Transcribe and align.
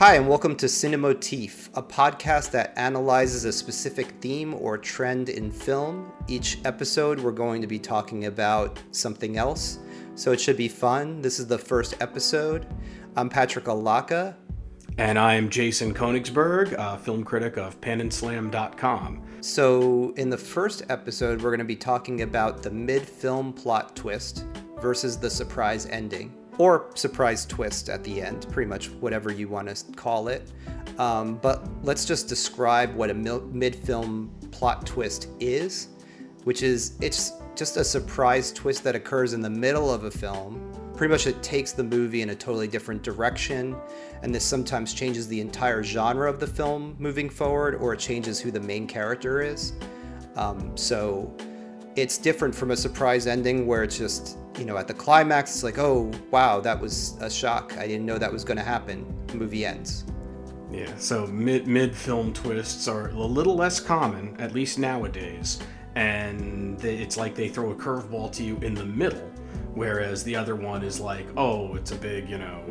Hi, 0.00 0.14
and 0.14 0.26
welcome 0.26 0.56
to 0.56 0.64
Cinemotif, 0.64 1.68
a 1.74 1.82
podcast 1.82 2.52
that 2.52 2.72
analyzes 2.78 3.44
a 3.44 3.52
specific 3.52 4.12
theme 4.22 4.54
or 4.54 4.78
trend 4.78 5.28
in 5.28 5.50
film. 5.50 6.10
Each 6.26 6.56
episode, 6.64 7.20
we're 7.20 7.32
going 7.32 7.60
to 7.60 7.66
be 7.66 7.78
talking 7.78 8.24
about 8.24 8.82
something 8.92 9.36
else, 9.36 9.78
so 10.14 10.32
it 10.32 10.40
should 10.40 10.56
be 10.56 10.68
fun. 10.68 11.20
This 11.20 11.38
is 11.38 11.46
the 11.48 11.58
first 11.58 12.00
episode. 12.00 12.66
I'm 13.14 13.28
Patrick 13.28 13.66
Alaka. 13.66 14.38
And 14.96 15.18
I'm 15.18 15.50
Jason 15.50 15.92
Konigsberg, 15.92 16.72
a 16.78 16.96
film 16.96 17.22
critic 17.22 17.58
of 17.58 17.78
PenandSlam.com. 17.82 19.22
So, 19.42 20.14
in 20.16 20.30
the 20.30 20.38
first 20.38 20.82
episode, 20.88 21.42
we're 21.42 21.50
going 21.50 21.58
to 21.58 21.64
be 21.66 21.76
talking 21.76 22.22
about 22.22 22.62
the 22.62 22.70
mid 22.70 23.02
film 23.02 23.52
plot 23.52 23.96
twist 23.96 24.46
versus 24.80 25.18
the 25.18 25.28
surprise 25.28 25.84
ending 25.84 26.39
or 26.60 26.90
surprise 26.94 27.46
twist 27.46 27.88
at 27.88 28.04
the 28.04 28.20
end, 28.20 28.46
pretty 28.52 28.68
much 28.68 28.90
whatever 29.00 29.32
you 29.32 29.48
want 29.48 29.66
to 29.66 29.92
call 29.92 30.28
it. 30.28 30.52
Um, 30.98 31.36
but 31.36 31.66
let's 31.82 32.04
just 32.04 32.28
describe 32.28 32.94
what 32.94 33.08
a 33.08 33.14
mid 33.14 33.74
film 33.74 34.30
plot 34.50 34.84
twist 34.86 35.28
is, 35.40 35.88
which 36.44 36.62
is 36.62 36.98
it's 37.00 37.32
just 37.56 37.78
a 37.78 37.84
surprise 37.84 38.52
twist 38.52 38.84
that 38.84 38.94
occurs 38.94 39.32
in 39.32 39.40
the 39.40 39.48
middle 39.48 39.90
of 39.90 40.04
a 40.04 40.10
film. 40.10 40.70
Pretty 40.94 41.10
much 41.10 41.26
it 41.26 41.42
takes 41.42 41.72
the 41.72 41.82
movie 41.82 42.20
in 42.20 42.28
a 42.28 42.34
totally 42.34 42.68
different 42.68 43.02
direction, 43.02 43.74
and 44.22 44.34
this 44.34 44.44
sometimes 44.44 44.92
changes 44.92 45.26
the 45.28 45.40
entire 45.40 45.82
genre 45.82 46.28
of 46.28 46.40
the 46.40 46.46
film 46.46 46.94
moving 46.98 47.30
forward, 47.30 47.76
or 47.76 47.94
it 47.94 48.00
changes 48.00 48.38
who 48.38 48.50
the 48.50 48.60
main 48.60 48.86
character 48.86 49.40
is. 49.40 49.72
Um, 50.36 50.76
so 50.76 51.34
it's 51.96 52.18
different 52.18 52.54
from 52.54 52.70
a 52.70 52.76
surprise 52.76 53.26
ending 53.26 53.66
where 53.66 53.82
it's 53.82 53.96
just 53.96 54.36
you 54.60 54.66
know 54.66 54.76
at 54.76 54.86
the 54.86 54.94
climax 54.94 55.54
it's 55.54 55.64
like 55.64 55.78
oh 55.78 56.10
wow 56.30 56.60
that 56.60 56.78
was 56.78 57.16
a 57.20 57.30
shock. 57.30 57.76
I 57.78 57.86
didn't 57.86 58.04
know 58.04 58.18
that 58.18 58.30
was 58.30 58.44
going 58.44 58.58
to 58.58 58.62
happen. 58.62 59.06
The 59.28 59.36
movie 59.36 59.64
ends. 59.64 60.04
Yeah 60.70 60.94
so 60.98 61.26
mid 61.26 61.66
mid 61.66 61.96
film 61.96 62.32
twists 62.32 62.86
are 62.86 63.08
a 63.08 63.14
little 63.14 63.56
less 63.56 63.80
common 63.80 64.36
at 64.38 64.52
least 64.52 64.78
nowadays 64.78 65.58
and 65.96 66.82
it's 66.84 67.16
like 67.16 67.34
they 67.34 67.48
throw 67.48 67.70
a 67.70 67.74
curveball 67.74 68.30
to 68.32 68.44
you 68.44 68.56
in 68.58 68.74
the 68.74 68.84
middle 68.84 69.28
whereas 69.74 70.22
the 70.22 70.36
other 70.36 70.54
one 70.54 70.84
is 70.84 71.00
like 71.00 71.26
oh 71.36 71.74
it's 71.74 71.90
a 71.90 71.96
big 71.96 72.28
you 72.28 72.38
know 72.38 72.62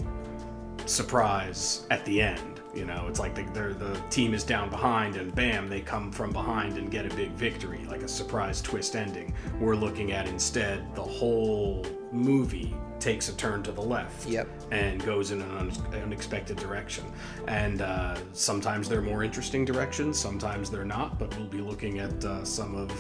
surprise 0.85 1.85
at 1.91 2.05
the 2.05 2.21
end 2.21 2.58
you 2.73 2.85
know, 2.85 3.07
it's 3.07 3.19
like 3.19 3.35
the, 3.35 3.61
the 3.73 4.01
team 4.09 4.33
is 4.33 4.43
down 4.43 4.69
behind, 4.69 5.15
and 5.15 5.33
bam, 5.33 5.67
they 5.67 5.81
come 5.81 6.11
from 6.11 6.31
behind 6.31 6.77
and 6.77 6.91
get 6.91 7.05
a 7.05 7.15
big 7.15 7.31
victory, 7.31 7.83
like 7.87 8.03
a 8.03 8.07
surprise 8.07 8.61
twist 8.61 8.95
ending. 8.95 9.33
We're 9.59 9.75
looking 9.75 10.11
at 10.11 10.27
instead 10.27 10.95
the 10.95 11.03
whole 11.03 11.85
movie 12.11 12.75
takes 12.99 13.29
a 13.29 13.33
turn 13.37 13.63
to 13.63 13.71
the 13.71 13.81
left 13.81 14.27
yep. 14.27 14.47
and 14.71 15.03
goes 15.05 15.31
in 15.31 15.41
an 15.41 15.51
un- 15.57 16.01
unexpected 16.03 16.57
direction. 16.57 17.05
And 17.47 17.81
uh, 17.81 18.17
sometimes 18.33 18.89
they're 18.89 19.01
more 19.01 19.23
interesting 19.23 19.65
directions, 19.65 20.19
sometimes 20.19 20.69
they're 20.69 20.85
not, 20.85 21.17
but 21.17 21.35
we'll 21.37 21.47
be 21.47 21.61
looking 21.61 21.99
at 21.99 22.25
uh, 22.25 22.43
some 22.43 22.75
of, 22.75 22.91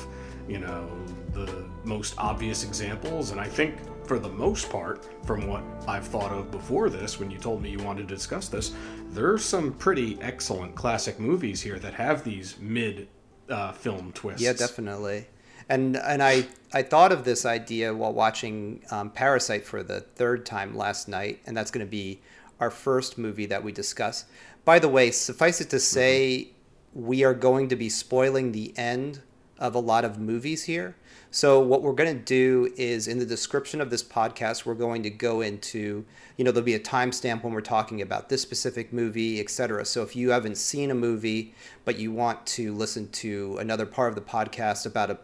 you 0.47 0.59
know, 0.59 0.89
the 1.33 1.65
most 1.83 2.15
obvious 2.17 2.63
examples. 2.63 3.31
And 3.31 3.39
I 3.39 3.47
think 3.47 3.75
for 4.09 4.17
the 4.17 4.27
most 4.27 4.71
part, 4.71 5.05
from 5.23 5.47
what 5.47 5.61
I've 5.87 6.07
thought 6.07 6.31
of 6.31 6.49
before 6.49 6.89
this, 6.89 7.19
when 7.19 7.29
you 7.29 7.37
told 7.37 7.61
me 7.61 7.69
you 7.69 7.77
wanted 7.77 8.07
to 8.07 8.15
discuss 8.15 8.47
this, 8.47 8.73
there's 9.11 9.45
some 9.45 9.71
pretty 9.73 10.17
excellent 10.19 10.73
classic 10.73 11.19
movies 11.19 11.61
here 11.61 11.77
that 11.77 11.93
have 11.93 12.23
these 12.23 12.57
mid 12.59 13.07
uh, 13.49 13.71
film 13.71 14.11
twists. 14.13 14.41
Yeah, 14.41 14.53
definitely. 14.53 15.27
And 15.69 15.95
and 15.95 16.23
I 16.23 16.47
I 16.73 16.81
thought 16.81 17.11
of 17.11 17.23
this 17.23 17.45
idea 17.45 17.93
while 17.93 18.11
watching 18.11 18.81
um, 18.89 19.11
Parasite 19.11 19.63
for 19.63 19.83
the 19.83 20.01
third 20.01 20.43
time 20.43 20.75
last 20.75 21.07
night, 21.07 21.41
and 21.45 21.55
that's 21.55 21.69
going 21.69 21.85
to 21.85 21.91
be 21.91 22.19
our 22.59 22.71
first 22.71 23.19
movie 23.19 23.45
that 23.45 23.63
we 23.63 23.71
discuss. 23.71 24.25
By 24.65 24.79
the 24.79 24.89
way, 24.89 25.11
suffice 25.11 25.61
it 25.61 25.69
to 25.69 25.79
say, 25.79 26.47
mm-hmm. 26.95 27.05
we 27.05 27.23
are 27.23 27.35
going 27.35 27.69
to 27.69 27.75
be 27.75 27.89
spoiling 27.89 28.53
the 28.53 28.75
end 28.75 29.21
of 29.59 29.75
a 29.75 29.79
lot 29.79 30.03
of 30.03 30.17
movies 30.17 30.63
here. 30.63 30.95
So 31.31 31.59
what 31.59 31.83
we're 31.83 31.93
going 31.93 32.17
to 32.17 32.23
do 32.23 32.73
is 32.75 33.07
in 33.07 33.19
the 33.19 33.25
description 33.25 33.81
of 33.81 33.91
this 33.91 34.03
podcast, 34.03 34.65
we're 34.65 34.73
going 34.73 35.03
to 35.03 35.11
go 35.11 35.41
into, 35.41 36.03
you 36.37 36.43
know, 36.43 36.51
there'll 36.51 36.65
be 36.65 36.73
a 36.73 36.79
timestamp 36.79 37.43
when 37.43 37.53
we're 37.53 37.61
talking 37.61 38.01
about 38.01 38.29
this 38.29 38.41
specific 38.41 38.91
movie, 38.91 39.39
etc. 39.39 39.85
So 39.85 40.01
if 40.01 40.15
you 40.15 40.31
haven't 40.31 40.57
seen 40.57 40.89
a 40.89 40.95
movie, 40.95 41.53
but 41.85 41.99
you 41.99 42.11
want 42.11 42.47
to 42.47 42.73
listen 42.73 43.09
to 43.11 43.57
another 43.59 43.85
part 43.85 44.09
of 44.09 44.15
the 44.15 44.21
podcast 44.21 44.87
about 44.87 45.11
a, 45.11 45.19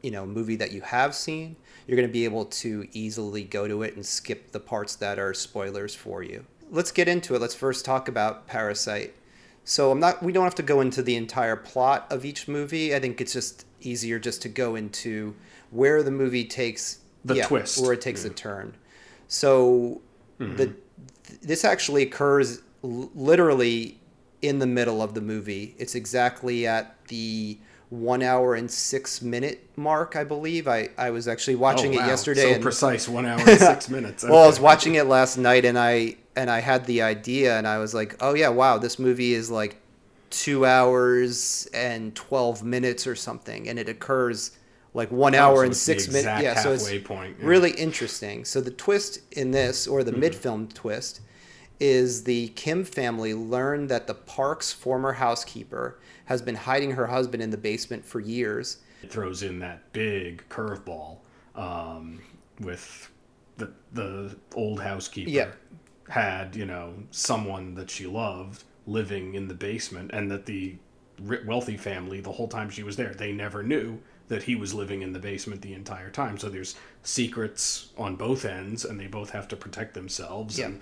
you 0.00 0.12
know, 0.12 0.24
movie 0.24 0.54
that 0.54 0.70
you 0.70 0.80
have 0.82 1.12
seen, 1.12 1.56
you're 1.88 1.96
going 1.96 2.08
to 2.08 2.12
be 2.12 2.24
able 2.24 2.44
to 2.44 2.86
easily 2.92 3.42
go 3.42 3.66
to 3.66 3.82
it 3.82 3.96
and 3.96 4.06
skip 4.06 4.52
the 4.52 4.60
parts 4.60 4.94
that 4.96 5.18
are 5.18 5.34
spoilers 5.34 5.92
for 5.92 6.22
you. 6.22 6.44
Let's 6.70 6.92
get 6.92 7.08
into 7.08 7.34
it. 7.34 7.40
Let's 7.40 7.54
first 7.56 7.84
talk 7.84 8.06
about 8.06 8.46
Parasite. 8.46 9.12
So 9.68 9.90
I'm 9.90 10.00
not. 10.00 10.22
We 10.22 10.32
don't 10.32 10.44
have 10.44 10.54
to 10.54 10.62
go 10.62 10.80
into 10.80 11.02
the 11.02 11.14
entire 11.14 11.54
plot 11.54 12.06
of 12.10 12.24
each 12.24 12.48
movie. 12.48 12.94
I 12.94 13.00
think 13.00 13.20
it's 13.20 13.34
just 13.34 13.66
easier 13.82 14.18
just 14.18 14.40
to 14.42 14.48
go 14.48 14.76
into 14.76 15.34
where 15.70 16.02
the 16.02 16.10
movie 16.10 16.46
takes 16.46 17.00
the 17.22 17.36
yeah, 17.36 17.46
twist, 17.46 17.78
where 17.82 17.92
it 17.92 18.00
takes 18.00 18.24
yeah. 18.24 18.30
a 18.30 18.34
turn. 18.34 18.74
So 19.28 20.00
mm-hmm. 20.40 20.56
the 20.56 20.74
this 21.42 21.66
actually 21.66 22.02
occurs 22.02 22.62
literally 22.82 24.00
in 24.40 24.58
the 24.58 24.66
middle 24.66 25.02
of 25.02 25.12
the 25.12 25.20
movie. 25.20 25.74
It's 25.76 25.94
exactly 25.94 26.66
at 26.66 27.04
the 27.08 27.58
one 27.90 28.22
hour 28.22 28.54
and 28.54 28.70
six 28.70 29.20
minute 29.20 29.68
mark, 29.76 30.16
I 30.16 30.24
believe. 30.24 30.66
I, 30.66 30.88
I 30.96 31.10
was 31.10 31.28
actually 31.28 31.56
watching 31.56 31.94
oh, 31.94 31.98
wow. 31.98 32.04
it 32.04 32.08
yesterday. 32.08 32.40
So 32.40 32.54
and, 32.54 32.62
precise, 32.62 33.06
one 33.06 33.26
hour 33.26 33.38
and 33.38 33.60
six 33.60 33.90
minutes. 33.90 34.24
Okay. 34.24 34.32
well, 34.32 34.44
I 34.44 34.46
was 34.46 34.60
watching 34.60 34.94
it 34.94 35.04
last 35.04 35.36
night, 35.36 35.66
and 35.66 35.78
I 35.78 36.16
and 36.38 36.50
I 36.50 36.60
had 36.60 36.86
the 36.86 37.02
idea, 37.02 37.58
and 37.58 37.66
I 37.66 37.78
was 37.78 37.94
like, 37.94 38.16
oh 38.20 38.34
yeah, 38.34 38.48
wow, 38.48 38.78
this 38.78 38.98
movie 38.98 39.34
is 39.34 39.50
like 39.50 39.80
two 40.30 40.66
hours 40.66 41.68
and 41.72 42.14
12 42.14 42.62
minutes 42.62 43.06
or 43.06 43.14
something 43.14 43.68
and 43.68 43.78
it 43.78 43.88
occurs 43.88 44.52
like 44.94 45.10
one 45.10 45.34
oh, 45.34 45.38
hour 45.38 45.64
and 45.64 45.76
six 45.76 46.06
minutes 46.08 46.42
yeah 46.42 46.54
so 46.54 46.72
it's 46.72 46.90
point, 47.06 47.36
yeah. 47.38 47.46
really 47.46 47.70
interesting 47.72 48.44
so 48.44 48.60
the 48.60 48.70
twist 48.70 49.20
in 49.32 49.50
this 49.50 49.86
or 49.86 50.04
the 50.04 50.10
mm-hmm. 50.10 50.20
mid-film 50.20 50.68
twist 50.68 51.20
is 51.80 52.24
the 52.24 52.48
kim 52.48 52.84
family 52.84 53.32
learned 53.32 53.88
that 53.88 54.06
the 54.06 54.14
park's 54.14 54.72
former 54.72 55.12
housekeeper 55.12 55.98
has 56.26 56.42
been 56.42 56.56
hiding 56.56 56.90
her 56.90 57.06
husband 57.06 57.42
in 57.42 57.50
the 57.50 57.56
basement 57.56 58.04
for 58.04 58.20
years 58.20 58.78
it 59.02 59.10
throws 59.10 59.42
in 59.42 59.58
that 59.58 59.92
big 59.92 60.44
curveball 60.50 61.18
um, 61.54 62.20
with 62.60 63.10
the 63.56 63.70
the 63.92 64.36
old 64.54 64.80
housekeeper 64.80 65.30
yeah. 65.30 65.50
Had 66.08 66.56
you 66.56 66.64
know 66.64 66.94
someone 67.10 67.74
that 67.74 67.90
she 67.90 68.06
loved 68.06 68.64
living 68.86 69.34
in 69.34 69.48
the 69.48 69.54
basement 69.54 70.10
and 70.12 70.30
that 70.30 70.46
the 70.46 70.76
wealthy 71.44 71.76
family 71.76 72.20
the 72.20 72.32
whole 72.32 72.48
time 72.48 72.70
she 72.70 72.82
was 72.82 72.96
there 72.96 73.12
they 73.14 73.32
never 73.32 73.62
knew 73.62 73.98
that 74.28 74.42
he 74.42 74.54
was 74.54 74.74
living 74.74 75.02
in 75.02 75.12
the 75.12 75.18
basement 75.18 75.60
the 75.62 75.74
entire 75.74 76.10
time 76.10 76.38
so 76.38 76.48
there's 76.48 76.76
secrets 77.02 77.90
on 77.96 78.14
both 78.14 78.44
ends 78.44 78.84
and 78.84 79.00
they 79.00 79.06
both 79.06 79.30
have 79.30 79.48
to 79.48 79.56
protect 79.56 79.94
themselves 79.94 80.58
yeah. 80.58 80.66
and 80.66 80.80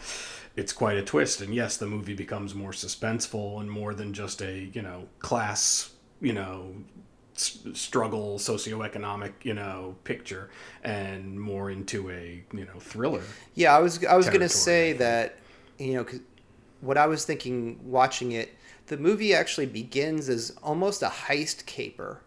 it's 0.57 0.73
quite 0.73 0.97
a 0.97 1.03
twist 1.03 1.41
and 1.41 1.55
yes 1.55 1.77
the 1.77 1.87
movie 1.87 2.15
becomes 2.15 2.55
more 2.55 2.73
suspenseful 2.73 3.61
and 3.61 3.71
more 3.71 3.95
than 3.95 4.13
just 4.13 4.43
a 4.43 4.71
you 4.73 4.83
know 4.83 5.09
class 5.21 5.91
you 6.21 6.33
know 6.33 6.75
struggle 7.37 8.39
socioeconomic 8.39 9.33
you 9.43 9.53
know 9.53 9.95
picture 10.05 10.49
and 10.83 11.39
more 11.39 11.71
into 11.71 12.11
a 12.11 12.43
you 12.53 12.65
know 12.65 12.81
thriller 12.81 13.23
yeah 13.55 13.77
i 13.77 13.79
was 13.79 14.03
i 14.07 14.17
was 14.17 14.27
going 14.29 14.41
to 14.41 14.49
say 14.49 14.95
that 14.95 15.37
you 15.79 15.95
know 15.95 16.07
what 16.81 16.97
I 16.97 17.07
was 17.07 17.25
thinking 17.25 17.79
watching 17.85 18.33
it, 18.33 18.55
the 18.87 18.97
movie 18.97 19.35
actually 19.35 19.67
begins 19.67 20.29
as 20.29 20.57
almost 20.63 21.03
a 21.03 21.09
heist 21.09 21.67
caper. 21.67 22.21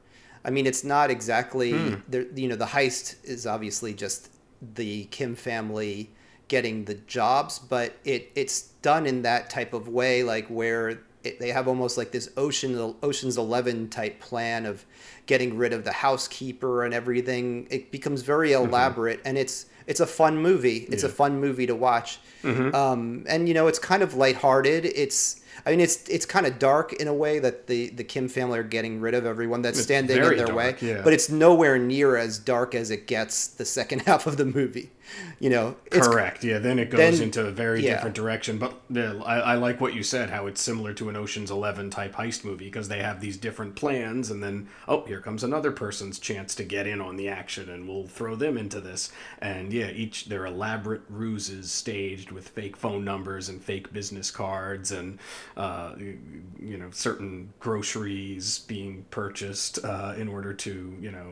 I 0.44 0.50
mean, 0.50 0.66
it's 0.66 0.84
not 0.84 1.10
exactly 1.10 1.72
hmm. 1.72 1.96
the 2.08 2.30
you 2.36 2.48
know 2.48 2.56
the 2.56 2.66
heist 2.66 3.16
is 3.24 3.46
obviously 3.46 3.94
just 3.94 4.32
the 4.76 5.06
Kim 5.06 5.36
family 5.36 6.10
getting 6.48 6.86
the 6.86 6.96
jobs, 6.96 7.60
but 7.60 7.96
it 8.04 8.32
it's 8.36 8.62
done 8.82 9.06
in 9.06 9.22
that 9.24 9.50
type 9.50 9.74
of 9.74 9.88
way, 9.88 10.24
like 10.24 10.48
where 10.48 11.00
it, 11.24 11.40
they 11.40 11.50
have 11.50 11.68
almost 11.68 11.98
like 11.98 12.12
this 12.12 12.30
ocean 12.38 12.96
Ocean's 13.04 13.38
Eleven 13.38 13.90
type 13.90 14.20
plan 14.20 14.66
of 14.66 14.86
getting 15.30 15.56
rid 15.56 15.74
of 15.74 15.84
the 15.84 15.92
housekeeper 15.92 16.84
and 16.84 16.92
everything. 16.92 17.68
It 17.70 17.92
becomes 17.92 18.24
very 18.24 18.50
mm-hmm. 18.50 18.68
elaborate, 18.68 19.20
mm-hmm. 19.20 19.28
and 19.28 19.38
it's 19.38 19.68
it's 19.86 20.00
a 20.00 20.08
fun 20.08 20.38
movie. 20.38 20.88
It's 20.90 21.04
yeah. 21.04 21.10
a 21.10 21.12
fun 21.12 21.40
movie 21.40 21.68
to 21.68 21.76
watch. 21.76 22.20
Mm-hmm. 22.44 22.76
Um, 22.76 23.26
and 23.30 23.48
you 23.48 23.54
know, 23.54 23.68
it's 23.68 23.78
kind 23.78 24.02
of 24.02 24.16
lighthearted. 24.16 24.86
It's 24.86 25.42
I 25.66 25.70
mean, 25.70 25.82
it's 25.82 26.08
it's 26.10 26.26
kind 26.26 26.48
of 26.48 26.58
dark 26.58 26.94
in 26.94 27.08
a 27.08 27.14
way 27.14 27.38
that 27.38 27.68
the 27.68 27.90
the 27.90 28.04
Kim 28.04 28.28
family 28.28 28.58
are 28.58 28.64
getting 28.64 29.00
rid 29.00 29.14
of 29.14 29.28
everyone 29.28 29.62
that's 29.62 29.78
It's 29.78 29.86
standing 29.86 30.18
in 30.18 30.24
their 30.24 30.48
dark, 30.48 30.56
way, 30.56 30.76
yeah. 30.82 31.02
but 31.04 31.14
it's 31.14 31.30
nowhere 31.30 31.78
near 31.78 32.18
as 32.18 32.40
dark 32.40 32.74
as 32.74 32.90
it 32.90 33.06
gets 33.06 33.48
the 33.48 33.66
second 33.66 34.02
half 34.08 34.26
of 34.26 34.38
the 34.38 34.46
movie. 34.46 34.90
You 35.42 35.50
know, 35.50 35.78
Correct. 35.90 36.44
Yeah. 36.44 36.60
Then 36.60 36.80
it 36.80 36.90
goes 36.90 37.20
then- 37.20 37.28
into 37.28 37.46
a 37.46 37.52
very 37.52 37.82
yeah. 37.82 37.96
different 37.96 38.14
direction. 38.14 38.58
But 38.58 38.74
yeah, 38.90 39.14
I, 39.24 39.40
I 39.40 39.56
like 39.56 39.80
what 39.80 39.94
you 39.94 40.04
said. 40.04 40.30
How 40.30 40.48
it's 40.48 40.62
similar 40.62 40.94
to 40.96 41.08
an 41.08 41.16
Ocean's 41.16 41.50
Eleven 41.50 41.90
type 41.90 42.16
heist 42.16 42.44
movie 42.44 42.66
because 42.66 42.90
they 42.90 43.00
have 43.00 43.22
these 43.22 43.38
different 43.38 43.76
plans, 43.76 44.32
and 44.32 44.44
then 44.44 44.68
oh, 44.86 45.06
here 45.06 45.22
comes 45.22 45.42
another 45.42 45.72
person's 45.72 46.20
chance 46.20 46.54
to 46.56 46.66
get 46.66 46.88
in 46.88 47.00
on 47.00 47.16
the 47.16 47.30
action, 47.30 47.70
and 47.70 47.88
we'll 47.88 48.06
throw 48.06 48.36
them 48.36 48.58
into 48.58 48.82
this. 48.82 49.14
And 49.42 49.72
yeah, 49.72 49.90
each 49.92 50.26
their 50.26 50.46
elaborate 50.46 51.04
ruses 51.10 51.72
staged 51.72 52.32
with 52.32 52.50
fake 52.50 52.76
phone 52.76 53.06
numbers 53.06 53.48
and 53.48 53.64
fake 53.64 53.94
business 53.94 54.32
cards, 54.32 54.92
and 54.92 55.20
uh, 55.56 55.94
you, 55.98 56.20
you 56.60 56.78
know 56.78 56.90
certain 56.92 57.54
groceries 57.62 58.60
being 58.60 59.06
purchased 59.10 59.80
uh, 59.86 60.16
in 60.18 60.28
order 60.28 60.54
to 60.54 60.98
you 61.00 61.12
know 61.12 61.32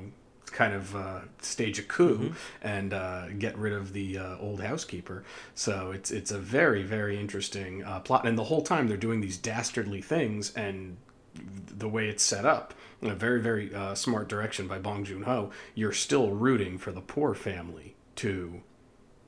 kind 0.51 0.73
of 0.73 0.95
uh, 0.95 1.19
stage 1.41 1.79
a 1.79 1.83
coup 1.83 2.33
and 2.61 2.93
uh, 2.93 3.29
get 3.37 3.57
rid 3.57 3.73
of 3.73 3.93
the 3.93 4.17
uh, 4.17 4.37
old 4.37 4.61
housekeeper. 4.61 5.23
So 5.55 5.91
it's 5.91 6.11
it's 6.11 6.31
a 6.31 6.39
very 6.39 6.83
very 6.83 7.19
interesting 7.19 7.83
uh, 7.83 7.99
plot, 7.99 8.27
and 8.27 8.37
the 8.37 8.45
whole 8.45 8.61
time 8.61 8.87
they're 8.87 8.97
doing 8.97 9.21
these 9.21 9.37
dastardly 9.37 10.01
things, 10.01 10.53
and 10.55 10.97
the 11.33 11.87
way 11.87 12.07
it's 12.07 12.23
set 12.23 12.45
up, 12.45 12.73
in 13.01 13.09
a 13.09 13.15
very 13.15 13.41
very 13.41 13.73
uh, 13.73 13.95
smart 13.95 14.27
direction 14.27 14.67
by 14.67 14.79
Bong 14.79 15.03
Joon 15.03 15.23
Ho, 15.23 15.51
you're 15.75 15.93
still 15.93 16.31
rooting 16.31 16.77
for 16.77 16.91
the 16.91 17.01
poor 17.01 17.33
family 17.33 17.95
to, 18.17 18.61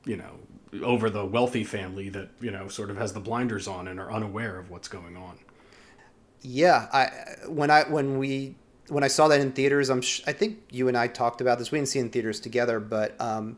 you 0.04 0.16
know. 0.16 0.40
Over 0.84 1.10
the 1.10 1.24
wealthy 1.24 1.64
family 1.64 2.10
that 2.10 2.28
you 2.40 2.52
know 2.52 2.68
sort 2.68 2.90
of 2.90 2.96
has 2.96 3.12
the 3.12 3.18
blinders 3.18 3.66
on 3.66 3.88
and 3.88 3.98
are 3.98 4.12
unaware 4.12 4.56
of 4.56 4.70
what's 4.70 4.86
going 4.86 5.16
on. 5.16 5.36
Yeah, 6.42 6.88
I 6.92 7.48
when 7.48 7.72
I 7.72 7.82
when 7.90 8.18
we 8.18 8.54
when 8.90 9.04
I 9.04 9.08
saw 9.08 9.28
that 9.28 9.40
in 9.40 9.52
theaters, 9.52 9.88
I'm 9.90 10.02
sh- 10.02 10.22
I 10.26 10.32
think 10.32 10.58
you 10.70 10.88
and 10.88 10.96
I 10.96 11.06
talked 11.06 11.40
about 11.40 11.58
this. 11.58 11.70
We 11.72 11.78
didn't 11.78 11.88
see 11.88 11.98
it 11.98 12.02
in 12.02 12.10
theaters 12.10 12.40
together, 12.40 12.80
but 12.80 13.18
um, 13.20 13.56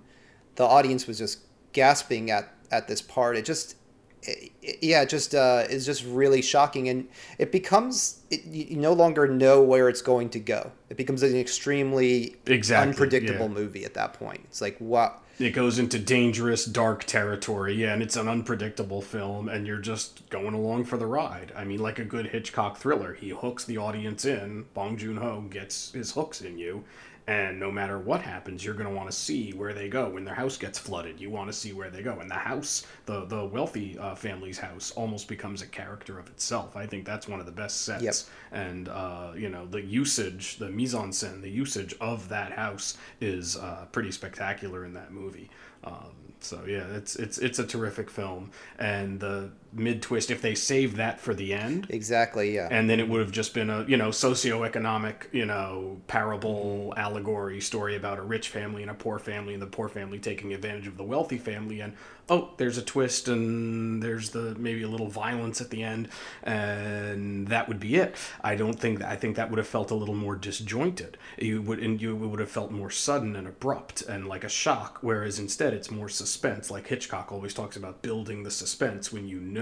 the 0.57 0.65
audience 0.65 1.07
was 1.07 1.19
just 1.19 1.41
gasping 1.73 2.31
at 2.31 2.53
at 2.71 2.89
this 2.89 3.03
part. 3.03 3.37
It 3.37 3.45
just 3.45 3.77
it, 4.23 4.53
it- 4.63 4.79
yeah, 4.83 5.03
it 5.03 5.09
just 5.09 5.35
uh, 5.35 5.65
is 5.69 5.85
just 5.87 6.05
really 6.05 6.43
shocking, 6.43 6.89
and 6.89 7.09
it 7.39 7.51
becomes 7.53 8.21
it, 8.31 8.45
you 8.45 8.65
you 8.71 8.77
no 8.77 8.93
longer 8.93 9.27
know 9.27 9.63
where 9.63 9.89
it's 9.89 10.03
going 10.03 10.29
to 10.31 10.39
go. 10.41 10.71
It 10.91 10.97
becomes 10.97 11.23
an 11.23 11.37
extremely 11.37 12.37
Exactly, 12.47 12.91
unpredictable 12.91 13.47
yeah. 13.47 13.53
movie 13.55 13.85
at 13.85 13.95
that 13.95 14.13
point. 14.15 14.41
It's 14.45 14.61
like 14.61 14.77
what 14.79 15.23
it 15.43 15.51
goes 15.51 15.79
into 15.79 15.99
dangerous 15.99 16.65
dark 16.65 17.05
territory. 17.05 17.75
Yeah 17.75 17.93
and 17.93 18.03
it's 18.03 18.17
an 18.17 18.29
unpredictable 18.29 19.03
film 19.03 19.49
and 19.49 19.67
you're 19.67 19.79
just 19.79 20.29
going 20.31 20.55
along 20.55 20.85
for 20.85 20.97
the 20.97 21.07
ride. 21.07 21.53
I 21.55 21.65
mean 21.65 21.81
like 21.81 21.99
a 21.99 22.05
good 22.05 22.29
hitchcock 22.29 22.79
thriller. 22.79 23.15
He 23.15 23.29
hooks 23.29 23.65
the 23.65 23.77
audience 23.77 24.25
in. 24.25 24.65
Bong 24.73 24.97
joon-ho 24.97 25.43
gets 25.51 25.93
his 25.93 26.13
hooks 26.13 26.41
in 26.41 26.59
you 26.59 26.85
and 27.27 27.61
no 27.61 27.71
matter 27.71 27.99
what 27.99 28.21
happens 28.21 28.65
you're 28.65 28.75
going 28.75 28.89
to 28.89 28.95
want 28.95 29.11
to 29.11 29.17
see 29.17 29.53
where 29.53 29.73
they 29.73 29.89
go. 29.89 30.09
When 30.09 30.25
their 30.25 30.35
house 30.35 30.57
gets 30.57 30.79
flooded 30.79 31.21
you 31.21 31.31
want 31.31 31.49
to 31.49 31.53
see 31.53 31.73
where 31.73 31.91
they 31.91 32.03
go. 32.03 32.19
And 32.21 32.31
the 32.31 32.35
house 32.35 32.87
the 33.07 33.25
the 33.27 33.45
wealthy 33.45 33.99
uh, 33.99 34.15
family's 34.15 34.59
house 34.59 34.91
almost 34.93 35.29
becomes 35.29 35.63
a 35.63 35.67
character 35.67 36.19
of 36.19 36.27
itself. 36.29 36.77
I 36.77 36.87
think 36.87 37.05
that's 37.05 37.29
one 37.29 37.41
of 37.41 37.47
the 37.47 37.53
best 37.53 37.83
sets. 37.83 38.03
Yep. 38.03 38.15
and 38.53 38.89
uh, 38.89 39.33
you 39.37 39.49
know 39.49 39.67
the 39.67 39.81
usage 39.83 40.57
the 40.57 40.69
mise 40.69 40.95
en 40.95 41.11
scène 41.11 41.41
the 41.43 41.51
usage 41.51 41.95
of 42.01 42.29
that 42.29 42.53
house 42.53 42.97
is 43.21 43.57
uh, 43.57 43.87
pretty 43.93 44.11
spectacular 44.11 44.85
in 44.85 44.95
that 44.95 45.13
movie. 45.13 45.49
Um, 45.85 46.13
so 46.41 46.65
yeah 46.67 46.87
it's 46.95 47.17
it's 47.17 47.39
it's 47.39 47.59
a 47.59 47.67
terrific 47.67 48.11
film. 48.11 48.51
And 48.79 49.21
the 49.21 49.51
mid 49.73 50.03
twist 50.03 50.31
if 50.31 50.43
they 50.43 50.55
saved 50.55 50.97
that 50.97 51.21
for 51.21 51.35
the 51.35 51.53
end. 51.55 51.87
Exactly? 51.89 52.55
Yeah, 52.55 52.69
and 52.71 52.89
then 52.89 53.01
it 53.01 53.09
would 53.09 53.21
have 53.21 53.33
just 53.33 53.55
been 53.55 53.71
a 53.71 53.85
you 53.85 53.97
know 53.97 54.09
socioeconomic 54.09 55.33
you 55.33 55.47
know 55.47 56.01
parable 56.07 56.93
allegory 56.97 57.61
story 57.61 57.97
about 57.97 58.19
a 58.19 58.23
rich 58.23 58.49
family 58.49 58.83
and 58.83 58.91
a 58.91 58.95
poor 58.95 59.19
family 59.19 59.55
and 59.55 59.63
the 59.63 59.67
poor 59.67 59.89
family 59.89 60.19
taking 60.19 60.53
advantage 60.53 60.87
of 60.87 60.97
the 60.97 61.05
wealthy 61.05 61.39
family 61.39 61.81
and 61.81 61.95
oh 62.29 62.51
there's 62.57 62.79
a 62.79 62.83
twist 62.83 63.29
and 63.29 64.03
there's 64.03 64.31
the 64.31 64.55
maybe 64.59 64.83
a 64.83 64.89
little 64.89 65.09
violence 65.09 65.61
at 65.61 65.71
the 65.71 65.83
end 65.83 66.09
and 66.43 67.49
that 67.49 67.69
would 67.69 67.81
be 67.81 67.97
it. 67.97 68.15
I 68.43 68.55
don't 68.55 68.79
think 68.79 68.99
that 69.01 69.09
i 69.09 69.17
think 69.17 69.37
that 69.37 69.51
would 69.51 69.59
have 69.59 69.67
felt 69.67 69.91
a 69.91 69.95
little 69.95 70.15
more 70.15 70.37
disjointed. 70.37 71.17
You 71.39 71.63
would 71.63 71.79
and 71.79 72.01
you 72.01 72.15
would 72.15 72.41
have 72.41 72.51
felt 72.51 72.71
more 72.71 72.91
sudden 72.91 73.37
and 73.37 73.47
abrupt 73.47 74.03
and 74.03 74.29
like 74.29 74.45
a 74.45 74.49
shock 74.49 74.99
whereas 75.01 75.39
instead 75.39 75.73
it's 75.75 75.91
more 75.91 76.09
suspense 76.09 76.71
like 76.71 76.87
hitchcock 76.89 77.33
always 77.33 77.55
talks 77.55 77.77
about 77.77 78.03
building 78.03 78.43
the 78.43 78.51
suspense 78.51 79.13
when 79.13 79.27
you 79.27 79.41
know 79.41 79.62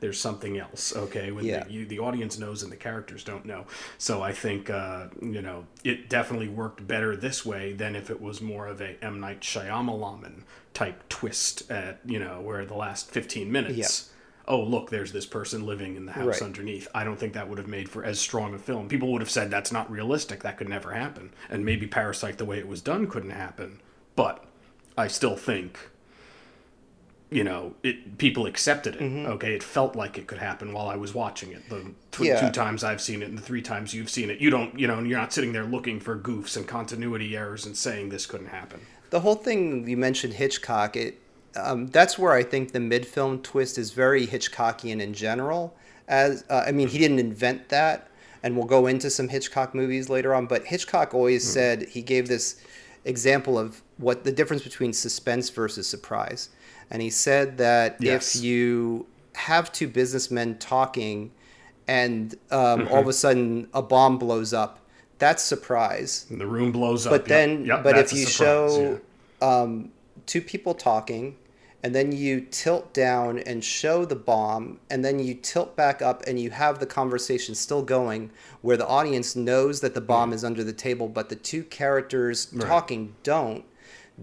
there's 0.00 0.20
something 0.20 0.58
else 0.58 0.94
okay 0.96 1.30
when 1.32 1.44
Yeah. 1.44 1.64
the, 1.64 1.72
you, 1.72 1.86
the 1.86 1.98
audience 1.98 2.38
knows 2.38 2.62
and 2.62 2.70
the 2.72 2.76
characters 2.76 3.24
don't 3.24 3.44
know. 3.44 3.66
So 3.98 4.22
i 4.22 4.32
think 4.32 4.70
uh, 4.70 5.08
you 5.20 5.42
know 5.42 5.66
it 5.84 6.08
definitely 6.08 6.48
worked 6.48 6.86
better 6.86 7.16
this 7.16 7.44
way 7.44 7.72
than 7.72 7.96
if 7.96 8.10
it 8.10 8.20
was 8.20 8.40
more 8.40 8.66
of 8.66 8.80
a 8.80 8.96
m. 9.04 9.20
Night 9.20 9.40
Shyamalan 9.40 10.42
type 10.72 11.08
twist 11.08 11.70
at 11.70 12.00
you 12.04 12.18
know 12.18 12.40
where 12.40 12.64
the 12.64 12.74
last 12.74 13.10
15 13.10 13.50
minutes 13.50 13.76
Yeah. 13.76 13.88
oh 14.54 14.62
look 14.62 14.90
there's 14.90 15.12
this 15.12 15.26
person 15.26 15.64
living 15.66 15.96
in 15.96 16.06
the 16.06 16.12
house 16.12 16.26
Right. 16.26 16.42
underneath. 16.42 16.86
I 16.94 17.04
don't 17.04 17.18
think 17.18 17.32
that 17.34 17.48
would 17.48 17.58
have 17.58 17.68
made 17.68 17.88
for 17.88 18.04
as 18.04 18.18
strong 18.20 18.54
a 18.54 18.58
film. 18.58 18.88
People 18.88 19.10
would 19.12 19.22
have 19.22 19.30
said 19.30 19.50
that's 19.50 19.72
not 19.72 19.90
realistic. 19.90 20.42
That 20.42 20.56
could 20.58 20.68
never 20.68 20.92
happen. 20.92 21.30
And 21.48 21.64
maybe 21.64 21.86
parasite 21.86 22.38
the 22.38 22.44
way 22.44 22.58
it 22.58 22.68
was 22.68 22.80
done 22.82 23.06
couldn't 23.06 23.30
happen. 23.46 23.80
But 24.16 24.44
i 24.96 25.08
still 25.08 25.36
think 25.36 25.90
you 27.30 27.42
know 27.42 27.74
it 27.82 28.18
people 28.18 28.46
accepted 28.46 28.96
it 28.96 29.02
okay 29.26 29.54
it 29.54 29.62
felt 29.62 29.96
like 29.96 30.18
it 30.18 30.26
could 30.26 30.38
happen 30.38 30.72
while 30.72 30.88
i 30.88 30.96
was 30.96 31.14
watching 31.14 31.50
it 31.52 31.68
the 31.70 31.82
tw- 32.12 32.26
Yeah. 32.26 32.40
two 32.40 32.52
times 32.52 32.84
i've 32.84 33.00
seen 33.00 33.22
it 33.22 33.28
and 33.28 33.38
the 33.38 33.42
three 33.42 33.62
times 33.62 33.94
you've 33.94 34.10
seen 34.10 34.30
it 34.30 34.40
you 34.40 34.50
don't 34.50 34.78
you 34.78 34.86
know 34.86 35.00
you're 35.00 35.18
not 35.18 35.32
sitting 35.32 35.52
there 35.52 35.64
looking 35.64 36.00
for 36.00 36.16
goofs 36.18 36.56
and 36.56 36.66
continuity 36.68 37.36
errors 37.36 37.64
and 37.66 37.76
saying 37.76 38.10
this 38.10 38.26
couldn't 38.26 38.48
happen 38.48 38.80
the 39.10 39.20
whole 39.20 39.36
thing 39.36 39.88
you 39.88 39.96
mentioned 39.96 40.32
Hitchcock. 40.34 40.96
It 40.96 41.20
um, 41.54 41.86
that's 41.86 42.18
where 42.18 42.32
I 42.32 42.42
think 42.42 42.72
the 42.72 42.80
mid 42.80 43.06
film 43.06 43.42
twist 43.42 43.78
is 43.78 43.92
very 43.92 44.26
Hitchcockian 44.26 45.00
in 45.00 45.14
general. 45.14 45.76
As 46.08 46.42
uh, 46.50 46.64
I 46.66 46.72
mean, 46.72 46.88
he 46.88 46.98
didn't 46.98 47.20
invent 47.20 47.68
that, 47.68 48.08
and 48.42 48.56
we'll 48.56 48.66
go 48.66 48.88
into 48.88 49.10
some 49.10 49.28
Hitchcock 49.28 49.72
movies 49.72 50.08
later 50.08 50.34
on. 50.34 50.46
But 50.46 50.64
Hitchcock 50.64 51.14
always 51.14 51.48
said 51.48 51.82
he 51.90 52.02
gave 52.02 52.26
this 52.26 52.60
example 53.04 53.56
of 53.56 53.82
what 53.98 54.24
the 54.24 54.32
difference 54.32 54.64
between 54.64 54.92
suspense 54.92 55.48
versus 55.48 55.86
surprise, 55.86 56.48
and 56.90 57.02
he 57.02 57.10
said 57.10 57.58
that 57.58 57.96
Yes. 58.00 58.36
if 58.36 58.42
you 58.42 59.06
have 59.34 59.72
two 59.72 59.88
businessmen 59.88 60.58
talking, 60.58 61.30
and 61.86 62.34
um, 62.50 62.88
all 62.88 63.00
of 63.00 63.08
a 63.08 63.12
sudden 63.12 63.68
a 63.74 63.82
bomb 63.82 64.18
blows 64.18 64.52
up, 64.52 64.80
that's 65.18 65.42
surprise. 65.42 66.26
And 66.30 66.40
the 66.40 66.46
room 66.46 66.72
blows 66.72 67.06
up. 67.06 67.10
But 67.12 67.26
then 67.26 67.64
yep, 67.64 67.82
but 67.82 67.98
if 67.98 68.12
you 68.12 68.26
show 68.26 69.00
um, 69.42 69.90
two 70.26 70.40
people 70.40 70.74
talking 70.74 71.36
and 71.82 71.94
then 71.94 72.12
you 72.12 72.40
tilt 72.40 72.94
down 72.94 73.38
and 73.40 73.62
show 73.62 74.06
the 74.06 74.16
bomb 74.16 74.80
and 74.88 75.04
then 75.04 75.18
you 75.18 75.34
tilt 75.34 75.76
back 75.76 76.00
up 76.00 76.22
and 76.26 76.40
you 76.40 76.50
have 76.50 76.78
the 76.78 76.86
conversation 76.86 77.54
still 77.54 77.82
going 77.82 78.30
where 78.62 78.78
the 78.78 78.86
audience 78.86 79.36
knows 79.36 79.80
that 79.82 79.92
the 79.94 80.00
bomb 80.00 80.32
is 80.32 80.42
under 80.44 80.64
the 80.64 80.72
table 80.72 81.08
but 81.08 81.28
the 81.28 81.36
two 81.36 81.62
characters 81.64 82.46
talking 82.58 83.14
don't 83.22 83.64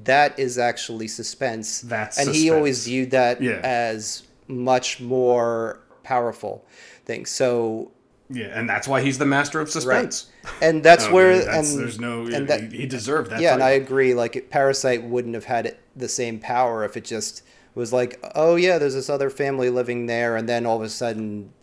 that 0.03 0.37
is 0.39 0.57
actually 0.57 1.07
suspense 1.07 1.81
That's 1.81 2.17
and 2.17 2.33
he 2.33 2.49
always 2.49 2.85
viewed 2.85 3.11
that 3.11 3.41
Yeah. 3.41 3.59
as 3.63 4.23
much 4.47 4.99
more 5.01 5.79
powerful 6.03 6.65
thing 7.05 7.25
so 7.25 7.91
yeah 8.29 8.45
and 8.57 8.69
that's 8.69 8.87
why 8.87 9.01
he's 9.01 9.17
the 9.17 9.25
master 9.25 9.59
of 9.59 9.69
suspense 9.69 10.29
and 10.61 10.81
that's 10.83 11.03
oh, 11.03 11.07
Okay, 11.07 11.13
where 11.13 11.37
that's- 11.39 11.71
and 11.73 11.81
there's 11.81 11.99
no 11.99 12.25
and 12.25 12.47
that, 12.47 12.71
he, 12.71 12.85
deserved 12.85 13.31
that 13.31 13.41
yeah, 13.41 13.53
and 13.53 13.61
I 13.63 13.71
agree. 13.71 14.13
Like 14.13 14.49
Parasite 14.49 15.03
wouldn't 15.03 15.35
have 15.35 15.45
had 15.45 15.65
it, 15.67 15.79
the 15.95 16.07
same 16.07 16.39
power 16.39 16.83
if 16.83 16.97
it 16.97 17.03
just 17.05 17.43
was 17.75 17.93
like, 17.93 18.19
oh 18.35 18.55
yeah, 18.55 18.77
there's 18.79 18.95
this 18.95 19.09
other 19.09 19.29
family 19.29 19.69
living 19.69 20.07
there, 20.07 20.35
and 20.35 20.49
then 20.49 20.65
all 20.65 20.77
of 20.77 20.81
a 20.81 20.89
sudden 20.89 21.53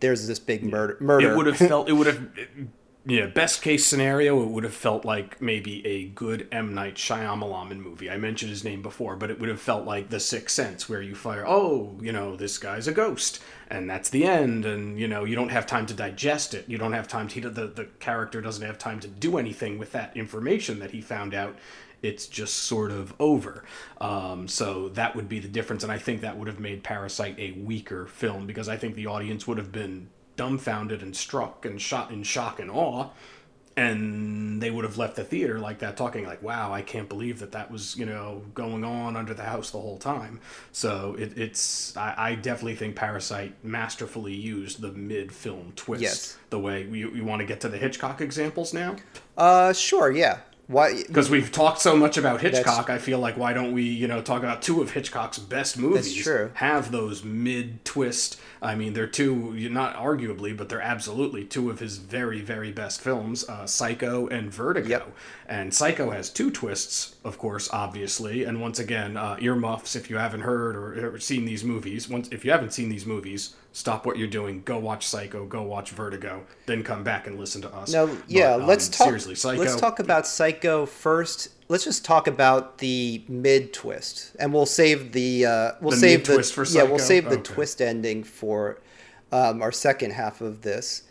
there's 0.00 0.26
this 0.26 0.38
big 0.38 0.62
murder. 0.64 0.96
Murder. 1.00 1.32
It 1.32 1.36
would 1.36 1.46
have 1.46 1.56
felt. 1.56 1.88
It 1.88 1.94
would 1.94 2.06
have. 2.06 2.28
Yeah, 3.10 3.26
best 3.26 3.60
case 3.60 3.84
scenario, 3.84 4.40
it 4.40 4.50
would 4.50 4.62
have 4.62 4.72
felt 4.72 5.04
like 5.04 5.42
maybe 5.42 5.84
a 5.84 6.04
good 6.04 6.46
M 6.52 6.74
Night 6.74 6.94
Shyamalan 6.94 7.76
movie. 7.78 8.08
I 8.08 8.16
mentioned 8.16 8.50
his 8.50 8.62
name 8.62 8.82
before, 8.82 9.16
but 9.16 9.32
it 9.32 9.40
would 9.40 9.48
have 9.48 9.60
felt 9.60 9.84
like 9.84 10.10
The 10.10 10.20
Sixth 10.20 10.54
Sense, 10.54 10.88
where 10.88 11.02
you 11.02 11.16
fire, 11.16 11.44
oh, 11.44 11.98
you 12.00 12.12
know, 12.12 12.36
this 12.36 12.56
guy's 12.56 12.86
a 12.86 12.92
ghost, 12.92 13.42
and 13.68 13.90
that's 13.90 14.10
the 14.10 14.22
end, 14.22 14.64
and 14.64 14.96
you 14.96 15.08
know, 15.08 15.24
you 15.24 15.34
don't 15.34 15.48
have 15.48 15.66
time 15.66 15.86
to 15.86 15.94
digest 15.94 16.54
it. 16.54 16.68
You 16.68 16.78
don't 16.78 16.92
have 16.92 17.08
time 17.08 17.26
to. 17.26 17.50
The 17.50 17.66
the 17.66 17.86
character 17.98 18.40
doesn't 18.40 18.64
have 18.64 18.78
time 18.78 19.00
to 19.00 19.08
do 19.08 19.38
anything 19.38 19.76
with 19.76 19.90
that 19.90 20.16
information 20.16 20.78
that 20.78 20.92
he 20.92 21.00
found 21.00 21.34
out. 21.34 21.58
It's 22.02 22.28
just 22.28 22.54
sort 22.54 22.92
of 22.92 23.12
over. 23.18 23.64
Um, 24.00 24.46
so 24.46 24.88
that 24.90 25.16
would 25.16 25.28
be 25.28 25.40
the 25.40 25.48
difference, 25.48 25.82
and 25.82 25.90
I 25.90 25.98
think 25.98 26.20
that 26.20 26.38
would 26.38 26.46
have 26.46 26.60
made 26.60 26.84
Parasite 26.84 27.40
a 27.40 27.50
weaker 27.58 28.06
film 28.06 28.46
because 28.46 28.68
I 28.68 28.76
think 28.76 28.94
the 28.94 29.08
audience 29.08 29.48
would 29.48 29.58
have 29.58 29.72
been 29.72 30.10
dumbfounded 30.40 31.02
and 31.02 31.14
struck 31.14 31.66
and 31.66 31.78
shot 31.82 32.10
in 32.10 32.22
shock 32.22 32.58
and 32.60 32.70
awe. 32.70 33.10
And 33.76 34.62
they 34.62 34.70
would 34.70 34.86
have 34.86 34.96
left 34.96 35.16
the 35.16 35.22
theater 35.22 35.58
like 35.58 35.80
that 35.80 35.96
talking 35.98 36.26
like 36.26 36.42
wow 36.42 36.72
i 36.72 36.82
can't 36.82 37.08
believe 37.08 37.38
that 37.38 37.52
that 37.52 37.70
was 37.70 37.96
you 37.96 38.04
know 38.04 38.42
going 38.52 38.82
on 38.82 39.16
under 39.16 39.32
the 39.32 39.44
house 39.44 39.70
the 39.70 39.78
whole 39.78 39.98
time. 39.98 40.40
So 40.72 41.14
it, 41.18 41.36
it's 41.36 41.94
I, 41.94 42.14
I, 42.16 42.34
definitely 42.36 42.76
think 42.76 42.96
parasite 42.96 43.52
masterfully 43.62 44.34
used 44.34 44.80
the 44.80 44.92
mid-film 44.92 45.74
twist 45.76 46.02
yes. 46.02 46.38
the 46.48 46.58
way 46.58 46.84
you, 46.84 47.10
you 47.10 47.24
want 47.24 47.40
to 47.40 47.46
get 47.46 47.60
to 47.60 47.68
the 47.68 47.78
hitchcock 47.78 48.22
examples 48.22 48.72
now? 48.72 48.96
Uh 49.36 49.74
sure 49.74 50.10
yeah 50.10 50.38
why? 50.70 51.02
Because 51.02 51.28
we've 51.28 51.50
talked 51.50 51.80
so 51.80 51.96
much 51.96 52.16
about 52.16 52.40
Hitchcock, 52.40 52.90
I 52.90 52.98
feel 52.98 53.18
like 53.18 53.36
why 53.36 53.52
don't 53.52 53.72
we, 53.72 53.82
you 53.82 54.06
know, 54.06 54.22
talk 54.22 54.44
about 54.44 54.62
two 54.62 54.80
of 54.80 54.92
Hitchcock's 54.92 55.36
best 55.36 55.76
movies? 55.76 56.14
That's 56.14 56.24
true. 56.24 56.50
Have 56.54 56.92
those 56.92 57.24
mid 57.24 57.84
twist. 57.84 58.40
I 58.62 58.76
mean, 58.76 58.92
they're 58.92 59.08
two, 59.08 59.68
not 59.68 59.96
arguably, 59.96 60.56
but 60.56 60.68
they're 60.68 60.80
absolutely 60.80 61.44
two 61.44 61.70
of 61.70 61.80
his 61.80 61.96
very, 61.96 62.40
very 62.40 62.70
best 62.70 63.00
films, 63.00 63.48
uh, 63.48 63.66
Psycho 63.66 64.28
and 64.28 64.52
Vertigo. 64.52 64.88
Yep. 64.88 65.12
And 65.48 65.74
Psycho 65.74 66.10
has 66.10 66.30
two 66.30 66.52
twists, 66.52 67.16
of 67.24 67.36
course, 67.36 67.68
obviously. 67.72 68.44
And 68.44 68.60
once 68.60 68.78
again, 68.78 69.16
uh, 69.16 69.38
earmuffs 69.40 69.96
if 69.96 70.08
you 70.08 70.18
haven't 70.18 70.42
heard 70.42 70.76
or, 70.76 71.14
or 71.14 71.18
seen 71.18 71.46
these 71.46 71.64
movies. 71.64 72.08
Once 72.08 72.28
if 72.30 72.44
you 72.44 72.52
haven't 72.52 72.72
seen 72.72 72.90
these 72.90 73.06
movies, 73.06 73.56
stop 73.72 74.04
what 74.04 74.18
you're 74.18 74.28
doing, 74.28 74.62
go 74.64 74.78
watch 74.78 75.06
Psycho, 75.06 75.46
go 75.46 75.62
watch 75.62 75.90
Vertigo, 75.90 76.44
then 76.66 76.82
come 76.82 77.04
back 77.04 77.26
and 77.26 77.38
listen 77.38 77.62
to 77.62 77.74
us. 77.74 77.92
No, 77.92 78.16
yeah, 78.26 78.54
but, 78.56 78.62
um, 78.62 78.66
let's 78.66 78.88
talk. 78.88 79.06
Seriously, 79.06 79.34
Psycho. 79.34 79.60
Let's 79.60 79.76
talk 79.76 79.98
about 80.00 80.26
Psycho 80.26 80.86
first. 80.86 81.50
Let's 81.68 81.84
just 81.84 82.04
talk 82.04 82.26
about 82.26 82.78
the 82.78 83.22
mid 83.28 83.72
twist, 83.72 84.34
and 84.40 84.52
we'll 84.52 84.66
save 84.66 85.12
the 85.12 85.46
uh, 85.46 85.72
we'll 85.80 85.92
The 85.92 85.96
save 85.98 86.26
the 86.26 86.42
for 86.42 86.64
yeah 86.64 86.82
we'll 86.82 86.98
save 86.98 87.24
the 87.24 87.38
Okay. 87.38 87.42
twist 87.54 87.80
ending 87.80 88.24
for 88.24 88.80
um, 89.30 89.62
our 89.62 89.70
second 89.72 90.12
half 90.12 90.40
of 90.40 90.62
this. 90.62 91.04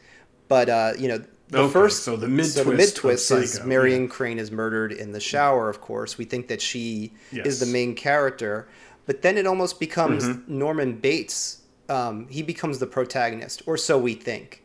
But 0.50 0.68
uh, 0.68 0.94
you 0.98 1.08
know, 1.08 1.24
the 1.48 1.60
Okay, 1.60 1.72
first 1.72 2.04
so 2.04 2.18
the 2.18 2.28
mid-twist 2.28 2.56
so 2.56 2.63
the 2.66 2.75
mid 2.75 2.96
twist 2.96 3.32
is 3.32 3.54
Psycho, 3.54 3.66
Marion 3.68 4.08
Crane 4.10 4.38
is 4.38 4.51
murdered 4.51 4.92
in 4.92 5.13
the 5.13 5.20
shower. 5.22 5.70
Of 5.70 5.80
course, 5.80 6.18
we 6.18 6.25
think 6.25 6.50
that 6.50 6.62
she 6.62 7.13
is 7.32 7.60
the 7.62 7.66
main 7.68 7.96
character, 7.96 8.68
but 9.06 9.22
then 9.22 9.38
it 9.38 9.48
almost 9.48 9.80
becomes 9.80 10.25
Mm-hmm. 10.25 10.58
Norman 10.60 10.94
Bates. 11.00 11.62
Um, 11.89 12.27
he 12.29 12.41
becomes 12.43 12.79
the 12.79 12.88
protagonist, 12.88 13.62
or 13.65 13.77
so 13.77 13.98
we 13.98 14.13
think. 14.13 14.63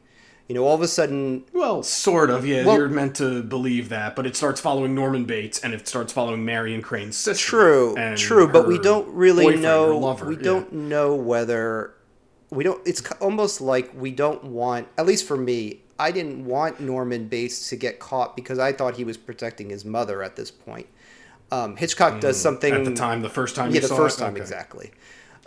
You 0.49 0.55
know, 0.55 0.65
all 0.67 0.75
of 0.75 0.83
a 0.83 0.89
sudden, 0.89 1.45
Well, 1.55 1.83
sort 1.83 2.29
of. 2.29 2.47
Yeah, 2.47 2.67
Well- 2.67 2.77
you're 2.77 2.89
meant 2.91 3.17
to 3.17 3.43
believe 3.43 3.89
that, 3.89 4.15
but 4.15 4.27
it 4.27 4.37
starts 4.37 4.61
following 4.61 4.95
Norman 4.95 5.25
Bates, 5.25 5.59
and 5.59 5.73
it 5.73 5.89
starts 5.89 6.13
following 6.13 6.45
Marion 6.45 6.83
Crane's 6.83 7.17
sister. 7.17 7.43
True, 7.47 8.15
true, 8.17 8.47
but 8.49 8.69
we 8.69 8.79
don't 8.79 9.09
really 9.15 9.57
know. 9.57 9.97
lover, 9.99 10.27
we 10.27 10.37
yeah. 10.37 10.43
don't 10.43 10.73
know 10.73 11.15
whether 11.15 11.95
we 12.51 12.63
don't. 12.63 12.81
It's 12.87 13.03
almost 13.21 13.61
like 13.63 13.91
we 13.99 14.11
don't 14.11 14.45
want. 14.45 14.87
At 14.99 15.07
least 15.07 15.27
for 15.27 15.37
me, 15.37 15.81
I 15.99 16.11
didn't 16.11 16.45
want 16.45 16.79
Norman 16.79 17.27
Bates 17.29 17.71
to 17.71 17.77
get 17.77 17.99
caught 17.99 18.37
because 18.37 18.59
I 18.59 18.73
thought 18.73 18.97
he 18.97 19.05
was 19.05 19.17
protecting 19.17 19.71
his 19.71 19.85
mother 19.87 20.23
at 20.23 20.37
this 20.37 20.51
point. 20.51 20.87
Um, 21.51 21.77
Hitchcock 21.77 22.21
does 22.21 22.39
something 22.39 22.73
Mm, 22.73 22.79
at 22.81 22.85
the 22.85 22.95
time, 22.95 23.23
the 23.23 23.31
first 23.31 23.57
time. 23.57 23.73
yeah, 23.73 23.81
the 23.81 23.89
saw 23.89 23.97
first 23.97 24.19
it? 24.19 24.25
time 24.25 24.33
Okay. 24.35 24.43
exactly. 24.43 24.91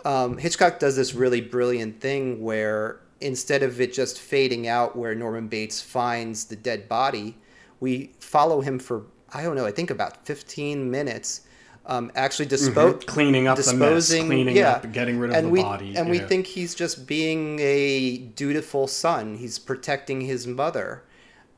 Um, 0.04 0.38
Hitchcock 0.38 0.78
does 0.78 0.96
this 0.96 1.14
really 1.14 1.40
brilliant 1.40 2.00
thing 2.00 2.40
where 2.42 3.00
instead 3.20 3.62
of 3.62 3.80
it 3.80 3.92
just 3.92 4.20
fading 4.20 4.68
out 4.68 4.96
where 4.96 5.14
Norman 5.14 5.48
Bates 5.48 5.80
finds 5.80 6.44
the 6.44 6.56
dead 6.56 6.88
body, 6.88 7.36
we 7.80 8.12
follow 8.20 8.60
him 8.60 8.78
for 8.78 9.04
I 9.32 9.42
don't 9.42 9.56
know, 9.56 9.66
I 9.66 9.72
think 9.72 9.90
about 9.90 10.24
fifteen 10.24 10.90
minutes, 10.90 11.42
um, 11.86 12.10
actually 12.14 12.46
dispo- 12.46 12.94
Mm-hmm. 12.94 13.06
Cleaning 13.06 13.46
up 13.48 13.58
the 13.58 13.74
mess, 13.74 14.08
cleaning 14.08 14.56
yeah, 14.56 14.72
up, 14.72 14.92
getting 14.92 15.18
rid 15.18 15.30
of 15.30 15.36
and 15.36 15.46
the 15.48 15.50
we, 15.50 15.62
body, 15.62 15.96
and 15.96 16.08
we 16.08 16.18
think 16.20 16.46
he's 16.46 16.74
just 16.74 17.06
being 17.06 17.58
a 17.60 18.18
dutiful 18.36 18.86
son. 18.86 19.36
He's 19.36 19.58
protecting 19.58 20.20
his 20.22 20.46
mother. 20.46 21.02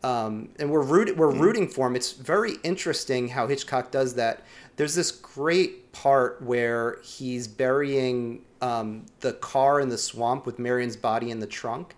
Um, 0.03 0.49
and 0.59 0.71
we're 0.71 0.81
root, 0.83 1.15
we're 1.17 1.31
Hmm. 1.31 1.41
rooting 1.41 1.69
for 1.69 1.87
him. 1.87 1.95
It's 1.95 2.13
very 2.13 2.55
interesting 2.63 3.29
how 3.29 3.47
Hitchcock 3.49 3.91
does 3.91 4.15
that. 4.15 4.43
There's 4.77 4.95
this 4.95 5.11
great 5.11 5.93
part 5.93 6.41
where 6.43 6.99
he's 7.03 7.47
burying 7.49 8.43
um, 8.61 9.07
the 9.21 9.35
car 9.35 9.81
in 9.81 9.89
the 9.89 9.99
swamp 9.99 10.47
with 10.47 10.59
Marion's 10.59 10.97
body 10.97 11.31
in 11.31 11.41
the 11.41 11.47
trunk, 11.47 11.95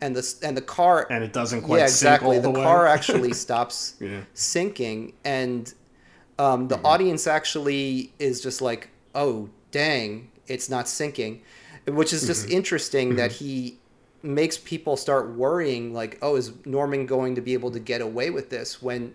and 0.00 0.14
the 0.14 0.34
and 0.42 0.56
the 0.56 0.62
car 0.62 1.06
and 1.10 1.24
it 1.24 1.32
doesn't 1.32 1.62
quite 1.62 1.78
yeah 1.78 1.86
sink 1.86 2.14
exactly. 2.14 2.36
all 2.36 2.42
the, 2.42 2.52
the, 2.52 2.62
car 2.62 2.86
actually 2.96 3.32
stops 3.32 3.94
Yeah. 4.00 4.20
sinking 4.34 5.14
and 5.24 5.72
um, 6.38 6.68
the 6.68 6.80
audience 6.82 7.26
actually 7.26 8.12
is 8.18 8.40
just 8.40 8.60
like 8.60 8.90
oh 9.14 9.48
dang 9.70 10.30
it's 10.46 10.68
not 10.68 10.88
sinking 10.88 11.42
which 11.86 12.12
is 12.12 12.26
just 12.26 12.50
interesting 12.50 13.16
that 13.16 13.32
he 13.32 13.78
makes 14.22 14.58
people 14.58 14.96
start 14.96 15.30
worrying 15.34 15.94
like 15.94 16.18
oh 16.22 16.36
is 16.36 16.52
norman 16.64 17.06
going 17.06 17.34
to 17.34 17.40
be 17.40 17.52
able 17.52 17.70
to 17.70 17.80
get 17.80 18.00
away 18.00 18.30
with 18.30 18.50
this? 18.50 18.82
when 18.82 19.14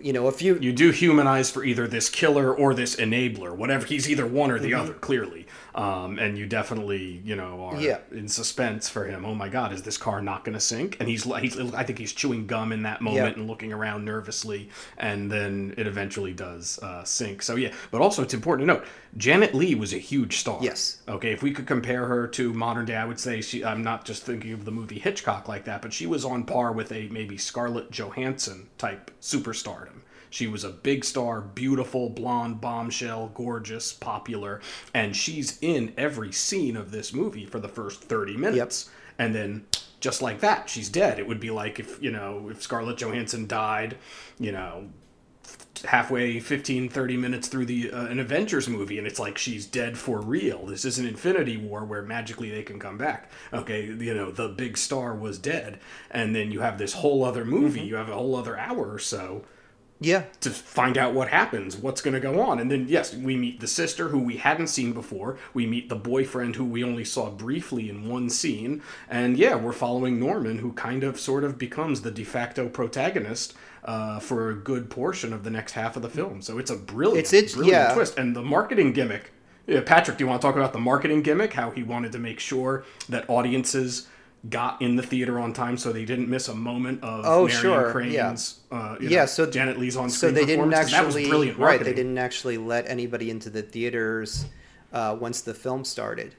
you 0.00 0.12
know 0.12 0.28
if 0.28 0.42
you 0.42 0.58
you 0.58 0.72
do 0.72 0.90
humanize 0.90 1.50
for 1.50 1.64
either 1.64 1.86
this 1.86 2.08
killer 2.08 2.52
or 2.54 2.74
this 2.74 2.96
enabler, 2.96 3.54
whatever. 3.54 3.86
He's 3.86 4.08
either 4.10 4.26
one 4.26 4.50
or 4.50 4.58
the 4.58 4.72
Mm-hmm. 4.72 4.80
other, 4.80 4.94
clearly. 4.94 5.46
Um, 5.76 6.18
and 6.18 6.38
you 6.38 6.46
definitely, 6.46 7.20
you 7.22 7.36
know, 7.36 7.66
are 7.66 7.78
Yeah. 7.78 7.98
in 8.10 8.28
suspense 8.28 8.88
for 8.88 9.04
him. 9.04 9.26
Oh 9.26 9.34
my 9.34 9.50
God, 9.50 9.74
is 9.74 9.82
this 9.82 9.98
car 9.98 10.22
not 10.22 10.42
going 10.42 10.54
to 10.54 10.60
sink? 10.60 10.96
And 11.00 11.06
he's, 11.08 11.30
I 11.30 11.40
think 11.84 11.98
he's 11.98 12.14
chewing 12.14 12.46
gum 12.46 12.72
in 12.72 12.82
that 12.84 13.02
moment 13.02 13.36
Yeah. 13.36 13.40
and 13.42 13.46
looking 13.46 13.74
around 13.74 14.06
nervously, 14.06 14.70
and 14.96 15.30
then 15.30 15.74
it 15.76 15.86
eventually 15.86 16.32
does 16.32 16.78
uh, 16.78 17.04
sink. 17.04 17.42
So 17.42 17.56
yeah, 17.56 17.74
but 17.90 18.00
also 18.00 18.22
it's 18.22 18.32
important 18.32 18.66
to 18.66 18.74
note, 18.74 18.86
Janet 19.18 19.54
Leigh 19.54 19.74
was 19.74 19.92
a 19.92 19.98
huge 19.98 20.38
star. 20.38 20.58
Yes. 20.62 21.02
Okay, 21.08 21.32
if 21.32 21.42
we 21.42 21.52
could 21.52 21.66
compare 21.66 22.06
her 22.06 22.26
to 22.28 22.54
modern 22.54 22.86
day, 22.86 22.96
I 22.96 23.04
would 23.04 23.20
say 23.20 23.42
she. 23.42 23.62
I'm 23.62 23.82
not 23.84 24.06
just 24.06 24.22
thinking 24.22 24.52
of 24.52 24.64
the 24.64 24.70
movie 24.70 24.98
Hitchcock 24.98 25.46
like 25.46 25.64
that, 25.64 25.82
but 25.82 25.92
she 25.92 26.06
was 26.06 26.24
on 26.24 26.44
par 26.44 26.72
with 26.72 26.90
a 26.90 27.08
maybe 27.08 27.36
Scarlett 27.36 27.90
Johansson 27.90 28.68
type 28.78 29.10
superstardom. 29.20 30.00
She 30.30 30.46
was 30.46 30.64
a 30.64 30.70
big 30.70 31.04
star, 31.04 31.40
beautiful, 31.40 32.10
blonde, 32.10 32.60
bombshell, 32.60 33.30
gorgeous, 33.34 33.92
popular, 33.92 34.60
and 34.94 35.16
she's 35.16 35.58
in 35.60 35.92
every 35.96 36.32
scene 36.32 36.76
of 36.76 36.90
this 36.90 37.12
movie 37.12 37.46
for 37.46 37.58
the 37.58 37.68
first 37.68 38.02
30 38.02 38.36
minutes. 38.36 38.90
And 39.18 39.34
then 39.34 39.66
just 40.00 40.22
like 40.22 40.40
that, 40.40 40.68
she's 40.68 40.88
dead. 40.88 41.18
It 41.18 41.26
would 41.26 41.40
be 41.40 41.50
like 41.50 41.80
if, 41.80 42.02
you 42.02 42.10
know, 42.10 42.48
if 42.50 42.62
Scarlett 42.62 42.98
Johansson 42.98 43.46
died, 43.46 43.96
you 44.38 44.52
know, 44.52 44.88
halfway 45.84 46.40
15 46.40 46.88
30 46.88 47.16
minutes 47.16 47.48
through 47.48 47.66
the 47.66 47.90
uh, 47.92 48.06
an 48.06 48.18
avengers 48.18 48.68
movie 48.68 48.98
and 48.98 49.06
it's 49.06 49.18
like 49.18 49.38
she's 49.38 49.66
dead 49.66 49.98
for 49.98 50.20
real. 50.20 50.66
This 50.66 50.84
is 50.84 50.98
an 50.98 51.06
infinity 51.06 51.56
war 51.56 51.84
where 51.84 52.02
magically 52.02 52.50
they 52.50 52.62
can 52.62 52.78
come 52.78 52.96
back. 52.96 53.30
Okay 53.52 53.84
you 53.84 54.14
know 54.14 54.30
the 54.30 54.48
big 54.48 54.78
star 54.78 55.14
was 55.14 55.38
dead. 55.38 55.78
And 56.10 56.34
then 56.34 56.50
you 56.50 56.60
have 56.60 56.78
this 56.78 56.94
whole 56.94 57.24
other 57.24 57.44
movie. 57.44 57.82
You 57.82 57.96
have 57.96 58.08
a 58.08 58.14
whole 58.14 58.36
other 58.36 58.58
hour 58.58 58.90
or 58.90 58.98
so 58.98 59.44
yeah 60.00 60.24
to 60.40 60.50
find 60.50 60.98
out 60.98 61.14
what 61.14 61.28
happens, 61.28 61.76
what's 61.76 62.00
going 62.00 62.14
to 62.14 62.20
go 62.20 62.40
on. 62.40 62.58
And 62.58 62.70
then, 62.70 62.86
yes, 62.88 63.14
we 63.14 63.36
meet 63.36 63.60
the 63.60 63.66
sister 63.66 64.08
who 64.08 64.18
we 64.18 64.36
hadn't 64.36 64.66
seen 64.66 64.92
before. 64.92 65.38
We 65.54 65.66
meet 65.66 65.88
the 65.88 65.96
boyfriend 65.96 66.56
who 66.56 66.64
we 66.64 66.84
only 66.84 67.04
saw 67.04 67.30
briefly 67.30 67.88
in 67.88 68.08
one 68.08 68.28
scene. 68.28 68.82
And 69.08 69.38
yeah, 69.38 69.54
we're 69.54 69.72
following 69.72 70.20
Norman, 70.20 70.58
who 70.58 70.72
kind 70.72 71.02
of 71.02 71.18
sort 71.18 71.44
of 71.44 71.56
becomes 71.58 72.02
the 72.02 72.10
de 72.10 72.24
facto 72.24 72.68
protagonist 72.68 73.54
uh, 73.84 74.18
for 74.18 74.50
a 74.50 74.54
good 74.54 74.90
portion 74.90 75.32
of 75.32 75.44
the 75.44 75.50
next 75.50 75.72
half 75.72 75.96
of 75.96 76.02
the 76.02 76.10
film. 76.10 76.42
So 76.42 76.58
it's 76.58 76.70
a 76.70 76.76
brilliant, 76.76 77.26
It's- 77.26 77.32
it's- 77.32 77.54
brilliant 77.54 77.88
yeah. 77.88 77.94
twist. 77.94 78.18
And 78.18 78.36
the 78.36 78.42
marketing 78.42 78.92
gimmick. 78.92 79.32
Yeah, 79.66 79.80
Patrick, 79.84 80.18
do 80.18 80.24
you 80.24 80.28
want 80.28 80.40
to 80.42 80.46
talk 80.46 80.54
about 80.56 80.72
the 80.72 80.78
marketing 80.78 81.22
gimmick? 81.22 81.54
How 81.54 81.70
he 81.70 81.82
wanted 81.82 82.12
to 82.12 82.18
make 82.20 82.38
sure 82.38 82.84
that 83.08 83.28
audiences 83.28 84.06
got 84.50 84.80
in 84.82 84.96
the 84.96 85.02
theater 85.02 85.38
on 85.38 85.52
time 85.52 85.76
so 85.76 85.92
they 85.92 86.04
didn't 86.04 86.28
miss 86.28 86.48
a 86.48 86.54
moment 86.54 87.02
of 87.02 87.24
Oh, 87.24 87.46
Marion 87.46 87.60
sure, 87.62 87.90
Crane's 87.92 88.60
uh, 88.70 88.96
you 89.00 89.08
Yeah, 89.08 89.20
know, 89.20 89.26
so- 89.26 89.50
Janet 89.50 89.78
Leigh's 89.78 89.96
on 89.96 90.10
so 90.10 90.16
screen 90.28 90.34
they 90.34 90.40
didn't 90.46 90.66
performance, 90.70 90.80
'cause 90.80 90.90
that 90.92 91.06
was 91.06 91.16
actually 91.16 91.28
brilliant 91.30 91.58
right 91.58 91.82
they 91.82 91.92
didn't 91.94 92.18
actually 92.18 92.58
let 92.58 92.86
anybody 92.88 93.30
into 93.30 93.50
the 93.50 93.62
theaters 93.62 94.46
uh, 94.92 95.16
once 95.18 95.40
the 95.40 95.54
film 95.54 95.84
started 95.84 96.34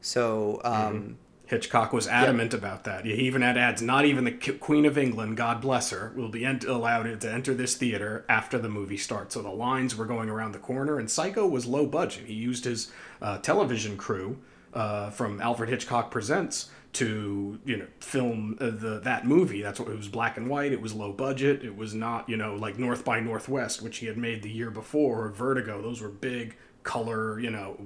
so 0.00 0.60
um, 0.64 0.72
Mm-hmm. 0.94 1.12
Hitchcock 1.48 1.92
was 1.92 2.08
adamant 2.08 2.52
about 2.54 2.82
that. 2.84 3.04
He 3.04 3.12
even 3.12 3.40
had 3.42 3.56
ads. 3.56 3.80
Not 3.80 4.04
even 4.04 4.24
the 4.24 4.32
Queen 4.32 4.84
of 4.84 4.98
England, 4.98 5.36
God 5.36 5.60
bless 5.60 5.90
her, 5.90 6.12
will 6.16 6.28
be 6.28 6.44
ent- 6.44 6.64
allowed 6.64 7.20
to 7.20 7.32
enter 7.32 7.54
this 7.54 7.76
theater 7.76 8.24
after 8.28 8.58
the 8.58 8.68
movie 8.68 8.96
starts. 8.96 9.34
So 9.36 9.42
the 9.42 9.50
lines 9.50 9.94
were 9.94 10.06
going 10.06 10.28
around 10.28 10.50
the 10.52 10.58
corner, 10.58 10.98
and 10.98 11.08
Psycho 11.08 11.46
was 11.46 11.64
low 11.64 11.86
budget. 11.86 12.24
He 12.26 12.34
used 12.34 12.64
his 12.64 12.90
uh, 13.22 13.38
television 13.38 13.96
crew 13.96 14.38
uh, 14.74 15.10
from 15.10 15.40
Alfred 15.40 15.68
Hitchcock 15.68 16.10
Presents 16.10 16.68
to 16.96 17.58
you 17.64 17.76
know 17.76 17.86
film 18.00 18.56
uh, 18.60 18.66
the 18.70 19.00
that 19.04 19.26
movie. 19.26 19.62
That's 19.62 19.78
what 19.78 19.88
it 19.88 19.96
was 19.96 20.08
black 20.08 20.36
and 20.36 20.48
white. 20.48 20.72
It 20.72 20.80
was 20.80 20.94
low 20.94 21.12
budget. 21.12 21.62
It 21.64 21.76
was 21.76 21.94
not 21.94 22.28
you 22.28 22.36
know 22.36 22.54
like 22.54 22.78
North 22.78 23.04
by 23.04 23.20
Northwest, 23.20 23.82
which 23.82 23.98
he 23.98 24.06
had 24.06 24.16
made 24.16 24.42
the 24.42 24.50
year 24.50 24.70
before, 24.70 25.26
or 25.26 25.30
Vertigo. 25.30 25.82
Those 25.82 26.00
were 26.00 26.08
big 26.08 26.56
color, 26.82 27.38
you 27.38 27.50
know, 27.50 27.76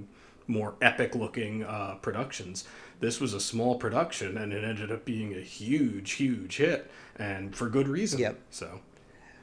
more 0.47 0.75
epic 0.81 1.15
looking 1.15 1.65
uh, 1.65 1.97
productions. 2.03 2.65
This 3.01 3.21
was 3.21 3.33
a 3.35 3.41
small 3.41 3.77
production, 3.77 4.37
and 4.37 4.53
it 4.53 4.63
ended 4.63 4.93
up 4.93 5.05
being 5.05 5.35
a 5.35 5.41
huge, 5.41 6.13
huge 6.13 6.57
hit, 6.59 6.91
and 7.17 7.57
for 7.57 7.69
good 7.69 7.89
reason. 7.89 8.21
Yep. 8.21 8.39
So 8.51 8.81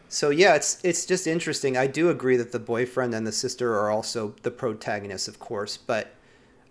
So 0.10 0.30
yeah, 0.30 0.56
it's 0.56 0.80
it's 0.84 1.06
just 1.06 1.28
interesting. 1.28 1.76
I 1.76 1.88
do 1.88 2.10
agree 2.10 2.38
that 2.38 2.52
the 2.52 2.60
boyfriend 2.60 3.14
and 3.14 3.28
the 3.28 3.32
sister 3.32 3.78
are 3.78 3.90
also 3.92 4.36
the 4.44 4.52
protagonists, 4.52 5.28
of 5.28 5.40
course, 5.40 5.76
but 5.78 6.14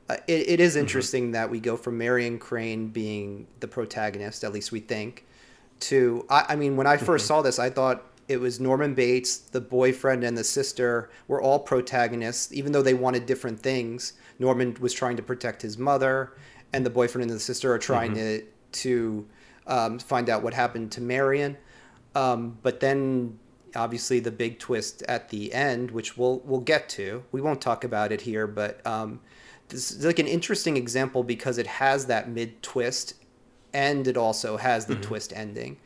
uh, 0.08 0.16
it, 0.26 0.48
it 0.48 0.60
is 0.60 0.76
interesting 0.76 1.32
that 1.32 1.50
we 1.50 1.58
go 1.58 1.76
from 1.76 1.98
Marion 1.98 2.38
Crane 2.38 2.88
being 2.88 3.46
the 3.60 3.68
protagonist, 3.68 4.44
at 4.44 4.52
least 4.52 4.70
we 4.70 4.80
think, 4.80 5.26
to 5.80 6.24
I, 6.30 6.46
I 6.50 6.56
mean, 6.56 6.76
when 6.76 6.86
I 6.86 6.96
1st 6.96 7.20
saw 7.22 7.42
this, 7.42 7.58
I 7.58 7.70
thought 7.70 8.04
it 8.28 8.40
was 8.40 8.60
Norman 8.60 8.94
Bates, 8.94 9.36
the 9.36 9.60
boyfriend, 9.60 10.24
and 10.24 10.36
the 10.36 10.44
sister 10.44 11.10
were 11.28 11.40
all 11.40 11.58
protagonists, 11.58 12.52
even 12.52 12.72
though 12.72 12.82
they 12.82 12.94
wanted 12.94 13.26
different 13.26 13.60
things. 13.60 14.14
Norman 14.38 14.76
was 14.80 14.92
trying 14.92 15.16
to 15.16 15.22
protect 15.22 15.62
his 15.62 15.78
mother, 15.78 16.32
and 16.72 16.84
the 16.84 16.90
boyfriend 16.90 17.30
and 17.30 17.36
the 17.36 17.42
sister 17.42 17.72
are 17.72 17.78
trying 17.78 18.14
to 18.14 18.42
to 18.72 19.26
um, 19.66 19.98
find 19.98 20.28
out 20.28 20.42
what 20.42 20.54
happened 20.54 20.92
to 20.92 21.00
Marion. 21.00 21.56
Um, 22.14 22.58
but 22.62 22.80
then, 22.80 23.38
obviously, 23.74 24.20
the 24.20 24.30
big 24.30 24.58
twist 24.58 25.02
at 25.02 25.28
the 25.28 25.52
end, 25.52 25.90
which 25.90 26.16
we'll 26.16 26.40
we'll 26.40 26.60
get 26.60 26.88
to. 26.90 27.24
We 27.32 27.40
won't 27.40 27.60
talk 27.60 27.84
about 27.84 28.12
it 28.12 28.22
here, 28.22 28.46
but 28.46 28.84
um, 28.86 29.20
this 29.68 29.90
is 29.90 30.04
like 30.04 30.18
an 30.18 30.26
interesting 30.26 30.76
example 30.76 31.22
because 31.22 31.58
it 31.58 31.66
has 31.66 32.06
that 32.06 32.28
mid 32.28 32.62
twist, 32.62 33.14
and 33.72 34.06
it 34.06 34.16
also 34.16 34.56
has 34.56 34.86
the 34.86 34.94
mm-hmm. 34.94 35.02
twist 35.02 35.32
ending. 35.34 35.76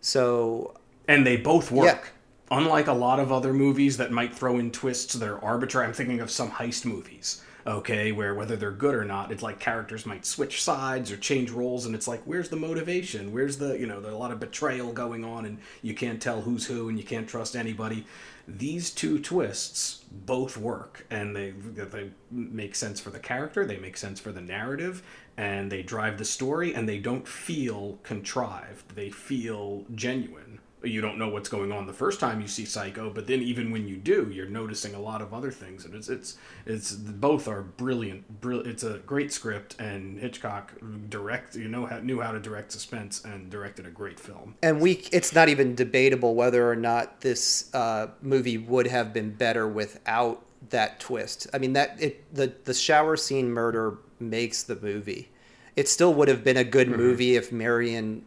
So 0.00 0.76
and 1.08 1.26
they 1.26 1.36
both 1.36 1.70
work. 1.70 2.12
Unlike 2.50 2.86
a 2.86 2.92
lot 2.92 3.18
of 3.18 3.32
other 3.32 3.52
movies 3.52 3.96
that 3.96 4.12
might 4.12 4.32
throw 4.32 4.58
in 4.58 4.70
twists 4.70 5.14
that 5.14 5.28
are 5.28 5.42
arbitrary, 5.44 5.86
I'm 5.86 5.92
thinking 5.92 6.20
of 6.20 6.30
some 6.30 6.52
heist 6.52 6.84
movies, 6.84 7.42
okay, 7.66 8.12
where 8.12 8.36
whether 8.36 8.54
they're 8.54 8.70
good 8.70 8.94
or 8.94 9.04
not, 9.04 9.32
it's 9.32 9.42
like 9.42 9.58
characters 9.58 10.06
might 10.06 10.24
switch 10.24 10.62
sides 10.62 11.10
or 11.10 11.16
change 11.16 11.50
roles, 11.50 11.86
and 11.86 11.94
it's 11.94 12.06
like, 12.06 12.22
where's 12.24 12.48
the 12.48 12.56
motivation? 12.56 13.32
Where's 13.32 13.56
the, 13.56 13.76
you 13.76 13.88
know, 13.88 14.00
there's 14.00 14.14
a 14.14 14.18
lot 14.18 14.30
of 14.30 14.38
betrayal 14.38 14.92
going 14.92 15.24
on, 15.24 15.44
and 15.44 15.58
you 15.82 15.92
can't 15.92 16.22
tell 16.22 16.42
who's 16.42 16.66
who, 16.66 16.88
and 16.88 16.96
you 16.96 17.04
can't 17.04 17.28
trust 17.28 17.56
anybody. 17.56 18.06
These 18.48 18.90
two 18.90 19.18
twists 19.18 20.04
both 20.10 20.56
work, 20.56 21.04
and 21.10 21.34
they 21.34 21.50
they 21.50 22.10
make 22.30 22.76
sense 22.76 23.00
for 23.00 23.10
the 23.10 23.18
character, 23.18 23.66
they 23.66 23.78
make 23.78 23.96
sense 23.96 24.20
for 24.20 24.30
the 24.30 24.40
narrative, 24.40 25.02
and 25.36 25.70
they 25.70 25.82
drive 25.82 26.18
the 26.18 26.24
story, 26.24 26.72
and 26.72 26.88
they 26.88 26.98
don't 26.98 27.26
feel 27.26 27.98
contrived. 28.04 28.94
They 28.94 29.10
feel 29.10 29.84
genuine 29.94 30.45
you 30.82 31.00
don't 31.00 31.18
know 31.18 31.28
what's 31.28 31.48
going 31.48 31.72
on 31.72 31.86
the 31.86 31.92
first 31.92 32.20
time 32.20 32.40
you 32.40 32.46
see 32.46 32.64
Psycho, 32.64 33.10
but 33.10 33.26
then 33.26 33.40
even 33.40 33.70
when 33.70 33.88
you 33.88 33.96
do, 33.96 34.30
you're 34.32 34.48
noticing 34.48 34.94
a 34.94 35.00
lot 35.00 35.22
of 35.22 35.32
other 35.32 35.50
things, 35.50 35.84
and 35.84 35.94
it's 35.94 36.08
it's 36.08 36.36
it's 36.66 36.92
both 36.92 37.48
are 37.48 37.62
brilliant. 37.62 38.40
Brill- 38.40 38.66
it's 38.66 38.82
a 38.82 38.98
great 38.98 39.32
script, 39.32 39.76
and 39.80 40.18
Hitchcock 40.18 40.72
direct 41.08 41.56
you 41.56 41.68
know 41.68 41.86
how, 41.86 41.98
knew 42.00 42.20
how 42.20 42.32
to 42.32 42.40
direct 42.40 42.72
suspense 42.72 43.24
and 43.24 43.50
directed 43.50 43.86
a 43.86 43.90
great 43.90 44.20
film. 44.20 44.54
and 44.62 44.80
we 44.80 45.06
it's 45.12 45.34
not 45.34 45.48
even 45.48 45.74
debatable 45.74 46.34
whether 46.34 46.70
or 46.70 46.76
not 46.76 47.20
this 47.20 47.74
uh, 47.74 48.08
movie 48.22 48.58
would 48.58 48.86
have 48.86 49.12
been 49.12 49.32
better 49.32 49.66
without 49.66 50.44
that 50.70 51.00
twist. 51.00 51.46
I 51.54 51.58
mean 51.58 51.72
that 51.72 52.00
it 52.00 52.32
the 52.34 52.52
the 52.64 52.74
shower 52.74 53.16
scene 53.16 53.50
murder 53.50 53.98
makes 54.20 54.62
the 54.62 54.76
movie. 54.76 55.30
It 55.74 55.88
still 55.88 56.14
would 56.14 56.28
have 56.28 56.42
been 56.42 56.56
a 56.56 56.64
good 56.64 56.88
movie 56.88 57.36
if 57.36 57.52
Marion 57.52 58.24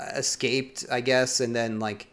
escaped, 0.00 0.84
I 0.90 1.00
guess, 1.00 1.40
and 1.40 1.54
then 1.54 1.78
like 1.80 2.08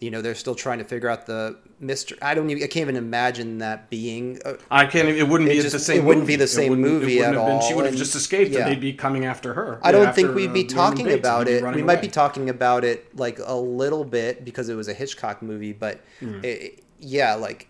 you 0.00 0.10
know 0.10 0.22
they're 0.22 0.34
still 0.34 0.54
trying 0.54 0.78
to 0.78 0.84
figure 0.84 1.08
out 1.10 1.26
the 1.26 1.58
mystery. 1.78 2.16
I 2.22 2.34
don't 2.34 2.48
even 2.50 2.62
I 2.62 2.66
can't 2.68 2.82
even 2.84 2.96
imagine 2.96 3.58
that 3.58 3.90
being. 3.90 4.40
Uh, 4.44 4.54
I 4.70 4.86
can't. 4.86 5.08
It 5.08 5.28
wouldn't 5.28 5.50
It 5.50 5.56
be 5.56 5.60
just- 5.60 5.72
the 5.72 5.78
same. 5.78 5.98
it 5.98 6.04
wouldn't 6.04 6.26
be 6.26 6.32
movie. 6.34 6.42
the 6.42 6.46
same 6.48 6.80
movie 6.80 7.20
at 7.20 7.34
have 7.34 7.46
been- 7.46 7.60
She 7.62 7.74
would 7.74 7.84
have 7.86 7.96
just 7.96 8.14
escaped, 8.14 8.50
yeah. 8.50 8.60
and 8.60 8.70
they'd 8.70 8.80
be 8.80 8.92
coming 8.94 9.26
after 9.26 9.52
her. 9.54 9.78
I 9.82 9.92
don't 9.92 10.14
think 10.14 10.34
we'd 10.34 10.52
be 10.54 10.64
talking 10.64 11.04
Bates, 11.04 11.18
about 11.18 11.48
it. 11.48 11.62
We 11.74 11.82
might 11.82 12.00
be 12.00 12.08
talking 12.08 12.48
about 12.48 12.84
it 12.84 13.14
like 13.16 13.38
a 13.44 13.54
little 13.54 14.04
bit 14.04 14.44
because 14.44 14.68
it 14.68 14.74
was 14.74 14.88
a 14.88 14.94
Hitchcock 14.94 15.42
movie, 15.42 15.72
but 15.72 16.00
Hmm. 16.20 16.40
it, 16.42 16.82
yeah, 16.98 17.34
like 17.34 17.68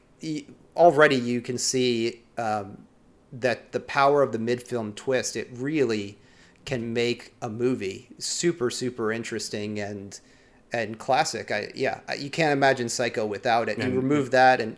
already 0.76 1.16
you 1.16 1.40
can 1.40 1.58
see 1.58 2.22
um, 2.38 2.78
that 3.32 3.72
the 3.72 3.80
power 3.80 4.22
of 4.22 4.32
the 4.32 4.38
mid-film 4.38 4.92
twist. 4.92 5.36
It 5.36 5.48
really 5.52 6.18
can 6.70 6.92
make 6.92 7.34
a 7.42 7.48
movie 7.48 8.08
super 8.18 8.70
super 8.70 9.10
interesting 9.18 9.80
and 9.80 10.20
and 10.72 10.98
classic. 11.06 11.50
I 11.50 11.60
yeah, 11.74 11.96
you 12.16 12.30
can't 12.30 12.52
imagine 12.52 12.88
Psycho 12.88 13.26
without 13.26 13.68
it. 13.68 13.78
And- 13.78 13.92
you 13.92 14.00
remove 14.00 14.30
that, 14.30 14.60
and 14.60 14.76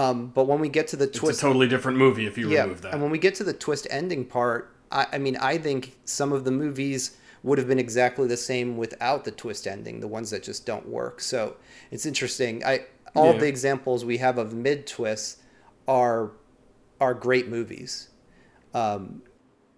um, 0.00 0.26
but 0.36 0.44
when 0.50 0.60
we 0.60 0.68
get 0.68 0.86
to 0.88 0.96
the 0.96 1.04
It's 1.08 1.18
twist, 1.18 1.30
it's 1.32 1.42
a 1.42 1.46
totally 1.46 1.68
different 1.68 1.96
movie 1.98 2.26
if 2.26 2.36
you 2.38 2.50
yeah, 2.50 2.62
remove 2.64 2.82
that. 2.82 2.92
and 2.92 3.00
when 3.02 3.10
we 3.10 3.18
get 3.26 3.34
to 3.36 3.44
the 3.44 3.54
twist 3.66 3.86
ending 3.90 4.24
part, 4.26 4.60
I, 4.90 5.06
I 5.14 5.18
mean, 5.18 5.36
I 5.52 5.56
think 5.58 5.96
some 6.04 6.32
of 6.36 6.44
the 6.44 6.50
movies 6.50 7.16
would 7.42 7.58
have 7.58 7.66
been 7.72 7.78
exactly 7.88 8.26
the 8.28 8.36
same 8.36 8.76
without 8.76 9.24
the 9.24 9.30
twist 9.42 9.66
ending. 9.66 10.00
The 10.00 10.08
ones 10.18 10.28
that 10.32 10.42
just 10.42 10.66
don't 10.66 10.86
work. 11.00 11.20
So 11.20 11.56
it's 11.90 12.04
interesting. 12.12 12.62
I 12.72 12.74
all 13.14 13.32
Yeah. 13.32 13.40
the 13.44 13.48
examples 13.48 14.04
we 14.04 14.18
have 14.18 14.36
of 14.38 14.52
mid 14.52 14.86
twists 14.86 15.38
are 15.88 16.32
are 17.00 17.14
great 17.14 17.48
movies. 17.48 18.08
Um, 18.74 19.22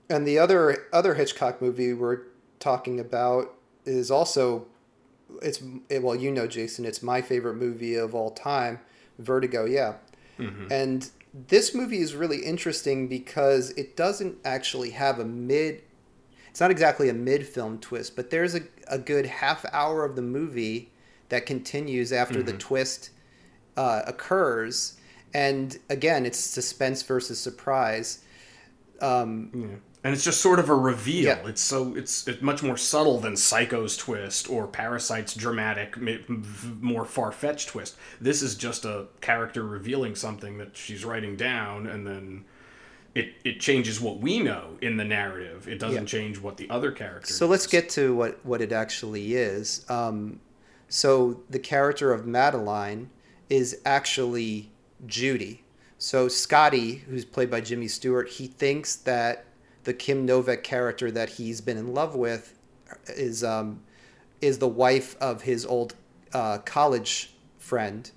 and 0.08 0.26
the 0.26 0.38
other 0.38 0.86
other 0.92 1.14
Hitchcock 1.14 1.60
movie 1.62 1.92
we're 1.92 2.20
talking 2.60 3.00
about 3.00 3.54
is 3.84 4.10
also 4.10 4.66
it's 5.42 5.62
it, 5.88 6.02
well 6.02 6.14
you 6.14 6.30
know 6.30 6.46
Jason 6.46 6.84
it's 6.84 7.02
my 7.02 7.20
favorite 7.22 7.54
movie 7.54 7.94
of 7.94 8.14
all 8.14 8.30
time 8.30 8.80
Vertigo 9.18 9.64
yeah. 9.64 9.94
And 10.70 11.10
this 11.48 11.74
movie 11.74 11.98
is 11.98 12.14
really 12.14 12.38
interesting 12.44 13.08
because 13.08 13.70
it 13.70 13.96
doesn't 13.96 14.36
actually 14.44 14.90
have 14.90 15.18
a 15.18 15.24
mid 15.24 15.82
it's 16.50 16.60
not 16.60 16.70
exactly 16.70 17.08
a 17.08 17.14
mid 17.14 17.46
film 17.46 17.78
twist 17.78 18.14
but 18.16 18.30
there's 18.30 18.54
a, 18.54 18.60
a 18.88 18.98
good 18.98 19.26
half 19.26 19.64
hour 19.72 20.04
of 20.04 20.16
the 20.16 20.22
movie 20.22 20.90
that 21.28 21.46
continues 21.46 22.12
after 22.12 22.42
the 22.42 22.52
twist 22.52 23.10
uh, 23.76 24.02
occurs. 24.06 24.98
And 25.32 25.76
again 25.88 26.26
it's 26.26 26.38
suspense 26.38 27.02
versus 27.02 27.40
surprise. 27.40 28.20
Um, 29.00 29.50
Yeah. 29.54 29.76
And 30.04 30.12
it's 30.12 30.22
just 30.22 30.42
sort 30.42 30.58
of 30.58 30.68
a 30.68 30.74
reveal. 30.74 31.24
Yeah. 31.24 31.46
It's 31.48 31.62
so 31.62 31.94
it's 31.96 32.28
it's 32.28 32.42
much 32.42 32.62
more 32.62 32.76
subtle 32.76 33.18
than 33.18 33.36
Psycho's 33.36 33.96
twist 33.96 34.50
or 34.50 34.66
Parasite's 34.66 35.34
dramatic, 35.34 35.96
more 36.80 37.06
far 37.06 37.32
fetched 37.32 37.70
twist. 37.70 37.96
This 38.20 38.42
is 38.42 38.54
just 38.54 38.84
a 38.84 39.06
character 39.22 39.64
revealing 39.66 40.14
something 40.14 40.58
that 40.58 40.76
she's 40.76 41.06
writing 41.06 41.36
down, 41.36 41.86
and 41.86 42.06
then 42.06 42.44
it 43.14 43.32
it 43.44 43.60
changes 43.60 43.98
what 43.98 44.18
we 44.18 44.40
know 44.40 44.76
in 44.82 44.98
the 44.98 45.04
narrative. 45.06 45.66
It 45.66 45.78
doesn't 45.78 46.02
Yeah. 46.02 46.18
change 46.20 46.38
what 46.38 46.58
the 46.58 46.68
other 46.68 46.92
characters. 46.92 47.34
So 47.34 47.46
let's 47.46 47.66
get 47.66 47.88
to 47.90 48.14
what, 48.14 48.44
what 48.44 48.60
it 48.60 48.72
actually 48.72 49.34
is. 49.36 49.86
Um, 49.88 50.40
so 50.88 51.40
the 51.48 51.58
character 51.58 52.12
of 52.12 52.26
Madeline 52.26 53.08
is 53.48 53.78
actually 53.86 54.70
Judy. 55.06 55.62
So 55.96 56.28
Scotty, 56.28 56.96
who's 57.08 57.24
played 57.24 57.50
by 57.50 57.62
Jimmy 57.62 57.88
Stewart, 57.88 58.28
he 58.28 58.46
thinks 58.48 58.96
that 58.96 59.46
the 59.84 59.94
Kim 59.94 60.26
Novak 60.26 60.62
character 60.62 61.10
that 61.10 61.30
he's 61.30 61.60
been 61.60 61.76
in 61.76 61.94
love 61.94 62.14
with 62.14 62.58
is 63.08 63.44
um, 63.44 63.80
is 64.40 64.58
the 64.58 64.68
wife 64.68 65.16
of 65.20 65.42
his 65.42 65.64
old 65.64 65.94
uh, 66.32 66.58
college 66.58 67.32
friend 67.58 68.10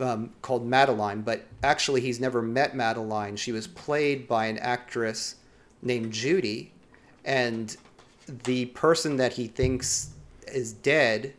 um, 0.00 0.30
called 0.42 0.66
Madeline, 0.66 1.22
but 1.22 1.46
actually 1.62 2.00
he's 2.00 2.20
never 2.20 2.42
met 2.42 2.74
Madeline. 2.74 3.36
She 3.36 3.52
was 3.52 3.66
played 3.66 4.26
by 4.26 4.46
an 4.46 4.58
actress 4.58 5.36
named 5.82 6.12
Judy, 6.12 6.72
and 7.24 7.76
the 8.26 8.66
person 8.66 9.16
that 9.16 9.34
he 9.34 9.46
thinks 9.46 10.10
is 10.48 10.72
dead 10.72 11.34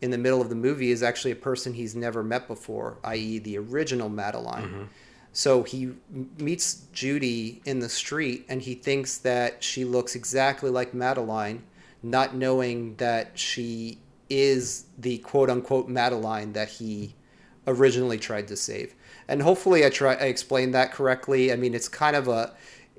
in 0.00 0.10
the 0.10 0.18
middle 0.18 0.40
of 0.40 0.48
the 0.48 0.54
movie 0.54 0.90
is 0.90 1.02
actually 1.02 1.30
a 1.30 1.36
person 1.36 1.72
he's 1.72 1.94
never 1.94 2.22
met 2.22 2.46
before, 2.48 2.98
i.e., 3.04 3.38
the 3.38 3.56
original 3.56 4.08
Madeline. 4.08 4.88
So 5.36 5.64
he 5.64 5.90
meets 6.38 6.84
Judy 6.92 7.60
in 7.66 7.80
the 7.80 7.88
street 7.88 8.46
and 8.48 8.62
he 8.62 8.74
thinks 8.74 9.18
that 9.18 9.64
she 9.64 9.84
looks 9.84 10.14
exactly 10.14 10.70
like 10.70 10.94
Madeline, 10.94 11.64
not 12.04 12.36
knowing 12.36 12.94
that 12.96 13.32
she 13.38 13.98
is 14.30 14.86
the 14.96 15.18
quote 15.18 15.50
unquote 15.50 15.88
Madeline 15.88 16.52
that 16.54 16.68
he 16.68 17.14
originally 17.66 18.18
tried 18.18 18.48
to 18.48 18.56
save. 18.56 18.94
And 19.28 19.42
hopefully 19.42 19.84
I 19.84 19.90
try 19.90 20.12
I 20.14 20.26
explained 20.26 20.74
that 20.74 20.92
correctly. 20.92 21.52
I 21.52 21.56
mean 21.56 21.74
it's 21.74 21.88
kind 21.88 22.14
of 22.16 22.28
a 22.28 22.54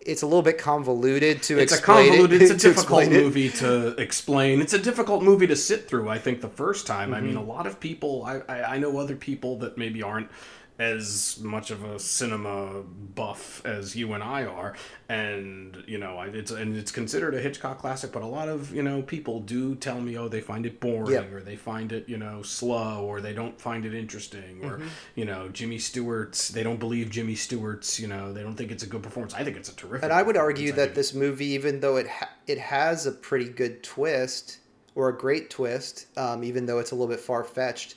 it's 0.05 0.21
a 0.21 0.27
little 0.27 0.43
bit 0.43 0.57
convoluted 0.59 1.41
to 1.43 1.57
it's 1.57 1.73
a 1.73 1.81
convoluted. 1.81 2.41
it, 2.41 2.51
It's 2.51 2.51
a 2.51 2.57
difficult 2.69 3.03
explain 3.03 3.13
it. 3.13 3.23
movie 3.23 3.49
to 3.51 3.95
explain. 3.99 4.61
It's 4.61 4.73
a 4.73 4.79
difficult 4.79 5.23
movie 5.23 5.47
to 5.47 5.55
sit 5.55 5.87
through. 5.87 6.09
I 6.09 6.19
think 6.19 6.41
the 6.41 6.49
first 6.49 6.85
time. 6.85 7.13
I 7.13 7.17
Mm-hmm. 7.17 7.27
mean, 7.27 7.35
a 7.37 7.43
lot 7.43 7.65
of 7.65 7.79
people. 7.79 8.23
I, 8.25 8.41
I 8.49 8.75
I 8.75 8.77
know 8.77 8.97
other 8.99 9.15
people 9.15 9.57
that 9.59 9.77
maybe 9.77 10.03
aren't 10.03 10.29
as 10.77 11.39
much 11.41 11.71
of 11.71 11.83
a 11.85 11.97
cinema 11.97 12.81
buff 12.83 13.65
as 13.65 13.95
you 13.95 14.11
and 14.13 14.21
I 14.21 14.43
are, 14.45 14.73
and 15.07 15.83
you 15.87 15.97
know, 15.97 16.17
I- 16.17 16.27
it's 16.27 16.51
and 16.51 16.75
it's 16.75 16.91
considered 16.91 17.33
a 17.33 17.39
Hitchcock 17.39 17.77
classic. 17.79 18.11
But 18.11 18.23
a 18.23 18.27
lot 18.27 18.49
of 18.49 18.73
you 18.73 18.83
know 18.83 19.01
people 19.01 19.39
do 19.39 19.75
tell 19.75 20.01
me, 20.01 20.17
oh, 20.17 20.27
they 20.27 20.41
find 20.41 20.65
it 20.65 20.79
boring, 20.79 21.11
Yeah. 21.13 21.33
or 21.35 21.41
they 21.41 21.55
find 21.55 21.91
it 21.93 22.09
you 22.09 22.17
know 22.17 22.41
slow, 22.41 23.05
or 23.05 23.21
they 23.21 23.33
don't 23.33 23.59
find 23.59 23.85
it 23.85 23.93
interesting, 23.93 24.63
or 24.65 24.77
Mm-hmm. 24.77 24.87
you 25.15 25.25
know, 25.25 25.47
Jimmy 25.49 25.77
Stewart's. 25.79 26.49
They 26.49 26.63
don't 26.63 26.79
believe 26.79 27.09
Jimmy 27.09 27.35
Stewart's. 27.35 27.99
You 27.99 28.07
know, 28.07 28.33
they 28.33 28.43
don't 28.43 28.55
think 28.55 28.71
it's 28.71 28.83
a 28.83 28.87
good 28.87 29.03
performance. 29.03 29.33
I 29.33 29.43
think 29.43 29.55
it's 29.57 29.69
a 29.69 29.75
terrific. 29.75 30.03
And 30.03 30.11
I 30.13 30.21
would 30.23 30.37
argue 30.37 30.71
that 30.73 30.93
this 30.95 31.13
movie, 31.13 31.47
even 31.47 31.79
though 31.79 31.95
it 31.95 32.07
ha- 32.07 32.29
it 32.47 32.57
has 32.59 33.05
a 33.05 33.11
pretty 33.11 33.47
good 33.49 33.81
twist 33.83 34.59
or 34.93 35.09
a 35.09 35.17
great 35.17 35.49
twist, 35.49 36.07
um, 36.17 36.43
even 36.43 36.65
though 36.65 36.79
it's 36.79 36.91
a 36.91 36.95
little 36.95 37.07
bit 37.13 37.19
far 37.19 37.43
fetched, 37.43 37.95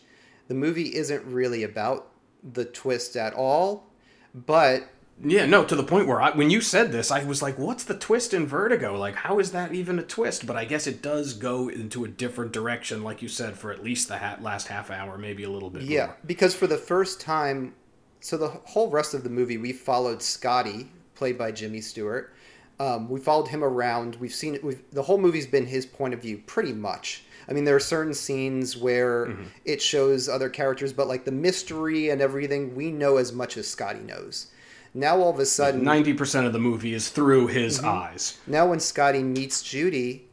the 0.49 0.55
movie 0.55 0.95
isn't 0.95 1.25
really 1.27 1.62
about 1.64 2.09
the 2.53 2.65
twist 2.65 3.17
at 3.17 3.35
all. 3.35 3.87
But 4.35 4.89
Yeah, 5.23 5.47
no, 5.47 5.65
to 5.65 5.75
the 5.75 5.83
point 5.83 6.07
where 6.07 6.21
I, 6.21 6.31
when 6.31 6.51
you 6.51 6.61
said 6.61 6.93
this, 6.93 7.11
I 7.11 7.25
was 7.25 7.43
like, 7.43 7.59
"What's 7.59 7.85
the 7.85 7.99
twist 7.99 8.33
in 8.33 8.47
Vertigo? 8.47 8.97
Like, 8.97 9.17
how 9.17 9.39
is 9.41 9.51
that 9.53 9.75
even 9.75 9.99
a 9.99 10.03
twist?" 10.03 10.47
But 10.47 10.57
I 10.57 10.65
guess 10.65 10.87
it 10.87 11.03
does 11.03 11.35
go 11.35 11.69
into 11.69 12.05
a 12.05 12.09
different 12.09 12.53
direction, 12.53 13.03
like 13.03 13.21
you 13.23 13.29
said, 13.29 13.57
for 13.59 13.73
at 13.73 13.83
least 13.83 14.09
the 14.09 14.19
ha- 14.19 14.39
last 14.41 14.69
half 14.69 14.91
hour, 14.91 15.19
maybe 15.19 15.43
a 15.43 15.51
little 15.51 15.71
bit. 15.71 15.83
Yeah, 15.83 16.07
more. 16.07 16.17
because 16.27 16.55
for 16.55 16.67
the 16.67 16.77
first 16.79 17.21
time, 17.21 17.75
so 18.21 18.37
the 18.37 18.49
whole 18.49 18.91
rest 18.91 19.15
of 19.15 19.25
the 19.25 19.31
movie, 19.31 19.59
we 19.59 19.73
followed 19.73 20.23
Scotty, 20.23 20.89
played 21.15 21.37
by 21.37 21.51
Jimmy 21.51 21.81
Stewart. 21.81 22.33
Um, 22.81 23.09
we 23.09 23.19
followed 23.19 23.49
him 23.49 23.65
around. 23.65 24.17
We've 24.17 24.35
seen. 24.35 24.57
We've, 24.63 24.83
the 24.93 25.03
whole 25.03 25.19
movie's 25.19 25.49
been 25.49 25.67
his 25.67 25.85
point 25.85 26.15
of 26.15 26.23
view, 26.23 26.43
pretty 26.47 26.73
much. 26.73 27.25
I 27.49 27.53
mean, 27.55 27.65
there 27.65 27.77
are 27.77 27.81
certain 27.81 28.15
scenes 28.15 28.77
where 28.77 29.27
Mm-hmm. 29.27 29.43
it 29.65 29.81
shows 29.83 30.29
other 30.29 30.49
characters, 30.51 30.93
but 30.93 31.09
like 31.09 31.25
the 31.25 31.33
mystery 31.33 32.11
and 32.11 32.21
everything, 32.21 32.75
we 32.75 32.91
know 32.91 33.17
as 33.17 33.33
much 33.33 33.57
as 33.57 33.67
Scotty 33.67 34.01
knows. 34.01 34.49
Now 34.95 35.19
all 35.21 35.31
of 35.31 35.39
a 35.39 35.47
sudden, 35.47 35.83
ninety 35.85 36.15
percent 36.15 36.47
of 36.47 36.53
the 36.53 36.59
movie 36.59 36.95
is 36.95 37.09
through 37.11 37.49
his 37.49 37.79
Mm-hmm. 37.79 37.89
eyes. 37.89 38.39
now 38.47 38.67
when 38.69 38.81
Scotty 38.81 39.23
meets 39.23 39.63
Judy, 39.63 40.27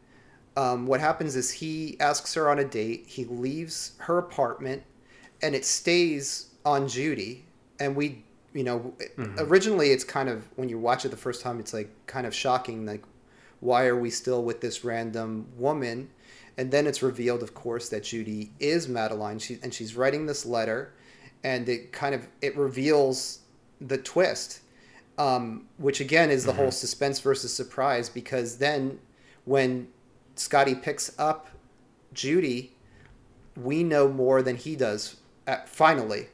um, 0.58 0.88
what 0.88 1.00
happens 1.02 1.36
is 1.36 1.52
he 1.52 1.98
asks 2.00 2.34
her 2.36 2.50
on 2.50 2.60
a 2.60 2.64
date. 2.64 3.06
He 3.08 3.26
leaves 3.26 3.94
her 4.00 4.18
apartment, 4.18 4.84
and 5.42 5.54
it 5.56 5.66
stays 5.66 6.48
on 6.66 6.88
Judy. 6.88 7.46
And 7.80 7.96
we, 7.96 8.24
you 8.54 8.64
know, 8.64 8.94
originally 9.38 9.90
it's 9.92 10.06
kind 10.06 10.30
of 10.30 10.48
when 10.56 10.70
you 10.70 10.80
watch 10.80 11.04
it 11.06 11.10
the 11.10 11.18
first 11.18 11.42
time, 11.42 11.60
it's 11.60 11.74
like 11.74 11.90
kind 12.08 12.26
of 12.26 12.34
shocking. 12.34 12.86
Like, 12.86 13.04
why 13.60 13.86
are 13.88 13.98
we 13.98 14.10
still 14.10 14.44
with 14.44 14.62
this 14.62 14.84
random 14.86 15.48
woman? 15.58 16.10
And 16.58 16.72
then 16.72 16.88
it's 16.88 17.04
revealed, 17.04 17.44
of 17.44 17.54
course, 17.54 17.90
that 17.90 18.04
Judy 18.04 18.52
is 18.60 18.88
Madeline. 18.88 19.40
She 19.40 19.60
and 19.62 19.74
she's 19.74 19.96
writing 19.96 20.26
this 20.26 20.46
letter, 20.46 20.94
and 21.44 21.68
it 21.68 21.92
kind 21.92 22.16
of 22.16 22.28
it 22.42 22.56
reveals 22.56 23.40
the 23.82 23.98
twist 23.98 24.62
um, 25.18 25.68
which 25.78 26.00
again 26.00 26.30
is 26.30 26.46
the 26.46 26.54
whole 26.54 26.66
mm-hmm. 26.66 26.72
suspense 26.72 27.20
versus 27.20 27.54
surprise 27.54 28.10
because 28.10 28.58
then 28.58 29.00
when 29.46 29.88
Scotty 30.36 30.76
picks 30.76 31.18
up 31.18 31.50
Judy, 32.14 32.74
we 33.56 33.84
know 33.84 34.08
more 34.08 34.42
than 34.42 34.58
he 34.58 34.76
does. 34.76 35.18
At, 35.48 35.70
finally, 35.70 36.28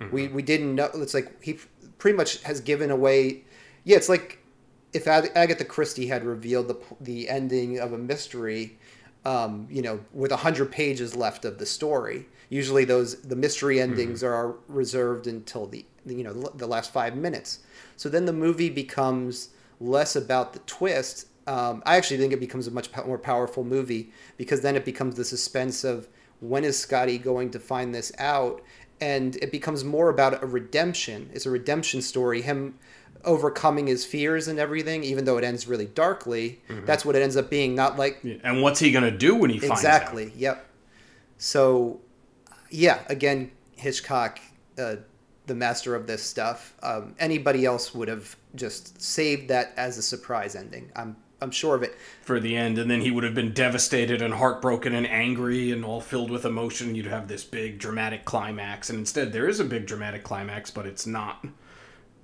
mm-hmm. 0.00 0.14
we 0.14 0.28
we 0.28 0.42
didn't 0.42 0.74
know. 0.74 0.90
It's 0.94 1.14
like 1.14 1.42
he 1.42 1.58
pretty 1.98 2.16
much 2.16 2.42
has 2.42 2.60
given 2.60 2.90
away. 2.90 3.44
Yeah, 3.84 3.96
it's 3.96 4.08
like 4.08 4.42
if 4.92 5.06
Ag- 5.06 5.32
Agatha 5.34 5.64
Christie 5.64 6.08
had 6.08 6.24
revealed 6.24 6.68
the 6.68 6.78
the 7.00 7.28
ending 7.28 7.78
of 7.78 7.92
a 7.92 7.98
mystery. 7.98 8.78
Um, 9.26 9.66
you 9.68 9.82
know, 9.82 9.98
with 10.12 10.30
a 10.30 10.36
hundred 10.36 10.70
pages 10.70 11.16
left 11.16 11.44
of 11.44 11.58
the 11.58 11.66
story, 11.66 12.26
usually 12.48 12.84
those 12.84 13.20
the 13.22 13.34
mystery 13.34 13.80
endings 13.80 14.22
are 14.22 14.54
reserved 14.68 15.26
until 15.26 15.66
the 15.66 15.84
you 16.06 16.22
know 16.22 16.32
the, 16.32 16.50
the 16.58 16.66
last 16.66 16.92
five 16.92 17.16
minutes. 17.16 17.60
So 17.96 18.08
then 18.08 18.26
the 18.26 18.32
movie 18.32 18.70
becomes 18.70 19.48
less 19.80 20.16
about 20.16 20.52
the 20.52 20.60
twist. 20.60 21.26
Um, 21.46 21.82
I 21.86 21.96
actually 21.96 22.18
think 22.18 22.32
it 22.32 22.40
becomes 22.40 22.66
a 22.66 22.70
much 22.70 22.88
more 23.04 23.18
powerful 23.18 23.64
movie 23.64 24.10
because 24.36 24.60
then 24.60 24.76
it 24.76 24.84
becomes 24.84 25.14
the 25.16 25.24
suspense 25.24 25.84
of 25.84 26.08
when 26.40 26.64
is 26.64 26.78
Scotty 26.78 27.18
going 27.18 27.50
to 27.50 27.58
find 27.58 27.94
this 27.94 28.12
out, 28.18 28.62
and 29.00 29.36
it 29.36 29.50
becomes 29.50 29.84
more 29.84 30.08
about 30.08 30.42
a 30.42 30.46
redemption. 30.46 31.30
It's 31.32 31.46
a 31.46 31.50
redemption 31.50 32.02
story. 32.02 32.42
Him 32.42 32.78
overcoming 33.26 33.86
his 33.88 34.04
fears 34.06 34.48
and 34.48 34.58
everything, 34.58 35.02
even 35.04 35.24
though 35.24 35.36
it 35.36 35.44
ends 35.44 35.66
really 35.66 35.86
darkly. 35.86 36.60
That's 36.68 37.04
what 37.04 37.16
it 37.16 37.22
ends 37.22 37.36
up 37.36 37.50
being. 37.50 37.74
Not 37.74 37.98
like 37.98 38.24
And 38.42 38.62
what's 38.62 38.80
he 38.80 38.90
gonna 38.92 39.10
do 39.10 39.34
when 39.34 39.50
he 39.50 39.58
finds 39.58 39.84
out? 39.84 39.96
exactly. 40.02 40.32
Yep. 40.36 40.64
So, 41.38 42.00
yeah. 42.70 43.00
Again, 43.08 43.50
Hitchcock, 43.76 44.38
uh, 44.78 44.96
the 45.46 45.54
master 45.54 45.94
of 45.94 46.06
this 46.06 46.22
stuff. 46.22 46.74
Um, 46.82 47.14
anybody 47.18 47.64
else 47.64 47.94
would 47.94 48.08
have 48.08 48.36
just 48.54 49.00
saved 49.00 49.48
that 49.48 49.72
as 49.76 49.98
a 49.98 50.02
surprise 50.02 50.56
ending. 50.56 50.90
I'm 50.96 51.16
I'm 51.42 51.50
sure 51.50 51.74
of 51.76 51.82
it. 51.82 51.94
for 52.22 52.40
the 52.40 52.56
end, 52.56 52.78
and 52.78 52.90
then 52.90 53.02
he 53.02 53.10
would 53.10 53.22
have 53.22 53.34
been 53.34 53.52
devastated 53.52 54.22
and 54.22 54.32
heartbroken 54.32 54.94
and 54.94 55.06
angry 55.06 55.70
and 55.70 55.84
all 55.84 56.00
filled 56.00 56.30
with 56.30 56.46
emotion. 56.46 56.94
You'd 56.94 57.06
have 57.06 57.28
this 57.28 57.44
big 57.44 57.78
dramatic 57.78 58.24
climax, 58.24 58.88
and 58.88 58.98
instead 58.98 59.32
there 59.34 59.46
is 59.46 59.60
a 59.60 59.64
big 59.64 59.84
dramatic 59.86 60.24
climax, 60.24 60.70
but 60.70 60.86
it's 60.86 61.06
not 61.06 61.44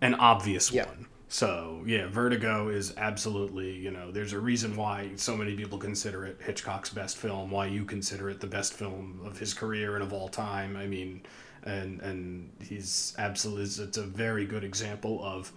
an 0.03 0.15
obvious 0.17 0.71
Yeah. 0.71 0.87
one. 0.87 1.07
So 1.29 1.83
yeah, 1.87 2.09
Vertigo 2.09 2.69
is 2.69 2.93
absolutely 2.99 3.71
you 3.75 3.91
know 3.91 4.11
there's 4.11 4.35
a 4.35 4.39
reason 4.39 4.77
why 4.77 5.13
so 5.17 5.35
many 5.35 5.55
people 5.57 5.79
consider 5.79 6.27
it 6.27 6.39
Hitchcock's 6.45 6.91
best 6.91 7.17
film, 7.17 7.51
why 7.51 7.67
you 7.67 7.87
consider 7.87 8.29
it 8.29 8.41
the 8.41 8.47
best 8.47 8.75
film 8.75 9.21
of 9.25 9.39
his 9.39 9.55
career 9.55 9.95
and 9.95 10.03
of 10.03 10.13
all 10.13 10.29
time. 10.29 10.77
I 10.77 10.87
mean, 10.87 11.23
and 11.65 12.01
and 12.03 12.51
he's 12.61 13.15
absolutely 13.17 13.85
it's 13.85 13.97
a 13.97 14.03
very 14.03 14.45
good 14.45 14.65
example 14.65 15.25
of 15.25 15.53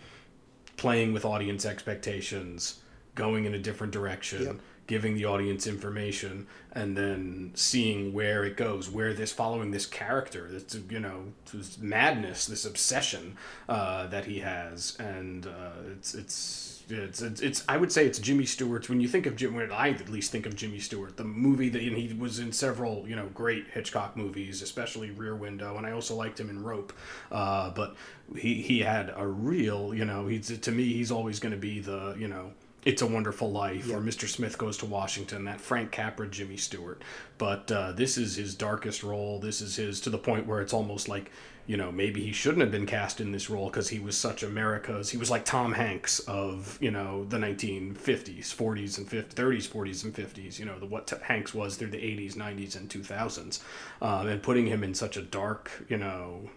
playing 0.77 1.12
with 1.13 1.25
audience 1.25 1.65
expectations, 1.65 2.79
going 3.15 3.43
in 3.45 3.53
a 3.53 3.60
different 3.60 3.91
direction, 3.91 4.43
Yep. 4.43 4.55
Giving 4.88 5.15
the 5.15 5.26
audience 5.26 5.65
information, 5.65 6.48
and 6.71 6.95
then 6.95 7.52
seeing 7.56 8.13
where 8.13 8.43
it 8.43 8.56
goes, 8.58 8.89
where 8.89 9.13
this 9.13 9.32
following 9.32 9.71
this 9.71 9.86
character, 9.86 10.48
this 10.50 10.78
you 10.89 11.00
know, 11.00 11.26
this 11.52 11.78
madness, 11.78 12.45
this 12.45 12.65
obsession 12.65 13.38
uh, 13.67 14.08
that 14.08 14.26
he 14.26 14.39
has, 14.39 14.95
and 15.00 15.48
uh, 15.48 15.91
it's 15.91 16.13
it's. 16.13 16.71
It's, 16.88 17.19
it's, 17.19 17.41
it's 17.41 17.63
I 17.67 17.78
would 17.78 17.91
say 17.91 18.06
it's 18.06 18.19
Jimmy 18.19 18.45
Stewart's 18.45 18.89
when 18.89 19.02
you 19.02 19.08
think 19.08 19.26
of 19.26 19.36
Jim 19.36 19.56
when 19.56 19.71
I 19.71 19.89
at 19.89 20.08
least 20.08 20.32
think 20.32 20.45
of 20.45 20.56
Jimmy 20.56 20.78
Stewart 20.78 21.17
the 21.17 21.24
movie 21.24 21.67
that 21.69 21.82
he 21.82 22.13
was 22.13 22.38
in 22.38 22.52
several 22.52 23.08
you 23.08 23.15
know 23.15 23.26
great 23.34 23.65
Hitchcock 23.74 24.15
movies 24.15 24.62
especially 24.62 25.10
Rear 25.10 25.36
Window 25.36 25.78
and 25.78 25.88
I 25.88 25.93
also 25.93 26.13
liked 26.13 26.39
him 26.39 26.48
in 26.48 26.63
Rope 26.63 26.93
uh, 27.32 27.71
but 27.71 27.95
he 28.38 28.62
he 28.62 28.82
had 28.82 29.12
a 29.17 29.26
real 29.26 29.95
you 29.95 30.06
know 30.06 30.28
he's 30.28 30.60
to 30.60 30.71
me 30.71 30.93
he's 30.93 31.10
always 31.10 31.39
going 31.39 31.54
to 31.54 31.58
be 31.58 31.80
the 31.80 32.15
you 32.19 32.28
know 32.28 32.52
it's 32.86 33.02
a 33.02 33.08
Wonderful 33.08 33.52
Life 33.52 33.91
or 33.91 34.00
Mr. 34.00 34.28
Smith 34.28 34.60
Goes 34.60 34.78
to 34.78 34.86
Washington, 34.86 35.45
that 35.45 35.60
Frank 35.60 35.91
Capra, 35.91 36.28
Jimmy 36.28 36.56
Stewart. 36.56 37.02
But 37.39 37.71
uh, 37.71 37.91
this 37.93 38.15
is 38.15 38.36
his 38.36 38.54
darkest 38.54 39.02
role. 39.02 39.39
This 39.39 39.60
is 39.60 39.76
his 39.76 40.00
to 40.02 40.12
the 40.12 40.19
point 40.19 40.45
where 40.45 40.62
it's 40.62 40.74
almost 40.74 41.10
like, 41.10 41.32
you 41.65 41.78
know, 41.78 41.91
maybe 41.91 42.21
he 42.21 42.32
shouldn't 42.32 42.62
have 42.62 42.69
been 42.69 42.86
cast 42.86 43.19
in 43.19 43.32
this 43.32 43.50
role 43.50 43.69
because 43.69 43.89
he 43.89 43.98
was 43.98 44.15
such 44.15 44.43
America's. 44.43 45.10
He 45.10 45.17
was 45.17 45.32
like 45.32 45.45
Tom 45.45 45.74
Hanks 45.74 46.19
of, 46.19 46.78
you 46.80 46.91
know, 46.91 47.26
the 47.26 47.38
1950s, 47.38 48.54
40s, 48.54 49.00
and 49.00 49.10
50s, 49.10 49.34
30s, 49.34 49.67
40s, 49.67 50.04
and 50.04 50.13
50s, 50.13 50.60
you 50.60 50.65
know, 50.65 50.78
the 50.78 50.86
what 50.86 51.08
t- 51.08 51.15
Hanks 51.24 51.56
was 51.56 51.78
through 51.78 51.89
the 51.89 51.98
80s, 51.98 52.36
90s, 52.36 52.76
and 52.76 52.88
2000s. 52.88 53.62
Um, 54.00 54.28
and 54.28 54.43
putting 54.43 54.67
him 54.67 54.84
in 54.84 54.93
such 54.93 55.17
a 55.17 55.24
dark, 55.24 55.71
you 55.89 55.98
know, 55.98 56.52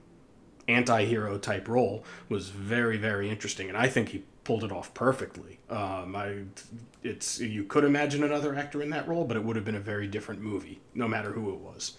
anti-hero 0.68 1.38
type 1.38 1.66
role 1.66 2.04
was 2.28 2.50
very 2.50 2.98
very 2.98 3.30
interesting 3.30 3.70
and 3.70 3.78
i 3.78 3.88
think 3.88 4.10
he 4.10 4.22
pulled 4.48 4.64
it 4.64 4.72
off 4.72 4.94
perfectly. 4.94 5.58
Um, 5.68 6.16
I, 6.16 6.36
it's 7.02 7.38
you 7.38 7.64
could 7.64 7.84
imagine 7.84 8.24
another 8.24 8.54
actor 8.54 8.80
in 8.80 8.88
that 8.88 9.06
role 9.06 9.26
but 9.26 9.36
it 9.36 9.44
would 9.44 9.56
have 9.56 9.64
been 9.66 9.74
a 9.74 9.80
very 9.94 10.06
different 10.06 10.40
movie 10.40 10.80
no 10.94 11.06
matter 11.06 11.32
who 11.32 11.52
it 11.52 11.58
was. 11.58 11.98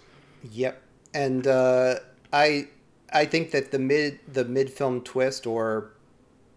Yep. 0.50 0.82
And 1.14 1.46
uh, 1.46 2.00
I 2.32 2.66
I 3.12 3.24
think 3.24 3.52
that 3.52 3.70
the 3.70 3.78
mid 3.78 4.18
the 4.32 4.44
mid 4.44 4.68
film 4.68 5.02
twist 5.02 5.46
or 5.46 5.92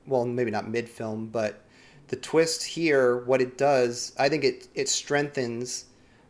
well 0.08 0.26
maybe 0.26 0.50
not 0.50 0.68
mid 0.68 0.90
film 0.90 1.28
but 1.28 1.62
the 2.08 2.16
twist 2.16 2.64
here 2.64 3.18
what 3.26 3.40
it 3.40 3.56
does 3.56 4.14
I 4.18 4.30
think 4.30 4.44
it 4.44 4.70
it 4.74 4.90
strengthens 4.90 5.86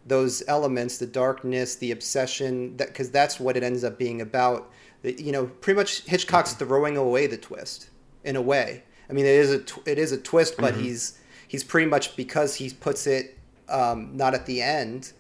those 0.06 0.44
elements 0.50 0.98
the 0.98 1.08
darkness 1.08 1.76
the 1.76 1.92
obsession 1.92 2.76
that 2.76 2.90
because 2.90 3.10
that's 3.12 3.40
what 3.40 3.56
it 3.56 3.64
ends 3.64 3.86
up 3.86 3.98
being 3.98 4.20
about. 4.20 4.70
You 5.04 5.32
know 5.32 5.46
pretty 5.46 5.78
much 5.78 6.02
Hitchcock's 6.02 6.52
throwing 6.52 6.98
away 6.98 7.28
the 7.28 7.38
twist 7.38 7.92
in 8.26 8.36
a 8.36 8.42
way 8.42 8.84
I 9.14 9.16
mean 9.16 9.26
it 9.28 9.36
is 9.36 9.52
a 9.52 9.60
tw- 9.60 9.88
it 9.88 10.00
is 10.00 10.12
a 10.12 10.18
twist 10.18 10.56
but 10.58 10.74
he's 10.74 11.20
he's 11.48 11.64
pretty 11.64 11.88
much 11.88 12.16
because 12.16 12.56
he 12.56 12.72
puts 12.72 13.06
it 13.06 13.38
um, 13.70 14.18
not 14.18 14.34
at 14.34 14.48
the 14.48 14.60
end 14.60 15.14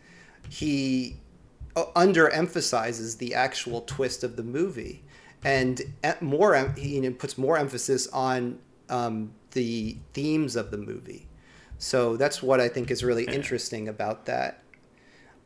he 0.50 1.18
uh, 1.76 1.86
underemphasizes 1.96 3.18
the 3.18 3.34
actual 3.34 3.82
twist 3.82 4.24
of 4.24 4.36
the 4.36 4.44
movie. 4.44 5.04
And 5.44 5.82
more 6.22 6.74
he 6.78 6.96
you 6.96 7.02
know, 7.02 7.12
puts 7.12 7.38
more 7.38 7.58
emphasis 7.58 8.08
on 8.08 8.60
um, 8.90 9.34
the 9.52 9.98
themes 10.14 10.56
of 10.56 10.72
the 10.72 10.78
movie. 10.78 11.28
So 11.80 12.16
that's 12.16 12.42
what 12.42 12.62
i 12.62 12.70
think 12.70 12.92
is 12.92 13.04
really 13.04 13.26
interesting 13.26 13.90
about 13.90 14.26
that. 14.26 14.62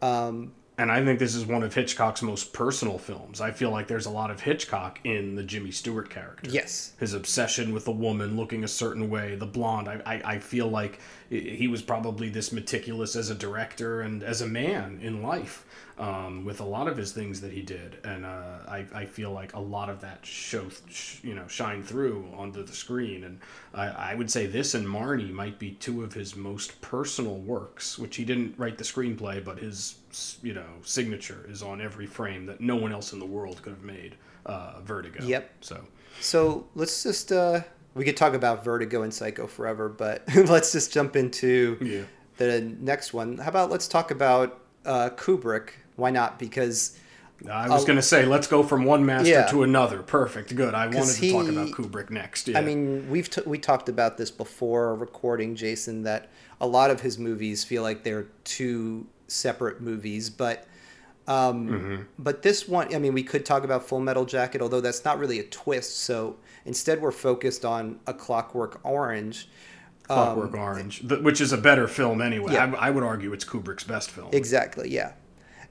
Um, 0.01 0.53
and 0.77 0.91
i 0.91 1.03
think 1.03 1.19
this 1.19 1.35
is 1.35 1.45
one 1.45 1.63
of 1.63 1.73
hitchcock's 1.73 2.21
most 2.21 2.53
personal 2.53 2.97
films. 2.97 3.41
I 3.41 3.51
feel 3.51 3.71
like 3.71 3.87
there's 3.87 4.05
a 4.05 4.11
lot 4.11 4.31
of 4.31 4.39
hitchcock 4.39 4.99
in 5.03 5.35
the 5.35 5.43
jimmy 5.43 5.71
stewart 5.71 6.09
character. 6.09 6.49
Yes. 6.49 6.93
His 6.99 7.13
obsession 7.13 7.73
with 7.73 7.85
the 7.85 7.91
woman 7.91 8.35
looking 8.37 8.63
a 8.63 8.67
certain 8.67 9.09
way, 9.09 9.35
the 9.35 9.45
blonde. 9.45 9.87
I, 9.87 10.01
I, 10.05 10.21
I 10.33 10.39
feel 10.39 10.67
like 10.67 10.99
he 11.29 11.67
was 11.67 11.81
probably 11.81 12.29
this 12.29 12.51
meticulous 12.51 13.15
as 13.15 13.29
a 13.29 13.35
director 13.35 14.01
and 14.01 14.23
as 14.23 14.41
a 14.41 14.47
man 14.47 14.99
in 15.01 15.21
life 15.21 15.65
um, 15.97 16.45
with 16.45 16.59
a 16.59 16.63
lot 16.63 16.87
of 16.87 16.95
his 16.95 17.11
things 17.11 17.41
that 17.41 17.51
he 17.51 17.61
did. 17.61 17.97
And 18.03 18.25
uh, 18.25 18.59
I, 18.67 18.85
I 18.93 19.05
feel 19.05 19.31
like 19.31 19.53
a 19.53 19.59
lot 19.59 19.89
of 19.89 20.01
that 20.01 20.25
show, 20.25 20.67
sh- 20.89 21.19
you 21.23 21.33
know, 21.33 21.47
shine 21.47 21.83
through 21.83 22.27
onto 22.35 22.63
the 22.63 22.73
screen. 22.73 23.23
And 23.23 23.39
I, 23.73 23.87
I 23.87 24.15
would 24.15 24.29
say 24.31 24.45
this 24.45 24.73
and 24.73 24.85
Marnie 24.85 25.31
might 25.31 25.59
be 25.59 25.71
two 25.71 26.03
of 26.03 26.13
his 26.13 26.35
most 26.35 26.79
personal 26.81 27.37
works, 27.37 27.97
which 27.97 28.15
he 28.15 28.25
didn't 28.25 28.55
write 28.57 28.77
the 28.77 28.83
screenplay, 28.83 29.43
but 29.43 29.59
his, 29.59 29.95
you 30.43 30.53
know, 30.53 30.67
signature 30.83 31.45
is 31.49 31.63
on 31.63 31.81
every 31.81 32.05
frame 32.05 32.45
that 32.45 32.61
no 32.61 32.75
one 32.75 32.91
else 32.91 33.11
in 33.13 33.19
the 33.19 33.25
world 33.25 33.61
could 33.61 33.73
have 33.73 33.83
made. 33.83 34.15
Uh, 34.45 34.79
Vertigo. 34.81 35.21
Yep. 35.25 35.51
So. 35.59 35.83
so 36.21 36.67
let's 36.73 37.03
just 37.03 37.33
uh, 37.33 37.61
we 37.97 38.05
could 38.05 38.15
talk 38.17 38.33
about 38.33 38.63
Vertigo 38.63 39.01
and 39.01 39.13
Psycho 39.13 39.47
forever, 39.47 39.89
but 39.89 40.23
let's 40.35 40.71
just 40.71 40.93
jump 40.93 41.15
into 41.15 41.77
Yeah. 41.81 42.01
the 42.37 42.61
next 42.79 43.13
one. 43.13 43.37
How 43.39 43.49
about 43.49 43.69
let's 43.71 43.87
talk 43.87 44.11
about 44.11 44.59
uh, 44.85 45.09
Kubrick? 45.15 45.69
Why 45.95 46.11
not? 46.11 46.39
Because 46.39 46.97
I 47.51 47.69
was 47.69 47.85
going 47.85 47.97
to 47.97 48.01
say, 48.03 48.25
let's 48.25 48.47
go 48.47 48.63
from 48.63 48.83
one 48.85 49.05
master 49.05 49.29
Yeah. 49.29 49.45
to 49.47 49.63
another. 49.63 50.01
Perfect. 50.01 50.55
Good. 50.55 50.73
I 50.73 50.87
wanted 50.87 51.15
to 51.15 51.31
talk 51.31 51.47
about 51.49 51.67
Kubrick 51.69 52.09
next. 52.09 52.47
Yeah. 52.47 52.57
I 52.57 52.61
mean, 52.61 53.09
we've 53.09 53.29
t- 53.29 53.41
we 53.45 53.57
talked 53.59 53.89
about 53.89 54.17
this 54.17 54.31
before 54.31 54.95
recording, 54.95 55.55
Jason. 55.55 56.03
That 56.03 56.29
a 56.61 56.67
lot 56.67 56.89
of 56.91 57.01
his 57.01 57.17
movies 57.19 57.63
feel 57.63 57.83
like 57.83 58.03
they're 58.03 58.27
two 58.43 59.07
separate 59.27 59.81
movies, 59.81 60.29
but 60.29 60.65
um, 61.27 61.67
Mm-hmm. 61.67 62.01
but 62.17 62.41
this 62.41 62.67
one, 62.69 62.95
I 62.95 62.99
mean, 62.99 63.13
we 63.13 63.21
could 63.23 63.45
talk 63.45 63.63
about 63.65 63.83
Full 63.87 63.99
Metal 63.99 64.23
Jacket, 64.25 64.61
although 64.61 64.79
that's 64.81 65.03
not 65.03 65.19
really 65.19 65.39
a 65.39 65.43
twist. 65.43 65.99
So 65.99 66.37
instead, 66.67 67.01
we're 67.01 67.11
focused 67.11 67.65
on 67.65 67.99
A 68.05 68.13
Clockwork 68.13 68.79
Orange. 68.83 69.49
Clockwork 70.03 70.53
Orange, 70.53 71.07
th- 71.07 71.21
which 71.21 71.41
is 71.41 71.51
a 71.51 71.57
better 71.57 71.87
film 71.87 72.21
anyway. 72.21 72.55
um, 72.55 72.73
Yeah. 72.73 72.79
I, 72.79 72.87
I 72.87 72.89
would 72.91 73.03
argue 73.03 73.33
it's 73.33 73.43
Kubrick's 73.43 73.83
best 73.83 74.11
film. 74.11 74.29
Exactly, 74.31 74.89
yeah. 74.89 75.13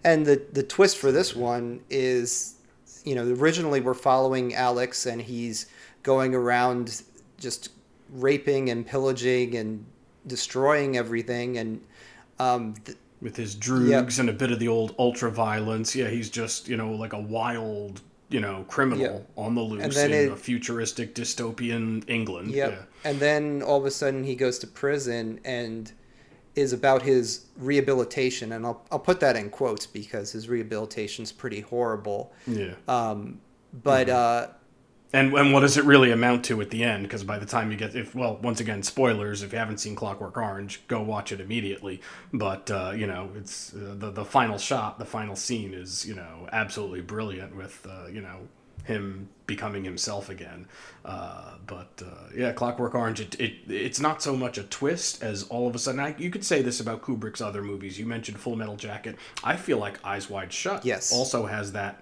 And 0.04 0.26
the 0.26 0.42
the 0.52 0.62
twist 0.62 0.98
for 0.98 1.10
this 1.12 1.34
one 1.34 1.80
is, 1.88 2.54
you 3.04 3.14
know, 3.14 3.24
originally 3.34 3.80
we're 3.80 3.94
following 3.94 4.54
Alex 4.54 5.06
and 5.06 5.22
he's 5.22 5.66
going 6.02 6.34
around 6.34 7.02
just 7.38 7.70
raping 8.12 8.70
and 8.70 8.86
pillaging 8.86 9.56
and 9.56 9.84
destroying 10.26 10.96
everything 10.96 11.58
and 11.58 11.80
um, 12.38 12.74
th- 12.84 12.98
with 13.22 13.36
his 13.36 13.56
droogs 13.56 14.18
and 14.20 14.28
a 14.28 14.32
bit 14.32 14.52
of 14.52 14.58
the 14.58 14.68
old 14.68 14.94
ultra 14.98 15.30
violence. 15.30 15.96
Yeah, 15.96 16.08
he's 16.08 16.28
just 16.30 16.68
you 16.68 16.76
know 16.76 16.92
like 16.92 17.14
a 17.14 17.18
wild 17.20 18.02
you 18.28 18.40
know 18.40 18.64
criminal 18.68 19.26
on 19.36 19.54
the 19.54 19.60
loose 19.60 19.96
in 19.96 20.12
it- 20.12 20.32
a 20.32 20.36
futuristic 20.36 21.14
dystopian 21.14 22.04
England. 22.08 22.50
Yep. 22.50 22.70
Yeah. 22.70 23.10
And 23.10 23.20
then 23.20 23.62
all 23.62 23.78
of 23.78 23.86
a 23.86 23.90
sudden 23.90 24.24
he 24.24 24.34
goes 24.34 24.58
to 24.60 24.66
prison 24.66 25.40
and 25.44 25.92
is 26.56 26.72
about 26.72 27.02
his 27.02 27.44
rehabilitation. 27.56 28.52
And 28.52 28.64
I'll, 28.64 28.82
I'll 28.90 28.98
put 28.98 29.20
that 29.20 29.36
in 29.36 29.50
quotes 29.50 29.86
because 29.86 30.32
his 30.32 30.48
rehabilitation 30.48 31.22
is 31.22 31.30
pretty 31.30 31.60
horrible. 31.60 32.32
Yeah. 32.46 32.74
Um, 32.88 33.40
but 33.84 34.08
uh, 34.08 34.48
And 35.12 35.32
and 35.34 35.52
what 35.52 35.60
does 35.60 35.76
it 35.76 35.84
really 35.84 36.10
amount 36.10 36.44
to 36.46 36.60
at 36.60 36.70
the 36.70 36.82
end? 36.82 37.04
Because 37.04 37.24
by 37.24 37.38
the 37.38 37.46
time 37.46 37.70
you 37.70 37.76
get, 37.76 37.94
if 37.94 38.14
well, 38.14 38.38
once 38.42 38.60
again, 38.60 38.82
spoilers. 38.82 39.42
If 39.42 39.52
you 39.52 39.58
haven't 39.58 39.78
seen 39.78 39.94
Clockwork 39.94 40.36
Orange, 40.36 40.86
go 40.88 41.00
watch 41.00 41.32
it 41.32 41.40
immediately. 41.40 42.00
But 42.32 42.70
uh, 42.70 42.92
you 42.94 43.06
know, 43.06 43.30
it's 43.36 43.72
uh, 43.72 43.94
the 43.96 44.10
the 44.10 44.24
final 44.24 44.58
shot, 44.58 44.98
the 44.98 45.04
final 45.04 45.36
scene 45.36 45.74
is 45.74 46.04
you 46.06 46.14
know 46.14 46.48
absolutely 46.52 47.02
brilliant 47.02 47.54
with 47.56 47.86
uh, 47.88 48.08
you 48.08 48.20
know 48.20 48.48
him 48.86 49.28
becoming 49.46 49.84
himself 49.84 50.28
again. 50.28 50.66
Uh, 51.04 51.54
but 51.66 52.02
uh, 52.04 52.28
yeah, 52.34 52.52
Clockwork 52.52 52.94
Orange, 52.94 53.20
it, 53.20 53.38
it 53.40 53.54
it's 53.68 54.00
not 54.00 54.22
so 54.22 54.36
much 54.36 54.58
a 54.58 54.62
twist 54.64 55.22
as 55.22 55.44
all 55.44 55.68
of 55.68 55.74
a 55.74 55.78
sudden. 55.78 56.00
I, 56.00 56.14
you 56.18 56.30
could 56.30 56.44
say 56.44 56.62
this 56.62 56.80
about 56.80 57.02
Kubrick's 57.02 57.40
other 57.40 57.62
movies. 57.62 57.98
You 57.98 58.06
mentioned 58.06 58.38
Full 58.40 58.56
Metal 58.56 58.76
Jacket. 58.76 59.16
I 59.44 59.56
feel 59.56 59.78
like 59.78 60.04
Eyes 60.04 60.30
Wide 60.30 60.52
Shut. 60.52 60.84
Yes. 60.84 61.12
Also 61.12 61.46
has 61.46 61.72
that 61.72 62.00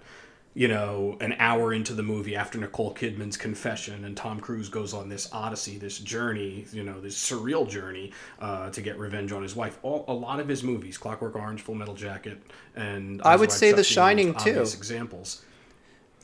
you 0.57 0.69
know, 0.69 1.17
an 1.19 1.35
hour 1.37 1.73
into 1.73 1.93
the 1.93 2.01
movie 2.01 2.33
after 2.33 2.57
Nicole 2.57 2.93
Kidman's 2.93 3.35
confession, 3.35 4.05
and 4.05 4.15
Tom 4.15 4.39
Cruise 4.39 4.69
goes 4.69 4.93
on 4.93 5.09
this 5.09 5.27
odyssey, 5.33 5.77
this 5.77 5.99
journey, 5.99 6.65
you 6.71 6.81
know, 6.81 7.01
this 7.01 7.17
surreal 7.17 7.69
journey 7.69 8.13
uh, 8.39 8.69
to 8.69 8.81
get 8.81 8.97
revenge 8.97 9.33
on 9.33 9.43
his 9.43 9.53
wife. 9.53 9.77
All, 9.83 10.05
a 10.07 10.13
lot 10.13 10.39
of 10.39 10.47
his 10.47 10.63
movies, 10.63 10.97
Clockwork 10.97 11.35
Orange, 11.35 11.61
Full 11.61 11.75
Metal 11.75 11.93
Jacket, 11.93 12.41
and 12.73 13.21
I 13.23 13.35
would 13.35 13.51
say 13.51 13.73
The 13.73 13.83
Shining, 13.83 14.33
too. 14.33 14.61
Examples. 14.61 15.43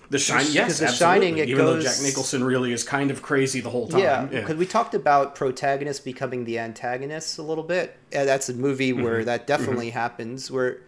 The 0.10 0.20
Shining, 0.20 0.54
yes, 0.54 0.80
The 0.80 0.86
absolutely. 0.88 1.28
Shining, 1.28 1.38
it 1.40 1.50
Even 1.50 1.66
though 1.66 1.82
Jack 1.82 2.02
Nicholson 2.02 2.42
really 2.44 2.72
is 2.72 2.86
kind 2.86 3.12
of 3.12 3.22
crazy 3.22 3.60
the 3.60 3.70
whole 3.70 3.90
time. 3.90 4.00
Yeah, 4.00 4.26
because 4.28 4.56
we 4.56 4.66
talked 4.66 4.94
about 4.94 5.36
protagonists 5.36 6.04
becoming 6.04 6.46
the 6.46 6.58
antagonists 6.58 7.38
a 7.38 7.44
little 7.44 7.64
bit. 7.66 7.98
Yeah, 8.14 8.24
that's 8.24 8.48
a 8.48 8.54
movie 8.54 8.94
Mm-hmm. 8.94 9.04
where 9.04 9.26
that 9.26 9.46
definitely 9.46 9.90
happens. 9.90 10.50
Where, 10.50 10.80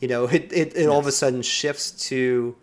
you 0.00 0.08
know, 0.08 0.24
it, 0.26 0.50
it, 0.50 0.76
it 0.76 0.86
all 0.88 0.98
of 0.98 1.06
a 1.06 1.12
sudden 1.12 1.42
shifts 1.42 1.90
to 2.08 2.56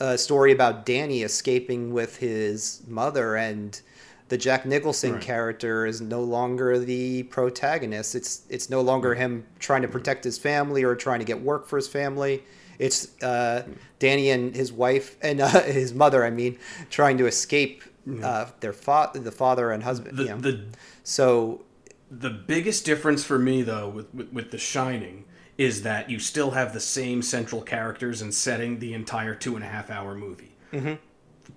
a 0.00 0.18
story 0.18 0.52
about 0.52 0.84
Danny 0.86 1.22
escaping 1.22 1.92
with 1.92 2.16
his 2.16 2.82
mother, 2.86 3.36
and 3.36 3.80
the 4.28 4.38
Jack 4.38 4.64
Nicholson 4.66 5.12
Right. 5.14 5.22
character 5.22 5.86
is 5.86 6.00
no 6.00 6.22
longer 6.22 6.78
the 6.78 7.24
protagonist. 7.24 8.14
It's 8.14 8.42
it's 8.48 8.70
no 8.70 8.80
longer 8.80 9.14
him 9.14 9.44
trying 9.58 9.82
to 9.82 9.88
protect 9.88 10.24
his 10.24 10.38
family 10.38 10.82
or 10.82 10.94
trying 10.96 11.18
to 11.20 11.24
get 11.24 11.40
work 11.42 11.66
for 11.66 11.76
his 11.76 11.88
family. 11.88 12.42
It's 12.78 13.22
uh, 13.22 13.68
Danny 14.00 14.30
and 14.30 14.54
his 14.56 14.72
wife 14.72 15.16
and 15.22 15.40
uh, 15.40 15.48
his 15.62 15.94
mother. 15.94 16.24
I 16.24 16.30
mean, 16.30 16.58
trying 16.90 17.18
to 17.18 17.26
escape 17.26 17.84
uh, 18.22 18.46
their 18.60 18.72
fa- 18.72 19.10
the 19.14 19.30
father 19.30 19.70
and 19.70 19.82
husband. 19.84 20.18
The, 20.18 20.22
you 20.24 20.28
know. 20.30 20.38
the 20.38 20.64
so 21.04 21.62
The 22.10 22.30
biggest 22.30 22.84
difference 22.84 23.22
for 23.24 23.38
me, 23.38 23.62
though, 23.62 23.88
with, 23.88 24.12
with, 24.14 24.32
with 24.32 24.50
The 24.50 24.58
Shining 24.58 25.24
is 25.56 25.82
that 25.82 26.10
you 26.10 26.18
still 26.18 26.52
have 26.52 26.72
the 26.72 26.80
same 26.80 27.22
central 27.22 27.62
characters 27.62 28.20
and 28.20 28.34
setting 28.34 28.78
the 28.78 28.92
entire 28.94 29.34
two 29.34 29.54
and 29.54 29.64
a 29.64 29.68
half 29.68 29.90
hour 29.90 30.14
movie. 30.14 30.56
Mm-hmm. 30.72 30.94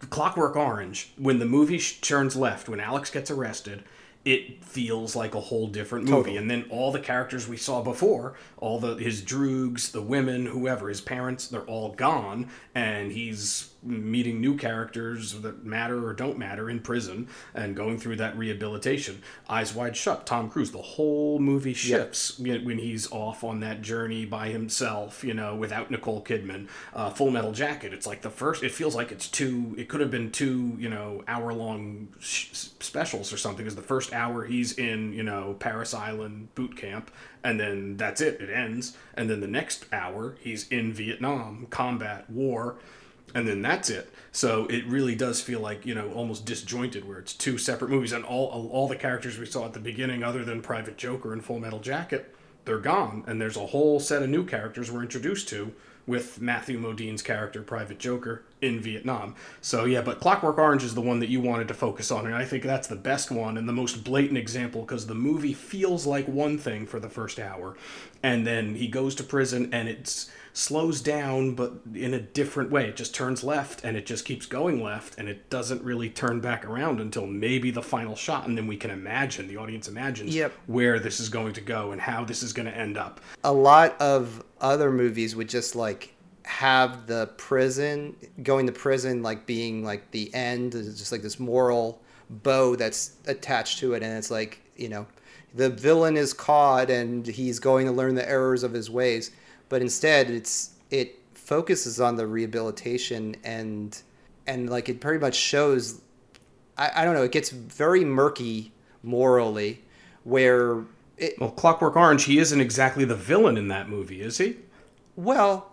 Clockwork 0.10 0.56
Orange, 0.56 1.14
when 1.18 1.40
the 1.40 1.46
movie 1.46 1.80
sh- 1.80 2.00
turns 2.02 2.36
left, 2.36 2.70
when 2.70 2.80
Alex 2.80 3.10
gets 3.10 3.32
arrested, 3.32 3.84
it 4.26 4.64
feels 4.64 5.16
like 5.16 5.34
a 5.34 5.40
whole 5.40 5.68
different 5.68 6.06
movie. 6.06 6.18
Totally. 6.18 6.38
And 6.38 6.52
then 6.52 6.66
all 6.70 6.92
the 6.92 7.00
characters 7.00 7.48
we 7.48 7.56
saw 7.56 7.82
before, 7.82 8.34
all 8.58 8.78
the 8.78 8.96
his 8.96 9.22
droogs, 9.22 9.92
the 9.92 10.02
women, 10.02 10.48
whoever, 10.48 10.90
his 10.90 11.00
parents, 11.00 11.48
they're 11.48 11.62
all 11.62 11.94
gone, 11.94 12.50
and 12.76 13.14
he's 13.14 13.70
meeting 13.88 14.42
new 14.42 14.56
characters 14.56 15.34
that 15.42 15.66
matter 15.66 16.06
or 16.06 16.14
don't 16.14 16.38
matter 16.38 16.70
in 16.70 16.80
prison 16.80 17.28
and 17.54 17.76
going 17.76 17.98
through 17.98 18.18
that 18.18 18.38
rehabilitation. 18.38 19.22
Eyes 19.50 19.74
Wide 19.74 19.96
Shut, 19.96 20.26
Tom 20.26 20.50
Cruise, 20.50 20.72
the 20.72 20.78
whole 20.78 21.40
movie 21.40 21.74
shifts 21.74 22.38
when 22.40 22.66
when 22.66 22.78
he's 22.78 23.12
off 23.12 23.44
on 23.44 23.60
that 23.62 23.82
journey 23.82 24.26
by 24.26 24.50
himself, 24.50 25.24
you 25.24 25.34
know, 25.34 25.56
without 25.56 25.90
Nicole 25.90 26.24
Kidman. 26.24 26.68
Uh, 26.94 27.10
Full 27.10 27.32
Metal 27.32 27.52
Jacket, 27.52 27.94
it's 27.94 28.06
like 28.06 28.22
the 28.22 28.30
first, 28.30 28.64
it 28.64 28.72
feels 28.72 28.96
like 28.96 29.12
it's 29.12 29.28
two, 29.28 29.76
it 29.78 29.88
could 29.88 30.02
have 30.02 30.12
been 30.12 30.32
two, 30.32 30.76
you 30.78 30.90
know, 30.90 31.24
hour 31.28 31.54
long 31.54 32.10
sh- 32.20 32.50
specials 32.54 33.32
or 33.32 33.38
something, 33.38 33.64
because 33.64 33.76
the 33.76 33.82
first 33.82 34.14
hour 34.14 34.46
he's 34.46 34.74
in, 34.74 35.14
you 35.14 35.24
know, 35.24 35.56
Parris 35.60 35.94
Island 35.94 36.54
boot 36.56 36.76
camp, 36.76 37.12
and 37.44 37.60
then 37.60 37.98
that's 37.98 38.22
it, 38.22 38.42
it 38.42 38.50
ends. 38.50 38.98
And 39.14 39.30
then 39.30 39.40
the 39.40 39.48
next 39.48 39.86
hour 39.92 40.36
he's 40.40 40.68
in 40.70 40.94
Vietnam, 40.94 41.68
combat, 41.70 42.30
war 42.30 42.78
and 43.38 43.48
then 43.48 43.62
that's 43.62 43.92
it. 43.92 44.12
So 44.32 44.66
it 44.66 44.84
really 44.88 45.14
does 45.14 45.42
feel 45.42 45.60
like 45.60 45.86
you 45.86 45.94
know 45.94 46.12
almost 46.14 46.44
disjointed, 46.44 47.08
where 47.08 47.20
it's 47.20 47.34
two 47.34 47.60
separate 47.60 47.92
movies, 47.92 48.12
and 48.12 48.26
all 48.26 48.68
all 48.72 48.88
the 48.88 48.96
characters 48.96 49.38
we 49.38 49.46
saw 49.46 49.66
at 49.66 49.74
the 49.74 49.80
beginning, 49.80 50.24
other 50.24 50.44
than 50.44 50.64
Private 50.64 50.98
Joker 50.98 51.34
and 51.34 51.46
Full 51.46 51.60
Metal 51.60 51.80
Jacket, 51.80 52.36
they're 52.66 52.80
gone, 52.80 53.24
and 53.28 53.40
there's 53.40 53.56
a 53.56 53.68
whole 53.68 54.00
set 54.00 54.24
of 54.24 54.30
new 54.30 54.44
characters 54.44 54.92
we're 54.92 55.04
introduced 55.04 55.48
to 55.50 55.72
with 56.08 56.42
Matthew 56.42 56.80
Modine's 56.80 57.22
character 57.22 57.62
Private 57.62 58.00
Joker 58.00 58.42
in 58.62 58.80
Vietnam. 58.80 59.36
So 59.62 59.86
yeah, 59.86 60.02
but 60.02 60.20
Clockwork 60.20 60.58
Orange 60.58 60.84
is 60.84 60.96
the 60.96 61.02
one 61.02 61.20
that 61.20 61.30
you 61.30 61.40
wanted 61.40 61.68
to 61.68 61.74
focus 61.76 62.10
on, 62.10 62.26
and 62.26 62.34
I 62.34 62.44
think 62.44 62.64
that's 62.64 62.88
the 62.88 62.96
best 62.96 63.30
one 63.30 63.56
and 63.56 63.70
the 63.70 63.74
most 63.74 64.04
blatant 64.04 64.38
example 64.40 64.82
because 64.82 65.06
the 65.06 65.14
movie 65.14 65.54
feels 65.54 66.08
like 66.08 66.28
one 66.28 66.58
thing 66.58 66.88
for 66.88 67.00
the 67.00 67.10
first 67.10 67.40
hour, 67.40 67.76
and 68.24 68.48
then 68.48 68.74
he 68.74 68.88
goes 68.88 69.14
to 69.16 69.24
prison 69.24 69.72
and 69.72 69.88
it's 69.88 70.32
slows 70.58 71.02
down 71.02 71.54
but 71.54 71.72
in 71.94 72.16
a 72.16 72.20
different 72.20 72.72
way. 72.72 72.88
It 72.88 72.96
just 72.96 73.14
turns 73.14 73.44
left 73.44 73.84
and 73.84 73.96
it 73.96 74.08
just 74.08 74.26
keeps 74.26 74.48
going 74.48 74.82
left 74.82 75.16
and 75.20 75.30
it 75.30 75.52
doesn't 75.52 75.84
really 75.84 76.10
turn 76.10 76.40
back 76.40 76.66
around 76.66 77.00
until 77.00 77.28
maybe 77.28 77.70
the 77.70 77.84
final 77.84 78.16
shot 78.16 78.48
and 78.48 78.58
then 78.58 78.66
we 78.66 78.76
can 78.76 78.90
imagine 78.90 79.48
the 79.48 79.58
audience 79.58 79.88
imagines 79.88 80.34
Yep. 80.34 80.52
where 80.66 81.00
this 81.00 81.20
is 81.20 81.30
going 81.30 81.54
to 81.54 81.62
go 81.62 81.92
and 81.92 82.02
how 82.02 82.26
this 82.26 82.42
is 82.42 82.54
going 82.54 82.66
to 82.66 82.76
end 82.76 82.98
up. 82.98 83.22
A 83.44 83.54
lot 83.54 83.96
of 84.02 84.44
other 84.60 84.92
movies 84.92 85.36
would 85.36 85.48
just 85.48 85.76
like 85.76 86.16
have 86.44 87.06
the 87.06 87.28
prison 87.38 88.16
going 88.42 88.66
to 88.66 88.72
prison 88.72 89.22
like 89.22 89.46
being 89.46 89.84
like 89.84 90.10
the 90.12 90.34
end 90.34 90.74
it's 90.74 90.98
just 90.98 91.12
like 91.12 91.22
this 91.22 91.40
moral 91.42 92.02
bow 92.30 92.74
that's 92.76 93.18
attached 93.28 93.80
to 93.80 93.94
it 93.94 94.02
and 94.02 94.18
it's 94.18 94.32
like 94.32 94.62
you 94.78 94.88
know 94.88 95.06
the 95.56 95.70
villain 95.70 96.16
is 96.16 96.34
caught 96.34 96.90
and 96.90 97.28
he's 97.28 97.60
going 97.60 97.86
to 97.86 97.92
learn 97.92 98.16
the 98.16 98.28
errors 98.30 98.64
of 98.64 98.72
his 98.72 98.90
ways 98.90 99.32
but 99.70 99.82
instead 99.82 100.30
it's 100.30 100.72
it 100.90 101.20
focuses 101.34 102.00
on 102.00 102.16
the 102.16 102.28
rehabilitation 102.28 103.36
and 103.44 104.02
and 104.46 104.70
like 104.70 104.90
it 104.90 105.00
pretty 105.00 105.20
much 105.20 105.36
shows 105.36 106.02
i, 106.78 106.92
I 106.96 107.06
don't 107.06 107.14
know 107.14 107.24
it 107.24 107.32
gets 107.32 107.50
very 107.50 108.04
murky 108.04 108.72
morally 109.04 109.82
where 110.24 110.84
it, 111.18 111.40
well 111.40 111.52
clockwork 111.52 111.96
orange 111.96 112.26
he 112.26 112.38
isn't 112.38 112.62
exactly 112.62 113.06
the 113.06 113.16
villain 113.16 113.58
in 113.58 113.68
that 113.70 113.90
movie 113.90 114.22
is 114.22 114.38
he? 114.38 114.58
Well, 115.18 115.72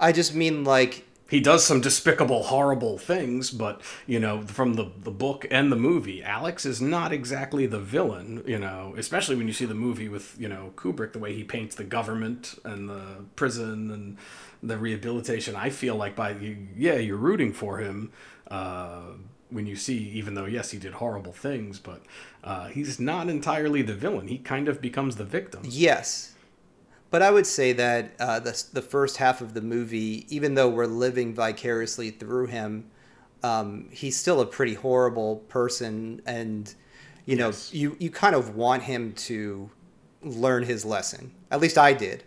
I 0.00 0.12
just 0.12 0.34
mean 0.34 0.64
like 0.64 1.04
he 1.28 1.40
does 1.40 1.64
some 1.64 1.80
despicable 1.80 2.44
horrible 2.44 2.98
things 2.98 3.50
but 3.50 3.80
you 4.06 4.18
know 4.18 4.42
from 4.42 4.74
the 4.74 4.90
the 5.02 5.10
book 5.10 5.46
and 5.50 5.70
the 5.70 5.76
movie 5.76 6.22
alex 6.22 6.64
is 6.64 6.80
not 6.80 7.12
exactly 7.12 7.66
the 7.66 7.78
villain 7.78 8.42
you 8.46 8.58
know 8.58 8.94
especially 8.96 9.36
when 9.36 9.46
you 9.46 9.52
see 9.52 9.66
the 9.66 9.74
movie 9.74 10.08
with 10.08 10.34
you 10.38 10.48
know 10.48 10.72
kubrick 10.76 11.12
the 11.12 11.18
way 11.18 11.34
he 11.34 11.44
paints 11.44 11.74
the 11.74 11.84
government 11.84 12.58
and 12.64 12.88
the 12.88 13.02
prison 13.36 13.90
and 13.90 14.16
the 14.62 14.76
rehabilitation 14.76 15.54
i 15.54 15.70
feel 15.70 15.94
like 15.94 16.16
by 16.16 16.34
yeah 16.76 16.94
you're 16.96 17.16
rooting 17.16 17.52
for 17.52 17.78
him 17.78 18.10
uh 18.50 19.02
when 19.50 19.66
you 19.66 19.76
see, 19.76 19.96
even 19.96 20.34
though 20.34 20.44
yes, 20.44 20.70
he 20.70 20.78
did 20.78 20.94
horrible 20.94 21.32
things, 21.32 21.78
but 21.78 22.02
uh, 22.44 22.68
he's 22.68 23.00
not 23.00 23.28
entirely 23.28 23.82
the 23.82 23.94
villain. 23.94 24.28
He 24.28 24.38
kind 24.38 24.68
of 24.68 24.80
becomes 24.80 25.16
the 25.16 25.24
victim. 25.24 25.62
Yes, 25.64 26.34
but 27.10 27.22
I 27.22 27.30
would 27.30 27.46
say 27.46 27.72
that 27.72 28.12
uh, 28.20 28.38
the 28.40 28.64
the 28.72 28.82
first 28.82 29.16
half 29.18 29.40
of 29.40 29.54
the 29.54 29.62
movie, 29.62 30.26
even 30.28 30.54
though 30.54 30.68
we're 30.68 30.86
living 30.86 31.34
vicariously 31.34 32.10
through 32.10 32.46
him, 32.46 32.90
um, 33.42 33.88
he's 33.90 34.16
still 34.16 34.40
a 34.40 34.46
pretty 34.46 34.74
horrible 34.74 35.36
person, 35.48 36.20
and 36.26 36.74
you 37.26 37.36
know, 37.36 37.46
Yes. 37.48 37.72
you 37.72 37.96
you 37.98 38.10
kind 38.10 38.34
of 38.34 38.54
want 38.56 38.82
him 38.84 39.12
to 39.28 39.70
learn 40.22 40.64
his 40.64 40.84
lesson. 40.84 41.32
At 41.50 41.60
least 41.60 41.78
I 41.78 41.92
did. 41.92 42.24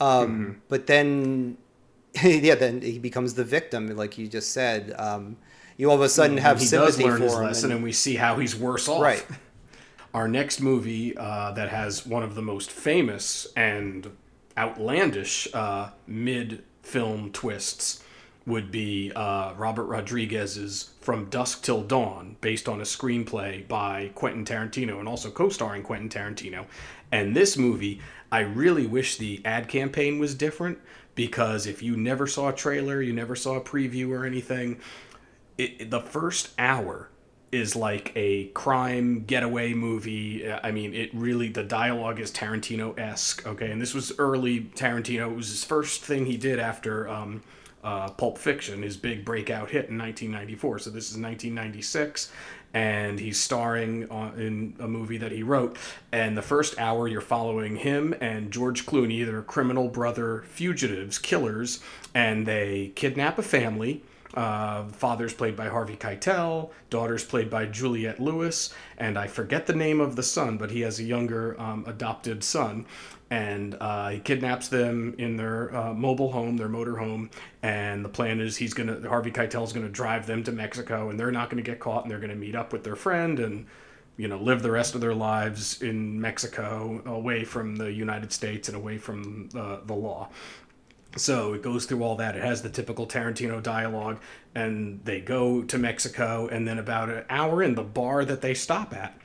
Um, 0.00 0.28
Mm-hmm. 0.28 0.52
But 0.68 0.86
then, 0.86 1.56
yeah, 2.22 2.54
then 2.56 2.80
he 2.82 2.98
becomes 2.98 3.34
the 3.34 3.44
victim, 3.44 3.86
like 3.96 4.18
you 4.18 4.28
just 4.28 4.50
said. 4.52 4.94
Um, 4.98 5.36
you 5.78 5.88
all 5.90 5.96
of 5.96 6.02
a 6.02 6.08
sudden 6.08 6.36
have 6.36 6.58
he 6.58 6.64
does 6.68 6.70
sympathy 6.96 7.04
learn 7.04 7.16
for 7.18 7.22
his 7.24 7.32
him. 7.34 7.42
lesson, 7.44 7.64
and- 7.70 7.76
and 7.76 7.84
we 7.84 7.92
see 7.92 8.14
how 8.16 8.36
he's 8.36 8.54
worse 8.54 8.88
off. 8.88 9.00
Right. 9.02 9.24
Our 10.14 10.28
next 10.28 10.60
movie 10.60 11.16
uh, 11.16 11.52
that 11.52 11.70
has 11.70 12.06
one 12.06 12.22
of 12.22 12.34
the 12.34 12.42
most 12.42 12.70
famous 12.70 13.46
and 13.56 14.14
outlandish 14.58 15.48
uh, 15.54 15.90
mid 16.06 16.62
film 16.82 17.32
twists 17.32 18.04
would 18.44 18.70
be 18.70 19.12
uh, 19.14 19.54
Robert 19.54 19.84
Rodriguez's 19.84 20.90
From 21.00 21.26
Dusk 21.26 21.62
Till 21.62 21.82
Dawn, 21.82 22.36
based 22.40 22.68
on 22.68 22.80
a 22.80 22.84
screenplay 22.84 23.66
by 23.66 24.10
Quentin 24.14 24.44
Tarantino 24.44 24.98
and 24.98 25.08
also 25.08 25.30
co 25.30 25.48
starring 25.48 25.82
Quentin 25.82 26.08
Tarantino. 26.08 26.66
And 27.10 27.36
this 27.36 27.56
movie, 27.56 28.00
I 28.30 28.40
really 28.40 28.86
wish 28.86 29.16
the 29.16 29.40
ad 29.44 29.68
campaign 29.68 30.18
was 30.18 30.34
different 30.34 30.78
because 31.14 31.66
if 31.66 31.82
you 31.82 31.96
never 31.96 32.26
saw 32.26 32.48
a 32.48 32.54
trailer, 32.54 33.00
you 33.00 33.12
never 33.12 33.36
saw 33.36 33.56
a 33.56 33.60
preview 33.60 34.10
or 34.10 34.24
anything, 34.26 34.80
it, 35.56 35.90
the 35.90 36.00
first 36.00 36.50
hour 36.58 37.10
is 37.52 37.76
like 37.76 38.10
a 38.16 38.46
crime 38.48 39.24
getaway 39.24 39.74
movie. 39.74 40.50
I 40.50 40.72
mean, 40.72 40.94
it 40.94 41.10
really 41.12 41.48
the 41.48 41.62
dialogue 41.62 42.18
is 42.18 42.32
Tarantino 42.32 42.98
esque. 42.98 43.46
Okay, 43.46 43.70
and 43.70 43.80
this 43.80 43.94
was 43.94 44.12
early 44.18 44.62
Tarantino. 44.74 45.30
It 45.30 45.36
was 45.36 45.50
his 45.50 45.62
first 45.62 46.02
thing 46.02 46.26
he 46.26 46.38
did 46.38 46.58
after 46.58 47.06
um, 47.08 47.42
uh, 47.84 48.08
Pulp 48.10 48.38
Fiction, 48.38 48.82
his 48.82 48.96
big 48.96 49.24
breakout 49.24 49.70
hit 49.70 49.90
in 49.90 49.98
1994. 49.98 50.80
So 50.80 50.90
this 50.90 51.10
is 51.10 51.18
1996. 51.18 52.32
And 52.74 53.20
he's 53.20 53.38
starring 53.38 54.08
on, 54.10 54.40
in 54.40 54.74
a 54.78 54.88
movie 54.88 55.18
that 55.18 55.30
he 55.30 55.42
wrote. 55.42 55.76
And 56.10 56.38
the 56.38 56.42
first 56.42 56.78
hour, 56.78 57.06
you're 57.06 57.20
following 57.20 57.76
him 57.76 58.14
and 58.18 58.50
George 58.50 58.86
Clooney. 58.86 59.26
They're 59.26 59.42
criminal 59.42 59.88
brother 59.88 60.44
fugitives, 60.48 61.18
killers, 61.18 61.80
and 62.14 62.46
they 62.46 62.92
kidnap 62.94 63.38
a 63.38 63.42
family. 63.42 64.02
Uh, 64.34 64.84
father's 64.88 65.34
played 65.34 65.56
by 65.56 65.68
Harvey 65.68 65.96
Keitel, 65.96 66.70
daughter's 66.88 67.24
played 67.24 67.50
by 67.50 67.66
Juliette 67.66 68.18
Lewis, 68.18 68.72
and 68.96 69.18
I 69.18 69.26
forget 69.26 69.66
the 69.66 69.74
name 69.74 70.00
of 70.00 70.16
the 70.16 70.22
son, 70.22 70.56
but 70.56 70.70
he 70.70 70.80
has 70.80 70.98
a 70.98 71.04
younger 71.04 71.60
um, 71.60 71.84
adopted 71.86 72.42
son. 72.42 72.86
And 73.30 73.78
uh, 73.80 74.10
he 74.10 74.18
kidnaps 74.20 74.68
them 74.68 75.14
in 75.16 75.38
their 75.38 75.74
uh, 75.74 75.94
mobile 75.94 76.32
home, 76.32 76.58
their 76.58 76.68
motor 76.68 76.96
home, 76.96 77.30
and 77.62 78.04
the 78.04 78.10
plan 78.10 78.40
is 78.40 78.58
he's 78.58 78.74
gonna 78.74 79.08
Harvey 79.08 79.30
Keitel's 79.30 79.72
gonna 79.72 79.88
drive 79.88 80.26
them 80.26 80.44
to 80.44 80.52
Mexico, 80.52 81.08
and 81.08 81.18
they're 81.18 81.32
not 81.32 81.48
gonna 81.48 81.62
get 81.62 81.80
caught, 81.80 82.02
and 82.04 82.10
they're 82.10 82.20
gonna 82.20 82.34
meet 82.34 82.54
up 82.54 82.74
with 82.74 82.84
their 82.84 82.96
friend 82.96 83.40
and 83.40 83.66
you 84.18 84.28
know 84.28 84.36
live 84.36 84.62
the 84.62 84.70
rest 84.70 84.94
of 84.94 85.00
their 85.00 85.14
lives 85.14 85.80
in 85.80 86.20
Mexico, 86.20 87.02
away 87.06 87.42
from 87.44 87.76
the 87.76 87.90
United 87.90 88.32
States 88.32 88.68
and 88.68 88.76
away 88.76 88.98
from 88.98 89.48
uh, 89.56 89.78
the 89.86 89.94
law. 89.94 90.28
So 91.16 91.52
it 91.52 91.62
goes 91.62 91.84
through 91.84 92.02
all 92.02 92.16
that. 92.16 92.36
It 92.36 92.42
has 92.42 92.62
the 92.62 92.70
typical 92.70 93.06
Tarantino 93.06 93.62
dialogue, 93.62 94.20
and 94.54 95.04
they 95.04 95.20
go 95.20 95.62
to 95.62 95.78
Mexico, 95.78 96.48
and 96.50 96.66
then 96.66 96.78
about 96.78 97.10
an 97.10 97.24
hour 97.28 97.62
in, 97.62 97.74
the 97.74 97.82
bar 97.82 98.24
that 98.24 98.40
they 98.40 98.54
stop 98.54 98.94
at 98.94 99.18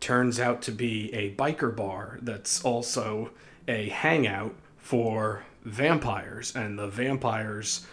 turns 0.00 0.40
out 0.40 0.62
to 0.62 0.72
be 0.72 1.12
a 1.14 1.34
biker 1.34 1.74
bar 1.74 2.18
that's 2.22 2.64
also 2.64 3.30
a 3.68 3.88
hangout 3.88 4.54
for 4.78 5.44
vampires, 5.64 6.54
and 6.54 6.78
the 6.78 6.88
vampires, 6.88 7.86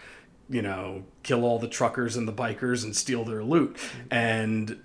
you 0.49 0.61
know, 0.61 1.03
kill 1.23 1.43
all 1.43 1.59
the 1.59 1.67
truckers 1.67 2.15
and 2.15 2.27
the 2.27 2.33
bikers 2.33 2.83
and 2.83 2.95
steal 2.95 3.23
their 3.23 3.43
loot. 3.43 3.77
And 4.09 4.77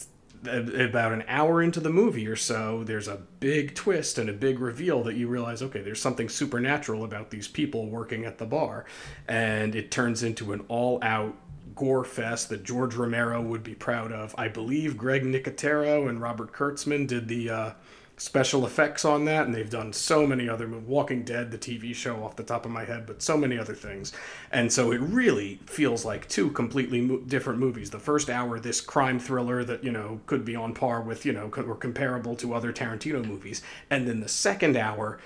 about 0.47 1.13
an 1.13 1.25
hour 1.29 1.63
into 1.63 1.81
the 1.81 1.91
movie 1.91 2.27
or 2.27 2.37
so, 2.37 2.85
there's 2.85 3.09
a 3.09 3.23
big 3.41 3.75
twist 3.75 4.19
and 4.19 4.29
a 4.29 4.33
big 4.33 4.59
reveal 4.59 5.03
that 5.05 5.17
you 5.17 5.29
realize, 5.29 5.63
okay, 5.63 5.81
there's 5.81 6.01
something 6.01 6.29
supernatural 6.29 7.05
about 7.05 7.31
these 7.31 7.49
people 7.49 7.89
working 7.89 8.25
at 8.25 8.39
the 8.39 8.47
bar. 8.47 8.85
And 9.29 9.75
it 9.75 9.91
turns 9.91 10.23
into 10.23 10.53
an 10.53 10.65
all 10.69 10.99
out 11.03 11.35
gore 11.75 12.05
fest 12.05 12.49
that 12.51 12.63
George 12.63 12.95
Romero 12.95 13.41
would 13.43 13.63
be 13.63 13.75
proud 13.75 14.13
of. 14.13 14.35
I 14.39 14.49
believe 14.49 14.97
Greg 14.97 15.25
Nicotero 15.25 16.09
and 16.09 16.21
Robert 16.21 16.53
Kurtzman 16.53 17.07
did 17.07 17.29
the 17.29 17.51
uh, 17.51 17.71
special 18.17 18.65
effects 18.65 19.05
on 19.05 19.25
that, 19.25 19.47
and 19.47 19.55
they've 19.55 19.71
done 19.71 19.93
so 19.93 20.27
many 20.27 20.49
other. 20.49 20.69
Walking 20.69 21.25
Dead, 21.25 21.51
the 21.51 21.59
TV 21.59 21.95
show, 21.95 22.23
off 22.23 22.37
the 22.37 22.43
top 22.43 22.65
of 22.65 22.71
my 22.71 22.85
head, 22.85 23.07
but 23.07 23.23
so 23.23 23.37
many 23.37 23.59
other 23.59 23.75
things. 23.75 24.13
And 24.53 24.73
so 24.73 24.93
it 24.93 25.01
really 25.01 25.61
feels 25.67 26.05
like 26.05 26.29
two 26.29 26.51
completely 26.51 27.01
mo- 27.01 27.19
different 27.19 27.59
movies. 27.59 27.91
The 27.91 27.99
first 27.99 28.31
hour, 28.31 28.61
this 28.61 28.81
crime 28.81 29.19
thriller 29.19 29.65
that 29.65 29.83
you 29.83 29.93
know 29.93 30.21
could 30.27 30.45
be 30.45 30.57
on 30.57 30.75
par 30.75 31.01
with 31.01 31.27
you 31.27 31.33
know 31.33 31.51
or 31.57 31.77
comparable 31.77 32.37
to 32.37 32.55
other 32.55 32.73
Tarantino 32.73 33.25
movies, 33.25 33.63
and 33.91 34.07
then 34.07 34.21
the 34.21 34.29
second 34.29 34.77
hour 34.77 35.19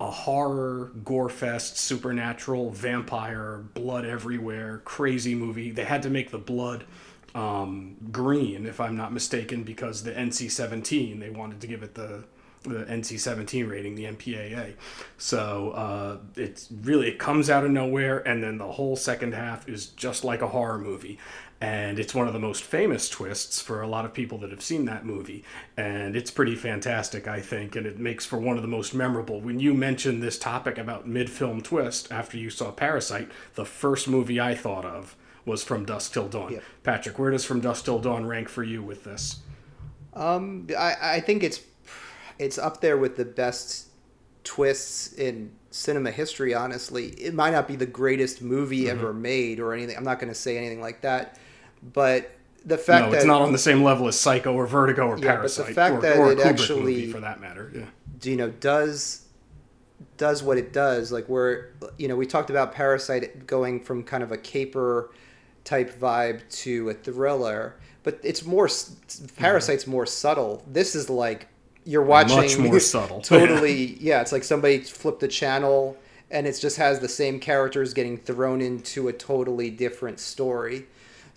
a 0.00 0.10
horror, 0.10 0.92
gore 1.04 1.28
fest, 1.28 1.76
supernatural, 1.76 2.70
vampire, 2.70 3.62
blood 3.74 4.06
everywhere, 4.06 4.80
crazy 4.84 5.34
movie. 5.34 5.70
They 5.70 5.84
had 5.84 6.02
to 6.04 6.10
make 6.10 6.30
the 6.30 6.38
blood 6.38 6.84
um, 7.34 7.96
green, 8.10 8.66
if 8.66 8.80
I'm 8.80 8.96
not 8.96 9.12
mistaken, 9.12 9.62
because 9.62 10.02
the 10.02 10.12
NC-17 10.12 11.20
they 11.20 11.30
wanted 11.30 11.60
to 11.60 11.66
give 11.66 11.82
it 11.82 11.94
the 11.94 12.24
the 12.62 12.84
NC-17 12.84 13.68
rating, 13.70 13.94
the 13.94 14.04
MPAA. 14.04 14.74
So 15.16 15.70
uh, 15.70 16.18
it's 16.36 16.68
really 16.82 17.08
it 17.08 17.18
comes 17.18 17.48
out 17.48 17.64
of 17.64 17.70
nowhere, 17.70 18.18
and 18.18 18.42
then 18.42 18.58
the 18.58 18.72
whole 18.72 18.96
second 18.96 19.34
half 19.34 19.68
is 19.68 19.86
just 19.86 20.24
like 20.24 20.42
a 20.42 20.48
horror 20.48 20.78
movie. 20.78 21.18
And 21.62 21.98
it's 21.98 22.14
one 22.14 22.26
of 22.26 22.32
the 22.32 22.38
most 22.38 22.62
famous 22.62 23.10
twists 23.10 23.60
for 23.60 23.82
a 23.82 23.86
lot 23.86 24.06
of 24.06 24.14
people 24.14 24.38
that 24.38 24.50
have 24.50 24.62
seen 24.62 24.86
that 24.86 25.04
movie. 25.04 25.44
And 25.76 26.16
it's 26.16 26.30
pretty 26.30 26.56
fantastic, 26.56 27.28
I 27.28 27.40
think, 27.40 27.76
and 27.76 27.86
it 27.86 27.98
makes 27.98 28.24
for 28.24 28.38
one 28.38 28.56
of 28.56 28.62
the 28.62 28.68
most 28.68 28.94
memorable. 28.94 29.42
When 29.42 29.60
you 29.60 29.74
mentioned 29.74 30.22
this 30.22 30.38
topic 30.38 30.78
about 30.78 31.06
mid 31.06 31.28
film 31.28 31.60
twist 31.60 32.10
after 32.10 32.38
you 32.38 32.48
saw 32.48 32.70
Parasite, 32.70 33.28
the 33.56 33.66
first 33.66 34.08
movie 34.08 34.40
I 34.40 34.54
thought 34.54 34.86
of 34.86 35.16
was 35.44 35.62
From 35.64 35.84
Dusk 35.84 36.12
Till 36.12 36.28
Dawn. 36.28 36.52
Yep. 36.52 36.62
Patrick, 36.82 37.18
where 37.18 37.30
does 37.30 37.44
From 37.44 37.60
Dusk 37.60 37.84
Till 37.84 37.98
Dawn 37.98 38.26
rank 38.26 38.48
for 38.48 38.62
you 38.62 38.82
with 38.82 39.04
this? 39.04 39.40
Um, 40.14 40.68
I, 40.78 40.94
I 41.00 41.20
think 41.20 41.42
it's 41.42 41.60
it's 42.38 42.58
up 42.58 42.80
there 42.80 42.96
with 42.96 43.16
the 43.16 43.24
best 43.24 43.88
twists 44.44 45.12
in 45.12 45.52
cinema 45.70 46.10
history. 46.10 46.54
Honestly, 46.54 47.08
it 47.10 47.34
might 47.34 47.50
not 47.50 47.68
be 47.68 47.76
the 47.76 47.86
greatest 47.86 48.42
movie 48.42 48.84
Mm-hmm. 48.84 48.98
ever 48.98 49.12
made 49.12 49.60
or 49.60 49.72
anything. 49.74 49.96
I'm 49.96 50.04
not 50.04 50.18
going 50.18 50.32
to 50.32 50.38
say 50.38 50.56
anything 50.56 50.80
like 50.80 51.02
that, 51.02 51.38
but 51.92 52.30
the 52.64 52.76
fact 52.78 53.06
No, 53.06 53.10
that 53.12 53.16
it's 53.18 53.26
not 53.26 53.40
on 53.42 53.52
the 53.52 53.58
same 53.58 53.82
level 53.82 54.08
as 54.08 54.18
Psycho 54.18 54.52
or 54.54 54.66
Vertigo 54.66 55.06
or 55.06 55.16
Yeah, 55.16 55.16
but 55.16 55.20
the 55.20 55.26
Parasite 55.36 55.74
fact 55.74 55.94
or, 55.96 56.00
that 56.02 56.16
or 56.18 56.26
a 56.26 56.32
it 56.32 56.38
Kubrick 56.38 56.44
actually- 56.46 56.80
movie 56.80 57.12
for 57.12 57.20
that 57.20 57.40
matter. 57.40 57.70
Yeah. 57.74 57.84
you 58.30 58.36
know 58.36 58.50
does 58.50 59.26
does 60.16 60.42
what 60.42 60.58
it 60.58 60.72
does 60.72 61.10
like 61.12 61.26
where 61.28 61.72
you 61.98 62.08
know 62.08 62.16
we 62.16 62.26
talked 62.26 62.50
about 62.50 62.74
parasite 62.74 63.46
going 63.46 63.80
from 63.80 64.02
kind 64.02 64.22
of 64.22 64.32
a 64.32 64.36
caper 64.38 65.10
type 65.64 65.98
vibe 65.98 66.40
to 66.50 66.90
a 66.90 66.94
thriller 66.94 67.76
but 68.02 68.18
it's 68.22 68.44
more 68.44 68.68
parasite's 69.36 69.86
more 69.86 70.06
subtle 70.06 70.62
this 70.66 70.94
is 70.94 71.10
like 71.10 71.48
you're 71.84 72.02
watching 72.02 72.36
Much 72.36 72.58
more 72.58 72.80
subtle. 72.80 73.20
totally 73.20 73.96
yeah 74.00 74.20
it's 74.20 74.32
like 74.32 74.44
somebody 74.44 74.78
flipped 74.80 75.20
the 75.20 75.28
channel 75.28 75.96
and 76.30 76.46
it 76.46 76.58
just 76.60 76.76
has 76.76 77.00
the 77.00 77.08
same 77.08 77.40
characters 77.40 77.92
getting 77.92 78.16
thrown 78.16 78.60
into 78.60 79.08
a 79.08 79.12
totally 79.12 79.70
different 79.70 80.20
story 80.20 80.86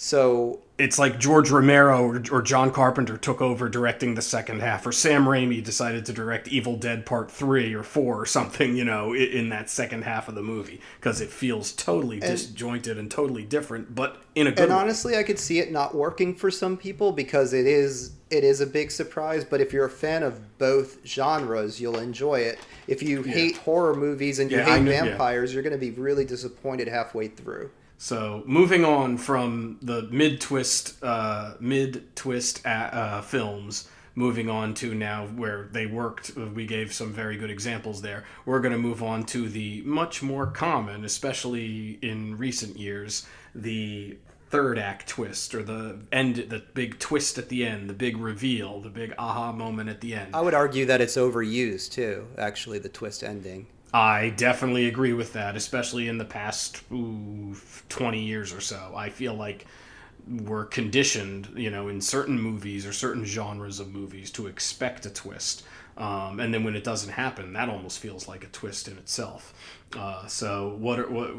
so 0.03 0.59
it's 0.77 0.99
like 0.99 1.17
George 1.17 1.49
Romero 1.49 2.01
or, 2.03 2.21
or 2.29 2.41
John 2.41 2.71
Carpenter 2.71 3.15
took 3.15 3.41
over 3.41 3.69
directing 3.69 4.15
the 4.15 4.21
second 4.21 4.59
half, 4.59 4.85
or 4.85 4.91
Sam 4.91 5.23
Raimi 5.25 5.63
decided 5.63 6.05
to 6.07 6.13
direct 6.13 6.49
Evil 6.49 6.75
Dead 6.75 7.05
Part 7.05 7.31
3 7.31 7.73
or 7.73 7.83
4 7.83 8.19
or 8.21 8.25
something, 8.25 8.75
you 8.75 8.83
know, 8.83 9.13
in, 9.13 9.29
in 9.29 9.49
that 9.49 9.69
second 9.69 10.03
half 10.03 10.27
of 10.27 10.35
the 10.35 10.41
movie, 10.41 10.81
because 10.99 11.21
it 11.21 11.29
feels 11.29 11.71
totally 11.71 12.19
disjointed 12.19 12.97
and 12.97 13.09
totally 13.09 13.43
different, 13.45 13.95
but 13.95 14.21
in 14.35 14.47
a 14.47 14.51
good 14.51 14.63
and 14.63 14.71
way. 14.73 14.75
honestly 14.77 15.15
i 15.15 15.21
could 15.23 15.37
see 15.39 15.59
it 15.59 15.71
not 15.71 15.93
working 15.95 16.33
for 16.35 16.49
some 16.51 16.75
people 16.75 17.11
because 17.11 17.53
it 17.53 17.67
is 17.67 18.13
it 18.31 18.43
is 18.43 18.61
a 18.61 18.65
big 18.65 18.89
surprise 18.89 19.45
but 19.45 19.61
if 19.61 19.71
you're 19.71 19.85
a 19.85 19.89
fan 19.89 20.23
of 20.23 20.57
both 20.57 20.97
genres 21.05 21.79
you'll 21.79 21.99
enjoy 21.99 22.39
it 22.39 22.57
if 22.87 23.03
you 23.03 23.21
hate 23.21 23.55
horror 23.57 23.93
movies 23.95 24.39
and 24.39 24.49
you 24.49 24.57
Yeah, 24.57 24.65
hate 24.65 24.81
knew- 24.81 24.89
yeah. 24.91 25.03
vampires 25.03 25.53
you're 25.53 25.61
going 25.61 25.71
to 25.71 25.77
be 25.79 25.91
really 25.91 26.25
disappointed 26.25 26.87
halfway 26.87 27.27
through 27.27 27.69
So 28.03 28.43
moving 28.45 28.83
on 28.83 29.15
from 29.15 29.77
the 29.81 30.01
mid 30.11 30.41
twist, 30.41 31.01
uh, 31.01 31.53
mid 31.61 32.13
twist 32.17 32.59
uh, 32.67 33.21
films, 33.21 33.87
moving 34.13 34.49
on 34.49 34.73
to 34.73 34.93
now 34.93 35.27
where 35.27 35.69
they 35.71 35.85
worked. 35.85 36.33
uh, 36.37 36.47
We 36.47 36.65
gave 36.65 36.91
some 36.93 37.13
very 37.13 37.37
good 37.37 37.49
examples 37.49 38.01
there. 38.01 38.25
We're 38.45 38.59
going 38.59 38.73
to 38.73 38.77
move 38.77 39.01
on 39.01 39.23
to 39.27 39.47
the 39.47 39.83
much 39.85 40.21
more 40.21 40.47
common, 40.47 41.05
especially 41.05 41.97
in 42.01 42.37
recent 42.37 42.77
years, 42.77 43.25
the 43.55 44.17
third 44.49 44.77
act 44.77 45.07
twist 45.07 45.55
or 45.55 45.63
the 45.63 45.99
end 46.11 46.35
the 46.35 46.61
big 46.73 46.99
twist 46.99 47.37
at 47.37 47.49
the 47.49 47.65
end 47.65 47.89
the 47.89 47.93
big 47.93 48.17
reveal 48.17 48.79
the 48.81 48.89
big 48.89 49.11
aha 49.17 49.51
moment 49.51 49.89
at 49.89 49.99
the 49.99 50.13
end 50.13 50.35
I 50.35 50.41
would 50.41 50.53
argue 50.53 50.85
that 50.85 51.01
it's 51.01 51.15
overused 51.15 51.89
too. 51.91 52.27
Actually, 52.37 52.77
the 52.77 52.89
twist 52.89 53.23
ending. 53.23 53.65
I 53.93 54.29
definitely 54.29 54.87
agree 54.87 55.13
with 55.13 55.33
that, 55.33 55.55
especially 55.55 56.07
in 56.07 56.17
the 56.17 56.25
past 56.25 56.81
ooh, 56.91 57.55
20 57.89 58.19
years 58.23 58.51
or 58.51 58.59
so. 58.59 58.93
I 58.95 59.09
feel 59.09 59.35
like 59.35 59.67
we're 60.27 60.65
conditioned, 60.65 61.49
you 61.55 61.69
know, 61.69 61.89
in 61.89 62.01
certain 62.01 62.41
movies 62.41 62.85
or 62.87 62.93
certain 62.93 63.23
genres 63.23 63.79
of 63.79 63.93
movies 63.93 64.31
to 64.31 64.47
expect 64.47 65.05
a 65.05 65.09
twist. 65.11 65.63
Um, 65.95 66.39
and 66.39 66.51
then 66.51 66.63
when 66.63 66.75
it 66.75 66.83
doesn't 66.83 67.11
happen, 67.11 67.53
that 67.53 67.69
almost 67.69 67.99
feels 67.99 68.27
like 68.27 68.43
a 68.43 68.47
twist 68.47 68.87
in 68.87 68.97
itself. 68.97 69.53
Uh, 69.95 70.25
so 70.25 70.75
what 70.79 70.99
are, 70.99 71.07
what 71.07 71.35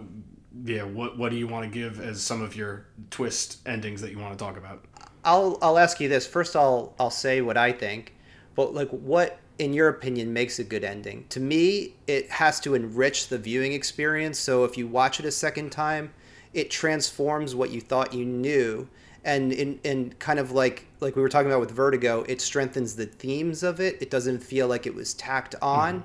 yeah, 0.64 0.84
what 0.84 1.18
what 1.18 1.30
do 1.30 1.36
you 1.36 1.48
want 1.48 1.64
to 1.64 1.70
give 1.70 2.00
as 2.00 2.22
some 2.22 2.40
of 2.40 2.54
your 2.54 2.86
twist 3.10 3.66
endings 3.66 4.00
that 4.02 4.12
you 4.12 4.18
want 4.18 4.38
to 4.38 4.44
talk 4.44 4.56
about? 4.56 4.84
I'll 5.24 5.58
I'll 5.60 5.78
ask 5.78 5.98
you 6.00 6.08
this 6.08 6.26
first. 6.26 6.54
I'll 6.54 6.94
I'll 7.00 7.10
say 7.10 7.40
what 7.40 7.56
I 7.56 7.72
think, 7.72 8.14
but 8.54 8.72
like, 8.72 8.90
what 8.90 9.38
in 9.58 9.72
your 9.72 9.88
opinion 9.88 10.32
makes 10.32 10.58
a 10.58 10.64
good 10.64 10.84
ending? 10.84 11.26
To 11.30 11.40
me, 11.40 11.94
it 12.06 12.30
has 12.30 12.60
to 12.60 12.74
enrich 12.74 13.28
the 13.28 13.38
viewing 13.38 13.72
experience. 13.72 14.38
So 14.38 14.64
if 14.64 14.76
you 14.76 14.86
watch 14.86 15.20
it 15.20 15.26
a 15.26 15.30
second 15.30 15.70
time, 15.70 16.12
it 16.52 16.70
transforms 16.70 17.54
what 17.54 17.70
you 17.70 17.80
thought 17.80 18.14
you 18.14 18.24
knew, 18.24 18.88
and 19.24 19.52
in 19.52 19.80
in 19.82 20.14
kind 20.18 20.38
of 20.38 20.52
like 20.52 20.86
like 21.00 21.16
we 21.16 21.22
were 21.22 21.28
talking 21.28 21.50
about 21.50 21.60
with 21.60 21.72
Vertigo, 21.72 22.24
it 22.28 22.40
strengthens 22.40 22.94
the 22.94 23.06
themes 23.06 23.62
of 23.62 23.80
it. 23.80 24.00
It 24.00 24.10
doesn't 24.10 24.40
feel 24.40 24.68
like 24.68 24.86
it 24.86 24.94
was 24.94 25.14
tacked 25.14 25.54
on. 25.60 26.04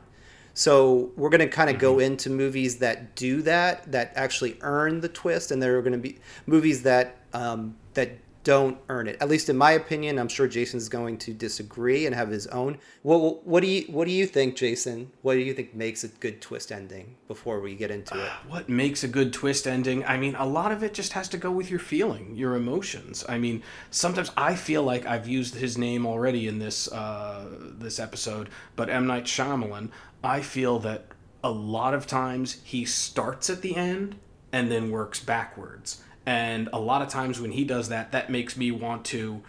So 0.56 1.12
we're 1.16 1.30
going 1.30 1.40
to 1.40 1.48
kind 1.48 1.70
of 1.70 1.80
go 1.80 2.00
into 2.00 2.30
movies 2.30 2.80
that 2.80 3.16
do 3.16 3.42
that, 3.44 3.90
that 3.92 4.12
actually 4.16 4.58
earn 4.62 5.00
the 5.00 5.08
twist, 5.08 5.52
and 5.52 5.62
there 5.62 5.78
are 5.78 5.82
going 5.82 5.94
to 5.94 6.00
be 6.00 6.18
movies 6.48 6.84
that 6.84 7.18
um, 7.34 7.76
that 7.94 8.18
don't 8.44 8.78
earn 8.88 9.08
it. 9.08 9.18
At 9.20 9.30
least 9.30 9.50
in 9.50 9.58
my 9.58 9.72
opinion, 9.72 10.18
I'm 10.18 10.28
sure 10.28 10.48
Jason's 10.48 10.88
going 10.88 11.18
to 11.20 11.34
disagree 11.34 12.06
and 12.06 12.16
have 12.16 12.30
his 12.30 12.48
own. 12.48 12.78
What 13.02 13.46
what 13.46 13.62
do 13.62 13.68
you 13.68 13.84
what 13.92 14.06
do 14.06 14.12
you 14.12 14.26
think, 14.26 14.56
Jason? 14.56 15.12
What 15.22 15.34
do 15.34 15.40
you 15.40 15.54
think 15.54 15.76
makes 15.76 16.04
a 16.04 16.08
good 16.08 16.42
twist 16.42 16.72
ending? 16.72 17.16
Before 17.28 17.60
we 17.60 17.76
get 17.76 17.92
into 17.92 18.16
it, 18.18 18.30
What 18.48 18.70
makes 18.70 19.04
a 19.04 19.08
good 19.08 19.34
twist 19.34 19.68
ending? 19.68 20.06
I 20.06 20.18
mean, 20.18 20.36
a 20.36 20.46
lot 20.46 20.72
of 20.72 20.84
it 20.84 20.94
just 20.94 21.14
has 21.14 21.28
to 21.30 21.38
go 21.38 21.52
with 21.52 21.70
your 21.70 21.80
feeling, 21.80 22.36
your 22.36 22.56
emotions. 22.56 23.26
I 23.28 23.38
mean, 23.38 23.62
sometimes 23.92 24.32
I 24.38 24.56
feel 24.56 24.84
like 24.84 25.06
I've 25.06 25.28
used 25.28 25.56
his 25.56 25.78
name 25.78 26.06
already 26.06 26.48
in 26.48 26.60
this 26.60 26.92
uh, 26.92 27.46
this 27.78 28.00
episode, 28.00 28.50
but 28.76 28.90
M 28.90 29.06
Night 29.06 29.26
Shyamalan. 29.26 29.90
I 30.24 30.42
feel 30.42 30.80
that 30.80 31.08
a 31.44 31.52
lot 31.52 31.94
of 31.94 32.06
times 32.06 32.62
he 32.64 32.84
starts 32.86 33.50
at 33.50 33.62
the 33.62 33.76
end 33.76 34.18
and 34.52 34.72
then 34.72 34.92
works 34.92 35.20
backwards. 35.20 36.04
And 36.30 36.70
a 36.72 36.80
lot 36.80 37.02
of 37.02 37.08
times 37.08 37.42
when 37.42 37.54
he 37.54 37.64
does 37.64 37.90
that, 37.90 38.12
that 38.12 38.30
makes 38.30 38.56
me 38.56 38.70
want 38.70 39.04
to 39.06 39.42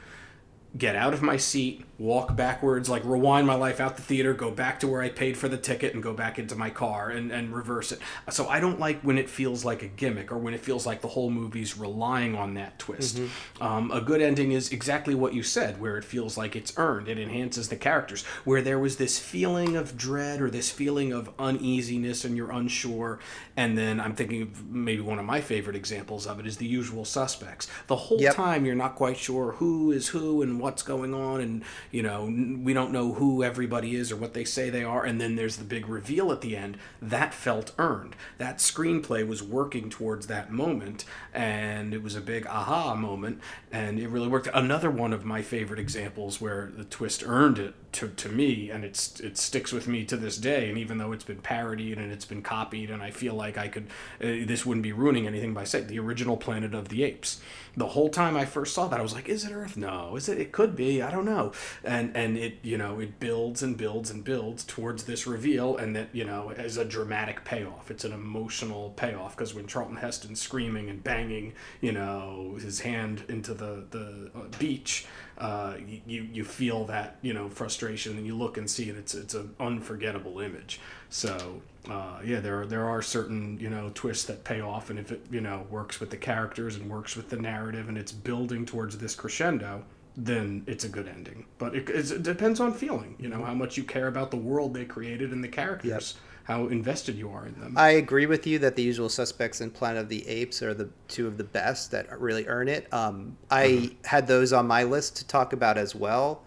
get 0.79 0.97
out 0.97 1.13
of 1.13 1.21
my 1.21 1.37
seat, 1.37 1.85
walk 2.01 2.35
backwards, 2.35 2.89
like 2.89 3.05
rewind 3.05 3.47
my 3.47 3.55
life 3.55 3.79
out 3.79 3.95
the 3.97 4.03
theater, 4.03 4.33
go 4.33 4.51
back 4.51 4.81
to 4.81 4.89
where 4.89 5.03
I 5.03 5.11
paid 5.11 5.37
for 5.37 5.49
the 5.49 5.59
ticket 5.59 5.93
and 5.93 6.03
go 6.03 6.15
back 6.15 6.39
into 6.39 6.57
my 6.57 6.71
car 6.71 7.11
and, 7.11 7.31
and 7.31 7.55
reverse 7.55 7.93
it. 7.93 7.99
So 8.31 8.49
I 8.49 8.59
don't 8.59 8.81
like 8.81 9.03
when 9.03 9.19
it 9.19 9.29
feels 9.29 9.67
like 9.67 9.83
a 9.83 9.87
gimmick 9.87 10.33
or 10.33 10.39
when 10.39 10.55
it 10.55 10.61
feels 10.61 10.87
like 10.87 11.03
the 11.03 11.09
whole 11.09 11.29
movie's 11.29 11.77
relying 11.77 12.35
on 12.35 12.55
that 12.55 12.79
twist. 12.79 13.21
Um, 13.61 13.91
a 13.91 14.01
good 14.01 14.23
ending 14.23 14.53
is 14.53 14.73
exactly 14.73 15.15
what 15.15 15.35
you 15.35 15.43
said, 15.43 15.79
where 15.79 15.99
it 15.99 16.05
feels 16.05 16.39
like 16.39 16.57
it's 16.57 16.73
earned. 16.79 17.07
It 17.07 17.19
enhances 17.19 17.69
the 17.69 17.77
characters. 17.77 18.25
Where 18.45 18.63
there 18.63 18.79
was 18.79 18.97
this 18.97 19.19
feeling 19.19 19.77
of 19.77 19.99
dread 19.99 20.41
or 20.41 20.49
this 20.49 20.71
feeling 20.71 21.13
of 21.13 21.29
uneasiness 21.39 22.25
and 22.25 22.35
you're 22.35 22.51
unsure. 22.51 23.19
And 23.59 23.77
then 23.77 24.01
I'm 24.01 24.15
thinking 24.15 24.41
of 24.41 24.71
maybe 24.71 25.03
one 25.03 25.19
of 25.19 25.27
my 25.27 25.43
favorite 25.43 25.77
examples 25.77 26.27
of 26.27 26.41
it 26.41 26.47
is 26.47 26.57
the 26.57 26.67
usual 26.67 27.05
suspects. 27.05 27.69
The 27.89 27.97
whole 27.97 28.21
Yep. 28.23 28.35
time 28.35 28.65
you're 28.65 28.75
not 28.75 28.95
quite 28.97 29.19
sure 29.19 29.53
who 29.53 29.93
is 29.93 30.09
who 30.09 30.41
and 30.41 30.59
what's 30.61 30.83
going 30.83 31.13
on 31.13 31.43
and 31.43 31.63
you 31.91 32.03
know 32.03 32.25
we 32.63 32.73
don't 32.73 32.93
know 32.93 33.15
who 33.15 33.43
everybody 33.43 33.97
is 33.97 34.13
or 34.13 34.17
what 34.17 34.35
they 34.35 34.45
say 34.45 34.71
they 34.71 34.85
are 34.85 35.05
and 35.05 35.21
then 35.21 35.37
there's 35.37 35.57
the 35.57 35.65
big 35.65 35.89
reveal 35.89 36.33
at 36.33 36.41
the 36.41 36.57
end. 36.57 36.77
That 37.01 37.35
felt 37.35 37.73
earned. 37.79 38.17
That 38.39 38.59
screenplay 38.59 39.27
was 39.27 39.43
working 39.43 39.91
towards 39.91 40.27
that 40.27 40.53
moment 40.53 41.05
and 41.33 41.95
it 41.95 42.03
was 42.03 42.15
a 42.17 42.21
big 42.21 42.47
aha 42.47 42.95
moment 42.95 43.41
and 43.73 43.99
it 43.99 44.09
really 44.09 44.29
worked. 44.29 44.49
Another 44.53 44.91
one 44.91 45.13
of 45.13 45.25
my 45.25 45.43
favorite 45.43 45.81
examples 45.81 46.41
where 46.41 46.71
the 46.77 46.85
twist 46.85 47.23
earned 47.27 47.59
it 47.59 47.75
to, 47.93 48.09
to 48.09 48.29
me 48.29 48.71
and 48.71 48.85
it's 48.85 49.19
it 49.21 49.37
sticks 49.37 49.73
with 49.73 49.89
me 49.89 50.05
to 50.05 50.17
this 50.17 50.37
day 50.37 50.69
and 50.69 50.79
even 50.79 50.99
though 50.99 51.13
it's 51.13 51.25
been 51.25 51.41
parodied 51.41 51.99
and 51.99 52.13
it's 52.13 52.25
been 52.25 52.43
copied 52.43 52.91
and 52.91 53.03
I 53.03 53.11
feel 53.11 53.35
like 53.35 53.59
I 53.59 53.69
could 53.69 53.89
uh, 54.21 54.47
this 54.47 54.65
wouldn't 54.65 54.85
be 54.85 54.93
ruining 54.93 55.27
anything 55.27 55.55
by 55.55 55.65
saying 55.65 55.89
the 55.89 55.99
original 55.99 56.37
Planet 56.37 56.75
of 56.75 56.89
the 56.89 57.03
Apes 57.03 57.41
the 57.77 57.89
whole 57.89 58.09
time 58.09 58.37
I 58.37 58.45
first 58.45 58.75
saw 58.75 58.89
that 58.89 58.99
I 58.99 59.03
was 59.03 59.15
like 59.15 59.29
is 59.29 59.45
it 59.45 59.53
Earth? 59.53 59.77
No. 59.77 60.17
Is 60.17 60.29
it? 60.29 60.39
It 60.39 60.53
could 60.53 60.75
be. 60.77 61.03
I 61.03 61.11
don't 61.11 61.25
know. 61.25 61.53
And 61.85 62.17
and 62.17 62.37
it 62.37 62.59
you 62.63 62.77
know 62.79 63.01
it 63.01 63.21
builds 63.21 63.63
and 63.63 63.77
builds 63.77 64.11
and 64.11 64.25
builds 64.25 64.65
towards 64.65 65.05
this 65.05 65.27
reveal 65.27 65.77
and 65.77 65.95
that 65.97 66.09
you 66.13 66.25
know 66.25 66.53
as 66.57 66.77
a 66.77 66.85
dramatic 66.85 67.45
payoff. 67.45 67.91
It's 67.91 68.05
an 68.05 68.13
emotional 68.13 68.91
payoff 68.97 69.37
because 69.37 69.55
when 69.55 69.67
Charlton 69.67 69.97
Heston's 69.97 70.41
screaming 70.41 70.89
and 70.91 71.03
banging 71.03 71.53
you 71.81 71.93
know 71.93 72.57
his 72.61 72.81
hand 72.81 73.25
into 73.29 73.55
the 73.55 73.85
the 73.91 74.31
uh, 74.35 74.43
beach 74.59 75.07
uh, 75.39 75.75
you- 76.07 76.29
you 76.33 76.45
feel 76.45 76.85
that 76.85 77.17
you 77.23 77.33
know 77.33 77.49
frustration 77.49 78.17
and 78.19 78.27
you 78.27 78.35
look 78.37 78.59
and 78.59 78.69
see 78.69 78.91
it 78.91 78.97
it's 78.97 79.15
it's 79.15 79.35
an 79.35 79.55
unforgettable 79.59 80.41
image. 80.41 80.81
So 81.09 81.63
uh, 81.89 82.19
yeah 82.25 82.41
there 82.41 82.61
are 82.61 82.67
there 82.67 82.87
are 82.89 83.01
certain 83.01 83.59
you 83.59 83.71
know 83.71 83.91
twists 83.95 84.25
that 84.25 84.45
pay 84.45 84.61
off 84.61 84.91
and 84.91 84.99
if 84.99 85.11
it 85.13 85.25
you 85.31 85.41
know 85.41 85.67
works 85.71 85.99
with 86.01 86.11
the 86.11 86.17
characters 86.17 86.77
and 86.77 86.91
works 86.91 87.17
with 87.17 87.31
the 87.31 87.37
narrative 87.37 87.89
and 87.89 87.97
it's 87.97 88.13
building 88.13 88.67
towards 88.67 88.99
this 88.99 89.15
crescendo 89.15 89.83
then 90.17 90.63
it's 90.67 90.85
a 90.85 90.89
good 90.89 91.09
ending 91.09 91.47
but 91.59 91.75
it, 91.75 91.89
it's- 91.89 92.11
it 92.11 92.23
depends 92.23 92.61
on 92.61 92.75
feeling 92.75 93.15
you 93.19 93.29
know 93.29 93.43
how 93.43 93.55
much 93.55 93.77
you 93.79 93.83
care 93.85 94.09
about 94.09 94.31
the 94.31 94.37
world 94.37 94.75
they 94.75 94.85
created 94.85 95.33
and 95.33 95.43
the 95.43 95.49
characters 95.49 96.15
how 96.45 96.67
invested 96.67 97.15
you 97.17 97.31
are 97.31 97.47
in 97.47 97.55
them 97.61 97.75
I 97.79 97.91
agree 97.91 98.27
with 98.27 98.47
you 98.47 98.59
that 98.59 98.75
the 98.75 98.83
usual 98.83 99.09
suspects 99.09 99.61
and 99.61 99.73
Planet 99.73 100.03
of 100.03 100.09
the 100.09 100.27
Apes 100.27 100.63
are 100.63 100.75
the 100.75 100.89
two 101.07 101.27
of 101.29 101.39
the 101.39 101.45
best 101.45 101.93
that 101.93 102.19
really 102.21 102.47
earn 102.49 102.67
it. 102.69 102.93
Um, 102.93 103.37
I 103.53 103.93
had 104.05 104.27
those 104.27 104.53
on 104.53 104.67
my 104.67 104.83
list 104.83 105.17
to 105.19 105.27
talk 105.27 105.53
about 105.53 105.79
as 105.79 105.95
well. 105.95 106.43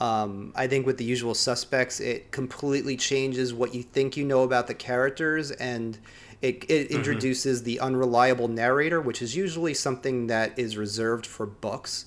Um, 0.00 0.52
I 0.56 0.66
think 0.66 0.86
with 0.86 0.96
the 0.96 1.04
usual 1.04 1.34
suspects, 1.34 2.00
it 2.00 2.32
completely 2.32 2.96
changes 2.96 3.52
what 3.52 3.74
you 3.74 3.82
think 3.82 4.16
you 4.16 4.24
know 4.24 4.42
about 4.42 4.66
the 4.66 4.74
characters, 4.74 5.50
and 5.50 5.98
it, 6.40 6.64
it 6.70 6.90
introduces 6.90 7.62
the 7.62 7.80
unreliable 7.80 8.48
narrator, 8.48 9.00
which 9.00 9.20
is 9.20 9.36
usually 9.36 9.74
something 9.74 10.28
that 10.28 10.58
is 10.58 10.78
reserved 10.78 11.26
for 11.26 11.44
books. 11.44 12.06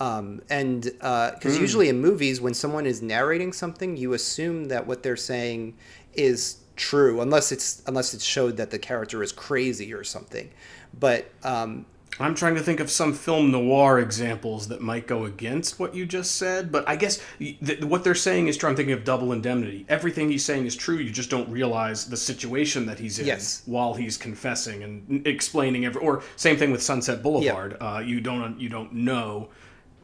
Um, 0.00 0.42
and 0.48 0.82
because 0.82 1.58
usually 1.58 1.88
in 1.88 2.00
movies, 2.00 2.40
when 2.40 2.54
someone 2.54 2.86
is 2.86 3.02
narrating 3.02 3.52
something, 3.52 3.96
you 3.96 4.14
assume 4.14 4.66
that 4.66 4.86
what 4.86 5.02
they're 5.02 5.16
saying 5.16 5.76
is 6.14 6.58
true, 6.76 7.20
unless 7.20 7.52
it's 7.52 7.82
unless 7.86 8.14
it's 8.14 8.24
showed 8.24 8.56
that 8.58 8.70
the 8.70 8.78
character 8.78 9.22
is 9.22 9.32
crazy 9.32 9.92
or 9.92 10.04
something. 10.04 10.50
But 10.98 11.30
um, 11.42 11.86
I'm 12.18 12.34
trying 12.34 12.54
to 12.54 12.62
think 12.62 12.80
of 12.80 12.90
some 12.90 13.12
film 13.12 13.50
noir 13.50 13.98
examples 13.98 14.68
that 14.68 14.80
might 14.80 15.06
go 15.06 15.24
against 15.24 15.78
what 15.78 15.94
you 15.94 16.06
just 16.06 16.36
said, 16.36 16.72
but 16.72 16.88
I 16.88 16.96
guess 16.96 17.20
th- 17.38 17.82
what 17.82 18.04
they're 18.04 18.14
saying 18.14 18.48
is, 18.48 18.56
true. 18.56 18.68
I'm 18.70 18.76
thinking 18.76 18.94
of 18.94 19.04
double 19.04 19.32
indemnity. 19.32 19.84
Everything 19.88 20.30
he's 20.30 20.44
saying 20.44 20.66
is 20.66 20.74
true. 20.76 20.96
You 20.96 21.10
just 21.10 21.30
don't 21.30 21.48
realize 21.50 22.06
the 22.06 22.16
situation 22.16 22.86
that 22.86 22.98
he's 22.98 23.18
in 23.18 23.26
Yes. 23.26 23.62
while 23.66 23.94
he's 23.94 24.16
confessing 24.16 24.82
and 24.82 25.26
explaining 25.26 25.84
every. 25.84 26.00
Or 26.00 26.22
same 26.36 26.56
thing 26.56 26.70
with 26.72 26.82
Sunset 26.82 27.22
Boulevard. 27.22 27.76
Uh, 27.80 28.02
you 28.04 28.20
don't 28.20 28.58
you 28.58 28.68
don't 28.68 28.92
know 28.92 29.48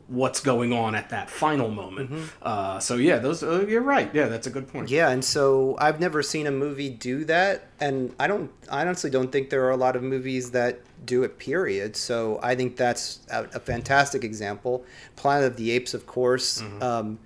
what's 0.09 0.41
going 0.41 0.73
on 0.73 0.95
at 0.95 1.11
that 1.11 1.31
final 1.31 1.69
moment. 1.69 2.31
Uh, 2.43 2.79
so 2.79 2.97
yeah, 2.97 3.19
those 3.19 3.43
uh, 3.43 3.65
you're 3.67 3.83
right. 3.83 4.11
Yeah, 4.15 4.29
that's 4.29 4.47
a 4.47 4.51
good 4.51 4.69
point. 4.69 4.91
yeah, 4.91 5.11
and 5.11 5.25
so 5.25 5.77
I've 5.79 6.01
never 6.01 6.23
seen 6.23 6.47
a 6.47 6.51
movie 6.51 6.91
do 6.91 7.25
that, 7.27 7.69
and 7.81 8.15
I 8.19 8.27
don't. 8.27 8.51
I 8.71 8.81
honestly 8.83 9.11
don't 9.11 9.31
think 9.33 9.51
there 9.51 9.65
are 9.65 9.71
a 9.71 9.77
lot 9.77 9.97
of 9.97 10.03
movies 10.03 10.51
that 10.53 10.81
do 11.07 11.23
it. 11.23 11.39
Period. 11.39 11.97
So 11.97 12.39
I 12.43 12.55
think 12.55 12.77
that's 12.77 13.21
a, 13.31 13.45
a 13.55 13.61
fantastic 13.61 14.23
example. 14.25 14.85
Planet 15.17 15.53
of 15.53 15.57
the 15.57 15.71
Apes, 15.73 15.95
of 15.95 16.07
course. 16.07 16.63
Um, 16.81 17.19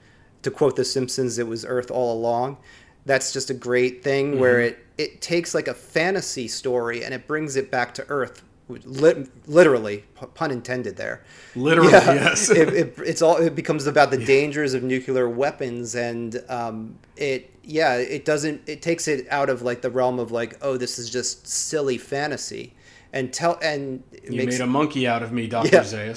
to 0.43 0.51
quote 0.51 0.77
The 0.77 0.85
Simpsons, 0.85 1.39
it 1.39 1.47
was 1.49 1.65
Earth 1.65 1.91
all 1.91 2.13
along. 2.17 2.59
That's 3.05 3.33
just 3.33 3.51
a 3.51 3.55
great 3.55 4.03
thing 4.05 4.39
where 4.39 4.61
it 4.61 4.79
it 4.97 5.21
takes 5.21 5.55
like 5.55 5.69
a 5.69 5.75
fantasy 5.75 6.49
story 6.49 7.05
and 7.05 7.13
it 7.13 7.27
brings 7.27 7.57
it 7.57 7.71
back 7.71 7.95
to 7.95 8.07
Earth. 8.09 8.43
Lit, 8.69 9.29
literally, 9.49 10.05
pun 10.35 10.51
intended 10.51 10.97
there. 10.97 11.23
Literally, 11.55 11.93
Yeah, 11.93 12.15
yes. 12.15 12.51
it, 12.51 12.69
it, 12.75 12.95
it's 12.99 13.23
all. 13.23 13.37
It 13.37 13.55
becomes 13.55 13.87
about 13.87 14.11
the 14.11 14.19
dangers 14.25 14.75
of 14.75 14.83
nuclear 14.83 15.29
weapons, 15.29 15.95
and 15.95 16.43
um, 16.49 16.99
it 17.17 17.55
yeah, 17.63 17.95
it 17.95 18.25
doesn't. 18.25 18.63
It 18.67 18.83
takes 18.83 19.07
it 19.07 19.27
out 19.31 19.51
of 19.51 19.63
like 19.63 19.83
the 19.83 19.91
realm 19.91 20.19
of 20.19 20.33
like, 20.33 20.59
oh, 20.63 20.77
this 20.77 20.99
is 20.99 21.09
just 21.09 21.47
silly 21.47 21.97
fantasy, 21.97 22.75
and 23.13 23.33
tell 23.33 23.57
and 23.63 24.03
it 24.13 24.33
you 24.33 24.37
makes 24.37 24.59
made 24.59 24.65
a 24.65 24.67
monkey 24.67 25.07
out 25.07 25.23
of 25.23 25.31
me, 25.31 25.47
Doctor 25.49 25.85
Yeah. 25.85 26.17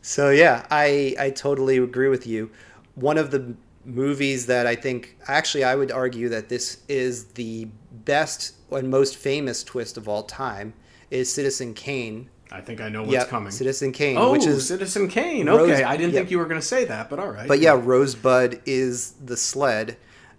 So 0.00 0.30
yeah, 0.30 0.66
I 0.70 1.16
I 1.18 1.30
totally 1.30 1.78
agree 1.78 2.08
with 2.08 2.24
you. 2.24 2.52
One 2.94 3.18
of 3.18 3.32
the 3.32 3.56
movies 3.84 4.46
that 4.46 4.66
I 4.66 4.76
think 4.76 5.16
actually 5.26 5.64
I 5.64 5.74
would 5.74 5.90
argue 5.90 6.28
that 6.28 6.48
this 6.48 6.78
is 6.88 7.24
the 7.32 7.68
best 8.04 8.54
and 8.70 8.90
most 8.90 9.16
famous 9.16 9.64
twist 9.64 9.96
of 9.96 10.08
all 10.08 10.22
time 10.22 10.72
is 11.10 11.32
Citizen 11.32 11.74
Kane. 11.74 12.28
I 12.52 12.60
think 12.60 12.80
I 12.80 12.88
know 12.88 13.00
what's 13.02 13.12
Yep, 13.12 13.28
coming. 13.28 13.50
Citizen 13.50 13.90
Kane, 13.92 14.16
oh, 14.16 14.32
which 14.32 14.46
is 14.46 14.66
Citizen 14.68 15.08
Kane. 15.08 15.48
Rose- 15.48 15.70
Okay, 15.70 15.82
I 15.82 15.96
didn't 15.96 16.12
yep. 16.12 16.20
think 16.22 16.30
you 16.30 16.38
were 16.38 16.44
going 16.46 16.60
to 16.60 16.66
say 16.66 16.84
that, 16.84 17.10
but 17.10 17.18
all 17.18 17.28
right. 17.30 17.48
But 17.48 17.58
yeah, 17.60 17.78
Rosebud 17.80 18.60
is 18.66 19.12
the 19.24 19.36
sled. 19.36 19.96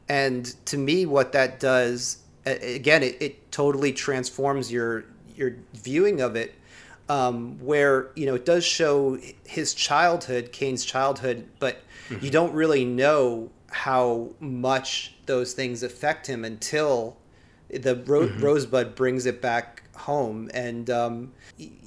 And 0.08 0.46
to 0.68 0.78
me, 0.78 1.06
what 1.06 1.32
that 1.34 1.60
does, 1.60 2.20
again, 2.46 3.04
it, 3.04 3.18
it 3.22 3.52
totally 3.52 3.92
transforms 3.92 4.72
your 4.72 5.06
your 5.36 5.56
viewing 5.74 6.22
of 6.22 6.36
it. 6.36 6.56
Um, 7.08 7.60
where 7.60 8.10
you 8.16 8.26
know 8.26 8.34
it 8.34 8.46
does 8.46 8.66
show 8.66 9.20
his 9.46 9.74
childhood, 9.76 10.52
Kane's 10.52 10.84
childhood, 10.86 11.48
but 11.60 11.82
you 12.22 12.32
don't 12.32 12.54
really 12.54 12.84
know 12.86 13.52
how 13.70 14.30
much 14.40 15.14
those 15.28 15.54
things 15.54 15.84
affect 15.84 16.26
him 16.28 16.44
until 16.46 17.18
the 17.70 17.96
Ro- 18.08 18.32
Rosebud 18.40 18.96
brings 18.96 19.26
it 19.28 19.40
back 19.42 19.75
home, 19.96 20.50
and 20.54 20.90
um, 20.90 21.32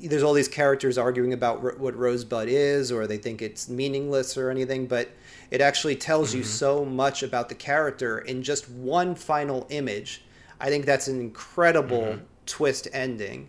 there's 0.03 0.23
all 0.23 0.33
these 0.33 0.49
characters 0.49 0.99
arguing 0.99 1.33
about 1.33 1.63
ro- 1.63 1.75
what 1.79 1.97
Rosebud 1.97 2.49
is, 2.49 2.91
or 2.91 3.07
they 3.07 3.19
think 3.19 3.43
it's 3.43 3.69
meaningless 3.69 4.37
or 4.37 4.51
anything, 4.51 4.87
but 4.87 5.11
it 5.51 5.61
actually 5.61 5.97
tells 5.97 6.35
you 6.35 6.43
so 6.43 6.85
much 6.85 7.23
about 7.23 7.49
the 7.49 7.55
character 7.55 8.19
in 8.19 8.43
just 8.43 8.69
one 8.71 9.15
final 9.15 9.67
image. 9.71 10.25
I 10.61 10.69
think 10.69 10.87
that's 10.87 11.09
an 11.09 11.21
incredible 11.21 12.19
twist 12.47 12.89
ending. 12.93 13.49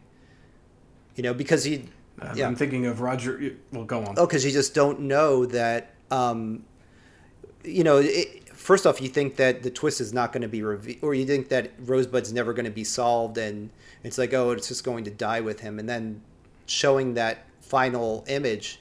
You 1.16 1.24
know, 1.24 1.34
because 1.34 1.64
he, 1.64 1.86
Um, 2.22 2.38
yeah, 2.38 2.48
I'm 2.48 2.56
thinking 2.56 2.86
of 2.86 3.02
Roger. 3.02 3.56
Well, 3.74 3.86
go 3.86 4.04
on. 4.04 4.16
Oh, 4.18 4.26
because 4.26 4.46
you 4.46 4.52
just 4.52 4.74
don't 4.74 5.02
know 5.02 5.46
that. 5.48 5.94
Um, 6.12 6.64
you 7.64 7.84
know, 7.84 7.98
it, 7.98 8.50
first 8.54 8.86
off, 8.88 9.02
you 9.02 9.10
think 9.10 9.36
that 9.38 9.64
the 9.64 9.70
twist 9.70 10.00
is 10.00 10.14
not 10.14 10.32
going 10.32 10.42
to 10.42 10.48
be 10.48 10.62
revealed, 10.62 11.00
or 11.02 11.14
you 11.14 11.26
think 11.26 11.50
that 11.50 11.72
Rosebud's 11.80 12.32
never 12.32 12.54
going 12.54 12.66
to 12.66 12.72
be 12.72 12.84
solved, 12.84 13.38
and 13.38 13.70
it's 14.04 14.18
like, 14.18 14.34
oh, 14.34 14.52
it's 14.52 14.68
just 14.68 14.84
going 14.84 15.04
to 15.06 15.12
die 15.12 15.42
with 15.42 15.60
him, 15.62 15.80
and 15.80 15.90
then 15.90 16.22
showing 16.66 17.16
that 17.16 17.46
final 17.62 18.24
image 18.28 18.80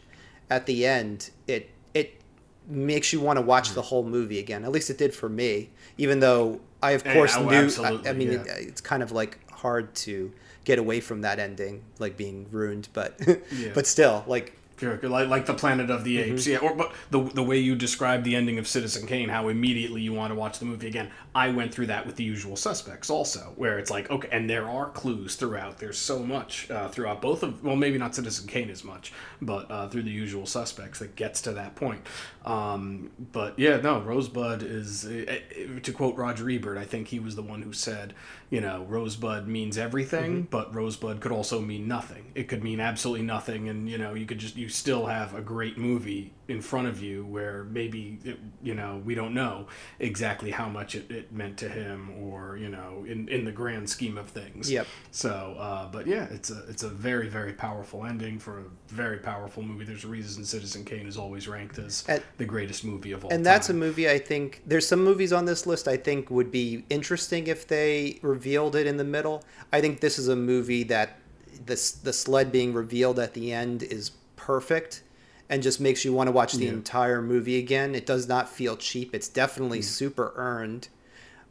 at 0.50 0.66
the 0.66 0.86
end, 0.86 1.30
it 1.46 1.70
it 1.94 2.20
makes 2.68 3.12
you 3.12 3.20
want 3.20 3.38
to 3.38 3.42
watch 3.42 3.72
the 3.72 3.82
whole 3.82 4.04
movie 4.04 4.38
again. 4.38 4.64
At 4.64 4.72
least 4.72 4.90
it 4.90 4.98
did 4.98 5.14
for 5.14 5.28
me, 5.28 5.70
even 5.96 6.20
though 6.20 6.60
I 6.82 6.92
of 6.92 7.04
Yeah, 7.04 7.14
course 7.14 7.34
oh, 7.36 7.48
knew. 7.48 7.70
I, 7.82 8.10
I 8.10 8.12
mean, 8.12 8.32
yeah. 8.32 8.40
it, 8.40 8.68
it's 8.68 8.80
kind 8.80 9.02
of 9.02 9.12
like 9.12 9.38
hard 9.50 9.94
to 9.96 10.32
get 10.64 10.78
away 10.78 11.00
from 11.00 11.22
that 11.22 11.38
ending, 11.38 11.82
like 11.98 12.16
being 12.16 12.46
ruined, 12.50 12.88
but 12.92 13.18
Yeah. 13.52 13.70
but 13.74 13.86
still, 13.86 14.24
like 14.26 14.54
Sure, 14.79 14.99
like 15.03 15.29
like 15.29 15.47
the 15.47 15.55
Planet 15.55 15.91
of 15.91 16.05
the 16.05 16.18
Apes, 16.18 16.47
yeah. 16.47 16.59
Or 16.59 16.74
but 16.74 16.93
the 17.11 17.20
the 17.22 17.43
way 17.43 17.59
you 17.59 17.74
described 17.74 18.24
the 18.24 18.37
ending 18.37 18.59
of 18.59 18.68
Citizen 18.68 19.07
Kane, 19.07 19.29
how 19.29 19.49
immediately 19.49 20.03
you 20.03 20.12
want 20.12 20.31
to 20.31 20.35
watch 20.35 20.59
the 20.59 20.64
movie 20.64 20.87
again. 20.87 21.11
I 21.35 21.51
went 21.51 21.72
through 21.72 21.87
that 21.87 22.07
with 22.07 22.16
The 22.16 22.24
Usual 22.24 22.57
Suspects 22.57 23.11
also, 23.11 23.53
where 23.57 23.79
it's 23.79 23.91
like 23.91 24.11
okay, 24.11 24.29
and 24.31 24.49
there 24.49 24.68
are 24.68 24.91
clues 24.91 25.37
throughout. 25.37 25.79
There's 25.79 25.99
so 25.99 26.20
much 26.20 26.70
uh, 26.70 26.89
throughout 26.89 27.20
both 27.20 27.43
of 27.43 27.64
well, 27.64 27.76
maybe 27.76 27.99
not 27.99 28.14
Citizen 28.14 28.47
Kane 28.47 28.70
as 28.70 28.85
much, 28.85 29.12
but 29.43 29.70
uh, 29.70 29.89
through 29.89 30.03
The 30.03 30.11
Usual 30.11 30.47
Suspects 30.47 31.01
that 31.01 31.16
gets 31.16 31.41
to 31.43 31.53
that 31.53 31.74
point. 31.74 32.07
Um, 32.45 33.11
but 33.33 33.59
yeah, 33.59 33.76
no, 33.76 34.01
Rosebud 34.01 34.62
is 34.62 35.05
uh, 35.05 35.24
uh, 35.29 35.81
to 35.81 35.93
quote 35.93 36.16
Roger 36.16 36.49
Ebert. 36.49 36.79
I 36.79 36.85
think 36.85 37.09
he 37.09 37.18
was 37.18 37.37
the 37.37 37.43
one 37.43 37.62
who 37.62 37.72
said, 37.72 38.14
you 38.49 38.61
know, 38.61 38.87
Rosebud 38.89 39.47
means 39.47 39.76
everything, 39.76 40.47
but 40.51 40.74
Rosebud 40.74 41.20
could 41.20 41.33
also 41.33 41.61
mean 41.61 41.87
nothing. 41.87 42.33
It 42.35 42.49
could 42.49 42.64
mean 42.64 42.81
absolutely 42.81 43.26
nothing, 43.26 43.68
and 43.68 43.89
you 43.89 43.99
know, 43.99 44.14
you 44.14 44.24
could 44.24 44.39
just 44.39 44.57
you 44.57 44.67
still 44.68 45.06
have 45.06 45.34
a 45.34 45.40
great 45.40 45.78
movie 45.78 46.32
in 46.48 46.62
front 46.62 46.88
of 46.88 47.02
you 47.02 47.26
where 47.26 47.64
maybe 47.64 48.18
it, 48.24 48.38
you 48.62 48.74
know 48.74 49.02
we 49.04 49.14
don't 49.14 49.34
know 49.34 49.66
exactly 49.98 50.50
how 50.50 50.66
much 50.68 50.94
it, 50.94 51.10
it 51.10 51.30
meant 51.30 51.58
to 51.58 51.68
him 51.68 52.10
or 52.22 52.56
you 52.56 52.68
know 52.68 53.04
in 53.06 53.28
in 53.28 53.44
the 53.44 53.52
grand 53.52 53.88
scheme 53.88 54.16
of 54.16 54.28
things. 54.28 54.70
Yep. 54.70 54.86
So, 55.10 55.56
uh, 55.58 55.86
but 55.90 56.06
yeah, 56.06 56.26
it's 56.30 56.50
a 56.50 56.64
it's 56.68 56.82
a 56.82 56.88
very 56.88 57.28
very 57.28 57.52
powerful 57.52 58.04
ending 58.04 58.38
for 58.38 58.60
a 58.60 58.64
very 58.88 59.18
powerful 59.18 59.62
movie. 59.62 59.84
There's 59.84 60.04
a 60.04 60.08
reason 60.08 60.44
Citizen 60.44 60.84
Kane 60.84 61.06
is 61.06 61.16
always 61.18 61.46
ranked 61.48 61.78
as 61.78 62.04
And- 62.08 62.22
the 62.38 62.44
greatest 62.46 62.84
movie 62.84 63.12
of 63.12 63.24
all 63.24 63.30
and 63.30 63.38
time. 63.38 63.42
that's 63.44 63.68
a 63.68 63.74
movie 63.74 64.08
I 64.08 64.18
think 64.18 64.62
there's 64.66 64.86
some 64.88 65.04
movies 65.04 65.32
on 65.32 65.44
this 65.44 65.66
list 65.66 65.86
I 65.88 65.96
think 65.96 66.30
would 66.30 66.50
be 66.50 66.84
interesting 66.88 67.46
if 67.46 67.66
they 67.66 68.18
revealed 68.22 68.74
it 68.76 68.86
in 68.86 68.96
the 68.96 69.04
middle. 69.04 69.44
I 69.72 69.80
think 69.80 70.00
this 70.00 70.18
is 70.18 70.28
a 70.28 70.36
movie 70.36 70.82
that 70.84 71.18
this 71.66 71.90
the 71.90 72.12
sled 72.12 72.52
being 72.52 72.72
revealed 72.72 73.18
at 73.18 73.34
the 73.34 73.52
end 73.52 73.82
is 73.82 74.12
perfect 74.49 75.03
and 75.51 75.62
just 75.62 75.78
makes 75.78 76.07
you 76.07 76.12
want 76.14 76.26
to 76.26 76.32
watch 76.32 76.55
the 76.55 76.64
Yeah. 76.64 76.72
entire 76.72 77.20
movie 77.20 77.59
again. 77.59 77.94
It 77.94 78.07
does 78.07 78.26
not 78.26 78.49
feel 78.49 78.78
cheap. 78.78 79.14
It's 79.14 79.28
definitely 79.28 79.82
super 79.82 80.32
earned. 80.36 80.88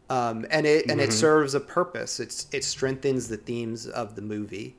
Um, 0.09 0.47
and 0.49 0.65
it 0.65 0.89
and 0.89 0.99
it 0.99 1.13
serves 1.13 1.53
a 1.53 1.59
purpose. 1.59 2.19
It's 2.19 2.47
it 2.51 2.63
strengthens 2.63 3.27
the 3.27 3.37
themes 3.37 3.85
of 3.85 4.15
the 4.15 4.21
movie. 4.23 4.77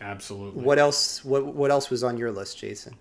Absolutely. 0.00 0.62
What 0.62 0.78
else 0.78 1.22
what 1.24 1.44
what 1.54 1.70
else 1.70 1.90
was 1.90 2.02
on 2.02 2.16
your 2.16 2.32
list, 2.32 2.56
Jason? 2.58 2.96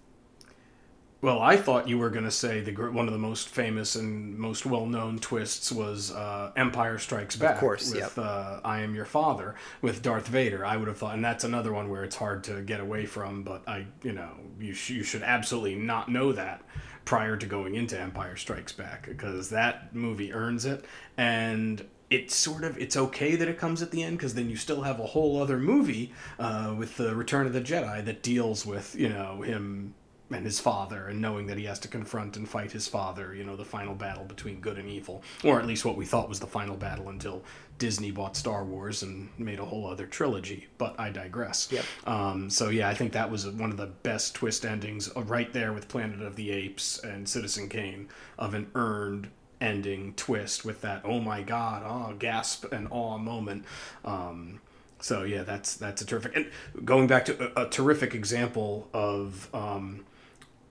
Well, 1.22 1.39
I 1.39 1.55
thought 1.55 1.88
you 1.88 1.99
were 1.99 2.09
going 2.09 2.26
to 2.26 2.32
say 2.32 2.61
the 2.61 2.72
one 2.72 3.07
of 3.07 3.13
the 3.13 3.19
most 3.19 3.47
famous 3.47 3.95
and 3.95 4.38
most 4.39 4.65
well-known 4.65 5.19
twists 5.19 5.72
was 5.72 6.11
uh, 6.11 6.51
Empire 6.55 6.97
Strikes 6.97 7.36
Back. 7.36 7.55
Of 7.55 7.59
course, 7.59 7.91
with 7.91 8.17
yep. 8.17 8.17
uh, 8.17 8.59
I 8.65 8.80
Am 8.80 8.95
Your 8.95 9.05
Father 9.05 9.53
with 9.84 10.01
Darth 10.01 10.28
Vader. 10.28 10.65
I 10.65 10.78
would 10.78 10.88
have 10.88 10.97
thought, 10.97 11.13
and 11.13 11.24
that's 11.24 11.43
another 11.43 11.72
one 11.72 11.91
where 11.91 12.03
it's 12.03 12.15
hard 12.15 12.43
to 12.45 12.61
get 12.61 12.80
away 12.80 13.05
from. 13.05 13.43
But 13.43 13.61
I, 13.67 13.86
you 14.01 14.13
know, 14.13 14.32
you 14.59 14.74
sh- 14.74 14.89
you 14.89 15.03
should 15.03 15.22
absolutely 15.22 15.76
not 15.76 16.09
know 16.09 16.32
that 16.32 16.63
prior 17.05 17.38
to 17.38 17.45
going 17.45 17.76
into 17.76 17.99
Empire 17.99 18.36
Strikes 18.36 18.74
Back 18.74 19.07
because 19.07 19.51
that 19.51 19.95
movie 19.95 20.34
earns 20.34 20.65
it 20.65 20.86
and. 21.17 21.86
It's 22.11 22.36
sort 22.36 22.65
of 22.65 22.78
it's 22.78 22.97
okay 22.97 23.38
that 23.38 23.47
it 23.47 23.57
comes 23.57 23.82
at 23.82 23.91
the 23.91 24.03
end 24.03 24.17
because 24.17 24.34
then 24.34 24.49
you 24.49 24.57
still 24.57 24.82
have 24.82 24.99
a 24.99 25.05
whole 25.05 25.41
other 25.41 25.57
movie 25.57 26.11
uh, 26.39 26.76
with 26.78 26.97
the 26.97 27.15
Return 27.15 27.47
of 27.47 27.53
the 27.53 27.61
Jedi 27.61 28.03
that 28.03 28.22
deals 28.22 28.65
with 28.65 28.97
you 28.97 29.07
know 29.07 29.43
him 29.43 29.93
and 30.34 30.45
his 30.45 30.59
father 30.59 31.07
and 31.07 31.19
knowing 31.19 31.47
that 31.47 31.57
he 31.57 31.65
has 31.65 31.79
to 31.79 31.88
confront 31.88 32.38
and 32.38 32.47
fight 32.47 32.71
his 32.71 32.88
father 32.88 33.34
you 33.34 33.43
know 33.43 33.55
the 33.55 33.65
final 33.65 33.93
battle 33.95 34.23
between 34.25 34.59
good 34.61 34.77
and 34.77 34.88
evil 34.89 35.21
or 35.43 35.59
at 35.59 35.65
least 35.65 35.84
what 35.86 35.97
we 35.97 36.05
thought 36.05 36.29
was 36.29 36.39
the 36.39 36.47
final 36.47 36.75
battle 36.75 37.09
until 37.09 37.41
disney 37.77 38.11
bought 38.11 38.38
star 38.38 38.63
wars 38.63 39.03
and 39.03 39.29
made 39.38 39.59
a 39.59 39.65
whole 39.65 39.88
other 39.88 40.05
trilogy 40.05 40.67
but 40.77 40.97
i 40.99 41.09
digress 41.09 41.67
Yep. 41.71 41.86
um, 42.05 42.49
so 42.49 42.69
yeah 42.69 42.88
i 42.89 42.93
think 42.93 43.11
that 43.13 43.29
was 43.29 43.47
one 43.47 43.71
of 43.71 43.77
the 43.77 43.88
best 43.88 44.36
twist 44.36 44.65
endings 44.65 45.09
uh, 45.15 45.21
right 45.23 45.51
there 45.53 45.73
with 45.73 45.88
planet 45.88 46.21
of 46.21 46.36
the 46.36 46.51
apes 46.51 46.99
and 46.99 47.27
citizen 47.27 47.67
kane 47.69 48.07
of 48.38 48.53
an 48.53 48.69
earned 48.75 49.29
ending 49.59 50.13
twist 50.15 50.63
with 50.65 50.82
that 50.82 51.01
oh 51.05 51.19
my 51.19 51.41
god 51.43 51.84
oh 51.86 52.13
gasp 52.17 52.65
and 52.71 52.88
awe 52.91 53.17
moment 53.17 53.63
um, 54.05 54.59
so 55.03 55.23
yeah, 55.23 55.41
that's 55.41 55.77
that's 55.77 56.03
a 56.03 56.05
terrific. 56.05 56.36
And 56.36 56.51
going 56.86 57.07
back 57.07 57.25
to 57.25 57.59
a, 57.59 57.65
a 57.65 57.69
terrific 57.69 58.13
example 58.13 58.88
of 58.93 59.49
um, 59.51 60.05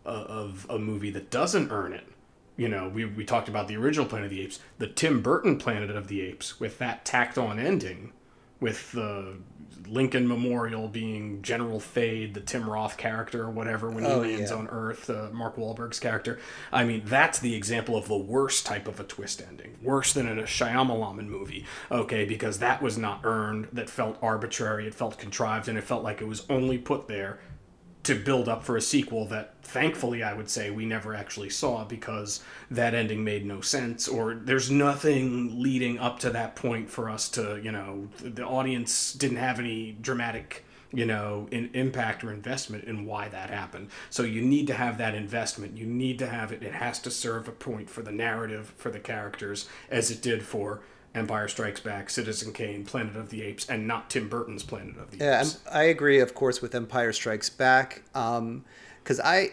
of 0.04 0.66
a 0.70 0.78
movie 0.78 1.10
that 1.10 1.30
doesn't 1.30 1.70
earn 1.70 1.92
it. 1.92 2.06
You 2.56 2.68
know, 2.68 2.88
we 2.88 3.04
we 3.04 3.24
talked 3.24 3.48
about 3.48 3.68
the 3.68 3.76
original 3.76 4.06
Planet 4.06 4.26
of 4.26 4.30
the 4.30 4.42
Apes, 4.42 4.60
the 4.78 4.86
Tim 4.86 5.22
Burton 5.22 5.56
Planet 5.58 5.90
of 5.90 6.08
the 6.08 6.20
Apes, 6.20 6.60
with 6.60 6.78
that 6.78 7.04
tacked 7.04 7.38
on 7.38 7.58
ending, 7.58 8.12
with 8.60 8.92
the 8.92 9.36
Lincoln 9.86 10.28
Memorial 10.28 10.86
being 10.88 11.40
General 11.40 11.80
Thade, 11.80 12.34
the 12.34 12.40
Tim 12.40 12.68
Roth 12.68 12.98
character 12.98 13.44
or 13.44 13.50
whatever 13.50 13.88
when 13.88 14.04
he 14.04 14.10
Oh, 14.10 14.18
lands 14.20 14.50
yeah. 14.50 14.56
on 14.58 14.68
Earth, 14.68 15.08
uh, 15.08 15.30
Mark 15.32 15.56
Wahlberg's 15.56 15.98
character. 15.98 16.38
I 16.70 16.84
mean, 16.84 17.02
that's 17.06 17.38
the 17.38 17.54
example 17.54 17.96
of 17.96 18.06
the 18.06 18.16
worst 18.18 18.66
type 18.66 18.86
of 18.86 19.00
a 19.00 19.04
twist 19.04 19.40
ending, 19.40 19.78
worse 19.82 20.12
than 20.12 20.28
in 20.28 20.38
a 20.38 20.42
Shyamalan 20.42 21.26
movie. 21.28 21.64
Okay, 21.90 22.24
because 22.26 22.58
that 22.58 22.82
was 22.82 22.98
not 22.98 23.20
earned, 23.24 23.68
that 23.72 23.88
felt 23.88 24.18
arbitrary, 24.20 24.86
it 24.86 24.94
felt 24.94 25.16
contrived, 25.18 25.66
and 25.66 25.78
it 25.78 25.84
felt 25.84 26.02
like 26.04 26.20
it 26.20 26.28
was 26.28 26.44
only 26.50 26.76
put 26.76 27.08
there 27.08 27.40
to 28.02 28.14
build 28.14 28.48
up 28.48 28.64
for 28.64 28.76
a 28.76 28.80
sequel 28.80 29.26
that 29.26 29.54
thankfully 29.62 30.22
I 30.22 30.32
would 30.32 30.48
say 30.48 30.70
we 30.70 30.86
never 30.86 31.14
actually 31.14 31.50
saw 31.50 31.84
because 31.84 32.42
that 32.70 32.94
ending 32.94 33.22
made 33.22 33.44
no 33.44 33.60
sense 33.60 34.08
or 34.08 34.34
there's 34.34 34.70
nothing 34.70 35.62
leading 35.62 35.98
up 35.98 36.18
to 36.20 36.30
that 36.30 36.56
point 36.56 36.90
for 36.90 37.10
us 37.10 37.28
to, 37.30 37.60
you 37.62 37.72
know, 37.72 38.08
the 38.18 38.44
audience 38.44 39.12
didn't 39.12 39.36
have 39.36 39.58
any 39.58 39.92
dramatic 39.92 40.64
you 40.92 41.06
know, 41.06 41.46
in 41.50 41.70
impact 41.72 42.24
or 42.24 42.32
investment 42.32 42.84
in 42.84 43.06
why 43.06 43.28
that 43.28 43.50
happened. 43.50 43.88
So 44.10 44.24
you 44.24 44.42
need 44.42 44.66
to 44.66 44.74
have 44.74 44.98
that 44.98 45.14
investment. 45.14 45.76
You 45.76 45.86
need 45.86 46.18
to 46.18 46.26
have 46.26 46.52
it. 46.52 46.62
It 46.62 46.74
has 46.74 46.98
to 47.00 47.10
serve 47.10 47.46
a 47.46 47.52
point 47.52 47.88
for 47.88 48.02
the 48.02 48.10
narrative, 48.10 48.74
for 48.76 48.90
the 48.90 48.98
characters, 48.98 49.68
as 49.88 50.10
it 50.10 50.20
did 50.20 50.42
for 50.42 50.80
Empire 51.14 51.48
Strikes 51.48 51.80
Back, 51.80 52.08
Citizen 52.08 52.52
Kane, 52.52 52.84
Planet 52.84 53.16
of 53.16 53.30
the 53.30 53.42
Apes, 53.42 53.68
and 53.68 53.86
not 53.86 54.10
Tim 54.10 54.28
Burton's 54.28 54.62
Planet 54.62 54.96
of 54.98 55.10
the 55.10 55.18
Yeah, 55.18 55.40
Apes. 55.40 55.58
I'm- 55.66 55.76
I 55.76 55.82
agree, 55.84 56.20
of 56.20 56.34
course, 56.34 56.62
with 56.62 56.74
Empire 56.74 57.12
Strikes 57.12 57.50
Back, 57.50 58.02
because 58.12 59.20
I, 59.24 59.52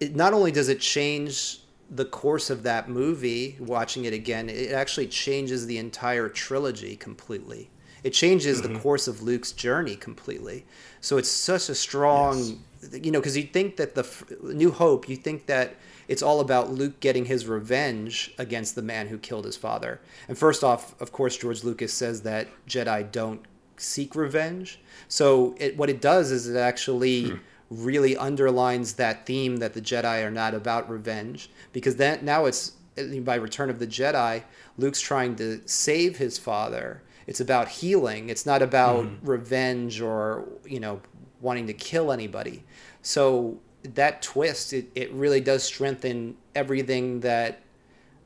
it, 0.00 0.16
not 0.16 0.32
only 0.32 0.50
does 0.50 0.68
it 0.68 0.80
change 0.80 1.60
the 1.90 2.06
course 2.06 2.48
of 2.48 2.62
that 2.62 2.88
movie, 2.88 3.56
watching 3.60 4.06
it 4.06 4.14
again, 4.14 4.48
it 4.48 4.72
actually 4.72 5.06
changes 5.06 5.66
the 5.66 5.76
entire 5.76 6.28
trilogy 6.30 6.96
completely. 6.96 7.70
It 8.02 8.10
changes 8.14 8.60
Mm-hmm. 8.62 8.72
the 8.74 8.80
course 8.80 9.06
of 9.06 9.22
Luke's 9.22 9.52
journey 9.52 9.96
completely. 9.96 10.64
So 11.02 11.18
it's 11.18 11.30
such 11.30 11.68
a 11.68 11.74
strong, 11.74 12.62
you 12.92 13.10
know, 13.10 13.20
because 13.20 13.36
you 13.36 13.42
think 13.44 13.76
that 13.76 13.94
the 13.94 14.06
New 14.42 14.70
Hope, 14.70 15.08
you 15.08 15.16
think 15.16 15.46
that 15.46 15.74
it's 16.08 16.22
all 16.22 16.40
about 16.40 16.70
Luke 16.70 17.00
getting 17.00 17.26
his 17.26 17.46
revenge 17.46 18.32
against 18.38 18.74
the 18.74 18.82
man 18.82 19.08
who 19.08 19.18
killed 19.18 19.44
his 19.44 19.56
father. 19.56 20.00
And 20.28 20.36
first 20.36 20.62
off, 20.62 21.00
of 21.00 21.12
course, 21.12 21.36
George 21.36 21.64
Lucas 21.64 21.92
says 21.92 22.22
that 22.22 22.48
Jedi 22.66 23.10
don't 23.10 23.40
seek 23.76 24.14
revenge. 24.14 24.80
So 25.08 25.54
it, 25.58 25.76
what 25.76 25.90
it 25.90 26.00
does 26.00 26.30
is 26.30 26.48
it 26.48 26.56
actually 26.56 27.30
hmm. 27.30 27.36
really 27.70 28.16
underlines 28.16 28.94
that 28.94 29.26
theme 29.26 29.56
that 29.58 29.74
the 29.74 29.80
Jedi 29.80 30.24
are 30.24 30.30
not 30.30 30.54
about 30.54 30.88
revenge 30.88 31.50
because 31.72 31.96
then 31.96 32.24
now 32.24 32.46
it's 32.46 32.72
by 33.22 33.34
Return 33.34 33.70
of 33.70 33.78
the 33.78 33.86
Jedi, 33.86 34.44
Luke's 34.78 35.00
trying 35.00 35.36
to 35.36 35.60
save 35.66 36.16
his 36.18 36.38
father. 36.38 37.02
It's 37.26 37.40
about 37.40 37.68
healing. 37.68 38.28
It's 38.28 38.46
not 38.46 38.62
about 38.62 39.06
mm. 39.06 39.16
revenge 39.22 40.00
or 40.00 40.48
you 40.64 40.80
know 40.80 41.00
wanting 41.40 41.66
to 41.66 41.72
kill 41.72 42.12
anybody. 42.12 42.64
So 43.02 43.58
that 43.84 44.22
twist, 44.22 44.72
it, 44.72 44.90
it 44.94 45.12
really 45.12 45.40
does 45.40 45.62
strengthen 45.62 46.36
everything 46.54 47.20
that 47.20 47.60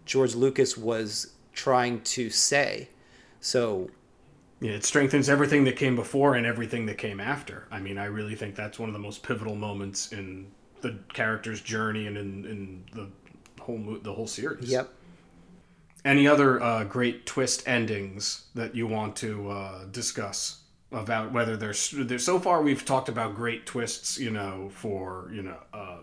George 0.06 0.34
Lucas 0.34 0.76
was 0.76 1.32
trying 1.52 2.00
to 2.02 2.30
say. 2.30 2.88
So 3.40 3.90
yeah, 4.60 4.72
it 4.72 4.84
strengthens 4.84 5.28
everything 5.28 5.64
that 5.64 5.76
came 5.76 5.94
before 5.94 6.34
and 6.34 6.46
everything 6.46 6.86
that 6.86 6.98
came 6.98 7.20
after. 7.20 7.66
I 7.70 7.80
mean, 7.80 7.98
I 7.98 8.06
really 8.06 8.34
think 8.34 8.54
that's 8.54 8.78
one 8.78 8.88
of 8.88 8.92
the 8.92 8.98
most 9.00 9.22
pivotal 9.22 9.54
moments 9.54 10.12
in 10.12 10.50
the 10.80 10.98
character's 11.12 11.60
journey 11.60 12.06
and 12.06 12.16
in, 12.16 12.44
in 12.44 12.84
the 12.92 13.62
whole 13.62 13.98
the 14.02 14.12
whole 14.12 14.26
series. 14.26 14.70
Yep. 14.70 14.92
Any 16.04 16.26
other 16.26 16.62
uh, 16.62 16.84
great 16.84 17.26
twist 17.26 17.66
endings 17.66 18.46
that 18.54 18.74
you 18.74 18.86
want 18.86 19.16
to 19.16 19.50
uh, 19.50 19.84
discuss 19.90 20.62
about 20.90 21.32
whether 21.32 21.56
there's, 21.56 22.24
so 22.24 22.38
far 22.38 22.62
we've 22.62 22.84
talked 22.84 23.08
about 23.08 23.34
great 23.34 23.66
twists, 23.66 24.18
you 24.18 24.30
know, 24.30 24.70
for 24.72 25.30
you 25.32 25.42
know 25.42 25.58
uh, 25.72 25.98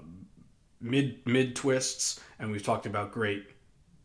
mid 0.80 1.26
mid 1.26 1.56
twists, 1.56 2.20
and 2.40 2.52
we've 2.52 2.64
talked 2.64 2.86
about 2.86 3.12
great 3.12 3.48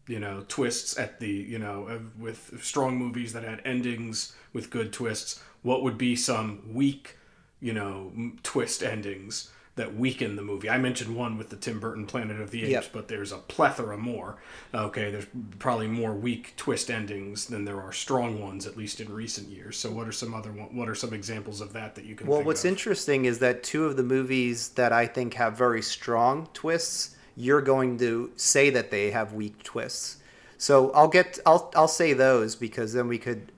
you 0.06 0.18
know 0.18 0.44
twists 0.48 0.98
at 0.98 1.20
the 1.20 1.28
you 1.30 1.58
know 1.58 2.00
with 2.18 2.58
strong 2.62 2.96
movies 2.96 3.32
that 3.32 3.44
had 3.44 3.60
endings 3.64 4.34
with 4.52 4.70
good 4.70 4.92
twists. 4.92 5.42
What 5.62 5.82
would 5.82 5.98
be 5.98 6.16
some 6.16 6.74
weak 6.74 7.16
you 7.60 7.72
know 7.72 8.12
twist 8.42 8.82
endings? 8.82 9.50
That 9.80 9.96
weaken 9.96 10.36
the 10.36 10.42
movie. 10.42 10.68
I 10.68 10.76
mentioned 10.76 11.16
one 11.16 11.38
with 11.38 11.48
the 11.48 11.56
Tim 11.56 11.80
Burton 11.80 12.06
Planet 12.06 12.38
of 12.38 12.50
the 12.50 12.60
Apes, 12.64 12.70
yep. 12.70 12.86
but 12.92 13.08
there's 13.08 13.32
a 13.32 13.38
plethora 13.38 13.96
more. 13.96 14.36
Okay, 14.74 15.10
there's 15.10 15.26
probably 15.58 15.86
more 15.88 16.12
weak 16.12 16.52
twist 16.56 16.90
endings 16.90 17.46
than 17.46 17.64
there 17.64 17.80
are 17.80 17.90
strong 17.90 18.40
ones, 18.40 18.66
at 18.66 18.76
least 18.76 19.00
in 19.00 19.10
recent 19.10 19.48
years. 19.48 19.78
So, 19.78 19.90
what 19.90 20.06
are 20.06 20.12
some 20.12 20.34
other 20.34 20.50
what 20.50 20.88
are 20.88 20.94
some 20.94 21.14
examples 21.14 21.62
of 21.62 21.72
that 21.72 21.94
that 21.94 22.04
you 22.04 22.14
can? 22.14 22.26
Well, 22.26 22.42
what's 22.42 22.64
of? 22.64 22.68
interesting 22.68 23.24
is 23.24 23.38
that 23.38 23.62
two 23.62 23.86
of 23.86 23.96
the 23.96 24.02
movies 24.02 24.68
that 24.70 24.92
I 24.92 25.06
think 25.06 25.34
have 25.34 25.56
very 25.56 25.80
strong 25.80 26.48
twists, 26.52 27.16
you're 27.34 27.62
going 27.62 27.96
to 27.98 28.32
say 28.36 28.68
that 28.68 28.90
they 28.90 29.10
have 29.10 29.32
weak 29.32 29.62
twists. 29.62 30.18
So 30.58 30.90
I'll 30.90 31.08
get 31.08 31.38
I'll 31.46 31.72
I'll 31.74 31.88
say 31.88 32.12
those 32.12 32.54
because 32.54 32.92
then 32.92 33.08
we 33.08 33.16
could. 33.16 33.50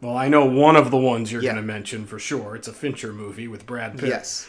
Well, 0.00 0.16
I 0.16 0.28
know 0.28 0.44
one 0.44 0.76
of 0.76 0.92
the 0.92 0.98
ones 0.98 1.32
you're 1.32 1.42
yeah. 1.42 1.52
going 1.52 1.62
to 1.62 1.66
mention 1.66 2.06
for 2.06 2.20
sure. 2.20 2.54
It's 2.54 2.68
a 2.68 2.72
Fincher 2.72 3.12
movie 3.12 3.48
with 3.48 3.66
Brad 3.66 3.98
Pitt. 3.98 4.08
Yes. 4.08 4.48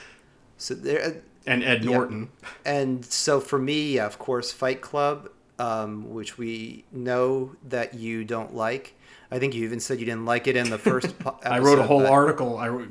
So 0.58 0.74
there 0.74 1.04
uh, 1.04 1.12
and 1.46 1.64
Ed 1.64 1.86
Norton. 1.86 2.30
And 2.66 3.06
so 3.06 3.40
for 3.40 3.60
me, 3.60 4.00
of 4.00 4.18
course, 4.18 4.52
Fight 4.52 4.82
Club, 4.82 5.30
um, 5.60 6.12
which 6.14 6.38
we 6.38 6.86
know 6.92 7.56
that 7.68 7.94
you 7.94 8.24
don't 8.24 8.56
like. 8.56 8.96
I 9.32 9.40
think 9.40 9.54
you 9.54 9.64
even 9.64 9.80
said 9.80 10.00
you 10.00 10.06
didn't 10.06 10.26
like 10.26 10.48
it 10.48 10.56
in 10.56 10.70
the 10.70 10.78
first. 10.78 11.08
episode, 11.20 11.38
I 11.44 11.60
wrote 11.60 11.80
a 11.80 11.84
whole 11.84 12.02
but... 12.02 12.12
article. 12.12 12.58
I 12.58 12.70
wrote, 12.70 12.90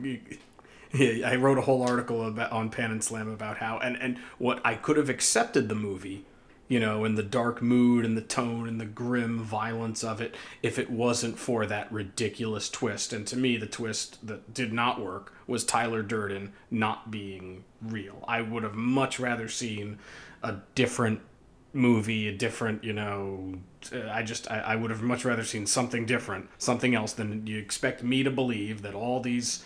I 0.94 1.36
wrote 1.36 1.58
a 1.58 1.62
whole 1.62 1.82
article 1.82 2.26
about 2.26 2.52
on 2.52 2.70
Pan 2.70 2.90
and 2.90 3.02
Slam 3.02 3.28
about 3.28 3.58
how 3.58 3.78
and 3.78 3.96
and 4.00 4.18
what 4.38 4.60
I 4.64 4.74
could 4.74 4.96
have 4.96 5.08
accepted 5.08 5.68
the 5.68 5.74
movie 5.74 6.24
you 6.68 6.80
know, 6.80 7.04
and 7.04 7.18
the 7.18 7.22
dark 7.22 7.60
mood 7.60 8.04
and 8.04 8.16
the 8.16 8.22
tone 8.22 8.66
and 8.66 8.80
the 8.80 8.86
grim 8.86 9.38
violence 9.38 10.02
of 10.02 10.20
it 10.20 10.34
if 10.62 10.78
it 10.78 10.90
wasn't 10.90 11.38
for 11.38 11.66
that 11.66 11.92
ridiculous 11.92 12.70
twist. 12.70 13.12
And 13.12 13.26
to 13.26 13.36
me, 13.36 13.56
the 13.56 13.66
twist 13.66 14.26
that 14.26 14.54
did 14.54 14.72
not 14.72 15.00
work 15.00 15.34
was 15.46 15.64
Tyler 15.64 16.02
Durden 16.02 16.52
not 16.70 17.10
being 17.10 17.64
real. 17.82 18.24
I 18.26 18.40
would 18.40 18.62
have 18.62 18.74
much 18.74 19.20
rather 19.20 19.48
seen 19.48 19.98
a 20.42 20.56
different 20.74 21.20
movie, 21.74 22.28
a 22.28 22.32
different, 22.32 22.82
you 22.84 22.92
know, 22.92 23.56
I 24.08 24.22
just, 24.22 24.50
I, 24.50 24.60
I 24.60 24.76
would 24.76 24.90
have 24.90 25.02
much 25.02 25.24
rather 25.24 25.44
seen 25.44 25.66
something 25.66 26.06
different, 26.06 26.48
something 26.56 26.94
else 26.94 27.12
than 27.12 27.46
you 27.46 27.58
expect 27.58 28.02
me 28.02 28.22
to 28.22 28.30
believe 28.30 28.82
that 28.82 28.94
all 28.94 29.20
these 29.20 29.64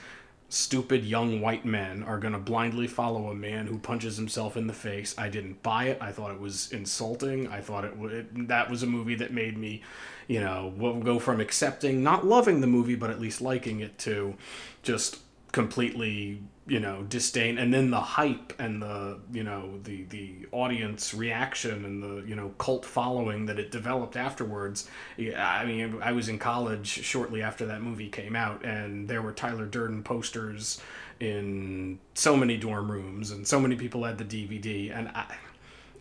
stupid 0.48 1.04
young 1.04 1.40
white 1.40 1.64
men 1.64 2.02
are 2.02 2.18
going 2.18 2.32
to 2.32 2.38
blindly 2.38 2.86
follow 2.86 3.28
a 3.28 3.34
man 3.34 3.66
who 3.66 3.78
punches 3.78 4.16
himself 4.16 4.56
in 4.56 4.66
the 4.66 4.72
face. 4.72 5.14
I 5.18 5.28
didn't 5.28 5.62
buy 5.62 5.84
it. 5.84 5.98
I 6.00 6.10
thought 6.10 6.30
it 6.30 6.40
was 6.40 6.72
insulting. 6.72 7.48
I 7.48 7.60
thought 7.60 7.84
it 7.84 7.96
would 7.96 8.48
that 8.48 8.70
was 8.70 8.82
a 8.82 8.86
movie 8.86 9.14
that 9.16 9.32
made 9.32 9.58
me, 9.58 9.82
you 10.26 10.40
know, 10.40 11.00
go 11.04 11.18
from 11.18 11.40
accepting, 11.40 12.02
not 12.02 12.26
loving 12.26 12.60
the 12.60 12.66
movie, 12.66 12.94
but 12.94 13.10
at 13.10 13.20
least 13.20 13.40
liking 13.40 13.80
it 13.80 13.98
to 13.98 14.36
just 14.82 15.18
completely 15.52 16.42
you 16.66 16.78
know 16.78 17.02
disdain 17.04 17.56
and 17.56 17.72
then 17.72 17.90
the 17.90 18.00
hype 18.00 18.52
and 18.58 18.82
the 18.82 19.18
you 19.32 19.42
know 19.42 19.78
the 19.84 20.04
the 20.04 20.46
audience 20.52 21.14
reaction 21.14 21.84
and 21.84 22.02
the 22.02 22.28
you 22.28 22.34
know 22.34 22.50
cult 22.58 22.84
following 22.84 23.46
that 23.46 23.58
it 23.58 23.70
developed 23.70 24.16
afterwards. 24.16 24.88
I 25.18 25.64
mean 25.64 25.98
i 26.02 26.12
was 26.12 26.28
in 26.28 26.38
college 26.38 26.86
shortly 26.86 27.42
after 27.42 27.66
that 27.66 27.80
movie 27.80 28.08
came 28.10 28.36
out 28.36 28.64
and 28.64 29.08
there 29.08 29.22
were 29.22 29.32
tyler 29.32 29.64
durden 29.64 30.02
posters 30.02 30.80
in 31.20 31.98
so 32.14 32.36
many 32.36 32.56
dorm 32.56 32.90
rooms 32.90 33.30
and 33.30 33.48
so 33.48 33.58
many 33.58 33.74
people 33.74 34.04
had 34.04 34.18
the 34.18 34.24
dvd 34.24 34.96
and 34.96 35.08
i 35.08 35.34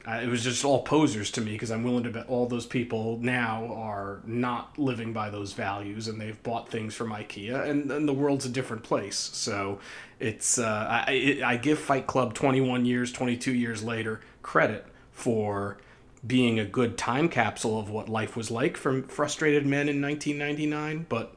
uh, 0.08 0.22
it 0.24 0.28
was 0.28 0.41
just 0.41 0.64
all 0.64 0.84
posers 0.84 1.30
to 1.32 1.41
me 1.41 1.51
because 1.51 1.70
I'm 1.70 1.84
willing 1.84 2.03
to 2.05 2.10
bet 2.10 2.30
all 2.30 2.45
those 2.45 2.66
people 2.66 3.20
now 3.22 3.74
are 3.74 4.22
not 4.26 4.80
living 4.80 5.12
by 5.12 5.30
those 5.30 5.51
values 5.51 6.08
and 6.08 6.20
they've 6.20 6.41
bought 6.43 6.70
things 6.70 6.95
from 6.95 7.10
IKEA 7.10 7.68
and, 7.68 7.91
and 7.91 8.08
the 8.08 8.14
world's 8.14 8.45
a 8.45 8.49
different 8.49 8.84
place. 8.84 9.18
So 9.18 9.80
it's 10.20 10.58
uh, 10.58 11.03
I, 11.08 11.12
it, 11.12 11.43
I 11.43 11.58
give 11.58 11.78
Fight 11.78 12.08
Club 12.08 12.34
21 12.34 12.86
years, 12.86 13.12
22 13.12 13.53
years 13.53 13.84
later 13.84 14.22
credit 14.41 14.88
for 15.12 15.78
being 16.26 16.58
a 16.58 16.66
good 16.66 16.97
time 16.97 17.28
capsule 17.28 17.78
of 17.78 17.89
what 17.89 18.08
life 18.08 18.38
was 18.38 18.49
like 18.49 18.78
for 18.78 19.01
frustrated 19.03 19.66
men 19.66 19.89
in 19.89 20.01
1999. 20.01 21.05
But 21.10 21.36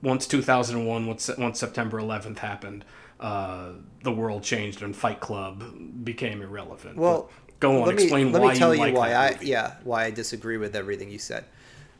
once 0.00 0.26
2001, 0.26 1.06
once, 1.06 1.30
once 1.36 1.60
September 1.60 2.00
11th 2.00 2.38
happened, 2.38 2.84
uh, 3.20 3.72
the 4.02 4.12
world 4.12 4.42
changed 4.42 4.82
and 4.82 4.96
Fight 4.96 5.20
Club 5.20 6.04
became 6.04 6.40
irrelevant. 6.40 6.96
Well, 6.96 7.30
Go 7.60 7.82
on, 7.82 7.86
let 7.86 7.94
explain 7.94 8.26
me, 8.26 8.32
why 8.32 8.38
let 8.38 8.52
me 8.52 8.58
tell 8.58 8.74
you, 8.74 8.80
you 8.80 8.86
like 8.86 8.94
why 8.94 9.14
I 9.14 9.32
movie. 9.32 9.46
yeah 9.46 9.74
why 9.84 10.04
I 10.04 10.10
disagree 10.10 10.56
with 10.56 10.76
everything 10.76 11.10
you 11.10 11.18
said. 11.18 11.44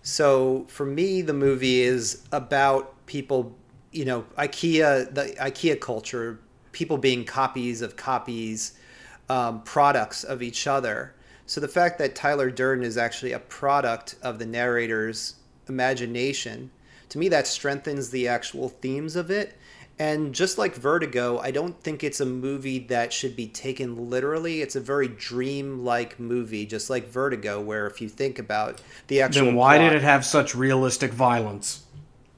So 0.03 0.67
for 0.69 0.87
me, 0.87 1.23
the 1.23 1.33
movie 1.33 1.81
is 1.81 2.23
about 2.31 3.07
people, 3.07 3.57
you 3.91 4.05
know, 4.05 4.25
IKEA, 4.39 5.13
the 5.13 5.35
IKEA 5.41 5.81
culture, 5.81 6.39
people 6.73 6.99
being 6.99 7.25
copies 7.25 7.83
of 7.83 7.97
copies, 7.97 8.79
um, 9.29 9.63
products 9.63 10.23
of 10.23 10.43
each 10.43 10.67
other. 10.67 11.15
So 11.47 11.61
the 11.61 11.69
fact 11.69 11.99
that 11.99 12.15
Tyler 12.15 12.51
Durden 12.51 12.85
is 12.85 12.97
actually 12.97 13.33
a 13.33 13.39
product 13.39 14.17
of 14.23 14.39
the 14.39 14.47
narrator's 14.47 15.37
imagination, 15.69 16.71
to 17.09 17.19
me, 17.19 17.29
that 17.29 17.47
strengthens 17.47 18.11
the 18.11 18.29
actual 18.29 18.69
themes 18.69 19.17
of 19.17 19.31
it 19.31 19.57
and 19.99 20.35
just 20.35 20.59
like 20.59 20.75
Vertigo, 20.75 21.39
I 21.39 21.51
don't 21.51 21.81
think 21.83 22.05
it's 22.05 22.21
a 22.21 22.27
movie 22.27 22.81
that 22.81 23.13
should 23.13 23.35
be 23.35 23.47
taken 23.47 24.11
literally. 24.11 24.61
It's 24.61 24.77
a 24.77 24.81
very 24.81 25.09
dream-like 25.09 26.21
movie, 26.21 26.67
just 26.67 26.91
like 26.91 27.09
Vertigo, 27.09 27.61
where 27.61 27.87
if 27.87 28.01
you 28.01 28.09
think 28.09 28.39
about 28.39 28.83
the 29.07 29.23
actual. 29.23 29.47
Then 29.47 29.55
why 29.55 29.79
plot, 29.79 29.91
did 29.91 29.97
it 29.97 30.03
have 30.03 30.25
such 30.25 30.55
realistic 30.55 31.13
violence? 31.13 31.85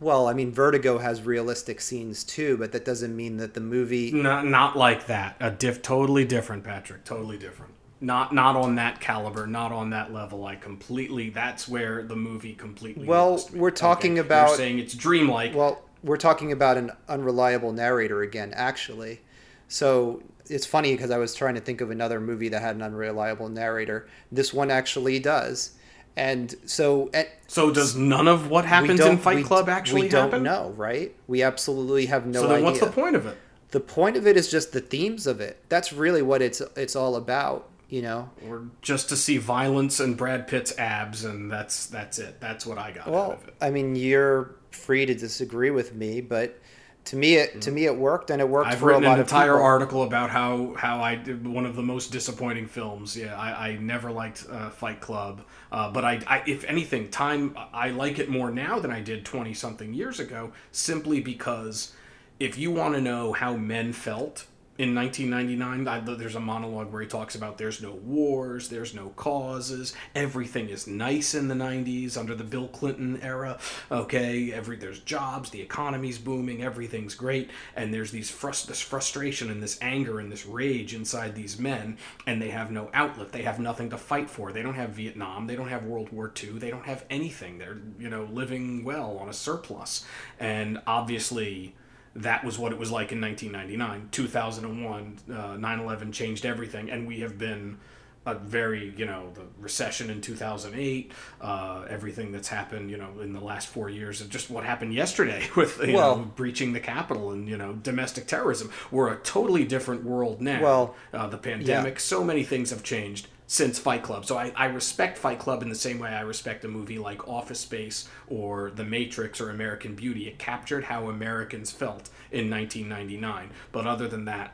Well, 0.01 0.29
I 0.29 0.35
mean, 0.35 0.53
Vertigo 0.53 0.99
has 0.99 1.23
realistic 1.23 1.81
scenes 1.81 2.23
too, 2.23 2.57
but 2.57 2.71
that 2.71 2.85
doesn't 2.85 3.17
mean 3.17 3.39
that 3.39 3.55
the 3.55 3.61
movie. 3.61 4.13
Not, 4.13 4.47
not 4.47 4.77
like 4.77 5.07
that. 5.07 5.37
A 5.41 5.51
diff, 5.51 5.83
totally 5.83 6.25
different, 6.25 6.63
Patrick. 6.63 7.05
Totally 7.05 7.39
different. 7.39 7.75
Not, 8.01 8.33
not 8.33 8.55
on 8.55 8.77
that 8.77 9.01
caliber. 9.01 9.49
Not 9.49 9.73
on 9.73 9.91
that 9.91 10.13
level. 10.13 10.47
I 10.47 10.55
completely. 10.55 11.31
That's 11.31 11.67
where 11.67 12.05
the 12.05 12.15
movie 12.15 12.55
completely. 12.55 13.07
Well, 13.07 13.45
we're 13.53 13.73
talking 13.73 14.21
okay. 14.21 14.27
about. 14.27 14.49
You're 14.51 14.57
saying 14.59 14.79
it's 14.79 14.95
dreamlike. 14.95 15.53
Well, 15.53 15.83
we're 16.03 16.17
talking 16.17 16.53
about 16.53 16.77
an 16.77 16.91
unreliable 17.09 17.73
narrator 17.73 18.23
again, 18.23 18.53
actually. 18.55 19.21
So 19.69 20.23
it's 20.49 20.67
funny 20.67 20.95
because 20.95 21.11
I 21.11 21.19
was 21.19 21.35
trying 21.35 21.55
to 21.55 21.61
think 21.61 21.81
of 21.81 21.91
another 21.91 22.21
movie 22.21 22.49
that 22.51 22.63
had 22.63 22.77
an 22.77 22.83
unreliable 22.83 23.49
narrator. 23.49 24.09
This 24.33 24.53
one 24.53 24.71
actually 24.71 25.19
does. 25.19 25.73
And 26.17 26.55
so, 26.67 27.11
and 27.15 27.29
so 27.47 27.71
does 27.71 27.95
none 27.95 28.27
of 28.27 28.51
what 28.51 28.65
happens 28.65 28.99
in 28.99 29.19
Fight 29.19 29.45
Club 29.45 29.69
actually 29.69 30.03
we 30.03 30.09
happen? 30.09 30.31
don't 30.31 30.43
know, 30.43 30.71
right? 30.77 31.15
We 31.29 31.45
absolutely 31.45 32.07
have 32.07 32.27
no 32.27 32.43
so 32.43 32.49
then 32.49 32.57
idea. 32.57 32.65
what's 32.65 32.81
the 32.81 32.91
point 32.91 33.15
of 33.15 33.27
it? 33.27 33.37
The 33.71 33.81
point 33.81 34.17
of 34.17 34.27
it 34.27 34.37
is 34.37 34.51
just 34.51 34.73
the 34.73 34.81
themes 34.81 35.29
of 35.29 35.41
it. 35.41 35.63
That's 35.69 35.93
really 35.93 36.23
what 36.23 36.43
it's 36.43 36.61
it's 36.75 36.97
all 36.97 37.15
about, 37.15 37.69
you 37.89 38.03
know. 38.03 38.31
Or 38.49 38.65
just 38.83 39.09
to 39.11 39.17
see 39.17 39.37
violence 39.37 40.01
and 40.01 40.17
Brad 40.17 40.49
Pitt's 40.49 40.77
abs, 40.77 41.25
and 41.25 41.53
that's 41.53 41.87
that's 41.87 42.19
it. 42.19 42.41
That's 42.41 42.67
what 42.67 42.79
I 42.79 42.91
got 42.91 43.07
well, 43.07 43.31
out 43.31 43.43
of 43.43 43.49
it. 43.49 43.55
I 43.61 43.71
mean, 43.71 43.95
you're 43.95 44.57
free 44.79 45.07
to 45.07 45.15
disagree 45.15 45.71
with 45.71 45.95
me, 45.95 46.21
but 46.21 46.61
to 47.05 47.17
me 47.17 47.37
it 47.37 47.61
to 47.63 47.71
me 47.71 47.87
it 47.87 47.97
worked 47.97 48.31
and 48.31 48.41
it 48.41 48.49
worked 48.49 48.75
I've 48.75 48.79
for 48.79 48.93
a 48.93 48.99
written 48.99 49.05
lot 49.05 49.19
an 49.19 49.21
entire 49.21 49.55
people. 49.55 49.63
article 49.63 50.03
about 50.03 50.31
how 50.31 50.75
how 50.75 51.01
I 51.01 51.15
did 51.17 51.47
one 51.47 51.65
of 51.67 51.77
the 51.77 51.83
most 51.83 52.13
disappointing 52.13 52.67
films. 52.67 53.17
Yeah, 53.17 53.39
I, 53.39 53.71
I 53.71 53.77
never 53.77 54.11
liked 54.13 54.47
uh, 54.51 54.71
Fight 54.71 55.01
Club, 55.01 55.43
uh, 55.73 55.91
but 55.91 56.05
I, 56.05 56.21
I 56.27 56.43
if 56.47 56.65
anything, 56.65 57.11
time 57.11 57.57
I 57.73 57.91
like 57.91 58.19
it 58.19 58.29
more 58.29 58.51
now 58.51 58.79
than 58.79 58.91
I 58.91 59.01
did 59.01 59.25
twenty 59.25 59.55
something 59.55 59.95
years 59.95 60.21
ago, 60.21 60.53
simply 60.73 61.21
because 61.21 61.95
if 62.39 62.59
you 62.59 62.71
want 62.71 62.95
to 62.95 63.01
know 63.01 63.33
how 63.33 63.57
men 63.57 63.93
felt 63.93 64.47
in 64.79 64.95
1999 64.95 65.89
I, 65.89 66.15
there's 66.15 66.37
a 66.37 66.41
monologue 66.41 66.93
where 66.93 67.03
he 67.03 67.09
talks 67.09 67.35
about 67.35 67.59
there's 67.59 67.83
no 67.83 67.93
wars 67.93 68.69
there's 68.69 68.95
no 68.95 69.09
causes 69.11 69.93
everything 70.15 70.69
is 70.69 70.87
nice 70.87 71.35
in 71.35 71.49
the 71.49 71.55
90s 71.55 72.17
under 72.17 72.35
the 72.35 72.45
bill 72.45 72.69
clinton 72.69 73.21
era 73.21 73.59
okay? 73.91 74.53
Every 74.53 74.77
there's 74.77 75.01
jobs 75.01 75.51
the 75.51 75.61
economy's 75.61 76.19
booming 76.19 76.63
everything's 76.63 77.17
great 77.17 77.51
and 77.75 77.93
there's 77.93 78.13
these 78.13 78.31
frust- 78.31 78.67
this 78.67 78.81
frustration 78.81 79.51
and 79.51 79.61
this 79.61 79.79
anger 79.83 80.21
and 80.21 80.31
this 80.31 80.47
rage 80.47 80.95
inside 80.95 81.35
these 81.35 81.59
men 81.59 81.99
and 82.27 82.41
they 82.41 82.51
have 82.51 82.71
no 82.71 82.89
outlet 82.95 83.33
they 83.33 83.43
have 83.43 83.59
nothing 83.59 83.91
to 83.91 83.99
fight 83.99 84.31
for. 84.31 84.53
They 84.53 84.63
don't 84.63 84.75
have 84.75 84.91
vietnam 84.91 85.47
they 85.49 85.57
don't 85.57 85.69
have 85.69 85.85
world 85.85 86.11
war 86.13 86.33
ii 86.43 86.51
they 86.51 86.71
don't 86.71 86.87
have 86.87 87.05
anything. 87.11 87.59
They're 87.59 87.79
you 87.99 88.09
know 88.09 88.29
living 88.31 88.85
well 88.85 89.19
on 89.19 89.29
a 89.29 89.33
surplus. 89.33 90.05
And 90.39 90.81
obviously 90.87 91.75
that 92.23 92.45
was 92.45 92.59
what 92.59 92.73
it 92.73 92.79
was 92.79 92.91
like 92.91 93.13
in 93.13 93.21
1999 93.21 94.09
2001 94.11 95.19
uh, 95.31 95.35
9-11 95.57 96.13
changed 96.13 96.45
everything 96.47 96.91
and 96.91 97.07
we 97.07 97.21
have 97.21 97.39
been 97.39 97.79
a 98.27 98.35
very 98.35 98.93
you 98.97 99.07
know 99.07 99.31
the 99.35 99.43
recession 99.61 100.11
in 100.11 100.21
2008 100.21 101.13
uh, 101.41 101.85
everything 101.89 102.31
that's 102.33 102.49
happened 102.49 102.91
you 102.91 102.97
know 102.97 103.09
in 103.23 103.33
the 103.33 103.41
last 103.41 103.69
four 103.69 103.89
years 103.89 104.21
and 104.21 104.31
just 104.31 104.51
what 104.51 104.65
happened 104.65 104.93
yesterday 104.93 105.49
with 105.57 105.81
you 105.87 105.95
Well- 105.95 106.17
know 106.17 106.23
breaching 106.37 106.73
the 106.73 106.81
capitol 106.81 107.31
and 107.31 107.49
you 107.49 107.57
know 107.57 107.73
domestic 107.75 108.27
terrorism. 108.27 108.71
We're 108.91 109.13
a 109.13 109.17
totally 109.17 109.65
different 109.65 110.05
world 110.05 110.41
now. 110.43 110.63
Well, 110.63 110.95
uh, 111.15 111.27
the 111.29 111.39
pandemic 111.39 112.01
so 112.01 112.23
many 112.25 112.43
things 112.43 112.71
have 112.71 112.83
changed 112.83 113.29
since 113.49 113.79
Fight 113.79 114.03
Club. 114.03 114.27
So 114.27 114.37
I, 114.37 114.53
I 114.55 114.67
respect 114.67 115.19
Fight 115.19 115.39
Club 115.39 115.63
in 115.63 115.71
the 115.71 115.75
same 115.75 115.99
way 115.99 116.11
I 116.11 116.21
respect 116.21 116.65
a 116.65 116.69
movie 116.69 116.99
like 116.99 117.27
Office 117.27 117.59
Space 117.59 118.07
or 118.29 118.71
The 118.71 118.85
Matrix 118.85 119.41
or 119.41 119.51
American 119.51 119.95
Beauty. 119.95 120.29
It 120.29 120.39
captured 120.39 120.85
how 120.85 121.09
Americans 121.09 121.73
felt 121.73 122.11
in 122.31 122.51
1999. 122.51 123.51
But 123.73 123.87
other 123.87 124.07
than 124.07 124.27
that, 124.27 124.53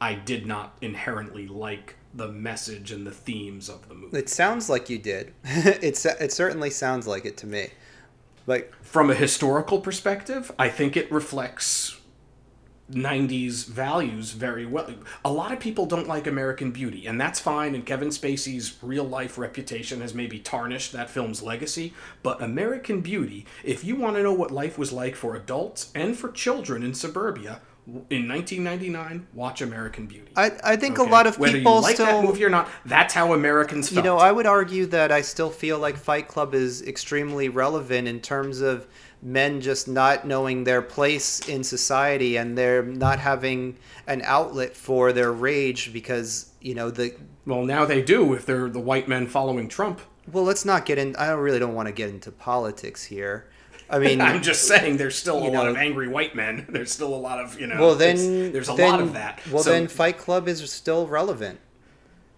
I 0.00 0.14
did 0.14 0.46
not 0.46 0.78
inherently 0.80 1.48
like 1.48 1.96
the 2.14 2.28
message 2.28 2.92
and 2.92 3.04
the 3.04 3.10
themes 3.10 3.68
of 3.68 3.88
the 3.88 3.94
movie. 3.94 4.16
It 4.16 4.28
sounds 4.28 4.70
like 4.70 4.88
you 4.88 4.98
did. 4.98 5.34
it's 5.44 6.06
it 6.06 6.32
certainly 6.32 6.70
sounds 6.70 7.06
like 7.06 7.24
it 7.24 7.36
to 7.38 7.46
me. 7.48 7.70
Like 8.46 8.72
From 8.80 9.10
a 9.10 9.14
historical 9.14 9.80
perspective, 9.80 10.52
I 10.56 10.68
think 10.68 10.96
it 10.96 11.10
reflects 11.10 12.00
90s 12.90 13.66
values 13.66 14.32
very 14.32 14.64
well. 14.64 14.90
A 15.24 15.32
lot 15.32 15.52
of 15.52 15.58
people 15.58 15.86
don't 15.86 16.06
like 16.06 16.26
American 16.26 16.70
Beauty, 16.70 17.06
and 17.06 17.20
that's 17.20 17.40
fine, 17.40 17.74
and 17.74 17.84
Kevin 17.84 18.08
Spacey's 18.08 18.76
real 18.80 19.04
life 19.04 19.38
reputation 19.38 20.00
has 20.00 20.14
maybe 20.14 20.38
tarnished 20.38 20.92
that 20.92 21.10
film's 21.10 21.42
legacy. 21.42 21.92
But 22.22 22.42
American 22.42 23.00
Beauty, 23.00 23.46
if 23.64 23.84
you 23.84 23.96
want 23.96 24.16
to 24.16 24.22
know 24.22 24.32
what 24.32 24.50
life 24.50 24.78
was 24.78 24.92
like 24.92 25.16
for 25.16 25.34
adults 25.34 25.90
and 25.94 26.16
for 26.16 26.30
children 26.30 26.82
in 26.82 26.94
suburbia, 26.94 27.60
in 28.10 28.26
1999, 28.28 29.28
watch 29.32 29.62
American 29.62 30.06
Beauty. 30.06 30.32
I 30.34 30.50
I 30.64 30.76
think 30.76 30.98
a 30.98 31.04
lot 31.04 31.28
of 31.28 31.38
Whether 31.38 31.58
people 31.58 31.76
you 31.76 31.82
like 31.82 31.94
still 31.94 32.06
that 32.06 32.24
movie 32.24 32.44
or 32.44 32.48
not, 32.48 32.68
that's 32.84 33.14
how 33.14 33.32
Americans 33.32 33.88
felt. 33.88 34.04
You 34.04 34.10
know, 34.10 34.18
I 34.18 34.32
would 34.32 34.46
argue 34.46 34.86
that 34.86 35.12
I 35.12 35.20
still 35.20 35.50
feel 35.50 35.78
like 35.78 35.96
Fight 35.96 36.26
Club 36.26 36.52
is 36.52 36.82
extremely 36.82 37.48
relevant 37.48 38.08
in 38.08 38.20
terms 38.20 38.60
of 38.60 38.88
men 39.26 39.60
just 39.60 39.88
not 39.88 40.24
knowing 40.24 40.62
their 40.62 40.80
place 40.80 41.40
in 41.48 41.64
society 41.64 42.36
and 42.36 42.56
they're 42.56 42.84
not 42.84 43.18
having 43.18 43.76
an 44.06 44.22
outlet 44.24 44.76
for 44.76 45.12
their 45.12 45.32
rage 45.32 45.92
because, 45.92 46.52
you 46.60 46.74
know, 46.76 46.90
the 46.90 47.12
well, 47.44 47.64
now 47.64 47.84
they 47.84 48.02
do 48.02 48.34
if 48.34 48.46
they're 48.46 48.68
the 48.68 48.78
white 48.80 49.08
men 49.08 49.26
following 49.26 49.68
Trump. 49.68 50.00
well, 50.32 50.44
let's 50.44 50.64
not 50.64 50.86
get 50.86 50.96
in 50.98 51.16
I 51.16 51.30
really 51.32 51.58
don't 51.58 51.74
want 51.74 51.86
to 51.88 51.92
get 51.92 52.08
into 52.08 52.30
politics 52.30 53.04
here. 53.04 53.48
I 53.90 53.98
mean, 53.98 54.20
I'm 54.28 54.42
just 54.42 54.66
saying, 54.68 54.96
there's 54.96 55.16
still 55.16 55.38
a 55.38 55.44
You 55.46 55.50
lot 55.50 55.66
of 55.68 55.76
angry 55.76 56.06
white 56.08 56.34
men. 56.36 56.66
There's 56.70 56.92
still 56.92 57.12
a 57.14 57.16
lot 57.28 57.40
of 57.40 57.58
you 57.60 57.66
know. 57.66 57.80
well 57.80 57.94
then 57.96 58.52
there's 58.52 58.68
a 58.68 58.74
then- 58.74 58.90
lot 58.90 59.00
of 59.00 59.12
that. 59.14 59.40
Well, 59.50 59.62
So- 59.64 59.70
then 59.70 59.88
Fight 59.88 60.18
Club 60.18 60.46
is 60.48 60.68
still 60.70 61.06
relevant. 61.08 61.58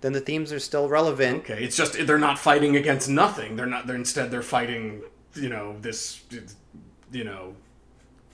Then 0.00 0.12
the 0.12 0.20
themes 0.20 0.52
are 0.52 0.60
still 0.60 0.88
relevant. 0.88 1.38
okay, 1.40 1.62
it's 1.62 1.76
just 1.76 1.94
they're 2.06 2.18
not 2.18 2.38
fighting 2.38 2.76
against 2.76 3.08
nothing. 3.10 3.56
They're 3.56 3.66
not. 3.66 3.86
They're 3.86 3.96
instead 3.96 4.30
they're 4.30 4.42
fighting. 4.42 5.02
You 5.34 5.48
know 5.50 5.76
this. 5.80 6.20
You 7.12 7.24
know, 7.24 7.54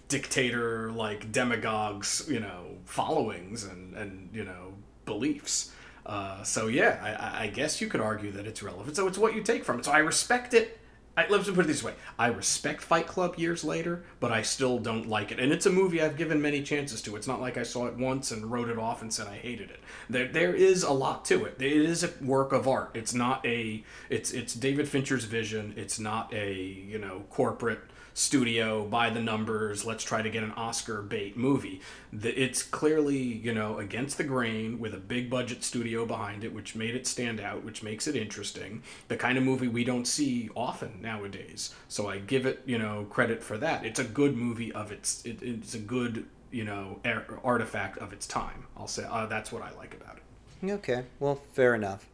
dictator 0.08 0.90
like 0.92 1.32
demagogues. 1.32 2.26
You 2.28 2.40
know, 2.40 2.66
followings 2.84 3.64
and 3.64 3.94
and 3.96 4.28
you 4.32 4.44
know 4.44 4.74
beliefs. 5.06 5.72
Uh, 6.06 6.42
so 6.42 6.66
yeah, 6.66 7.00
I- 7.02 7.40
I, 7.40 7.42
I 7.44 7.46
guess 7.48 7.80
you 7.80 7.88
could 7.88 8.00
argue 8.00 8.30
that 8.32 8.46
it's 8.46 8.62
relevant. 8.62 8.94
So 8.96 9.06
it's 9.08 9.16
what 9.18 9.34
you 9.34 9.42
take 9.42 9.64
from 9.64 9.78
it. 9.78 9.86
So 9.86 9.92
I 9.92 9.98
respect 9.98 10.52
it. 10.52 10.78
I, 11.16 11.26
let's 11.28 11.48
put 11.48 11.64
it 11.64 11.68
this 11.68 11.82
way: 11.82 11.94
I 12.18 12.28
respect 12.28 12.82
Fight 12.82 13.06
Club 13.06 13.38
years 13.38 13.62
later, 13.62 14.04
but 14.20 14.32
I 14.32 14.42
still 14.42 14.78
don't 14.78 15.08
like 15.08 15.30
it. 15.30 15.38
And 15.38 15.52
it's 15.52 15.66
a 15.66 15.70
movie 15.70 16.02
I've 16.02 16.16
given 16.16 16.42
many 16.42 16.62
chances 16.62 17.00
to. 17.02 17.16
It's 17.16 17.28
not 17.28 17.40
like 17.40 17.56
I 17.56 17.62
saw 17.62 17.86
it 17.86 17.96
once 17.96 18.30
and 18.30 18.50
wrote 18.50 18.68
it 18.68 18.78
off 18.78 19.02
and 19.02 19.12
said 19.12 19.28
I 19.28 19.36
hated 19.36 19.70
it. 19.70 19.80
There, 20.10 20.28
there 20.28 20.54
is 20.54 20.82
a 20.82 20.92
lot 20.92 21.24
to 21.26 21.44
it. 21.44 21.56
It 21.60 21.72
is 21.72 22.02
a 22.02 22.10
work 22.20 22.52
of 22.52 22.66
art. 22.66 22.90
It's 22.94 23.14
not 23.14 23.44
a. 23.46 23.84
It's 24.10 24.32
it's 24.32 24.54
David 24.54 24.88
Fincher's 24.88 25.24
vision. 25.24 25.74
It's 25.76 25.98
not 25.98 26.32
a 26.34 26.52
you 26.52 26.98
know 26.98 27.24
corporate 27.30 27.80
studio 28.14 28.84
by 28.84 29.10
the 29.10 29.20
numbers 29.20 29.84
let's 29.84 30.04
try 30.04 30.22
to 30.22 30.30
get 30.30 30.44
an 30.44 30.52
oscar 30.52 31.02
bait 31.02 31.36
movie 31.36 31.80
it's 32.22 32.62
clearly 32.62 33.18
you 33.18 33.52
know 33.52 33.78
against 33.78 34.16
the 34.16 34.22
grain 34.22 34.78
with 34.78 34.94
a 34.94 34.98
big 34.98 35.28
budget 35.28 35.64
studio 35.64 36.06
behind 36.06 36.44
it 36.44 36.54
which 36.54 36.76
made 36.76 36.94
it 36.94 37.08
stand 37.08 37.40
out 37.40 37.64
which 37.64 37.82
makes 37.82 38.06
it 38.06 38.14
interesting 38.14 38.80
the 39.08 39.16
kind 39.16 39.36
of 39.36 39.42
movie 39.42 39.66
we 39.66 39.82
don't 39.82 40.06
see 40.06 40.48
often 40.54 41.00
nowadays. 41.05 41.74
So 41.88 42.09
i 42.09 42.18
give 42.18 42.46
it 42.46 42.62
you 42.66 42.78
know 42.78 43.07
credit 43.11 43.42
for 43.42 43.59
that. 43.59 43.84
It's 43.84 44.00
a 44.00 44.05
good 44.05 44.36
movie 44.36 44.72
of 44.72 44.90
its 44.90 45.24
it, 45.24 45.42
it's 45.42 45.74
a 45.74 45.78
good 45.78 46.26
you 46.50 46.64
know 46.64 46.98
ar- 47.05 47.40
artifact 47.44 47.98
of 47.98 48.12
its 48.12 48.26
time. 48.26 48.66
I'll 48.76 48.88
say 48.88 49.05
uh, 49.09 49.26
that's 49.26 49.52
what 49.52 49.62
i 49.62 49.70
like 49.76 49.94
about 49.94 50.16
it. 50.16 50.72
Okay, 50.72 51.05
well, 51.20 51.40
fair 51.52 51.74
enough. 51.74 52.09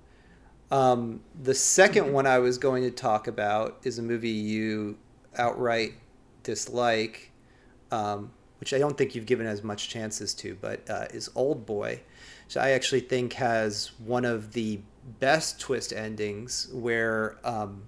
Um, 0.70 1.20
the 1.40 1.54
second 1.54 2.12
one 2.18 2.26
I 2.26 2.38
was 2.38 2.58
going 2.58 2.82
to 2.82 2.90
talk 2.90 3.28
about 3.28 3.78
is 3.84 3.98
a 3.98 4.02
movie 4.02 4.28
you 4.30 4.98
outright 5.36 5.94
dislike, 6.42 7.30
um, 7.90 8.32
which 8.58 8.74
I 8.74 8.78
don't 8.78 8.96
think 8.96 9.14
you've 9.14 9.26
given 9.26 9.46
as 9.46 9.62
much 9.62 9.88
chances 9.88 10.34
to, 10.34 10.56
but 10.60 10.88
uh, 10.90 11.06
is 11.12 11.30
Old 11.34 11.64
Boy, 11.66 12.00
which 12.46 12.56
I 12.56 12.70
actually 12.70 13.00
think 13.00 13.34
has 13.34 13.92
one 13.98 14.24
of 14.24 14.52
the 14.52 14.80
best 15.18 15.60
twist 15.60 15.92
endings 15.92 16.68
where 16.72 17.38
um, 17.44 17.82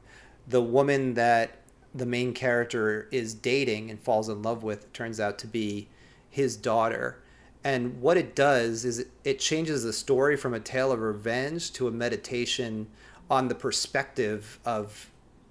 the 0.46 0.62
woman 0.62 1.14
that 1.14 1.58
the 1.94 2.06
main 2.06 2.32
character 2.32 3.08
is 3.10 3.34
dating 3.34 3.90
and 3.90 4.00
falls 4.00 4.28
in 4.28 4.42
love 4.42 4.62
with 4.62 4.92
turns 4.92 5.20
out 5.20 5.38
to 5.38 5.46
be 5.46 5.88
his 6.30 6.56
daughter. 6.56 7.18
And 7.64 8.00
what 8.00 8.16
it 8.16 8.34
does 8.34 8.84
is 8.84 9.06
it 9.24 9.38
changes 9.38 9.84
the 9.84 9.92
story 9.92 10.36
from 10.36 10.54
a 10.54 10.60
tale 10.60 10.90
of 10.90 11.00
revenge 11.00 11.72
to 11.74 11.86
a 11.86 11.92
meditation 11.92 12.88
on 13.30 13.48
the 13.48 13.54
perspective 13.54 14.58
of 14.64 15.10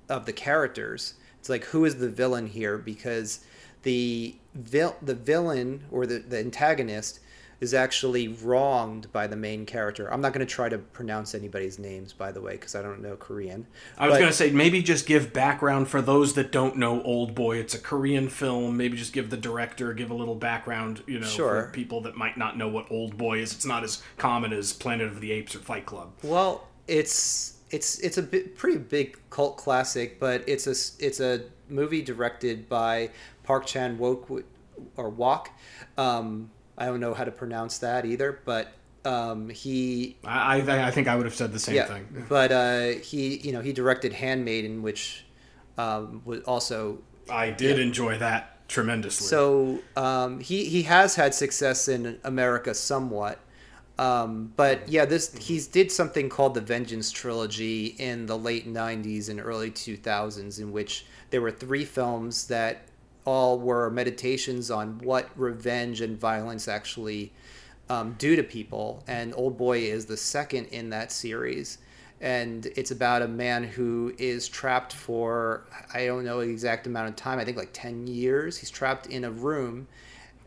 of 0.10 0.26
the 0.26 0.34
characters. 0.34 1.14
It's 1.39 1.50
like 1.50 1.64
who 1.66 1.86
is 1.86 1.96
the 1.96 2.10
villain 2.10 2.48
here 2.48 2.78
because 2.78 3.46
the 3.84 4.36
vil- 4.54 4.98
the 5.02 5.16
villain 5.16 5.86
or 5.89 6.06
the, 6.06 6.20
the 6.20 6.39
antagonist 6.39 7.20
is 7.62 7.76
actually 7.76 8.28
wronged 8.28 9.09
by 9.14 9.28
the 9.28 9.36
main 9.36 9.68
character. 9.68 10.12
I'm 10.12 10.20
not 10.20 10.34
going 10.34 10.45
to 10.45 10.51
try 10.51 10.68
to 10.68 10.80
pronounce 10.80 11.36
anybody's 11.36 11.78
names 11.78 12.12
by 12.12 12.32
the 12.32 12.41
way 12.41 12.53
because 12.53 12.74
I 12.76 12.82
don't 12.82 13.01
know 13.01 13.16
Korean. 13.16 13.68
I 13.99 14.07
was 14.07 14.18
going 14.18 14.30
to 14.32 14.36
say 14.36 14.49
maybe 14.49 14.82
just 14.82 15.05
give 15.05 15.32
background 15.32 15.88
for 15.88 16.01
those 16.01 16.34
that 16.34 16.51
don't 16.51 16.78
know 16.78 17.03
Old 17.03 17.36
Boy. 17.36 17.57
It's 17.57 17.76
a 17.76 17.80
Korean 17.80 18.30
film. 18.30 18.76
Maybe 18.78 18.97
just 18.97 19.14
give 19.14 19.30
the 19.30 19.38
director, 19.38 19.93
give 19.93 20.09
a 20.09 20.16
little 20.16 20.36
background, 20.36 21.03
you 21.05 21.20
know, 21.20 21.28
Sure. 21.28 21.66
for 21.68 21.72
people 21.72 22.01
that 22.01 22.18
might 22.18 22.36
not 22.36 22.57
know 22.57 22.68
what 22.68 22.89
Old 22.91 23.16
Boy 23.18 23.38
is. 23.39 23.53
It's 23.53 23.66
not 23.66 23.84
as 23.84 24.01
common 24.18 24.51
as 24.53 24.74
Planet 24.74 25.07
of 25.07 25.22
the 25.22 25.32
Apes 25.32 25.55
or 25.55 25.59
Fight 25.59 25.86
Club. 25.86 26.12
Well, 26.24 26.68
it's 26.88 27.59
it's 27.70 27.99
it's 27.99 28.18
a 28.18 28.24
bit, 28.24 28.57
pretty 28.57 28.80
big 28.80 29.20
cult 29.30 29.57
classic, 29.57 30.20
but 30.20 30.43
it's 30.47 30.66
a 30.66 30.72
it's 31.05 31.20
a 31.20 31.41
movie 31.70 32.01
directed 32.01 32.68
by 32.68 33.12
Park 33.43 33.68
Chan 33.68 33.99
Wook 33.99 34.43
or 34.97 35.09
Wok. 35.09 35.51
Um, 35.97 36.49
I 36.78 36.86
don't 36.86 36.99
know 36.99 37.13
how 37.13 37.24
to 37.24 37.32
pronounce 37.32 37.80
that 37.80 38.05
either, 38.05 38.39
but 38.45 38.74
um, 39.05 39.49
he 39.49 40.17
I, 40.24 40.61
I, 40.61 40.88
I 40.88 40.91
think 40.91 41.07
I 41.07 41.15
would 41.15 41.26
have 41.26 41.36
said 41.36 41.51
the 41.51 41.59
same 41.59 41.76
yeah, 41.76 41.86
thing. 41.86 42.26
but 42.30 42.51
uh, 42.51 42.88
he 43.01 43.38
you 43.38 43.51
know 43.51 43.61
he 43.61 43.74
directed 43.74 44.13
Handmaiden, 44.13 44.82
which 44.82 45.26
um, 45.78 46.22
was 46.26 46.41
also 46.43 46.99
I 47.30 47.51
did 47.51 47.80
enjoy 47.80 48.17
that 48.19 48.67
tremendously. 48.67 49.28
So 49.28 49.80
um, 49.95 50.39
he 50.39 50.65
he 50.65 50.84
has 50.84 51.15
had 51.15 51.34
success 51.34 51.88
in 51.88 52.19
America 52.24 52.74
somewhat, 52.74 53.39
um, 53.97 54.53
but 54.55 54.88
yeah, 54.88 55.05
this 55.05 55.36
he's 55.36 55.67
did 55.67 55.91
something 55.91 56.30
called 56.30 56.53
the 56.53 56.61
Vengeance 56.61 57.11
trilogy 57.11 57.88
in 57.99 58.26
the 58.26 58.38
late 58.38 58.67
'90s 58.67 59.30
and 59.30 59.39
early 59.39 59.72
2000s, 59.72 60.59
in 60.59 60.72
which 60.72 61.05
there 61.30 61.41
were 61.41 61.51
three 61.51 61.86
films 61.86 62.47
that 62.47 62.88
all 63.26 63.59
were 63.59 63.89
meditations 63.89 64.72
on 64.72 64.97
what 64.99 65.30
revenge 65.36 66.01
and 66.01 66.19
violence 66.19 66.67
actually 66.67 67.32
um, 67.89 68.15
do 68.17 68.36
to 68.36 68.43
people. 68.43 69.03
And 69.07 69.34
Old 69.36 69.57
Boy 69.57 69.80
is 69.80 70.05
the 70.05 70.17
second 70.17 70.65
in 70.67 70.89
that 70.91 71.11
series. 71.11 71.78
And 72.22 72.67
it's 72.76 72.91
about 72.91 73.24
a 73.24 73.28
man 73.28 73.63
who 73.63 74.13
is 74.17 74.47
trapped 74.47 74.93
for, 74.93 75.65
I 75.93 76.05
don't 76.05 76.24
know 76.24 76.39
the 76.39 76.49
exact 76.49 76.86
amount 76.86 77.09
of 77.09 77.15
time, 77.15 77.39
I 77.39 77.45
think 77.45 77.57
like 77.57 77.74
10 77.74 78.07
years. 78.07 78.57
He's 78.57 78.69
trapped 78.69 79.07
in 79.07 79.24
a 79.24 79.32
room. 79.32 79.88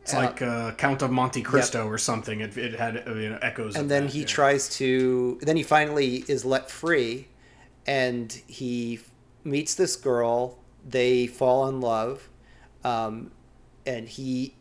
It's 0.02 0.14
uh, 0.14 0.18
like 0.18 0.42
uh, 0.42 0.72
Count 0.72 1.02
of 1.02 1.10
Monte 1.10 1.42
Cristo 1.42 1.84
yep. 1.84 1.92
or 1.92 1.98
something. 1.98 2.40
It, 2.40 2.56
it 2.56 2.78
had 2.78 3.02
you 3.06 3.30
know, 3.30 3.38
echoes. 3.42 3.74
And 3.74 3.90
then 3.90 4.04
that, 4.04 4.12
he 4.12 4.20
yeah. 4.20 4.26
tries 4.26 4.68
to. 4.76 5.38
Then 5.40 5.56
he 5.56 5.62
finally 5.62 6.24
is 6.28 6.44
let 6.44 6.70
free, 6.70 7.28
and 7.86 8.30
he 8.46 9.00
meets 9.44 9.74
this 9.74 9.96
girl. 9.96 10.58
They 10.86 11.26
fall 11.26 11.66
in 11.68 11.80
love, 11.80 12.28
um, 12.84 13.30
and 13.86 14.08
he 14.08 14.54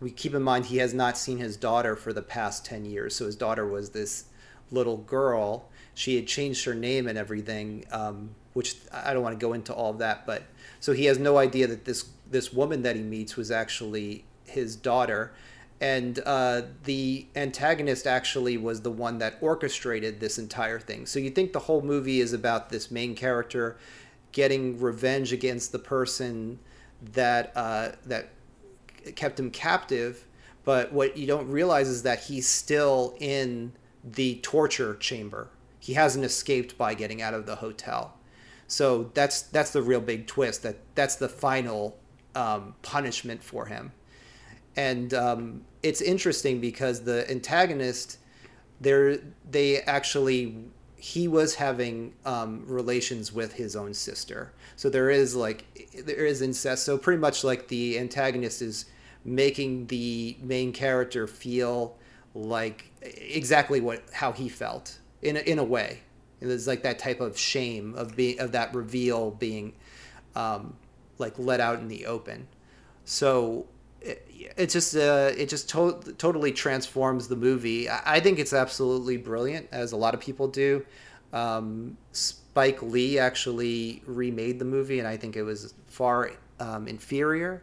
we 0.00 0.10
keep 0.10 0.34
in 0.34 0.42
mind 0.42 0.66
he 0.66 0.76
has 0.76 0.92
not 0.92 1.16
seen 1.16 1.38
his 1.38 1.56
daughter 1.56 1.96
for 1.96 2.12
the 2.12 2.22
past 2.22 2.66
10 2.66 2.84
years. 2.84 3.16
So 3.16 3.24
his 3.24 3.34
daughter 3.34 3.66
was 3.66 3.90
this 3.90 4.26
little 4.70 4.98
girl. 4.98 5.68
She 5.94 6.16
had 6.16 6.26
changed 6.26 6.64
her 6.66 6.74
name 6.74 7.08
and 7.08 7.16
everything 7.16 7.84
um, 7.90 8.30
which 8.52 8.76
i 8.90 9.12
don't 9.12 9.22
want 9.22 9.38
to 9.38 9.46
go 9.46 9.52
into 9.52 9.72
all 9.74 9.90
of 9.90 9.98
that 9.98 10.24
but 10.24 10.44
so 10.80 10.94
he 10.94 11.04
has 11.06 11.18
no 11.18 11.36
idea 11.36 11.66
that 11.66 11.84
this 11.84 12.10
this 12.30 12.52
woman 12.52 12.82
that 12.82 12.96
he 12.96 13.02
meets 13.02 13.36
was 13.36 13.50
actually 13.50 14.24
his 14.44 14.76
daughter. 14.76 15.32
And 15.80 16.18
uh, 16.24 16.62
the 16.84 17.26
antagonist 17.36 18.06
actually 18.06 18.56
was 18.56 18.80
the 18.80 18.90
one 18.90 19.18
that 19.18 19.36
orchestrated 19.40 20.20
this 20.20 20.38
entire 20.38 20.80
thing. 20.80 21.04
So 21.06 21.18
you 21.18 21.30
think 21.30 21.52
the 21.52 21.60
whole 21.60 21.82
movie 21.82 22.20
is 22.20 22.32
about 22.32 22.70
this 22.70 22.90
main 22.90 23.14
character 23.14 23.76
getting 24.32 24.80
revenge 24.80 25.32
against 25.32 25.72
the 25.72 25.78
person 25.78 26.58
that 27.02 27.52
uh, 27.56 27.90
that 28.06 28.30
kept 29.14 29.38
him 29.38 29.50
captive. 29.50 30.26
But 30.64 30.92
what 30.92 31.16
you 31.16 31.26
don't 31.26 31.48
realize 31.48 31.88
is 31.88 32.02
that 32.02 32.24
he's 32.24 32.48
still 32.48 33.16
in 33.20 33.72
the 34.02 34.36
torture 34.36 34.96
chamber. 34.96 35.50
He 35.78 35.94
hasn't 35.94 36.24
escaped 36.24 36.76
by 36.76 36.94
getting 36.94 37.22
out 37.22 37.34
of 37.34 37.46
the 37.46 37.56
hotel. 37.56 38.14
So 38.66 39.10
that's 39.14 39.42
that's 39.42 39.70
the 39.70 39.82
real 39.82 40.00
big 40.00 40.26
twist. 40.26 40.62
That 40.62 40.76
that's 40.94 41.16
the 41.16 41.28
final 41.28 41.96
um, 42.34 42.74
punishment 42.82 43.42
for 43.42 43.66
him. 43.66 43.92
And 44.76 45.14
um, 45.14 45.62
it's 45.82 46.00
interesting 46.00 46.60
because 46.60 47.02
the 47.02 47.28
antagonist, 47.30 48.18
there 48.80 49.18
they 49.48 49.80
actually 49.82 50.56
he 51.06 51.28
was 51.28 51.54
having 51.54 52.12
um, 52.24 52.64
relations 52.66 53.32
with 53.32 53.52
his 53.52 53.76
own 53.76 53.94
sister. 53.94 54.52
So 54.74 54.90
there 54.90 55.08
is 55.08 55.36
like 55.36 55.64
there 56.04 56.26
is 56.26 56.42
incest. 56.42 56.84
So 56.84 56.98
pretty 56.98 57.20
much 57.20 57.44
like 57.44 57.68
the 57.68 57.96
antagonist 57.96 58.60
is 58.60 58.86
making 59.24 59.86
the 59.86 60.36
main 60.42 60.72
character 60.72 61.28
feel 61.28 61.96
like 62.34 62.90
exactly 63.02 63.80
what 63.80 64.02
how 64.12 64.32
he 64.32 64.48
felt 64.48 64.98
in 65.22 65.36
a, 65.36 65.40
in 65.40 65.60
a 65.60 65.64
way. 65.64 66.00
There's 66.40 66.66
like 66.66 66.82
that 66.82 66.98
type 66.98 67.20
of 67.20 67.38
shame 67.38 67.94
of 67.94 68.16
being 68.16 68.40
of 68.40 68.50
that 68.52 68.74
reveal 68.74 69.30
being 69.30 69.74
um, 70.34 70.74
like 71.18 71.38
let 71.38 71.60
out 71.60 71.78
in 71.78 71.86
the 71.86 72.06
open. 72.06 72.48
So 73.04 73.68
it, 74.06 74.70
just 74.70 74.96
uh, 74.96 75.32
it 75.36 75.48
just 75.48 75.68
to- 75.70 76.14
totally 76.18 76.52
transforms 76.52 77.28
the 77.28 77.36
movie. 77.36 77.88
I, 77.88 78.16
I 78.16 78.20
think 78.20 78.38
it's 78.38 78.52
absolutely 78.52 79.16
brilliant, 79.16 79.68
as 79.72 79.92
a 79.92 79.96
lot 79.96 80.14
of 80.14 80.20
people 80.20 80.48
do. 80.48 80.84
Um, 81.32 81.96
Spike 82.12 82.82
Lee 82.82 83.18
actually 83.18 84.02
remade 84.06 84.58
the 84.58 84.64
movie, 84.64 84.98
and 84.98 85.08
I 85.08 85.16
think 85.16 85.36
it 85.36 85.42
was 85.42 85.74
far 85.86 86.32
um, 86.60 86.88
inferior. 86.88 87.62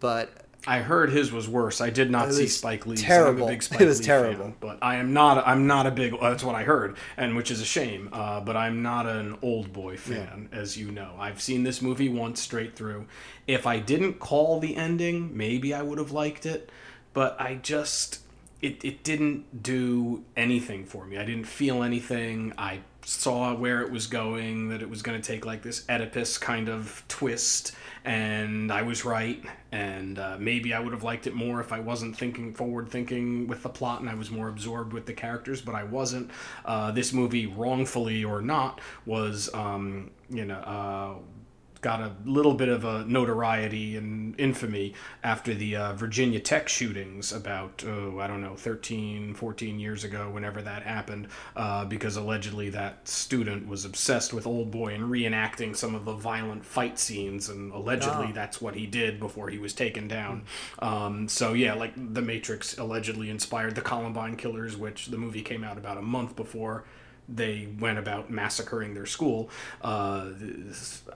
But 0.00 0.43
I 0.66 0.78
heard 0.80 1.10
his 1.12 1.30
was 1.30 1.48
worse. 1.48 1.80
I 1.80 1.90
did 1.90 2.10
not 2.10 2.32
see 2.32 2.46
Spike 2.46 2.86
Lee. 2.86 2.96
Terrible. 2.96 3.48
Spike 3.60 3.80
it 3.80 3.86
was 3.86 4.00
Lee 4.00 4.06
terrible. 4.06 4.44
Fan, 4.44 4.54
but 4.60 4.78
I 4.80 4.96
am 4.96 5.12
not. 5.12 5.46
I'm 5.46 5.66
not 5.66 5.86
a 5.86 5.90
big. 5.90 6.18
That's 6.20 6.42
what 6.42 6.54
I 6.54 6.64
heard, 6.64 6.96
and 7.16 7.36
which 7.36 7.50
is 7.50 7.60
a 7.60 7.64
shame. 7.64 8.08
Uh, 8.12 8.40
but 8.40 8.56
I'm 8.56 8.82
not 8.82 9.06
an 9.06 9.36
old 9.42 9.72
boy 9.72 9.96
fan, 9.96 10.48
yeah. 10.50 10.58
as 10.58 10.76
you 10.76 10.90
know. 10.90 11.14
I've 11.18 11.40
seen 11.42 11.64
this 11.64 11.82
movie 11.82 12.08
once 12.08 12.40
straight 12.40 12.74
through. 12.74 13.06
If 13.46 13.66
I 13.66 13.78
didn't 13.78 14.20
call 14.20 14.58
the 14.58 14.76
ending, 14.76 15.36
maybe 15.36 15.74
I 15.74 15.82
would 15.82 15.98
have 15.98 16.12
liked 16.12 16.46
it. 16.46 16.70
But 17.12 17.40
I 17.40 17.56
just 17.56 18.20
it, 18.64 18.82
it 18.82 19.04
didn't 19.04 19.62
do 19.62 20.24
anything 20.36 20.86
for 20.86 21.04
me. 21.04 21.18
I 21.18 21.24
didn't 21.24 21.44
feel 21.44 21.82
anything. 21.82 22.54
I 22.56 22.80
saw 23.04 23.54
where 23.54 23.82
it 23.82 23.90
was 23.90 24.06
going, 24.06 24.68
that 24.70 24.82
it 24.82 24.88
was 24.88 25.02
going 25.02 25.20
to 25.20 25.26
take 25.26 25.44
like 25.44 25.62
this 25.62 25.84
Oedipus 25.88 26.38
kind 26.38 26.68
of 26.68 27.04
twist, 27.08 27.74
and 28.04 28.72
I 28.72 28.82
was 28.82 29.04
right. 29.04 29.42
And 29.72 30.18
uh, 30.18 30.36
maybe 30.38 30.72
I 30.72 30.80
would 30.80 30.92
have 30.92 31.02
liked 31.02 31.26
it 31.26 31.34
more 31.34 31.60
if 31.60 31.72
I 31.72 31.80
wasn't 31.80 32.16
thinking 32.16 32.54
forward 32.54 32.88
thinking 32.88 33.46
with 33.46 33.62
the 33.62 33.68
plot 33.68 34.00
and 34.00 34.08
I 34.08 34.14
was 34.14 34.30
more 34.30 34.48
absorbed 34.48 34.92
with 34.92 35.06
the 35.06 35.12
characters, 35.12 35.60
but 35.60 35.74
I 35.74 35.84
wasn't. 35.84 36.30
Uh, 36.64 36.90
this 36.92 37.12
movie, 37.12 37.46
wrongfully 37.46 38.24
or 38.24 38.40
not, 38.40 38.80
was, 39.04 39.52
um, 39.52 40.10
you 40.30 40.44
know, 40.44 40.58
uh, 40.58 41.14
got 41.84 42.00
a 42.00 42.10
little 42.24 42.54
bit 42.54 42.70
of 42.70 42.86
a 42.86 43.04
notoriety 43.04 43.94
and 43.94 44.34
infamy 44.40 44.94
after 45.22 45.52
the 45.52 45.76
uh, 45.76 45.92
Virginia 45.92 46.40
Tech 46.40 46.66
shootings 46.66 47.30
about, 47.30 47.84
oh, 47.86 48.18
I 48.20 48.26
don't 48.26 48.40
know, 48.40 48.56
13, 48.56 49.34
14 49.34 49.78
years 49.78 50.02
ago, 50.02 50.30
whenever 50.30 50.62
that 50.62 50.82
happened, 50.82 51.28
uh, 51.54 51.84
because 51.84 52.16
allegedly 52.16 52.70
that 52.70 53.06
student 53.06 53.68
was 53.68 53.84
obsessed 53.84 54.32
with 54.32 54.46
Old 54.46 54.70
Boy 54.70 54.94
and 54.94 55.04
reenacting 55.04 55.76
some 55.76 55.94
of 55.94 56.06
the 56.06 56.14
violent 56.14 56.64
fight 56.64 56.98
scenes, 56.98 57.50
and 57.50 57.70
allegedly 57.70 58.28
oh. 58.30 58.32
that's 58.34 58.62
what 58.62 58.74
he 58.74 58.86
did 58.86 59.20
before 59.20 59.50
he 59.50 59.58
was 59.58 59.74
taken 59.74 60.08
down. 60.08 60.44
Um, 60.78 61.28
so, 61.28 61.52
yeah, 61.52 61.74
like 61.74 61.92
The 62.14 62.22
Matrix 62.22 62.78
allegedly 62.78 63.28
inspired 63.28 63.74
the 63.74 63.82
Columbine 63.82 64.36
killers, 64.36 64.74
which 64.74 65.08
the 65.08 65.18
movie 65.18 65.42
came 65.42 65.62
out 65.62 65.76
about 65.76 65.98
a 65.98 66.02
month 66.02 66.34
before 66.34 66.84
they 67.28 67.68
went 67.78 67.98
about 67.98 68.30
massacring 68.30 68.94
their 68.94 69.06
school. 69.06 69.50
Uh, 69.80 70.26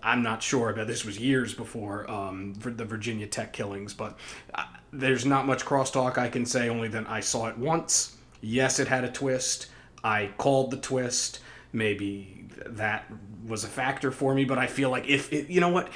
I'm 0.02 0.22
not 0.22 0.42
sure, 0.42 0.72
but 0.72 0.86
this 0.86 1.04
was 1.04 1.18
years 1.18 1.54
before 1.54 2.10
um, 2.10 2.54
the 2.54 2.84
Virginia 2.84 3.26
Tech 3.26 3.52
killings. 3.52 3.94
But 3.94 4.18
uh, 4.54 4.64
there's 4.92 5.26
not 5.26 5.46
much 5.46 5.64
crosstalk 5.64 6.18
I 6.18 6.28
can 6.28 6.46
say, 6.46 6.68
only 6.68 6.88
that 6.88 7.08
I 7.08 7.20
saw 7.20 7.48
it 7.48 7.58
once. 7.58 8.16
Yes, 8.40 8.78
it 8.78 8.88
had 8.88 9.04
a 9.04 9.10
twist. 9.10 9.66
I 10.02 10.30
called 10.38 10.70
the 10.70 10.76
twist. 10.76 11.40
Maybe 11.72 12.46
that 12.66 13.10
was 13.46 13.64
a 13.64 13.68
factor 13.68 14.10
for 14.10 14.34
me, 14.34 14.44
but 14.44 14.58
I 14.58 14.66
feel 14.66 14.90
like 14.90 15.08
if 15.08 15.32
it, 15.32 15.50
you 15.50 15.60
know 15.60 15.68
what, 15.68 15.90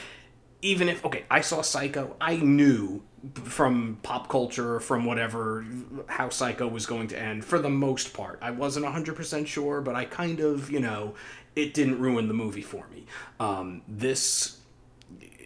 even 0.60 0.88
if 0.88 1.04
okay, 1.04 1.24
I 1.30 1.40
saw 1.40 1.62
Psycho, 1.62 2.16
I 2.20 2.36
knew 2.36 3.02
from 3.34 3.98
pop 4.02 4.28
culture, 4.28 4.80
from 4.80 5.04
whatever, 5.04 5.64
how 6.06 6.28
Psycho 6.28 6.66
was 6.66 6.86
going 6.86 7.08
to 7.08 7.18
end 7.18 7.44
for 7.44 7.58
the 7.58 7.70
most 7.70 8.12
part. 8.12 8.38
I 8.42 8.50
wasn't 8.50 8.86
100% 8.86 9.46
sure, 9.46 9.80
but 9.80 9.94
I 9.94 10.04
kind 10.04 10.40
of, 10.40 10.70
you 10.70 10.80
know, 10.80 11.14
it 11.54 11.74
didn't 11.74 12.00
ruin 12.00 12.28
the 12.28 12.34
movie 12.34 12.62
for 12.62 12.86
me. 12.88 13.06
Um, 13.38 13.82
this 13.86 14.58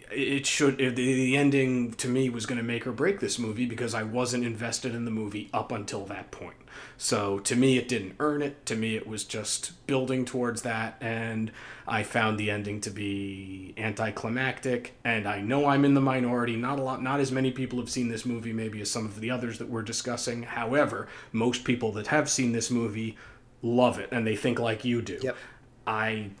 it 0.09 0.45
should 0.45 0.77
the 0.77 1.35
ending 1.35 1.93
to 1.95 2.07
me 2.07 2.29
was 2.29 2.45
going 2.45 2.57
to 2.57 2.63
make 2.63 2.87
or 2.87 2.93
break 2.93 3.19
this 3.19 3.37
movie 3.37 3.65
because 3.65 3.93
I 3.93 4.03
wasn't 4.03 4.45
invested 4.45 4.95
in 4.95 5.03
the 5.03 5.11
movie 5.11 5.49
up 5.53 5.71
until 5.71 6.05
that 6.05 6.31
point. 6.31 6.55
So 6.97 7.39
to 7.39 7.55
me 7.55 7.77
it 7.77 7.87
didn't 7.87 8.15
earn 8.19 8.41
it. 8.41 8.65
To 8.65 8.75
me 8.75 8.95
it 8.95 9.07
was 9.07 9.23
just 9.23 9.85
building 9.85 10.25
towards 10.25 10.63
that 10.63 10.97
and 10.99 11.51
I 11.87 12.03
found 12.03 12.37
the 12.37 12.49
ending 12.49 12.81
to 12.81 12.89
be 12.89 13.73
anticlimactic 13.77 14.95
and 15.03 15.27
I 15.27 15.41
know 15.41 15.67
I'm 15.67 15.85
in 15.85 15.93
the 15.93 16.01
minority. 16.01 16.55
Not 16.55 16.79
a 16.79 16.81
lot 16.81 17.01
not 17.03 17.19
as 17.19 17.31
many 17.31 17.51
people 17.51 17.79
have 17.79 17.89
seen 17.89 18.09
this 18.09 18.25
movie 18.25 18.53
maybe 18.53 18.81
as 18.81 18.89
some 18.89 19.05
of 19.05 19.19
the 19.19 19.29
others 19.29 19.59
that 19.59 19.69
we're 19.69 19.83
discussing. 19.83 20.43
However, 20.43 21.07
most 21.31 21.63
people 21.63 21.91
that 21.93 22.07
have 22.07 22.29
seen 22.29 22.51
this 22.51 22.71
movie 22.71 23.15
love 23.61 23.99
it 23.99 24.09
and 24.11 24.25
they 24.25 24.35
think 24.35 24.59
like 24.59 24.83
you 24.83 25.01
do. 25.01 25.19
Yep. 25.21 25.37
I 25.85 26.31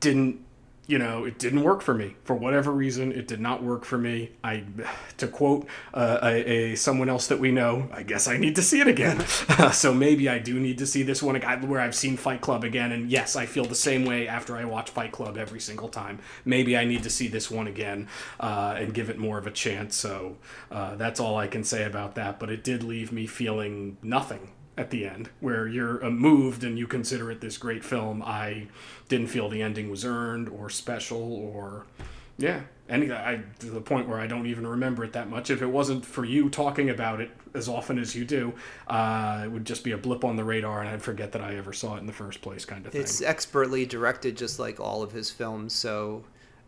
didn't 0.00 0.44
you 0.86 0.98
know, 0.98 1.24
it 1.24 1.38
didn't 1.38 1.62
work 1.62 1.80
for 1.80 1.94
me 1.94 2.14
for 2.24 2.34
whatever 2.34 2.70
reason. 2.70 3.10
It 3.10 3.26
did 3.26 3.40
not 3.40 3.62
work 3.62 3.84
for 3.84 3.96
me. 3.96 4.32
I, 4.42 4.64
to 5.16 5.26
quote 5.26 5.66
uh, 5.94 6.18
a, 6.22 6.72
a, 6.72 6.74
someone 6.74 7.08
else 7.08 7.26
that 7.28 7.38
we 7.38 7.52
know, 7.52 7.88
I 7.90 8.02
guess 8.02 8.28
I 8.28 8.36
need 8.36 8.56
to 8.56 8.62
see 8.62 8.80
it 8.80 8.86
again. 8.86 9.24
so 9.72 9.94
maybe 9.94 10.28
I 10.28 10.38
do 10.38 10.60
need 10.60 10.78
to 10.78 10.86
see 10.86 11.02
this 11.02 11.22
one 11.22 11.40
where 11.40 11.80
I've 11.80 11.94
seen 11.94 12.16
Fight 12.16 12.42
Club 12.42 12.64
again, 12.64 12.92
and 12.92 13.10
yes, 13.10 13.34
I 13.34 13.46
feel 13.46 13.64
the 13.64 13.74
same 13.74 14.04
way 14.04 14.28
after 14.28 14.56
I 14.56 14.64
watch 14.64 14.90
Fight 14.90 15.12
Club 15.12 15.38
every 15.38 15.60
single 15.60 15.88
time. 15.88 16.18
Maybe 16.44 16.76
I 16.76 16.84
need 16.84 17.02
to 17.04 17.10
see 17.10 17.28
this 17.28 17.50
one 17.50 17.66
again 17.66 18.08
uh, 18.38 18.76
and 18.78 18.92
give 18.92 19.08
it 19.08 19.18
more 19.18 19.38
of 19.38 19.46
a 19.46 19.50
chance. 19.50 19.96
So 19.96 20.36
uh, 20.70 20.96
that's 20.96 21.18
all 21.18 21.36
I 21.36 21.46
can 21.46 21.64
say 21.64 21.84
about 21.84 22.14
that. 22.16 22.38
But 22.38 22.50
it 22.50 22.62
did 22.62 22.82
leave 22.82 23.10
me 23.10 23.26
feeling 23.26 23.96
nothing 24.02 24.50
at 24.76 24.90
the 24.90 25.06
end, 25.06 25.30
where 25.40 25.68
you're 25.68 26.04
uh, 26.04 26.10
moved 26.10 26.64
and 26.64 26.78
you 26.78 26.86
consider 26.86 27.30
it 27.30 27.40
this 27.40 27.56
great 27.58 27.84
film. 27.84 28.22
I 28.22 28.66
didn't 29.08 29.28
feel 29.28 29.48
the 29.48 29.62
ending 29.62 29.90
was 29.90 30.04
earned 30.04 30.48
or 30.48 30.68
special 30.68 31.22
or, 31.22 31.86
yeah, 32.38 32.62
any 32.88 33.10
I 33.12 33.42
to 33.60 33.66
the 33.66 33.80
point 33.80 34.08
where 34.08 34.18
I 34.18 34.26
don't 34.26 34.46
even 34.46 34.66
remember 34.66 35.04
it 35.04 35.12
that 35.12 35.30
much. 35.30 35.48
If 35.50 35.62
it 35.62 35.66
wasn't 35.66 36.04
for 36.04 36.24
you 36.24 36.50
talking 36.50 36.90
about 36.90 37.20
it 37.20 37.30
as 37.54 37.68
often 37.68 37.98
as 37.98 38.16
you 38.16 38.24
do, 38.24 38.52
uh, 38.88 39.42
it 39.44 39.48
would 39.48 39.64
just 39.64 39.84
be 39.84 39.92
a 39.92 39.96
blip 39.96 40.24
on 40.24 40.36
the 40.36 40.44
radar, 40.44 40.80
and 40.80 40.88
I'd 40.88 41.02
forget 41.02 41.32
that 41.32 41.40
I 41.40 41.54
ever 41.54 41.72
saw 41.72 41.94
it 41.94 42.00
in 42.00 42.06
the 42.06 42.12
first 42.12 42.42
place, 42.42 42.64
kind 42.64 42.84
of 42.84 42.92
thing. 42.92 43.00
It's 43.00 43.22
expertly 43.22 43.86
directed, 43.86 44.36
just 44.36 44.58
like 44.58 44.80
all 44.80 45.02
of 45.02 45.12
his 45.12 45.30
films. 45.30 45.72
So 45.72 46.24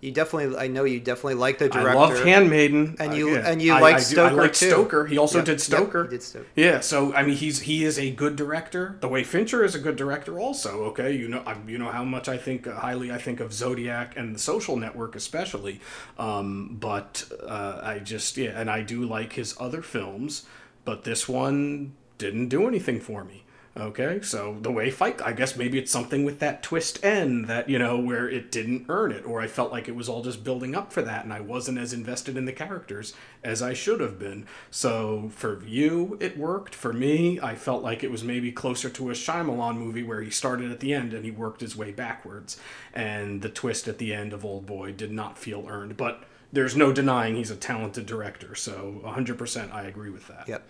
You 0.07 0.13
definitely, 0.13 0.57
I 0.57 0.69
know 0.69 0.85
you 0.85 1.01
definitely 1.01 1.35
like 1.35 1.59
the 1.59 1.69
director. 1.69 1.91
I 1.91 1.95
love 1.95 2.25
Handmaiden, 2.25 2.95
and 3.01 3.13
you 3.13 3.31
uh, 3.31 3.33
yeah. 3.33 3.51
and 3.51 3.61
you 3.61 3.73
I, 3.73 3.81
like 3.81 3.97
I 3.97 3.99
Stoker 3.99 4.35
I 4.35 4.43
like 4.45 4.53
too. 4.53 4.69
Stoker. 4.71 5.07
He 5.07 5.19
also 5.19 5.39
Yep, 5.39 5.47
did 5.47 5.53
yep, 5.55 5.61
Stoker. 5.61 6.05
he 6.05 6.11
did 6.11 6.23
Stoker. 6.23 6.47
Yeah, 6.55 6.79
so 6.79 7.13
I 7.13 7.25
mean, 7.25 7.35
he's 7.35 7.63
he 7.63 7.83
is 7.83 7.99
a 7.99 8.13
good 8.13 8.37
director. 8.37 8.99
The 9.01 9.09
way 9.09 9.25
Fincher 9.25 9.65
is 9.65 9.75
a 9.75 9.81
good 9.81 9.97
director, 9.97 10.39
also. 10.39 10.85
Okay, 10.85 11.11
you 11.11 11.27
know, 11.27 11.43
I, 11.45 11.57
you 11.67 11.77
know 11.77 11.91
how 11.91 12.05
much 12.05 12.29
I 12.29 12.37
think 12.39 12.69
uh, 12.69 12.75
highly 12.77 13.11
I 13.11 13.19
think 13.19 13.41
of 13.41 13.53
Zodiac 13.53 14.17
and 14.17 14.33
The 14.33 14.39
Social 14.39 14.77
Network, 14.77 15.17
especially. 15.17 15.81
Um, 16.21 16.77
but 16.79 17.25
uh, 17.43 17.81
I 17.83 17.99
just 17.99 18.37
yeah, 18.37 18.51
and 18.51 18.71
I 18.71 18.83
do 18.83 19.05
like 19.05 19.33
his 19.33 19.57
other 19.59 19.83
films, 19.83 20.47
but 20.85 21.03
this 21.03 21.29
one 21.29 21.95
didn't 22.19 22.47
do 22.49 22.69
anything 22.69 23.01
for 23.01 23.25
me. 23.25 23.43
Okay, 23.79 24.23
so 24.23 24.57
the 24.63 24.71
way 24.71 24.91
fight, 24.91 25.21
I 25.23 25.33
guess 25.33 25.55
maybe 25.55 25.79
it's 25.79 25.93
something 25.93 26.25
with 26.25 26.39
that 26.39 26.63
twist 26.63 27.05
end 27.05 27.45
that 27.47 27.69
you 27.69 27.79
know 27.79 27.99
where 27.99 28.27
it 28.27 28.51
didn't 28.51 28.87
earn 28.89 29.13
it, 29.13 29.27
or 29.27 29.43
I 29.43 29.49
felt 29.49 29.71
like 29.71 29.87
it 29.87 29.95
was 29.95 30.09
all 30.09 30.23
just 30.23 30.43
building 30.43 30.75
up 30.75 30.95
for 30.95 31.03
that, 31.03 31.25
and 31.25 31.33
I 31.33 31.41
wasn't 31.41 31.77
as 31.77 31.93
invested 31.93 32.39
in 32.39 32.47
the 32.47 32.53
characters 32.53 33.13
as 33.45 33.61
I 33.61 33.75
should 33.75 34.01
have 34.01 34.19
been. 34.19 34.47
So 34.71 35.31
for 35.35 35.63
you, 35.65 36.17
it 36.21 36.39
worked. 36.39 36.75
For 36.75 36.95
me, 36.95 37.39
I 37.39 37.55
felt 37.55 37.83
like 37.83 38.03
it 38.03 38.11
was 38.11 38.25
maybe 38.25 38.51
closer 38.51 38.89
to 38.89 39.11
a 39.11 39.15
Shyamalan 39.15 39.77
movie 39.77 40.03
where 40.03 40.23
he 40.23 40.31
started 40.31 40.73
at 40.73 40.81
the 40.81 40.95
end 40.95 41.13
and 41.13 41.25
he 41.25 41.31
worked 41.31 41.61
his 41.61 41.77
way 41.77 41.93
backwards, 41.93 42.59
and 42.95 43.43
the 43.43 43.51
twist 43.51 43.89
at 43.89 43.99
the 43.99 44.15
end 44.15 44.33
of 44.33 44.43
Old 44.43 44.65
Boy 44.65 44.93
did 44.93 45.13
not 45.13 45.39
feel 45.39 45.67
earned, 45.69 45.97
but. 45.97 46.25
There's 46.53 46.77
no 46.77 46.93
denying 46.93 47.35
he's 47.35 47.51
a 47.51 47.57
talented 47.57 48.07
director, 48.07 48.55
so 48.55 49.03
100% 49.05 49.75
I 49.75 49.83
agree 49.83 50.11
with 50.11 50.29
that. 50.29 50.49
Yep. 50.49 50.63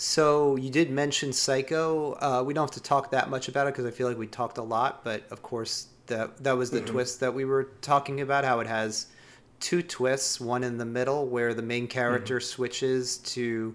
So 0.00 0.54
you 0.54 0.70
did 0.70 0.92
mention 0.92 1.32
Psycho. 1.32 2.12
Uh, 2.20 2.44
we 2.46 2.54
don't 2.54 2.62
have 2.62 2.80
to 2.80 2.80
talk 2.80 3.10
that 3.10 3.30
much 3.30 3.48
about 3.48 3.66
it 3.66 3.74
because 3.74 3.84
I 3.84 3.90
feel 3.90 4.06
like 4.06 4.16
we 4.16 4.28
talked 4.28 4.56
a 4.56 4.62
lot. 4.62 5.02
But 5.02 5.24
of 5.32 5.42
course, 5.42 5.88
that 6.06 6.36
that 6.44 6.56
was 6.56 6.70
the 6.70 6.80
twist 6.80 7.18
that 7.18 7.34
we 7.34 7.44
were 7.44 7.64
talking 7.80 8.20
about. 8.20 8.44
How 8.44 8.60
it 8.60 8.68
has 8.68 9.08
two 9.58 9.82
twists, 9.82 10.40
one 10.40 10.62
in 10.62 10.78
the 10.78 10.84
middle 10.84 11.26
where 11.26 11.52
the 11.52 11.62
main 11.62 11.88
character 11.88 12.38
switches 12.38 13.18
to 13.18 13.74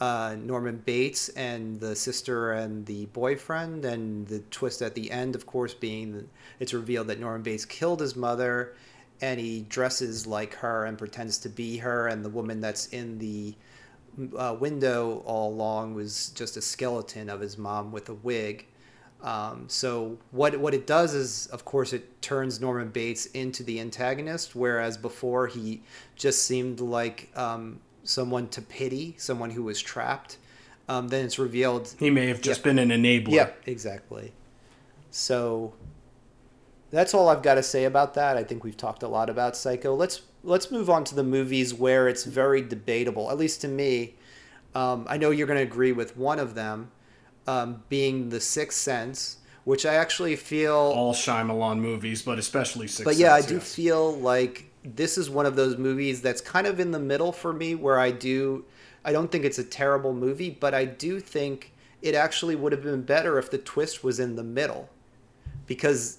uh, 0.00 0.36
Norman 0.38 0.82
Bates 0.84 1.30
and 1.30 1.80
the 1.80 1.96
sister 1.96 2.52
and 2.52 2.84
the 2.84 3.06
boyfriend, 3.06 3.86
and 3.86 4.26
the 4.26 4.40
twist 4.50 4.82
at 4.82 4.94
the 4.94 5.10
end, 5.10 5.34
of 5.34 5.46
course, 5.46 5.72
being 5.72 6.28
it's 6.60 6.74
revealed 6.74 7.06
that 7.06 7.18
Norman 7.18 7.40
Bates 7.40 7.64
killed 7.64 8.00
his 8.02 8.16
mother, 8.16 8.76
and 9.22 9.40
he 9.40 9.62
dresses 9.62 10.26
like 10.26 10.52
her 10.56 10.84
and 10.84 10.98
pretends 10.98 11.38
to 11.38 11.48
be 11.48 11.78
her, 11.78 12.08
and 12.08 12.22
the 12.22 12.28
woman 12.28 12.60
that's 12.60 12.88
in 12.88 13.16
the 13.16 13.54
uh, 14.36 14.56
window 14.58 15.22
all 15.24 15.52
along 15.52 15.94
was 15.94 16.30
just 16.30 16.56
a 16.56 16.62
skeleton 16.62 17.28
of 17.28 17.40
his 17.40 17.58
mom 17.58 17.92
with 17.92 18.08
a 18.08 18.14
wig. 18.14 18.66
Um, 19.22 19.64
so 19.68 20.18
what 20.32 20.58
what 20.58 20.74
it 20.74 20.86
does 20.86 21.14
is, 21.14 21.46
of 21.46 21.64
course, 21.64 21.92
it 21.92 22.20
turns 22.20 22.60
Norman 22.60 22.90
Bates 22.90 23.26
into 23.26 23.62
the 23.62 23.80
antagonist, 23.80 24.54
whereas 24.54 24.98
before 24.98 25.46
he 25.46 25.82
just 26.14 26.44
seemed 26.44 26.80
like 26.80 27.30
um, 27.34 27.80
someone 28.02 28.48
to 28.48 28.60
pity, 28.60 29.14
someone 29.18 29.50
who 29.50 29.62
was 29.62 29.80
trapped. 29.80 30.36
Um, 30.86 31.08
then 31.08 31.24
it's 31.24 31.38
revealed. 31.38 31.94
He 31.98 32.10
may 32.10 32.26
have 32.26 32.42
just 32.42 32.62
been 32.62 32.78
an 32.78 32.90
enabler. 32.90 33.32
Yeah, 33.32 33.50
exactly. 33.64 34.32
So 35.10 35.72
that's 36.90 37.14
all 37.14 37.30
I've 37.30 37.42
got 37.42 37.54
to 37.54 37.62
say 37.62 37.84
about 37.84 38.12
that. 38.14 38.36
I 38.36 38.44
think 38.44 38.62
we've 38.62 38.76
talked 38.76 39.02
a 39.02 39.08
lot 39.08 39.30
about 39.30 39.56
Psycho. 39.56 39.94
Let's 39.94 40.20
let's 40.44 40.70
move 40.70 40.90
on 40.90 41.04
to 41.04 41.14
the 41.14 41.24
movies 41.24 41.74
where 41.74 42.06
it's 42.06 42.24
very 42.24 42.60
debatable, 42.62 43.30
at 43.30 43.38
least 43.38 43.60
to 43.62 43.68
me. 43.68 44.14
Um, 44.74 45.06
I 45.08 45.16
know 45.16 45.30
you're 45.30 45.46
going 45.46 45.58
to 45.58 45.62
agree 45.62 45.92
with 45.92 46.16
one 46.16 46.38
of 46.38 46.54
them, 46.54 46.90
um, 47.46 47.82
being 47.88 48.28
The 48.28 48.40
Sixth 48.40 48.78
Sense, 48.78 49.38
which 49.64 49.86
I 49.86 49.94
actually 49.94 50.36
feel. 50.36 50.74
All 50.74 51.14
Shyamalan 51.14 51.78
movies, 51.78 52.22
but 52.22 52.38
especially 52.38 52.86
Six 52.86 53.04
But 53.04 53.16
yeah, 53.16 53.34
I 53.34 53.40
do 53.40 53.54
yes. 53.54 53.74
feel 53.74 54.12
like 54.18 54.70
this 54.84 55.16
is 55.16 55.30
one 55.30 55.46
of 55.46 55.56
those 55.56 55.78
movies 55.78 56.20
that's 56.20 56.40
kind 56.40 56.66
of 56.66 56.78
in 56.78 56.90
the 56.90 56.98
middle 56.98 57.32
for 57.32 57.52
me, 57.52 57.74
where 57.74 57.98
I 57.98 58.10
do. 58.10 58.64
I 59.04 59.12
don't 59.12 59.30
think 59.30 59.44
it's 59.44 59.58
a 59.58 59.64
terrible 59.64 60.12
movie, 60.12 60.50
but 60.50 60.74
I 60.74 60.84
do 60.84 61.20
think 61.20 61.72
it 62.02 62.14
actually 62.14 62.54
would 62.54 62.72
have 62.72 62.82
been 62.82 63.02
better 63.02 63.38
if 63.38 63.50
the 63.50 63.58
twist 63.58 64.04
was 64.04 64.20
in 64.20 64.36
the 64.36 64.44
middle, 64.44 64.90
because 65.66 66.18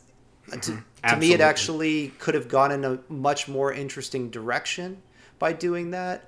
to, 0.62 0.84
to 1.10 1.16
me 1.20 1.28
it 1.34 1.42
actually 1.42 2.08
could 2.20 2.36
have 2.36 2.48
gone 2.48 2.72
in 2.72 2.84
a 2.86 3.00
much 3.10 3.48
more 3.48 3.72
interesting 3.74 4.30
direction 4.30 5.02
by 5.40 5.54
doing 5.54 5.92
that. 5.92 6.24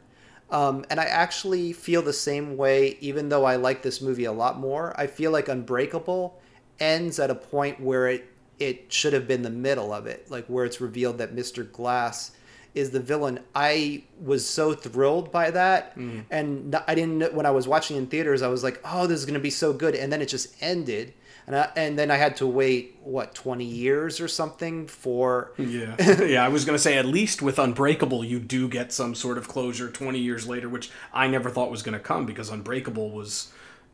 Um, 0.50 0.86
and 0.90 1.00
I 1.00 1.06
actually 1.06 1.74
feel 1.74 2.02
the 2.02 2.14
same 2.14 2.56
way, 2.56 2.98
even 3.02 3.30
though 3.30 3.44
I 3.44 3.58
like 3.58 3.82
this 3.82 4.02
movie 4.02 4.26
a 4.26 4.32
lot 4.32 4.58
more. 4.60 4.94
I 4.98 5.08
feel 5.08 5.32
like 5.32 5.50
Unbreakable 5.50 6.40
ends 6.80 7.20
at 7.20 7.30
a 7.30 7.36
point 7.36 7.80
where 7.82 8.08
it 8.08 8.26
it 8.60 8.92
should 8.92 9.14
have 9.14 9.28
been 9.28 9.44
the 9.44 9.52
middle 9.52 9.94
of 9.94 10.08
it, 10.08 10.32
like 10.32 10.46
where 10.48 10.66
it's 10.66 10.82
revealed 10.82 11.20
that 11.20 11.36
Mr. 11.36 11.70
Glass 11.72 12.32
is 12.74 12.90
the 12.90 13.00
villain. 13.00 13.40
I 13.54 14.04
was 14.20 14.48
so 14.50 14.74
thrilled 14.74 15.32
by 15.32 15.52
that, 15.52 15.96
and 16.32 16.76
I 16.88 16.96
didn't. 16.96 17.18
know- 17.20 17.30
When 17.32 17.46
I 17.46 17.52
was 17.52 17.68
watching 17.68 17.98
in 17.98 18.08
theaters, 18.08 18.42
I 18.42 18.48
was 18.48 18.64
like, 18.64 18.80
"Oh, 18.84 19.06
this 19.06 19.20
is 19.20 19.26
going 19.26 19.36
to 19.36 19.40
be 19.40 19.50
so 19.52 19.74
good," 19.74 19.96
and 19.96 20.12
then 20.12 20.22
it 20.22 20.28
just 20.28 20.56
ended. 20.62 21.14
And, 21.48 21.56
I, 21.56 21.72
and 21.78 21.98
then 21.98 22.12
I 22.12 22.18
had 22.18 22.36
to 22.38 22.46
wait 22.46 22.98
what 23.02 23.34
twenty 23.34 23.64
years 23.66 24.20
or 24.20 24.28
something 24.28 24.86
for 24.86 25.54
Yeah, 25.58 25.96
yeah. 26.22 26.44
I 26.44 26.50
was 26.50 26.66
gonna 26.66 26.78
say 26.78 26.98
at 26.98 27.06
least 27.06 27.42
with 27.42 27.58
Unbreakable, 27.58 28.26
you 28.26 28.40
do 28.40 28.68
get 28.68 28.92
some 28.92 29.16
sort 29.16 29.38
of 29.38 29.48
closure 29.48 29.90
twenty 29.90 30.20
years 30.20 30.46
later, 30.48 30.68
which 30.68 30.92
I 31.14 31.28
never 31.28 31.50
thought 31.50 31.72
was 31.72 31.84
gonna 31.84 32.00
come 32.00 32.26
because 32.26 32.50
Unbreakable 32.50 33.12
was 33.12 33.52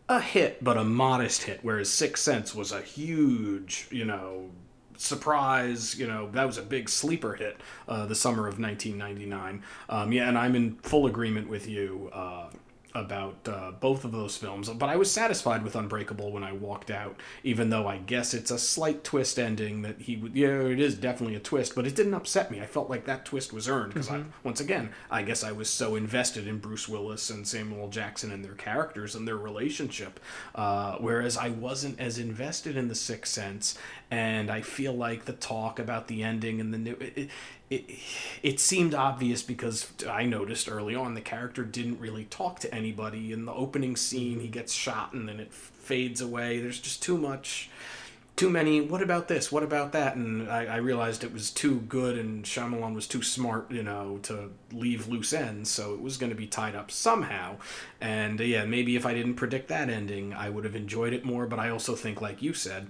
a 0.09 0.19
hit, 0.19 0.63
but 0.63 0.77
a 0.77 0.83
modest 0.83 1.43
hit, 1.43 1.59
whereas 1.61 1.89
Sixth 1.89 2.23
Sense 2.23 2.53
was 2.53 2.71
a 2.71 2.81
huge, 2.81 3.87
you 3.91 4.03
know, 4.03 4.49
surprise. 4.97 5.97
You 5.97 6.07
know, 6.07 6.29
that 6.31 6.45
was 6.45 6.57
a 6.57 6.61
big 6.63 6.89
sleeper 6.89 7.35
hit 7.35 7.57
uh, 7.87 8.05
the 8.05 8.15
summer 8.15 8.47
of 8.47 8.59
1999. 8.59 9.63
Um, 9.89 10.11
yeah, 10.11 10.27
and 10.27 10.37
I'm 10.37 10.55
in 10.55 10.75
full 10.77 11.05
agreement 11.05 11.49
with 11.49 11.67
you. 11.67 12.09
Uh, 12.11 12.47
about 12.95 13.35
uh, 13.47 13.71
both 13.79 14.05
of 14.05 14.11
those 14.11 14.37
films, 14.37 14.69
but 14.69 14.89
I 14.89 14.95
was 14.95 15.11
satisfied 15.11 15.63
with 15.63 15.75
Unbreakable 15.75 16.31
when 16.31 16.43
I 16.43 16.51
walked 16.51 16.91
out, 16.91 17.19
even 17.43 17.69
though 17.69 17.87
I 17.87 17.97
guess 17.97 18.33
it's 18.33 18.51
a 18.51 18.59
slight 18.59 19.03
twist 19.03 19.39
ending 19.39 19.81
that 19.81 20.01
he 20.01 20.15
would, 20.17 20.35
yeah, 20.35 20.61
it 20.61 20.79
is 20.79 20.95
definitely 20.95 21.35
a 21.35 21.39
twist, 21.39 21.75
but 21.75 21.87
it 21.87 21.95
didn't 21.95 22.13
upset 22.13 22.51
me. 22.51 22.61
I 22.61 22.65
felt 22.65 22.89
like 22.89 23.05
that 23.05 23.25
twist 23.25 23.51
was 23.51 23.67
earned 23.67 23.93
because 23.93 24.09
I, 24.09 24.23
once 24.43 24.59
again, 24.59 24.91
I 25.09 25.23
guess 25.23 25.43
I 25.43 25.51
was 25.51 25.69
so 25.69 25.95
invested 25.95 26.47
in 26.47 26.59
Bruce 26.59 26.87
Willis 26.87 27.29
and 27.29 27.47
Samuel 27.47 27.89
Jackson 27.89 28.31
and 28.31 28.45
their 28.45 28.53
characters 28.53 29.15
and 29.15 29.27
their 29.27 29.37
relationship, 29.37 30.19
uh, 30.53 30.97
whereas 30.99 31.35
I 31.37 31.49
wasn't 31.49 31.99
as 31.99 32.19
invested 32.19 32.77
in 32.77 32.87
The 32.87 32.95
Sixth 32.95 33.33
Sense, 33.33 33.77
and 34.11 34.51
I 34.51 34.61
feel 34.61 34.93
like 34.93 35.25
the 35.25 35.33
talk 35.33 35.79
about 35.79 36.07
the 36.07 36.23
ending 36.23 36.61
and 36.61 36.73
the 36.73 36.77
new. 36.77 36.93
It, 36.99 37.17
it, 37.17 37.29
it, 38.41 38.59
seemed 38.59 38.93
obvious 38.93 39.41
because 39.41 39.91
I 40.09 40.25
noticed 40.25 40.69
early 40.69 40.95
on 40.95 41.13
the 41.13 41.21
character 41.21 41.63
didn't 41.63 41.99
really 41.99 42.25
talk 42.25 42.59
to 42.59 42.73
anybody. 42.73 43.31
In 43.31 43.45
the 43.45 43.53
opening 43.53 43.95
scene, 43.95 44.39
he 44.39 44.47
gets 44.47 44.73
shot 44.73 45.13
and 45.13 45.27
then 45.27 45.39
it 45.39 45.53
fades 45.53 46.21
away. 46.21 46.59
There's 46.59 46.79
just 46.79 47.03
too 47.03 47.17
much, 47.17 47.69
too 48.35 48.49
many. 48.49 48.81
What 48.81 49.01
about 49.01 49.27
this? 49.27 49.51
What 49.51 49.63
about 49.63 49.91
that? 49.91 50.15
And 50.15 50.49
I, 50.49 50.65
I 50.65 50.75
realized 50.77 51.23
it 51.23 51.33
was 51.33 51.51
too 51.51 51.81
good, 51.81 52.17
and 52.17 52.43
Shyamalan 52.43 52.95
was 52.95 53.07
too 53.07 53.21
smart, 53.21 53.69
you 53.71 53.83
know, 53.83 54.19
to 54.23 54.49
leave 54.71 55.07
loose 55.07 55.33
ends. 55.33 55.69
So 55.69 55.93
it 55.93 56.01
was 56.01 56.17
going 56.17 56.31
to 56.31 56.35
be 56.35 56.47
tied 56.47 56.75
up 56.75 56.89
somehow. 56.89 57.57
And 58.01 58.39
uh, 58.39 58.43
yeah, 58.43 58.65
maybe 58.65 58.95
if 58.95 59.05
I 59.05 59.13
didn't 59.13 59.35
predict 59.35 59.67
that 59.67 59.89
ending, 59.89 60.33
I 60.33 60.49
would 60.49 60.63
have 60.63 60.75
enjoyed 60.75 61.13
it 61.13 61.25
more. 61.25 61.45
But 61.45 61.59
I 61.59 61.69
also 61.69 61.95
think, 61.95 62.21
like 62.21 62.41
you 62.41 62.53
said, 62.53 62.87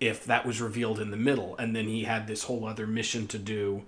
if 0.00 0.24
that 0.24 0.44
was 0.44 0.60
revealed 0.60 0.98
in 0.98 1.12
the 1.12 1.16
middle, 1.16 1.56
and 1.58 1.76
then 1.76 1.86
he 1.86 2.04
had 2.04 2.26
this 2.26 2.44
whole 2.44 2.66
other 2.66 2.86
mission 2.88 3.28
to 3.28 3.38
do 3.38 3.84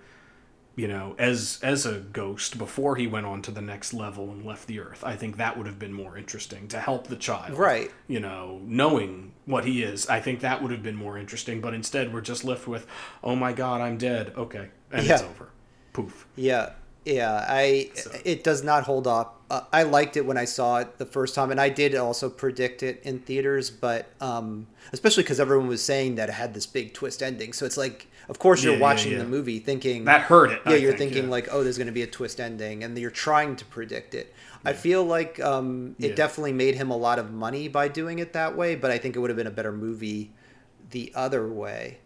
you 0.77 0.89
know, 0.89 1.15
as 1.19 1.61
as 1.63 1.87
a 1.87 2.01
ghost 2.01 2.59
before 2.59 2.97
he 2.97 3.07
went 3.07 3.27
on 3.27 3.43
to 3.43 3.51
the 3.51 3.61
next 3.61 3.95
level 3.95 4.31
and 4.31 4.45
left 4.45 4.67
the 4.67 4.81
earth. 4.81 5.05
I 5.05 5.17
think 5.17 5.37
that 5.37 5.57
would 5.57 5.67
have 5.67 5.79
been 5.79 5.93
more 5.93 6.19
interesting 6.19 6.67
to 6.69 6.81
help 6.81 7.07
the 7.07 7.17
child. 7.17 7.57
Right. 7.57 7.91
You 8.09 8.21
know, 8.21 8.61
knowing 8.65 9.33
what 9.47 9.65
he 9.65 9.83
is, 9.83 10.09
I 10.09 10.21
think 10.21 10.41
that 10.41 10.63
would 10.63 10.73
have 10.73 10.83
been 10.83 10.97
more 10.97 11.17
interesting. 11.17 11.61
But 11.61 11.75
instead, 11.75 12.13
we're 12.13 12.23
just 12.23 12.45
left 12.45 12.67
with, 12.67 12.87
"Oh 13.23 13.37
my 13.37 13.53
God, 13.53 13.81
I'm 13.81 13.99
dead." 13.99 14.33
Okay, 14.37 14.69
and 14.91 15.09
it's 15.09 15.23
over. 15.23 15.51
Poof. 15.93 16.27
Yeah, 16.35 16.71
yeah. 17.05 17.47
I 17.49 17.91
it 18.25 18.43
does 18.43 18.65
not 18.65 18.83
hold 18.85 19.07
up. 19.07 19.43
Uh, 19.51 19.61
I 19.73 19.85
liked 19.85 20.17
it 20.17 20.27
when 20.27 20.37
I 20.37 20.45
saw 20.45 20.79
it 20.79 20.99
the 20.99 21.07
first 21.07 21.37
time, 21.37 21.53
and 21.53 21.61
I 21.61 21.69
did 21.69 21.95
also 21.95 22.29
predict 22.29 22.83
it 22.83 23.01
in 23.05 23.21
theaters. 23.21 23.71
But 23.71 24.11
um, 24.21 24.67
especially 24.93 25.23
because 25.23 25.39
everyone 25.39 25.69
was 25.69 25.85
saying 25.85 26.17
that 26.17 26.29
it 26.31 26.33
had 26.33 26.53
this 26.53 26.67
big 26.67 26.95
twist 26.95 27.23
ending, 27.23 27.53
so 27.53 27.65
it's 27.65 27.77
like, 27.77 28.09
of 28.29 28.39
course, 28.39 28.63
you're 28.63 28.73
Yeah, 28.75 28.79
yeah, 28.79 28.83
watching 28.83 29.13
yeah. 29.13 29.19
the 29.19 29.25
movie 29.27 29.59
thinking 29.59 30.05
That 30.05 30.23
hurt 30.23 30.51
it. 30.51 30.61
Yeah, 30.67 30.73
I 30.73 30.77
you're 30.77 30.91
think, 30.93 31.13
thinking 31.13 31.25
yeah. 31.25 31.31
like, 31.31 31.49
oh, 31.53 31.63
there's 31.63 31.79
going 31.79 31.87
to 31.89 31.93
be 31.93 32.03
a 32.03 32.07
twist 32.07 32.41
ending, 32.41 32.83
and 32.85 32.97
you're 32.99 33.11
trying 33.11 33.57
to 33.57 33.65
predict 33.65 34.15
it. 34.15 34.35
I 34.65 34.73
feel 34.73 35.05
like 35.05 35.39
um, 35.41 35.95
it 35.99 36.11
Yeah. 36.11 36.15
definitely 36.15 36.53
made 36.53 36.75
him 36.77 36.91
a 36.91 36.97
lot 36.97 37.19
of 37.19 37.31
money 37.33 37.69
by 37.69 37.89
doing 37.89 38.19
it 38.19 38.33
that 38.33 38.57
way, 38.57 38.75
but 38.77 38.91
I 38.91 38.99
think 38.99 39.15
it 39.15 39.19
would 39.19 39.31
have 39.31 39.37
been 39.37 39.47
a 39.47 39.51
better 39.51 39.73
movie 39.73 40.33
the 40.91 41.13
other 41.15 41.47
way. 41.49 41.99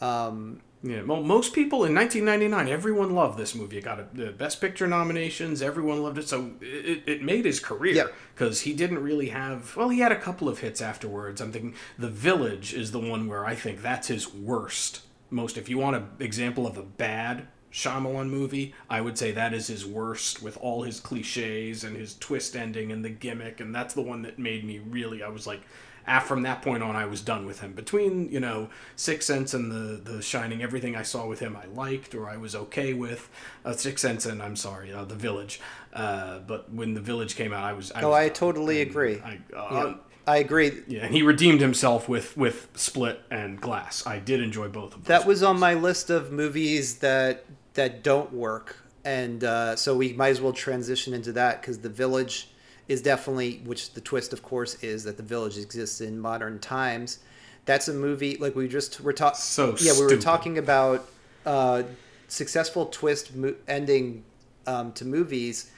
Um, 0.00 0.60
Yeah, 0.82 1.02
well, 1.02 1.22
most 1.22 1.54
people 1.54 1.84
in 1.84 1.94
1999, 1.94 2.68
everyone 2.68 3.14
loved 3.14 3.38
this 3.38 3.54
movie. 3.54 3.78
It 3.78 3.84
got 3.84 3.98
a, 3.98 4.06
the 4.12 4.30
Best 4.32 4.60
Picture 4.60 4.86
nominations. 4.86 5.62
Everyone 5.62 6.02
loved 6.02 6.18
it, 6.18 6.28
so 6.28 6.52
it, 6.60 7.02
it 7.06 7.22
made 7.22 7.46
his 7.46 7.58
career 7.58 8.10
because 8.34 8.60
he 8.62 8.74
didn't 8.74 8.98
really 9.02 9.30
have. 9.30 9.74
Well, 9.76 9.88
he 9.88 10.00
had 10.00 10.12
a 10.12 10.20
couple 10.20 10.46
of 10.48 10.58
hits 10.58 10.82
afterwards. 10.82 11.40
I'm 11.40 11.52
thinking 11.52 11.74
The 11.98 12.10
Village 12.10 12.74
is 12.74 12.92
the 12.92 13.00
one 13.00 13.26
where 13.28 13.46
I 13.46 13.54
think 13.54 13.80
that's 13.82 14.08
his 14.08 14.32
worst. 14.32 15.00
Most, 15.34 15.58
if 15.58 15.68
you 15.68 15.78
want 15.78 15.96
an 15.96 16.08
example 16.20 16.66
of 16.66 16.78
a 16.78 16.82
bad 16.82 17.48
Shyamalan 17.72 18.30
movie, 18.30 18.72
I 18.88 19.00
would 19.00 19.18
say 19.18 19.32
that 19.32 19.52
is 19.52 19.66
his 19.66 19.84
worst 19.84 20.40
with 20.40 20.56
all 20.58 20.84
his 20.84 21.00
cliches 21.00 21.82
and 21.82 21.96
his 21.96 22.16
twist 22.16 22.54
ending 22.54 22.92
and 22.92 23.04
the 23.04 23.10
gimmick, 23.10 23.58
and 23.58 23.74
that's 23.74 23.94
the 23.94 24.02
one 24.02 24.22
that 24.22 24.38
made 24.38 24.64
me 24.64 24.78
really. 24.78 25.24
I 25.24 25.28
was 25.28 25.44
like, 25.44 25.60
after 26.06 26.28
from 26.28 26.42
that 26.42 26.62
point 26.62 26.82
on, 26.82 26.94
I 26.94 27.06
was 27.06 27.20
done 27.20 27.46
with 27.46 27.60
him. 27.60 27.72
Between 27.72 28.30
you 28.30 28.38
know 28.38 28.68
Sixth 28.94 29.26
Sense 29.26 29.54
and 29.54 29.72
the 29.72 30.00
the 30.12 30.22
Shining, 30.22 30.62
everything 30.62 30.94
I 30.94 31.02
saw 31.02 31.26
with 31.26 31.40
him, 31.40 31.56
I 31.56 31.66
liked 31.66 32.14
or 32.14 32.28
I 32.28 32.36
was 32.36 32.54
okay 32.54 32.94
with. 32.94 33.28
Uh, 33.64 33.72
Sixth 33.72 34.02
Sense 34.02 34.24
and 34.26 34.40
I'm 34.40 34.56
sorry, 34.56 34.92
uh, 34.92 35.04
The 35.04 35.16
Village. 35.16 35.60
Uh, 35.92 36.40
but 36.40 36.72
when 36.72 36.94
The 36.94 37.00
Village 37.00 37.34
came 37.34 37.52
out, 37.52 37.64
I 37.64 37.72
was. 37.72 37.90
I 37.92 38.02
oh, 38.02 38.10
was 38.10 38.18
I 38.18 38.28
totally 38.28 38.82
agree. 38.82 39.20
I, 39.20 39.40
uh, 39.56 39.68
yeah, 39.72 39.94
I 40.26 40.38
agree. 40.38 40.82
Yeah, 40.88 41.04
and 41.04 41.14
he 41.14 41.22
redeemed 41.22 41.60
himself 41.60 42.08
with 42.08 42.36
with 42.36 42.68
Split 42.74 43.20
and 43.30 43.60
Glass. 43.60 44.06
I 44.06 44.18
did 44.18 44.40
enjoy 44.40 44.68
both 44.68 44.94
of 44.94 45.04
those. 45.04 45.08
That 45.08 45.26
was 45.26 45.42
on 45.42 45.58
my 45.58 45.74
list 45.74 46.10
of 46.10 46.32
movies 46.32 46.98
that 46.98 47.44
that 47.74 48.02
don't 48.02 48.32
work, 48.32 48.76
and 49.04 49.44
uh, 49.44 49.76
so 49.76 49.96
we 49.96 50.12
might 50.12 50.28
as 50.30 50.40
well 50.40 50.52
transition 50.52 51.12
into 51.14 51.32
that 51.32 51.60
because 51.60 51.78
The 51.78 51.88
Village 51.90 52.48
is 52.88 53.02
definitely, 53.02 53.62
which 53.64 53.92
the 53.94 54.00
twist, 54.00 54.32
of 54.32 54.42
course, 54.42 54.82
is 54.82 55.04
that 55.04 55.16
the 55.16 55.22
village 55.22 55.56
exists 55.56 56.00
in 56.00 56.18
modern 56.18 56.58
times. 56.58 57.18
That's 57.64 57.88
a 57.88 57.94
movie 57.94 58.36
like 58.36 58.54
we 58.54 58.68
just 58.68 59.00
were 59.00 59.12
talking. 59.14 59.38
So 59.40 59.74
yeah, 59.80 59.92
we 59.92 60.00
were 60.02 60.08
stupid. 60.08 60.20
talking 60.22 60.58
about 60.58 61.08
uh, 61.46 61.84
successful 62.28 62.86
twist 62.86 63.34
mo- 63.34 63.54
ending 63.66 64.24
um, 64.66 64.92
to 64.92 65.04
movies 65.04 65.70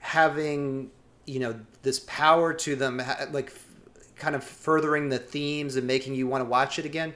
having 0.00 0.90
you 1.26 1.40
know 1.40 1.54
this 1.82 2.00
power 2.00 2.52
to 2.52 2.76
them, 2.76 3.00
like 3.32 3.52
kind 4.20 4.36
of 4.36 4.44
furthering 4.44 5.08
the 5.08 5.18
themes 5.18 5.76
and 5.76 5.86
making 5.86 6.14
you 6.14 6.26
want 6.26 6.44
to 6.44 6.48
watch 6.48 6.78
it 6.78 6.84
again. 6.84 7.14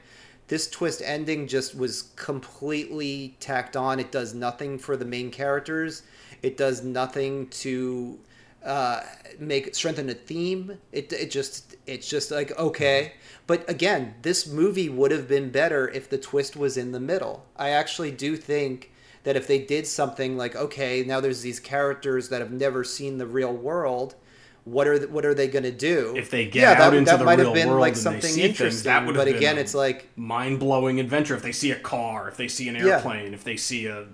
This 0.49 0.69
twist 0.69 1.01
ending 1.05 1.47
just 1.47 1.75
was 1.77 2.11
completely 2.17 3.37
tacked 3.41 3.77
on. 3.77 4.01
It 4.01 4.11
does 4.13 4.35
nothing 4.35 4.79
for 4.79 4.97
the 4.97 5.05
main 5.05 5.31
characters. 5.31 6.03
It 6.43 6.57
does 6.57 6.83
nothing 6.83 7.49
to 7.49 8.19
uh, 8.65 9.03
make 9.39 9.75
strengthen 9.75 10.09
a 10.09 10.15
theme. 10.15 10.79
It 10.93 11.13
it 11.13 11.31
just 11.31 11.77
it's 11.87 12.09
just 12.09 12.31
like 12.31 12.59
okay, 12.59 13.13
but 13.47 13.69
again, 13.69 14.15
this 14.23 14.47
movie 14.47 14.89
would 14.89 15.11
have 15.11 15.29
been 15.29 15.51
better 15.51 15.89
if 15.89 16.09
the 16.09 16.19
twist 16.19 16.57
was 16.57 16.77
in 16.77 16.93
the 16.93 17.01
middle. 17.01 17.47
I 17.57 17.71
actually 17.71 18.11
do 18.11 18.37
think 18.37 18.91
that 19.25 19.37
if 19.37 19.47
they 19.47 19.59
did 19.59 19.87
something 19.87 20.37
like 20.37 20.57
okay, 20.57 21.03
now 21.03 21.21
there's 21.21 21.43
these 21.43 21.61
characters 21.61 22.29
that 22.29 22.41
have 22.41 22.53
never 22.53 22.85
seen 22.85 23.19
the 23.19 23.27
real 23.27 23.53
world. 23.53 24.15
What 24.65 24.89
are 24.89 24.99
what 25.09 25.27
are 25.27 25.35
they 25.35 25.49
going 25.49 25.65
to 25.65 25.71
do? 25.71 26.15
If 26.17 26.31
they 26.31 26.47
get 26.47 26.81
out 26.81 26.95
into 26.95 27.17
the 27.17 27.25
might 27.25 27.39
real 27.39 27.49
have 27.49 27.55
been 27.55 27.69
world 27.69 27.81
like 27.81 27.97
something 27.97 28.23
things, 28.23 28.39
interesting. 28.39 28.85
that 28.85 29.05
would 29.07 29.15
have 29.15 29.25
but 29.25 29.29
been 29.29 29.37
again, 29.37 29.59
it's 29.59 29.75
like 29.75 30.09
mind 30.17 30.59
blowing 30.59 31.01
adventure. 31.01 31.35
If 31.37 31.43
they 31.43 31.53
see 31.53 31.71
a 31.71 31.79
car, 31.79 32.29
if 32.29 32.39
they 32.39 32.49
see 32.49 32.69
an 32.69 32.77
Yeah. 32.77 32.95
airplane, 32.95 33.35
if 33.35 33.45
they 33.45 33.57
see 33.57 33.87
a 33.87 34.07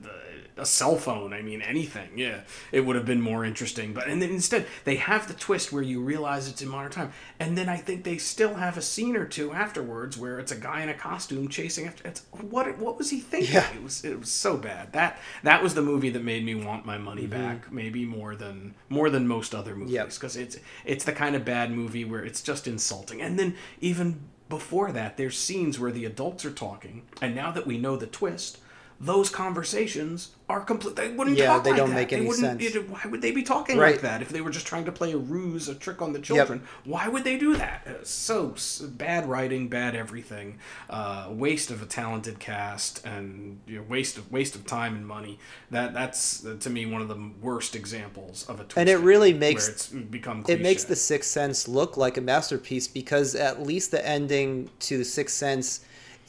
a 0.60 0.66
cell 0.66 0.96
phone, 0.96 1.32
I 1.32 1.42
mean 1.42 1.62
anything, 1.62 2.10
yeah, 2.16 2.42
it 2.70 2.80
would 2.82 2.96
have 2.96 3.06
been 3.06 3.20
more 3.20 3.44
interesting. 3.44 3.92
But 3.92 4.06
and 4.08 4.20
then 4.22 4.30
instead 4.30 4.66
they 4.84 4.96
have 4.96 5.26
the 5.26 5.34
twist 5.34 5.72
where 5.72 5.82
you 5.82 6.00
realize 6.00 6.48
it's 6.48 6.62
in 6.62 6.68
modern 6.68 6.92
time, 6.92 7.12
and 7.38 7.56
then 7.58 7.68
I 7.68 7.76
think 7.78 8.04
they 8.04 8.18
still 8.18 8.54
have 8.54 8.76
a 8.76 8.82
scene 8.82 9.16
or 9.16 9.24
two 9.26 9.52
afterwards 9.52 10.16
where 10.18 10.38
it's 10.38 10.52
a 10.52 10.56
guy 10.56 10.82
in 10.82 10.88
a 10.88 10.94
costume 10.94 11.48
chasing 11.48 11.86
after. 11.86 12.06
It's 12.06 12.22
what 12.40 12.78
what 12.78 12.98
was 12.98 13.10
he 13.10 13.20
thinking? 13.20 13.54
Yeah. 13.54 13.72
It 13.74 13.82
was 13.82 14.04
it 14.04 14.18
was 14.18 14.30
so 14.30 14.56
bad. 14.56 14.92
That 14.92 15.18
that 15.42 15.62
was 15.62 15.74
the 15.74 15.82
movie 15.82 16.10
that 16.10 16.22
made 16.22 16.44
me 16.44 16.54
want 16.54 16.84
my 16.86 16.98
money 16.98 17.22
Mm-hmm. 17.22 17.30
back, 17.30 17.72
maybe 17.72 18.04
more 18.04 18.34
than 18.36 18.74
more 18.88 19.10
than 19.10 19.26
most 19.26 19.54
other 19.54 19.74
movies, 19.74 19.94
Yep. 19.94 20.14
because 20.14 20.36
it's 20.36 20.56
it's 20.84 21.04
the 21.04 21.12
kind 21.12 21.34
of 21.34 21.44
bad 21.44 21.70
movie 21.72 22.04
where 22.04 22.24
it's 22.24 22.42
just 22.42 22.66
insulting. 22.68 23.20
And 23.20 23.38
then 23.38 23.54
even 23.80 24.20
before 24.48 24.90
that, 24.92 25.16
there's 25.16 25.38
scenes 25.38 25.78
where 25.78 25.92
the 25.92 26.04
adults 26.04 26.44
are 26.44 26.50
talking, 26.50 27.02
and 27.22 27.34
now 27.34 27.50
that 27.52 27.66
we 27.66 27.78
know 27.78 27.96
the 27.96 28.06
twist, 28.06 28.58
those 29.02 29.30
conversations 29.30 30.30
are 30.46 30.60
complete. 30.60 30.94
They 30.96 31.08
wouldn't 31.10 31.38
Yeah, 31.38 31.46
talk 31.46 31.64
they 31.64 31.70
like 31.70 31.78
don't 31.78 31.90
that. 31.90 31.94
make 31.94 32.08
They 32.10 32.16
any 32.16 32.30
sense. 32.32 32.62
it- 32.62 32.90
why 32.90 33.00
would 33.08 33.22
they 33.22 33.30
be 33.30 33.42
talking 33.42 33.78
Right. 33.78 33.92
like 33.92 34.02
that 34.02 34.20
if 34.20 34.28
they 34.28 34.40
were 34.40 34.50
just 34.50 34.66
trying 34.66 34.84
to 34.84 34.92
play 34.92 35.12
a 35.12 35.16
ruse, 35.16 35.68
a 35.68 35.74
trick 35.74 36.02
on 36.02 36.12
the 36.12 36.18
children? 36.18 36.62
Why 36.84 37.08
would 37.08 37.24
they 37.24 37.38
do 37.38 37.56
that? 37.56 37.86
Uh, 37.86 38.04
So 38.04 38.54
bad 38.88 39.28
writing, 39.28 39.68
bad 39.68 39.94
everything, 39.94 40.58
uh, 40.90 41.28
waste 41.30 41.70
of 41.70 41.80
a 41.82 41.86
talented 41.86 42.40
cast, 42.40 43.00
and 43.06 43.60
you 43.66 43.76
know, 43.78 43.84
waste 43.88 44.18
of 44.18 44.30
waste 44.30 44.54
of 44.54 44.66
time 44.66 44.94
and 44.96 45.06
money. 45.06 45.38
That 45.70 45.94
that's 45.94 46.44
uh, 46.44 46.56
to 46.60 46.68
me 46.68 46.84
one 46.84 47.00
of 47.00 47.08
the 47.08 47.30
worst 47.40 47.74
examples 47.76 48.44
of 48.48 48.56
a 48.60 48.64
twist. 48.64 48.76
And 48.76 48.88
it 48.88 48.98
really 48.98 49.32
makes- 49.32 49.68
it's 49.68 49.86
become 49.86 50.44
it 50.48 50.60
makes 50.60 50.84
the 50.84 50.96
Sixth 50.96 51.30
Sense 51.30 51.68
look 51.68 51.96
like 51.96 52.16
a 52.18 52.20
masterpiece 52.20 52.86
because 52.88 53.34
at 53.34 53.62
least 53.62 53.92
the 53.92 54.04
ending 54.06 54.68
to 54.80 54.98
the 54.98 55.04
Sixth 55.04 55.36
Sense 55.36 55.80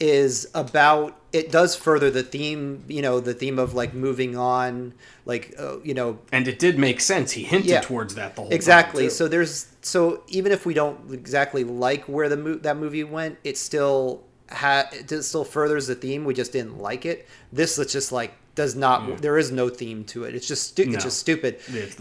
is 0.02 0.48
about 0.52 1.16
it 1.32 1.52
does 1.52 1.76
further 1.76 2.10
the 2.10 2.24
theme 2.24 2.84
you 2.88 3.00
know 3.00 3.20
the 3.20 3.32
theme 3.32 3.56
of 3.58 3.72
like 3.72 3.94
moving 3.94 4.36
on 4.36 4.92
like 5.24 5.54
uh, 5.58 5.78
you 5.84 5.94
know. 5.94 6.18
And 6.32 6.48
it 6.48 6.58
did 6.58 6.76
make 6.78 7.00
sense. 7.00 7.30
He 7.32 7.44
hinted 7.44 7.70
Yeah. 7.70 7.80
towards 7.82 8.16
that 8.16 8.34
the 8.34 8.42
whole 8.42 8.52
exactly. 8.52 9.08
so 9.08 9.28
there's 9.28 9.68
so 9.80 10.24
even 10.28 10.50
if 10.50 10.66
we 10.66 10.74
don't 10.74 10.98
exactly 11.14 11.62
like 11.62 12.04
where 12.08 12.28
the 12.28 12.36
mo- 12.36 12.56
that 12.66 12.76
movie 12.76 13.04
went 13.04 13.38
it 13.44 13.56
still 13.56 14.24
ha- 14.50 14.88
it 14.92 15.22
still 15.22 15.44
furthers 15.44 15.86
the 15.86 15.94
theme. 15.94 16.24
We 16.24 16.34
just 16.34 16.52
didn't 16.52 16.78
like 16.78 17.06
it. 17.06 17.28
This 17.52 17.78
is 17.78 17.92
just 17.92 18.10
like 18.10 18.32
does 18.56 18.74
not 18.74 19.22
there 19.22 19.38
is 19.38 19.50
no 19.52 19.68
theme 19.68 20.04
to 20.04 20.24
it. 20.24 20.34
It's 20.34 20.48
just 20.48 20.64
stu- 20.70 20.86
No. 20.86 20.94
it's 20.94 21.04
just 21.04 21.18
stupid. 21.20 21.60
Yeah, 21.72 21.82
it's 21.88 21.96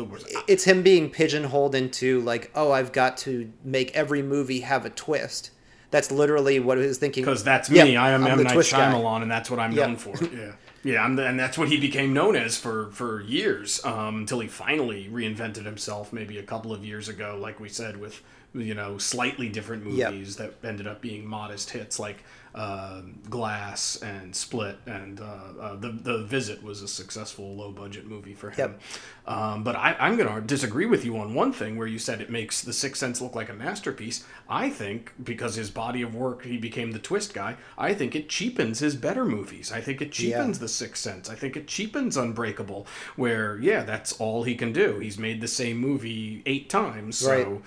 it's 0.47 0.63
him 0.63 0.81
being 0.81 1.09
pigeonholed 1.11 1.75
into 1.75 2.19
like 2.21 2.49
oh 2.55 2.71
i've 2.71 2.91
got 2.91 3.15
to 3.25 3.51
make 3.63 3.95
every 3.95 4.23
movie 4.23 4.61
have 4.61 4.85
a 4.85 4.89
twist 4.89 5.51
that's 5.91 6.11
literally 6.11 6.59
what 6.59 6.77
he 6.77 6.87
was 6.87 6.97
thinking 6.97 7.23
because 7.23 7.43
that's 7.43 7.69
Yeah, 7.69 7.83
me. 7.83 7.97
I 7.97 8.11
am 8.11 8.23
I'm 8.25 8.39
M 8.39 8.43
Night 8.43 8.53
twist 8.53 8.71
guy. 8.71 8.91
Shyamalan, 8.91 9.21
and 9.21 9.29
that's 9.31 9.49
what 9.49 9.59
I'm 9.59 9.73
Yeah. 9.73 9.85
known 9.87 9.97
for. 9.97 10.15
Yeah, 10.33 10.53
yeah, 10.83 11.03
I'm 11.03 11.15
the, 11.15 11.27
and 11.27 11.39
that's 11.39 11.57
what 11.57 11.67
he 11.67 11.77
became 11.79 12.13
known 12.13 12.35
as 12.35 12.57
for 12.57 12.89
for 12.91 13.21
years 13.21 13.83
um, 13.85 14.15
until 14.21 14.39
he 14.39 14.47
finally 14.47 15.07
reinvented 15.11 15.65
himself. 15.65 16.11
Maybe 16.11 16.37
a 16.39 16.43
couple 16.43 16.73
of 16.73 16.83
years 16.83 17.07
ago, 17.09 17.37
like 17.39 17.59
we 17.59 17.69
said, 17.69 17.97
with 17.97 18.21
you 18.55 18.73
know 18.73 18.97
slightly 18.97 19.47
different 19.49 19.85
Yep. 19.85 20.11
movies 20.13 20.37
that 20.37 20.55
ended 20.63 20.87
up 20.87 21.01
being 21.01 21.25
modest 21.25 21.69
hits, 21.71 21.99
like 21.99 22.23
uh, 22.53 23.01
Glass 23.29 23.95
and 24.01 24.35
Split, 24.35 24.77
and 24.85 25.19
uh, 25.19 25.23
uh, 25.59 25.75
the 25.75 25.91
the 25.91 26.23
Visit 26.23 26.63
was 26.63 26.81
a 26.81 26.87
successful 26.87 27.55
low 27.55 27.71
budget 27.71 28.05
movie 28.05 28.33
for 28.33 28.49
him. 28.49 28.71
Yep. 28.71 28.81
Um, 29.27 29.63
but 29.63 29.75
I, 29.75 29.95
I'm 29.99 30.17
going 30.17 30.33
to 30.33 30.41
disagree 30.41 30.85
with 30.85 31.05
you 31.05 31.17
on 31.17 31.33
one 31.33 31.53
thing 31.53 31.77
where 31.77 31.87
you 31.87 31.99
said 31.99 32.21
it 32.21 32.29
makes 32.29 32.61
The 32.61 32.73
Sixth 32.73 32.99
Sense 32.99 33.21
look 33.21 33.35
like 33.35 33.49
a 33.49 33.53
masterpiece. 33.53 34.25
I 34.49 34.69
think 34.69 35.13
because 35.23 35.55
his 35.55 35.69
body 35.69 36.01
of 36.01 36.15
work, 36.15 36.43
he 36.43 36.57
became 36.57 36.91
the 36.91 36.99
twist 36.99 37.33
guy. 37.33 37.55
I 37.77 37.93
think 37.93 38.15
it 38.15 38.27
cheapens 38.29 38.79
his 38.79 38.95
better 38.95 39.23
movies. 39.23 39.71
I 39.71 39.79
think 39.79 40.01
it 40.01 40.11
cheapens 40.11 40.59
The 40.59 40.67
Sixth 40.67 41.01
Sense. 41.01 41.29
I 41.29 41.35
think 41.35 41.55
it 41.55 41.67
cheapens 41.67 42.17
Unbreakable, 42.17 42.87
where 43.15 43.57
yeah, 43.59 43.83
that's 43.83 44.13
all 44.13 44.43
he 44.43 44.55
can 44.55 44.73
do. 44.73 44.99
He's 44.99 45.17
made 45.17 45.39
the 45.39 45.47
same 45.47 45.77
movie 45.77 46.41
eight 46.45 46.69
times, 46.69 47.17
so. 47.17 47.31
Right. 47.31 47.61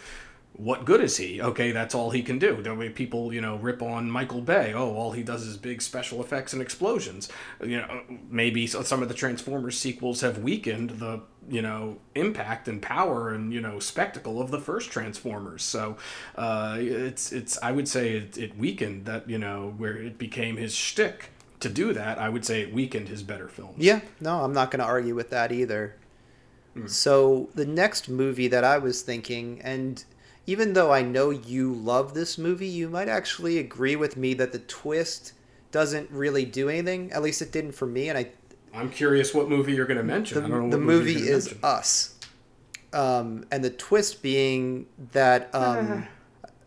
What 0.57 0.85
good 0.85 1.01
is 1.01 1.17
he? 1.17 1.43
Okay, 1.43 1.73
that's 1.73 1.97
all 1.97 2.11
he 2.11 2.23
can 2.23 2.39
do. 2.39 2.63
The 2.63 2.73
way 2.77 2.89
people, 2.89 3.35
you 3.35 3.41
know, 3.41 3.57
rip 3.57 3.83
on 3.83 4.09
Michael 4.09 4.41
Bay. 4.41 4.73
Oh, 4.73 4.95
all 4.95 5.11
he 5.11 5.25
does 5.25 5.43
is 5.43 5.57
big 5.57 5.83
special 5.83 6.21
effects 6.21 6.53
and 6.53 6.63
explosions. 6.63 7.29
You 7.61 7.79
know, 7.79 8.03
maybe 8.31 8.69
some 8.69 9.03
of 9.03 9.09
the 9.09 9.15
Transformers 9.15 9.77
sequels 9.77 10.21
have 10.21 10.39
weakened 10.39 10.91
the, 10.91 11.23
you 11.49 11.61
know, 11.61 11.99
impact 12.15 12.69
and 12.69 12.81
power 12.81 13.35
and 13.35 13.53
you 13.53 13.61
know 13.61 13.81
spectacle 13.81 14.41
of 14.41 14.53
the 14.53 14.61
first 14.61 14.93
Transformers. 14.93 15.65
So, 15.65 15.97
uh, 16.37 16.77
it's 16.79 17.33
it's. 17.33 17.59
I 17.61 17.73
would 17.73 17.89
say 17.89 18.13
it, 18.13 18.39
it 18.39 18.57
weakened 18.57 19.07
that 19.07 19.29
you 19.29 19.39
know 19.39 19.75
where 19.77 19.97
it 19.97 20.19
became 20.19 20.57
his 20.57 20.73
shtick 20.73 21.31
to 21.59 21.69
do 21.69 21.93
that. 21.95 22.19
I 22.19 22.29
would 22.29 22.45
say 22.45 22.61
it 22.61 22.73
weakened 22.73 23.09
his 23.09 23.25
better 23.25 23.49
films. 23.49 23.79
Yeah, 23.79 24.03
no, 24.21 24.45
I'm 24.45 24.53
not 24.53 24.71
going 24.71 24.81
to 24.81 24.87
argue 24.87 25.17
with 25.17 25.31
that 25.31 25.51
either. 25.51 25.97
Hmm. 26.75 26.87
So 26.87 27.49
the 27.55 27.67
next 27.67 28.09
movie 28.09 28.49
that 28.49 28.63
I 28.63 28.79
was 28.79 29.03
thinking, 29.03 29.61
and 29.63 30.05
even 30.47 30.72
though 30.74 30.92
I 30.92 31.03
know 31.03 31.30
you 31.30 31.72
love 31.72 32.14
this 32.14 32.36
movie, 32.38 32.66
you 32.68 32.88
might 32.88 33.09
actually 33.09 33.59
agree 33.59 33.97
with 33.97 34.16
me 34.16 34.34
that 34.34 34.53
the 34.53 34.59
twist 34.61 35.32
doesn't 35.72 36.11
really 36.11 36.45
do 36.45 36.68
anything. 36.68 37.11
At 37.12 37.22
least 37.22 37.40
it 37.42 37.51
didn't 37.53 37.72
for 37.72 37.86
me. 37.86 38.09
And 38.09 38.18
I, 38.18 38.28
I'm 38.74 38.90
curious 38.90 39.32
what 39.34 39.49
movie 39.49 39.72
you're 39.72 39.86
going 39.86 39.97
to 39.99 40.03
mention. 40.05 40.38
the, 40.40 40.45
I 40.45 40.49
don't 40.49 40.64
know 40.64 40.70
the 40.70 40.76
what 40.78 40.86
movie 40.86 41.16
is 41.16 41.47
mention. 41.47 41.64
Us, 41.64 42.14
um, 42.92 43.45
and 43.51 43.64
the 43.64 43.70
twist 43.70 44.22
being 44.22 44.86
that. 45.12 45.53
Um, 45.55 46.07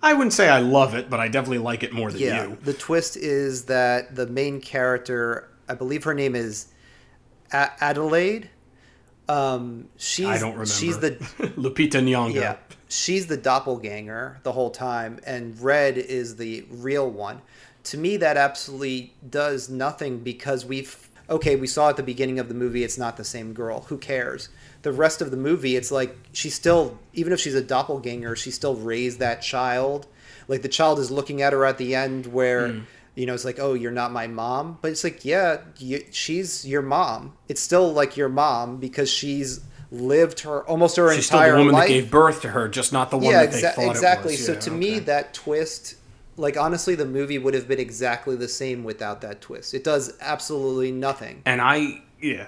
I 0.02 0.14
wouldn't 0.14 0.34
say 0.34 0.48
I 0.50 0.60
love 0.60 0.94
it, 0.94 1.10
but 1.10 1.20
I 1.20 1.28
definitely 1.28 1.58
like 1.60 1.84
it 1.84 1.92
more 1.94 2.12
than 2.12 2.22
Yeah, 2.22 2.48
you. 2.48 2.58
the 2.64 2.74
twist 2.74 3.18
is 3.18 3.66
that 3.66 4.16
the 4.16 4.28
main 4.28 4.62
character, 4.62 5.50
I 5.68 5.74
believe 5.74 6.04
her 6.04 6.14
name 6.14 6.36
is 6.36 6.68
A- 7.52 7.72
Adelaide. 7.84 8.50
Um, 9.28 9.90
she's 9.98 10.26
I 10.28 10.38
don't 10.40 10.52
remember. 10.52 10.66
she's 10.68 11.00
the 11.00 11.12
Lupita 11.58 12.00
Nyong'o. 12.02 12.34
yeah 12.34 12.56
she's 12.88 13.28
the 13.28 13.38
doppelganger 13.38 14.40
the 14.44 14.52
whole 14.52 14.70
time, 14.70 15.20
and 15.26 15.60
Red 15.62 15.98
is 15.98 16.38
the 16.38 16.66
real 16.70 17.10
one. 17.10 17.42
To 17.86 17.98
me, 17.98 18.18
that 18.18 18.38
absolutely 18.38 19.14
does 19.30 19.70
nothing 19.70 20.20
because 20.20 20.66
we've 20.66 21.10
okay. 21.30 21.56
We 21.56 21.68
saw 21.68 21.90
at 21.90 21.98
the 21.98 22.04
beginning 22.04 22.40
of 22.40 22.48
the 22.48 22.54
movie 22.54 22.84
it's 22.84 22.98
not 22.98 23.18
the 23.18 23.24
same 23.24 23.54
girl. 23.54 23.82
Who 23.88 23.98
cares? 23.98 24.50
The 24.82 24.92
rest 24.92 25.22
of 25.22 25.32
the 25.32 25.38
movie, 25.38 25.76
it's 25.76 25.92
like 25.92 26.16
she's 26.34 26.54
still 26.54 27.00
even 27.14 27.34
if 27.34 27.40
she's 27.40 27.56
a 27.56 27.62
doppelganger, 27.62 28.36
she 28.36 28.52
still 28.52 28.76
raised 28.76 29.20
that 29.20 29.42
child. 29.42 30.08
Like 30.48 30.62
the 30.62 30.70
child 30.70 31.00
is 31.00 31.12
looking 31.12 31.42
at 31.42 31.54
her 31.54 31.66
at 31.66 31.78
the 31.78 31.96
end 31.96 32.28
where. 32.28 32.70
Hmm. 32.70 32.80
you 33.16 33.26
know, 33.26 33.34
it's 33.34 33.46
like, 33.46 33.58
oh, 33.58 33.74
you're 33.74 33.90
not 33.90 34.12
my 34.12 34.28
mom, 34.28 34.78
but 34.80 34.92
it's 34.92 35.04
like, 35.04 35.26
yeah, 35.26 35.62
you, 35.80 36.04
she's 36.12 36.68
your 36.68 36.84
mom. 36.84 37.34
It's 37.48 37.60
still 37.60 37.92
like 37.92 38.16
your 38.16 38.30
mom 38.30 38.78
because 38.78 39.10
she's 39.10 39.62
lived 39.92 40.42
her 40.42 40.64
almost 40.66 40.98
her 40.98 41.14
She's 41.14 41.28
still 41.28 41.42
the 41.42 41.58
woman 41.58 41.74
life. 41.74 41.88
that 41.88 41.94
gave 41.94 42.12
birth 42.12 42.42
to 42.42 42.50
her, 42.50 42.68
just 42.68 42.92
not 42.92 43.10
the 43.12 43.18
one 43.18 43.32
yeah, 43.32 43.46
that 43.46 43.52
they 43.52 43.62
exa- 43.62 43.74
thought 43.74 43.92
exactly. 43.92 44.34
it 44.34 44.38
was. 44.40 44.46
So 44.46 44.54
Yeah, 44.54 44.60
to 44.60 44.72
me, 44.72 45.00
that 45.00 45.34
twist, 45.34 45.96
like 46.36 46.58
honestly, 46.58 46.96
the 46.96 47.06
movie 47.06 47.38
would 47.38 47.54
have 47.54 47.68
been 47.68 47.80
exactly 47.80 48.36
the 48.36 48.48
same 48.48 48.84
without 48.84 49.22
that 49.22 49.42
twist. 49.42 49.74
It 49.74 49.84
does 49.84 50.14
absolutely 50.20 50.92
nothing. 50.92 51.42
And 51.46 51.62
I, 51.62 52.02
yeah, 52.22 52.48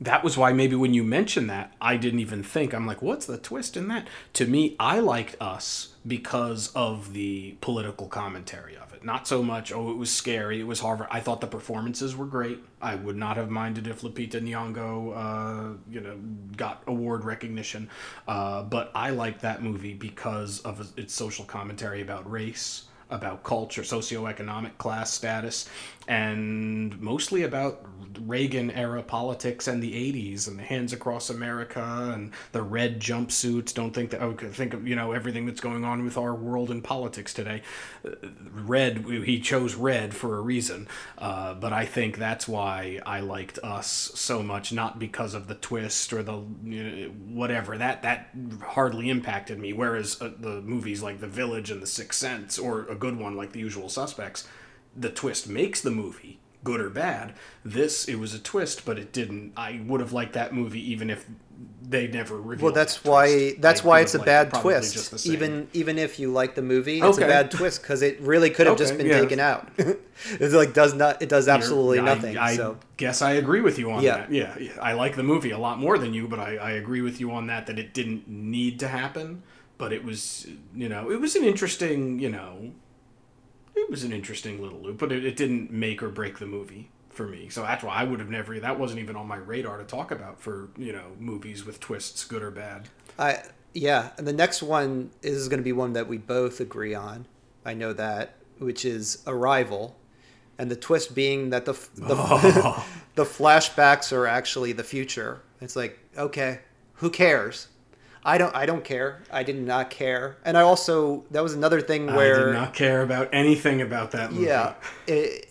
that 0.00 0.24
was 0.24 0.36
why 0.36 0.52
maybe 0.52 0.74
when 0.76 0.94
you 0.94 1.04
mentioned 1.04 1.48
that, 1.50 1.72
I 1.80 1.96
didn't 1.96 2.20
even 2.20 2.42
think. 2.42 2.72
I'm 2.72 2.86
like, 2.86 3.02
what's 3.02 3.26
the 3.26 3.38
twist 3.38 3.76
in 3.76 3.88
that? 3.88 4.08
To 4.34 4.46
me, 4.46 4.74
I 4.80 5.00
liked 5.00 5.36
Us 5.40 5.94
because 6.06 6.72
of 6.74 7.12
the 7.12 7.56
political 7.60 8.06
commentary. 8.08 8.76
Not 9.04 9.28
so 9.28 9.42
much, 9.42 9.72
oh, 9.72 9.90
it 9.90 9.96
was 9.96 10.10
scary, 10.10 10.60
it 10.60 10.66
was 10.66 10.80
Harvard. 10.80 11.08
I 11.10 11.20
thought 11.20 11.40
the 11.40 11.46
performances 11.46 12.16
were 12.16 12.26
great. 12.26 12.58
I 12.80 12.94
would 12.94 13.16
not 13.16 13.36
have 13.36 13.50
minded 13.50 13.86
if 13.86 14.00
Lupita 14.00 14.40
Nyong'o, 14.40 15.12
uh, 15.14 15.76
you 15.90 16.00
know, 16.00 16.16
got 16.56 16.82
award 16.86 17.24
recognition. 17.24 17.90
Uh, 18.26 18.62
but 18.62 18.90
I 18.94 19.10
liked 19.10 19.42
that 19.42 19.62
movie 19.62 19.94
because 19.94 20.60
of 20.60 20.92
its 20.96 21.14
social 21.14 21.44
commentary 21.44 22.00
about 22.00 22.30
race 22.30 22.84
about 23.10 23.42
culture, 23.42 23.82
socioeconomic 23.82 24.76
class 24.78 25.12
status, 25.12 25.68
and 26.06 27.00
mostly 27.00 27.42
about 27.42 27.86
Reagan 28.20 28.70
era 28.70 29.02
politics 29.02 29.66
and 29.68 29.82
the 29.82 29.92
80s 29.92 30.48
and 30.48 30.58
the 30.58 30.62
hands 30.62 30.92
across 30.92 31.30
America 31.30 31.82
and 32.14 32.32
the 32.52 32.62
red 32.62 33.00
jumpsuits. 33.00 33.74
Don't 33.74 33.92
think 33.92 34.10
that, 34.10 34.22
oh, 34.22 34.34
think 34.34 34.74
of, 34.74 34.86
you 34.86 34.96
know, 34.96 35.12
everything 35.12 35.46
that's 35.46 35.60
going 35.60 35.84
on 35.84 36.04
with 36.04 36.16
our 36.16 36.34
world 36.34 36.70
and 36.70 36.82
politics 36.82 37.34
today. 37.34 37.62
Uh, 38.04 38.10
Red, 38.52 39.06
he 39.06 39.40
chose 39.40 39.74
red 39.74 40.14
for 40.14 40.36
a 40.36 40.40
reason. 40.40 40.88
Uh, 41.18 41.54
but 41.54 41.72
I 41.72 41.84
think 41.86 42.18
that's 42.18 42.46
why 42.48 43.00
I 43.04 43.20
liked 43.20 43.58
Us 43.62 44.12
so 44.14 44.42
much, 44.42 44.72
not 44.72 44.98
because 44.98 45.34
of 45.34 45.48
the 45.48 45.54
twist 45.54 46.12
or 46.12 46.22
the 46.22 46.42
you 46.64 46.82
know, 46.82 47.08
whatever. 47.08 47.76
That, 47.76 48.02
that 48.02 48.30
hardly 48.62 49.10
impacted 49.10 49.58
me. 49.58 49.72
Whereas 49.72 50.20
uh, 50.20 50.30
the 50.38 50.60
movies 50.62 51.02
like 51.02 51.20
The 51.20 51.26
Village 51.26 51.70
and 51.70 51.82
The 51.82 51.86
Sixth 51.86 52.18
Sense, 52.18 52.58
or 52.58 52.86
a 52.86 52.94
good 52.94 53.18
one 53.18 53.36
like 53.36 53.52
The 53.52 53.60
Usual 53.60 53.88
Suspects, 53.88 54.46
the 54.96 55.10
twist 55.10 55.48
makes 55.48 55.80
the 55.80 55.90
movie 55.90 56.38
good 56.62 56.80
or 56.80 56.90
bad. 56.90 57.34
This 57.64 58.08
it 58.08 58.16
was 58.16 58.34
a 58.34 58.38
twist, 58.38 58.84
but 58.86 58.98
it 58.98 59.12
didn't. 59.12 59.52
I 59.56 59.82
would 59.86 60.00
have 60.00 60.12
liked 60.12 60.32
that 60.32 60.54
movie 60.54 60.80
even 60.92 61.10
if 61.10 61.26
they 61.86 62.06
never 62.08 62.40
revealed. 62.40 62.62
Well, 62.62 62.72
that's 62.72 62.98
that 62.98 63.08
why 63.10 63.52
that's 63.58 63.82
I 63.82 63.86
why 63.86 64.00
it's 64.00 64.14
a 64.14 64.20
it 64.20 64.24
bad 64.24 64.50
the 64.50 64.60
twist. 64.60 65.26
Even 65.26 65.68
even 65.72 65.98
if 65.98 66.18
you 66.18 66.32
like 66.32 66.54
the 66.54 66.62
movie, 66.62 66.98
it's 67.00 67.18
Okay. 67.18 67.24
a 67.24 67.28
bad 67.28 67.50
twist 67.50 67.82
because 67.82 68.02
it 68.02 68.20
really 68.20 68.50
could 68.50 68.66
have 68.66 68.78
just 68.78 68.96
been 68.96 69.06
yeah. 69.06 69.20
taken 69.20 69.38
out. 69.38 69.68
it's 69.78 70.54
like 70.54 70.72
does 70.72 70.94
not 70.94 71.20
it 71.22 71.28
does 71.28 71.48
absolutely 71.48 72.00
I- 72.00 72.04
nothing. 72.04 72.38
I, 72.38 72.56
so 72.56 72.78
guess 72.96 73.20
I 73.22 73.32
agree 73.32 73.60
with 73.60 73.78
you 73.78 73.90
on 73.90 74.02
Yeah. 74.02 74.18
that. 74.18 74.32
Yeah, 74.32 74.56
yeah, 74.58 74.72
I 74.80 74.94
like 74.94 75.16
the 75.16 75.22
movie 75.22 75.50
a 75.50 75.58
lot 75.58 75.78
more 75.78 75.98
than 75.98 76.14
you, 76.14 76.26
but 76.28 76.38
I, 76.38 76.56
I 76.56 76.70
agree 76.72 77.02
with 77.02 77.20
you 77.20 77.30
on 77.30 77.46
that 77.48 77.66
that 77.66 77.78
it 77.78 77.92
didn't 77.92 78.26
need 78.28 78.80
to 78.80 78.88
happen. 78.88 79.42
But 79.76 79.92
it 79.92 80.04
was, 80.04 80.46
you 80.74 80.88
know, 80.88 81.10
it 81.10 81.20
was 81.20 81.34
an 81.34 81.42
interesting, 81.42 82.20
you 82.20 82.30
know, 82.30 82.70
it 83.76 83.90
was 83.90 84.04
an 84.04 84.12
interesting 84.12 84.62
little 84.62 84.80
loop, 84.80 84.98
but 84.98 85.12
it, 85.12 85.24
it 85.24 85.36
didn't 85.36 85.70
make 85.70 86.02
or 86.02 86.08
break 86.08 86.38
the 86.38 86.46
movie 86.46 86.90
for 87.10 87.26
me. 87.26 87.48
So 87.48 87.62
that's 87.62 87.84
why 87.84 87.94
I 87.94 88.04
would 88.04 88.20
have 88.20 88.30
never. 88.30 88.58
That 88.58 88.78
wasn't 88.78 89.00
even 89.00 89.16
on 89.16 89.26
my 89.26 89.36
radar 89.36 89.78
to 89.78 89.84
talk 89.84 90.10
about 90.10 90.40
for 90.40 90.68
you 90.76 90.92
know 90.92 91.12
movies 91.18 91.64
with 91.64 91.80
twists, 91.80 92.24
good 92.24 92.42
or 92.42 92.50
bad. 92.50 92.88
I 93.18 93.42
yeah, 93.72 94.10
and 94.18 94.26
the 94.26 94.32
next 94.32 94.62
one 94.62 95.10
is 95.22 95.48
going 95.48 95.58
to 95.60 95.64
be 95.64 95.72
one 95.72 95.92
that 95.94 96.06
we 96.08 96.18
both 96.18 96.60
agree 96.60 96.94
on. 96.94 97.26
I 97.64 97.74
know 97.74 97.92
that, 97.94 98.36
which 98.58 98.84
is 98.84 99.22
Arrival, 99.26 99.96
and 100.58 100.70
the 100.70 100.76
twist 100.76 101.14
being 101.14 101.50
that 101.50 101.64
the 101.64 101.72
the, 101.94 102.14
Oh. 102.16 102.86
the 103.14 103.24
flashbacks 103.24 104.12
are 104.12 104.26
actually 104.26 104.72
the 104.72 104.84
future. 104.84 105.40
It's 105.60 105.76
like 105.76 105.98
okay, 106.16 106.60
who 106.94 107.10
cares? 107.10 107.68
I 108.24 108.38
don't. 108.38 108.54
I 108.54 108.64
don't 108.66 108.84
care. 108.84 109.22
I 109.30 109.42
did 109.42 109.60
not 109.60 109.90
care, 109.90 110.38
and 110.44 110.56
I 110.56 110.62
also 110.62 111.24
that 111.30 111.42
was 111.42 111.52
another 111.54 111.80
thing 111.80 112.06
where 112.06 112.42
I 112.42 112.44
did 112.46 112.54
not 112.54 112.74
care 112.74 113.02
about 113.02 113.28
anything 113.32 113.82
about 113.82 114.12
that 114.12 114.32
movie. 114.32 114.46
yeah, 114.46 114.74
it, 115.06 115.46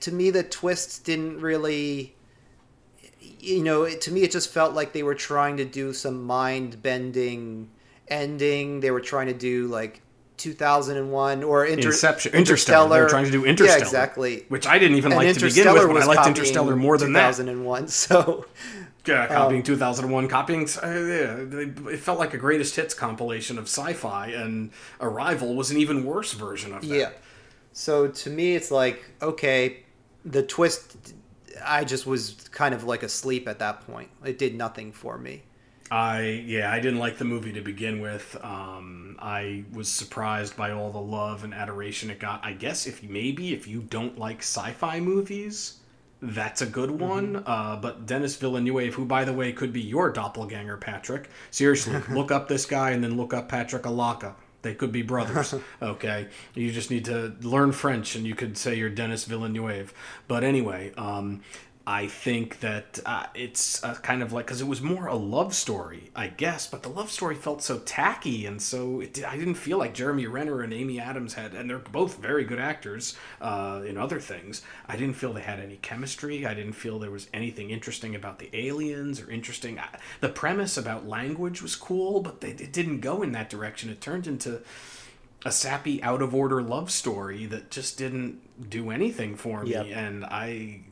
to 0.00 0.12
me 0.12 0.30
the 0.30 0.42
twists 0.42 0.98
didn't 0.98 1.40
really. 1.40 2.14
You 3.40 3.64
know, 3.64 3.82
it, 3.82 4.00
to 4.02 4.12
me 4.12 4.22
it 4.22 4.30
just 4.30 4.52
felt 4.52 4.72
like 4.72 4.92
they 4.92 5.02
were 5.02 5.16
trying 5.16 5.56
to 5.56 5.64
do 5.64 5.92
some 5.92 6.22
mind 6.22 6.80
bending 6.80 7.70
ending. 8.06 8.78
They 8.80 8.92
were 8.92 9.00
trying 9.00 9.26
to 9.26 9.34
do 9.34 9.66
like 9.66 10.00
2001 10.36 11.42
or 11.42 11.64
Inter- 11.64 11.88
Inception, 11.88 12.34
Interstellar. 12.34 12.96
They 12.96 13.02
were 13.02 13.08
trying 13.08 13.24
to 13.24 13.30
do 13.30 13.44
Interstellar. 13.44 13.78
Yeah, 13.78 13.84
exactly. 13.84 14.44
Which 14.48 14.66
I 14.66 14.78
didn't 14.78 14.96
even 14.96 15.12
And 15.12 15.18
like 15.18 15.34
to 15.34 15.40
begin 15.40 15.72
with, 15.72 15.88
but 15.88 16.02
I 16.02 16.06
liked 16.06 16.28
Interstellar 16.28 16.76
more 16.76 16.98
than 16.98 17.12
that. 17.14 17.36
2001. 17.36 17.88
So 17.88 18.46
Yeah, 19.06 19.22
Um, 19.24 19.28
copying 19.28 19.62
2001, 19.62 20.28
copying. 20.28 20.68
Uh, 20.82 20.86
yeah, 20.86 21.36
it 21.90 21.98
felt 21.98 22.18
like 22.18 22.34
a 22.34 22.38
greatest 22.38 22.76
hits 22.76 22.94
compilation 22.94 23.58
of 23.58 23.64
sci-fi, 23.64 24.28
and 24.28 24.70
Arrival 25.00 25.54
was 25.54 25.70
an 25.70 25.76
even 25.78 26.04
worse 26.04 26.32
version 26.32 26.72
of 26.72 26.82
that. 26.82 26.94
Yeah. 26.94 27.10
So 27.72 28.08
to 28.08 28.30
me, 28.30 28.54
it's 28.54 28.70
like 28.70 29.02
okay, 29.20 29.84
the 30.24 30.42
twist. 30.42 31.14
I 31.64 31.84
just 31.84 32.06
was 32.06 32.48
kind 32.50 32.74
of 32.74 32.84
like 32.84 33.02
asleep 33.02 33.48
at 33.48 33.58
that 33.58 33.86
point. 33.86 34.08
It 34.24 34.38
did 34.38 34.54
nothing 34.54 34.92
for 34.92 35.18
me. 35.18 35.42
I 35.90 36.42
yeah, 36.46 36.70
I 36.72 36.80
didn't 36.80 36.98
like 37.00 37.18
the 37.18 37.24
movie 37.24 37.52
to 37.52 37.60
begin 37.60 38.00
with. 38.00 38.36
Um, 38.42 39.16
I 39.18 39.64
was 39.72 39.88
surprised 39.88 40.56
by 40.56 40.70
all 40.72 40.90
the 40.90 41.00
love 41.00 41.44
and 41.44 41.52
adoration 41.52 42.08
it 42.10 42.18
got. 42.18 42.44
I 42.44 42.52
guess 42.52 42.86
if 42.86 43.02
maybe 43.02 43.52
if 43.52 43.66
you 43.66 43.82
don't 43.82 44.18
like 44.18 44.38
sci-fi 44.38 45.00
movies, 45.00 45.78
that's 46.22 46.62
a 46.62 46.66
good 46.66 46.92
one. 46.92 47.42
Uh, 47.44 47.76
but 47.76 48.06
Denis 48.06 48.36
Villeneuve, 48.36 48.94
who 48.94 49.04
by 49.04 49.24
the 49.24 49.32
way 49.32 49.52
could 49.52 49.72
be 49.72 49.80
your 49.80 50.10
doppelganger, 50.10 50.76
Patrick. 50.76 51.28
Seriously, 51.50 52.00
look 52.10 52.30
up 52.30 52.48
this 52.48 52.64
guy 52.64 52.90
and 52.90 53.02
then 53.02 53.16
look 53.16 53.34
up 53.34 53.48
Patrick 53.48 53.84
Alaka. 53.84 54.36
They 54.62 54.74
could 54.74 54.92
be 54.92 55.02
brothers. 55.02 55.54
Okay, 55.82 56.28
you 56.54 56.70
just 56.70 56.90
need 56.90 57.04
to 57.06 57.34
learn 57.42 57.72
French, 57.72 58.14
and 58.14 58.24
you 58.24 58.36
could 58.36 58.56
say 58.56 58.76
you're 58.76 58.88
Denis 58.88 59.24
Villeneuve. 59.24 59.92
But 60.28 60.44
anyway, 60.44 60.92
um, 60.96 61.42
I 61.84 62.06
think 62.06 62.60
that 62.60 63.00
uh, 63.04 63.26
it's 63.34 63.82
uh, 63.82 63.94
kind 63.96 64.22
of 64.22 64.32
like 64.32 64.46
because 64.46 64.60
it 64.60 64.68
was 64.68 64.80
more 64.80 65.06
a 65.08 65.16
love 65.16 65.52
story, 65.52 66.10
I 66.14 66.28
guess, 66.28 66.66
but 66.68 66.84
the 66.84 66.88
love 66.88 67.10
story 67.10 67.34
felt 67.34 67.60
so 67.62 67.80
tacky, 67.80 68.46
and 68.46 68.62
so 68.62 69.00
it, 69.00 69.24
I 69.26 69.36
didn't 69.36 69.54
feel 69.56 69.78
like 69.78 69.92
Jeremy 69.92 70.26
Renner 70.28 70.62
and 70.62 70.72
Amy 70.72 71.00
Adams 71.00 71.34
had, 71.34 71.54
and 71.54 71.68
they're 71.68 71.78
both 71.78 72.18
very 72.18 72.44
good 72.44 72.60
actors 72.60 73.16
uh, 73.40 73.82
in 73.84 73.98
other 73.98 74.20
things. 74.20 74.62
I 74.86 74.96
didn't 74.96 75.16
feel 75.16 75.32
they 75.32 75.40
had 75.40 75.58
any 75.58 75.76
chemistry. 75.76 76.46
I 76.46 76.54
didn't 76.54 76.74
feel 76.74 77.00
there 77.00 77.10
was 77.10 77.26
anything 77.34 77.70
interesting 77.70 78.14
about 78.14 78.38
the 78.38 78.48
aliens 78.56 79.20
or 79.20 79.28
interesting. 79.28 79.80
I, 79.80 79.88
the 80.20 80.28
premise 80.28 80.76
about 80.76 81.08
language 81.08 81.62
was 81.62 81.74
cool, 81.74 82.20
but 82.20 82.42
they, 82.42 82.50
it 82.50 82.72
didn't 82.72 83.00
go 83.00 83.22
in 83.22 83.32
that 83.32 83.50
direction. 83.50 83.90
It 83.90 84.00
turned 84.00 84.28
into 84.28 84.60
a 85.44 85.50
sappy, 85.50 86.00
out 86.04 86.22
of 86.22 86.32
order 86.32 86.62
love 86.62 86.92
story 86.92 87.46
that 87.46 87.72
just 87.72 87.98
didn't 87.98 88.70
do 88.70 88.90
anything 88.90 89.34
for 89.34 89.64
me, 89.64 89.70
Yep. 89.72 89.86
and 89.92 90.24
I. 90.24 90.82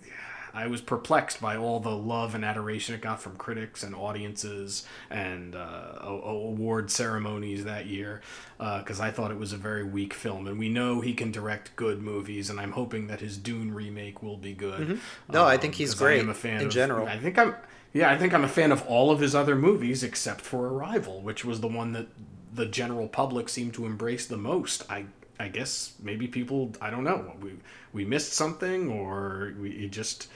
I 0.52 0.66
was 0.66 0.80
perplexed 0.80 1.40
by 1.40 1.56
all 1.56 1.80
the 1.80 1.94
love 1.96 2.34
and 2.34 2.44
adoration 2.44 2.94
it 2.94 3.00
got 3.00 3.20
from 3.22 3.36
critics 3.36 3.82
and 3.82 3.94
audiences 3.94 4.84
and 5.10 5.54
uh, 5.54 5.98
award 6.02 6.90
ceremonies 6.90 7.64
that 7.64 7.86
year 7.86 8.20
because 8.58 9.00
I 9.00 9.10
thought 9.10 9.30
it 9.30 9.38
was 9.38 9.52
a 9.52 9.56
very 9.56 9.84
weak 9.84 10.12
film. 10.14 10.46
And 10.46 10.58
we 10.58 10.68
know 10.68 11.00
he 11.00 11.14
can 11.14 11.30
direct 11.32 11.74
good 11.76 12.02
movies, 12.02 12.50
and 12.50 12.60
I'm 12.60 12.72
hoping 12.72 13.06
that 13.06 13.20
his 13.20 13.36
Dune 13.38 13.72
remake 13.72 14.22
will 14.22 14.36
be 14.36 14.52
good. 14.52 14.80
Mm-hmm. 14.88 15.32
No, 15.32 15.44
I 15.44 15.56
think 15.56 15.74
he's 15.74 15.94
great 15.94 16.18
I 16.18 16.22
am 16.22 16.28
a 16.28 16.34
fan 16.34 16.60
in 16.60 16.66
of- 16.66 16.72
general. 16.72 17.06
I 17.06 17.18
think 17.18 17.38
I'm. 17.38 17.54
Yeah, 17.92 18.10
I 18.10 18.16
think 18.16 18.32
I'm 18.32 18.44
a 18.44 18.48
fan 18.48 18.70
of 18.70 18.86
all 18.86 19.10
of 19.10 19.18
his 19.18 19.34
other 19.34 19.56
movies 19.56 20.04
except 20.04 20.42
for 20.42 20.68
Arrival, 20.68 21.22
which 21.22 21.44
was 21.44 21.60
the 21.60 21.66
one 21.66 21.92
that 21.94 22.06
the 22.54 22.66
general 22.66 23.08
public 23.08 23.48
seemed 23.48 23.74
to 23.74 23.84
embrace 23.86 24.26
the 24.26 24.36
most. 24.36 24.88
I 24.88 25.06
I 25.40 25.48
guess 25.48 25.94
maybe 26.02 26.28
people 26.28 26.72
I 26.80 26.90
don't 26.90 27.04
know 27.04 27.32
we 27.40 27.52
we 27.92 28.04
missed 28.04 28.34
something 28.34 28.90
or 28.90 29.54
we 29.60 29.70
it 29.70 29.90
just 29.90 30.28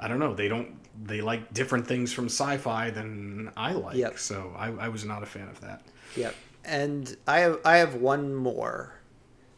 I 0.00 0.08
don't 0.08 0.18
know 0.18 0.34
they 0.34 0.48
don't 0.48 0.76
they 1.04 1.20
like 1.20 1.54
different 1.54 1.86
things 1.86 2.12
from 2.12 2.26
sci-fi 2.26 2.90
than 2.90 3.52
I 3.56 3.72
like. 3.72 3.96
Yep. 3.96 4.18
So 4.18 4.52
I, 4.56 4.70
I 4.72 4.88
was 4.88 5.04
not 5.04 5.22
a 5.22 5.26
fan 5.26 5.48
of 5.48 5.60
that. 5.60 5.82
Yep. 6.16 6.34
And 6.64 7.16
I 7.26 7.38
have 7.38 7.60
I 7.64 7.76
have 7.76 7.94
one 7.94 8.34
more. 8.34 8.94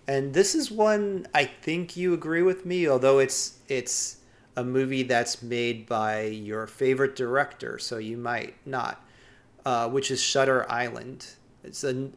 And 0.07 0.35
this 0.35 0.55
is 0.55 0.71
one 0.71 1.27
I 1.35 1.45
think 1.47 1.97
you 1.97 2.13
agree 2.13 2.43
with 2.43 2.67
me, 2.67 2.89
although 2.89 3.21
it's 3.21 3.59
it's 3.69 4.19
a 4.57 4.65
movie 4.65 5.05
that's 5.05 5.43
made 5.43 5.87
by 5.87 6.25
your 6.25 6.67
favorite 6.67 7.17
director, 7.17 7.79
so 7.79 7.97
you 7.97 8.17
might 8.19 8.55
not. 8.67 9.03
Uh, 9.65 9.89
which 9.89 10.11
is 10.11 10.23
Shutter 10.23 10.71
Island. 10.71 11.27
It's 11.63 11.85
a 11.85 12.11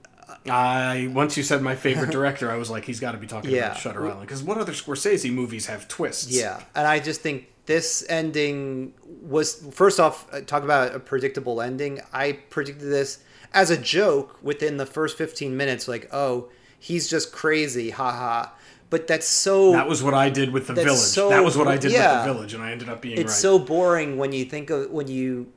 I 0.49 1.09
once 1.13 1.37
you 1.37 1.43
said 1.43 1.61
my 1.61 1.75
favorite 1.75 2.11
director, 2.19 2.51
I 2.51 2.57
was 2.57 2.69
like, 2.69 2.85
he's 2.85 2.99
got 2.99 3.13
to 3.13 3.17
be 3.17 3.27
talking 3.27 3.51
Yeah. 3.51 3.67
about 3.67 3.77
Shutter 3.77 4.05
Island 4.05 4.21
because 4.21 4.43
what 4.43 4.57
other 4.57 4.73
Scorsese 4.73 5.31
movies 5.31 5.65
have 5.67 5.87
twists? 5.87 6.31
Yeah, 6.31 6.61
and 6.75 6.87
I 6.87 6.99
just 6.99 7.21
think 7.21 7.47
this 7.65 8.05
ending 8.09 8.93
was 9.21 9.65
first 9.71 9.99
off 9.99 10.27
uh, 10.33 10.41
talk 10.41 10.63
about 10.63 10.93
a 10.95 10.99
predictable 10.99 11.61
ending. 11.61 12.01
I 12.11 12.33
predicted 12.49 12.89
this 12.89 13.19
as 13.53 13.69
a 13.69 13.77
joke 13.77 14.37
within 14.41 14.77
the 14.77 14.85
first 14.85 15.17
15 15.17 15.55
minutes 15.55 15.87
like, 15.87 16.09
"Oh, 16.13 16.49
he's 16.79 17.07
just 17.09 17.31
crazy, 17.31 17.89
haha." 17.91 18.49
but 18.89 19.07
that's 19.07 19.25
so 19.27 19.71
That 19.71 19.87
was 19.87 20.03
what 20.03 20.13
I 20.13 20.29
did 20.29 20.51
with 20.53 20.67
the 20.67 20.73
village. 20.75 20.99
so- 20.99 21.29
that 21.29 21.43
was 21.43 21.57
what 21.57 21.67
I 21.67 21.77
did 21.77 21.91
yeah. 21.93 22.17
with 22.19 22.27
the 22.27 22.33
village, 22.33 22.53
and 22.53 22.61
I 22.61 22.71
ended 22.71 22.89
up 22.89 23.01
being 23.01 23.17
it's 23.17 23.31
right. 23.31 23.39
so 23.39 23.57
boring 23.57 24.17
when 24.17 24.31
you 24.31 24.45
think 24.45 24.69
of 24.69 24.91
when 24.91 25.07
you 25.07 25.47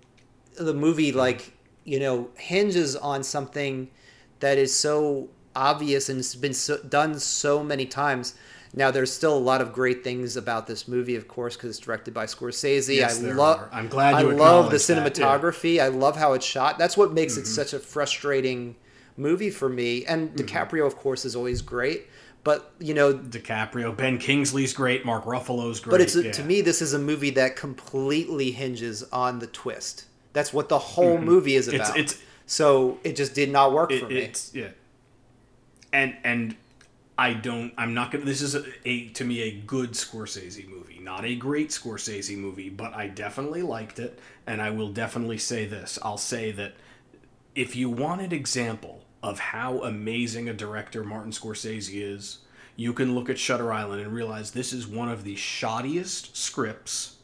the 0.55 0.73
movie 0.73 1.13
like 1.13 1.53
you 1.85 2.01
know 2.01 2.31
hinges 2.39 2.97
on 2.97 3.23
something 3.23 3.91
that 4.41 4.59
is 4.59 4.75
so 4.75 5.29
obvious 5.55 6.09
and 6.09 6.19
it's 6.19 6.35
been 6.35 6.53
so, 6.55 6.79
done 6.83 7.19
so 7.19 7.63
many 7.63 7.87
times 7.87 8.35
now 8.75 8.91
there's 8.91 9.11
still 9.11 9.35
a 9.35 9.39
lot 9.39 9.63
of 9.63 9.73
great 9.73 10.05
things 10.05 10.37
about 10.37 10.67
this 10.67 10.87
movie 10.87 11.17
of 11.17 11.27
course 11.27 11.57
because 11.57 11.71
it's 11.71 11.79
directed 11.79 12.13
by 12.13 12.27
scorsese 12.27 12.97
Yes, 12.97 13.23
i 13.25 13.29
love. 13.33 13.67
I'm 13.73 13.89
glad 13.89 14.15
i 14.15 14.21
love 14.21 14.71
the 14.71 14.77
acknowledged 14.77 14.87
that, 14.89 14.97
yeah. 14.97 15.09
Mm-hmm. 15.09 15.47
cinematography 15.47 15.81
i 15.83 15.89
love 15.89 16.17
how 16.17 16.35
it's 16.35 16.45
shot 16.45 16.79
that's 16.79 16.97
what 16.97 17.13
makes 17.15 17.37
it 17.39 17.47
such 17.47 17.73
a 17.73 17.79
frustrating 17.79 18.77
movie 19.17 19.49
for 19.51 19.69
me 19.71 20.05
and 20.05 20.35
dicaprio 20.37 20.87
of 20.87 20.97
course 20.97 21.25
is 21.25 21.35
always 21.35 21.63
great 21.63 22.07
but 22.45 22.73
you 22.79 22.95
know 22.95 23.13
DiCaprio, 23.13 23.97
Ben 23.97 24.19
Kingsley's 24.19 24.73
great, 24.73 25.05
Mark 25.05 25.25
Ruffalo's 25.25 25.81
great. 25.81 25.91
but 25.91 26.01
it's 26.01 26.15
yeah. 26.15 26.31
to 26.31 26.45
me, 26.45 26.61
this 26.61 26.81
is 26.81 26.95
a 26.95 26.99
movie 26.99 27.31
that 27.31 27.57
completely 27.57 28.53
hinges 28.53 29.03
on 29.11 29.41
the 29.41 29.49
twist. 29.49 30.05
That's 30.33 30.53
what 30.53 30.69
the 30.69 30.79
whole 30.79 31.19
movie 31.19 31.57
is 31.57 31.67
Mm-hmm. 31.67 31.75
It's- 31.75 31.89
about. 31.89 31.99
it's- 31.99 32.23
so 32.47 32.99
it 33.05 33.17
just 33.17 33.35
did 33.35 33.51
not 33.51 33.73
work 33.73 33.91
It- 33.93 34.01
for 34.01 34.09
me. 34.09 34.19
it's 34.21 34.55
yeah, 34.55 34.69
and 35.93 36.17
and 36.25 36.57
I 37.19 37.33
don't. 37.33 37.73
I'm 37.79 37.95
not 37.95 38.11
gonna. 38.11 38.25
This 38.25 38.43
is 38.43 38.55
a, 38.55 38.65
a 38.85 39.09
to 39.11 39.25
me 39.25 39.41
a 39.43 39.51
good 39.53 39.93
Scorsese 39.93 40.69
movie, 40.69 40.99
not 41.01 41.25
a 41.25 41.35
great 41.35 41.71
Scorsese 41.71 42.37
movie, 42.37 42.69
but 42.69 42.93
I 42.95 43.09
definitely 43.09 43.63
liked 43.63 43.99
it, 43.99 44.19
and 44.47 44.61
I 44.61 44.71
will 44.71 44.93
definitely 44.93 45.39
say 45.39 45.65
this. 45.65 45.99
I'll 46.03 46.19
say 46.19 46.51
that 46.53 46.75
if 47.55 47.75
you 47.75 47.89
want 47.89 48.21
an 48.21 48.33
example 48.33 49.03
of 49.23 49.39
how 49.39 49.83
amazing 49.83 50.49
a 50.49 50.53
director 50.53 51.03
Martin 51.03 51.33
Scorsese 51.33 51.95
is, 52.03 52.39
you 52.77 52.93
can 52.93 53.15
look 53.15 53.31
at 53.31 53.39
Shutter 53.39 53.73
Island 53.73 54.03
and 54.03 54.13
realize 54.13 54.51
this 54.51 54.75
is 54.75 54.87
one 54.87 55.09
of 55.09 55.25
the 55.25 55.37
shoddiest 55.37 56.37
scripts. 56.37 57.16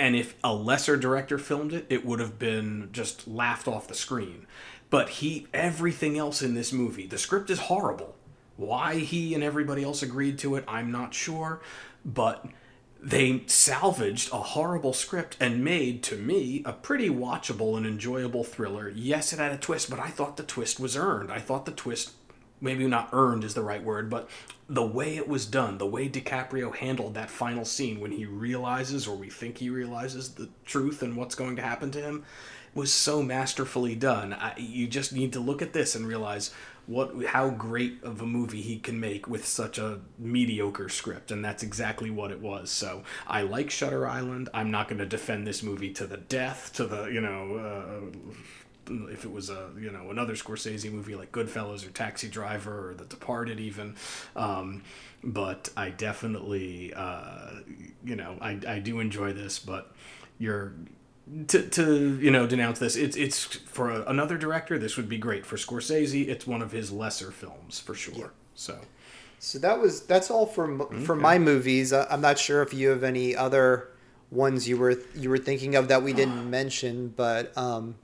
And 0.00 0.16
if 0.16 0.34
a 0.42 0.54
lesser 0.54 0.96
director 0.96 1.36
filmed 1.36 1.74
it, 1.74 1.84
it 1.90 2.06
would 2.06 2.20
have 2.20 2.38
been 2.38 2.88
just 2.90 3.28
laughed 3.28 3.68
off 3.68 3.86
the 3.86 3.94
screen. 3.94 4.46
But 4.88 5.10
he, 5.10 5.46
everything 5.52 6.16
else 6.16 6.40
in 6.40 6.54
this 6.54 6.72
movie, 6.72 7.06
the 7.06 7.18
script 7.18 7.50
is 7.50 7.58
horrible. 7.58 8.16
Why 8.56 8.96
he 8.96 9.34
and 9.34 9.44
everybody 9.44 9.84
else 9.84 10.02
agreed 10.02 10.38
to 10.38 10.56
it, 10.56 10.64
I'm 10.66 10.90
not 10.90 11.12
sure. 11.12 11.60
But 12.02 12.46
they 12.98 13.42
salvaged 13.46 14.32
a 14.32 14.38
horrible 14.38 14.94
script 14.94 15.36
and 15.38 15.62
made, 15.62 16.02
to 16.04 16.16
me, 16.16 16.62
a 16.64 16.72
pretty 16.72 17.10
watchable 17.10 17.76
and 17.76 17.84
enjoyable 17.84 18.42
thriller. 18.42 18.88
Yes, 18.88 19.34
it 19.34 19.38
had 19.38 19.52
a 19.52 19.58
twist, 19.58 19.90
but 19.90 20.00
I 20.00 20.08
thought 20.08 20.38
the 20.38 20.42
twist 20.44 20.80
was 20.80 20.96
earned. 20.96 21.30
I 21.30 21.40
thought 21.40 21.66
the 21.66 21.72
twist, 21.72 22.12
maybe 22.60 22.86
not 22.86 23.10
earned 23.12 23.44
is 23.44 23.54
the 23.54 23.62
right 23.62 23.82
word, 23.82 24.10
but 24.10 24.28
the 24.68 24.86
way 24.86 25.16
it 25.16 25.28
was 25.28 25.46
done, 25.46 25.78
the 25.78 25.86
way 25.86 26.08
DiCaprio 26.08 26.74
handled 26.74 27.14
that 27.14 27.30
final 27.30 27.64
scene 27.64 28.00
when 28.00 28.12
he 28.12 28.24
realizes, 28.24 29.06
or 29.06 29.16
we 29.16 29.28
think 29.28 29.58
he 29.58 29.70
realizes, 29.70 30.34
the 30.34 30.48
truth 30.64 31.02
and 31.02 31.16
what's 31.16 31.34
going 31.34 31.56
to 31.56 31.62
happen 31.62 31.90
to 31.90 32.00
him, 32.00 32.24
was 32.74 32.92
so 32.92 33.22
masterfully 33.22 33.96
done. 33.96 34.32
I, 34.32 34.54
you 34.56 34.86
just 34.86 35.12
need 35.12 35.32
to 35.32 35.40
look 35.40 35.60
at 35.60 35.72
this 35.72 35.94
and 35.96 36.06
realize 36.06 36.52
what 36.86 37.24
how 37.26 37.50
great 37.50 38.02
of 38.02 38.20
a 38.20 38.26
movie 38.26 38.62
he 38.62 38.78
can 38.78 38.98
make 38.98 39.28
with 39.28 39.46
such 39.46 39.78
a 39.78 40.00
mediocre 40.18 40.88
script 40.88 41.30
and 41.30 41.44
that's 41.44 41.62
exactly 41.62 42.10
what 42.10 42.32
it 42.32 42.40
was 42.40 42.68
so 42.68 43.04
i 43.28 43.42
like 43.42 43.70
shutter 43.70 44.08
island 44.08 44.48
i'm 44.54 44.70
not 44.70 44.88
going 44.88 44.98
to 44.98 45.06
defend 45.06 45.46
this 45.46 45.62
movie 45.62 45.92
to 45.92 46.06
the 46.06 46.16
death 46.16 46.72
to 46.72 46.84
the 46.86 47.04
you 47.04 47.20
know 47.20 47.56
uh, 47.56 48.32
if 49.10 49.24
it 49.24 49.32
was 49.32 49.50
a 49.50 49.70
you 49.78 49.90
know 49.90 50.10
another 50.10 50.34
scorsese 50.34 50.90
movie 50.90 51.14
like 51.14 51.32
goodfellas 51.32 51.86
or 51.86 51.90
taxi 51.90 52.28
driver 52.28 52.90
or 52.90 52.94
the 52.94 53.04
departed 53.04 53.60
even. 53.60 53.96
Um, 54.36 54.82
but 55.22 55.68
i 55.76 55.90
definitely 55.90 56.94
uh, 56.94 57.50
you 58.04 58.16
know 58.16 58.36
I, 58.40 58.58
I 58.66 58.78
do 58.78 59.00
enjoy 59.00 59.34
this 59.34 59.58
but 59.58 59.92
you're 60.38 60.72
to, 61.48 61.62
to 61.62 62.18
you 62.20 62.30
know 62.30 62.46
denounce 62.46 62.78
this 62.78 62.96
it's 62.96 63.16
it's 63.16 63.44
for 63.44 63.90
a, 63.90 64.02
another 64.06 64.36
director 64.36 64.78
this 64.78 64.96
would 64.96 65.08
be 65.08 65.18
great. 65.18 65.46
For 65.46 65.56
Scorsese 65.56 66.28
it's 66.28 66.46
one 66.46 66.62
of 66.62 66.72
his 66.72 66.90
lesser 66.90 67.30
films 67.30 67.78
for 67.78 67.94
sure. 67.94 68.32
So. 68.54 68.78
So 69.42 69.58
that 69.60 69.80
was 69.80 70.02
that's 70.02 70.30
all 70.30 70.44
for 70.44 70.86
for 71.00 71.16
my 71.16 71.38
movies. 71.38 71.94
I, 71.94 72.06
I'm 72.10 72.20
not 72.20 72.38
sure 72.38 72.60
if 72.60 72.74
you 72.74 72.90
have 72.90 73.02
any 73.02 73.34
other 73.34 73.88
ones 74.30 74.68
you 74.68 74.76
were 74.76 75.00
you 75.14 75.30
were 75.30 75.38
thinking 75.38 75.74
of 75.76 75.88
that 75.88 76.02
we 76.02 76.12
didn't 76.12 76.50
mention, 76.58 77.08
but 77.16 77.56
um, 77.56 77.94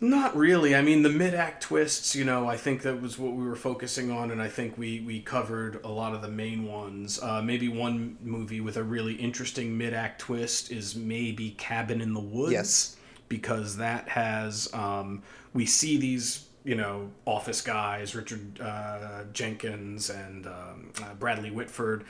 Not 0.00 0.36
really. 0.36 0.74
I 0.74 0.82
mean, 0.82 1.02
the 1.02 1.08
mid-act 1.08 1.62
twists, 1.62 2.14
you 2.14 2.24
know, 2.24 2.46
I 2.46 2.56
think 2.56 2.82
that 2.82 3.00
was 3.00 3.18
what 3.18 3.32
we 3.32 3.46
were 3.46 3.56
focusing 3.56 4.10
on, 4.10 4.30
and 4.30 4.42
I 4.42 4.48
think 4.48 4.76
we 4.76 5.00
we 5.00 5.20
covered 5.20 5.82
a 5.84 5.88
lot 5.88 6.14
of 6.14 6.20
the 6.20 6.28
main 6.28 6.66
ones. 6.66 7.18
Uh, 7.22 7.40
maybe 7.40 7.68
one 7.68 8.18
movie 8.22 8.60
with 8.60 8.76
a 8.76 8.82
really 8.82 9.14
interesting 9.14 9.78
mid-act 9.78 10.20
twist 10.20 10.70
is 10.70 10.94
maybe 10.94 11.52
Cabin 11.52 12.02
in 12.02 12.12
the 12.12 12.20
Woods. 12.20 12.52
Yes. 12.52 12.96
Because 13.28 13.78
that 13.78 14.08
has 14.10 14.72
um, 14.74 15.22
we 15.54 15.64
see 15.64 15.96
these 15.96 16.46
you 16.62 16.74
know 16.74 17.10
office 17.24 17.62
guys, 17.62 18.14
Richard 18.14 18.60
uh, 18.60 19.24
Jenkins 19.32 20.10
and 20.10 20.46
um, 20.46 20.92
uh, 21.02 21.14
Bradley 21.14 21.50
Whitford 21.50 22.04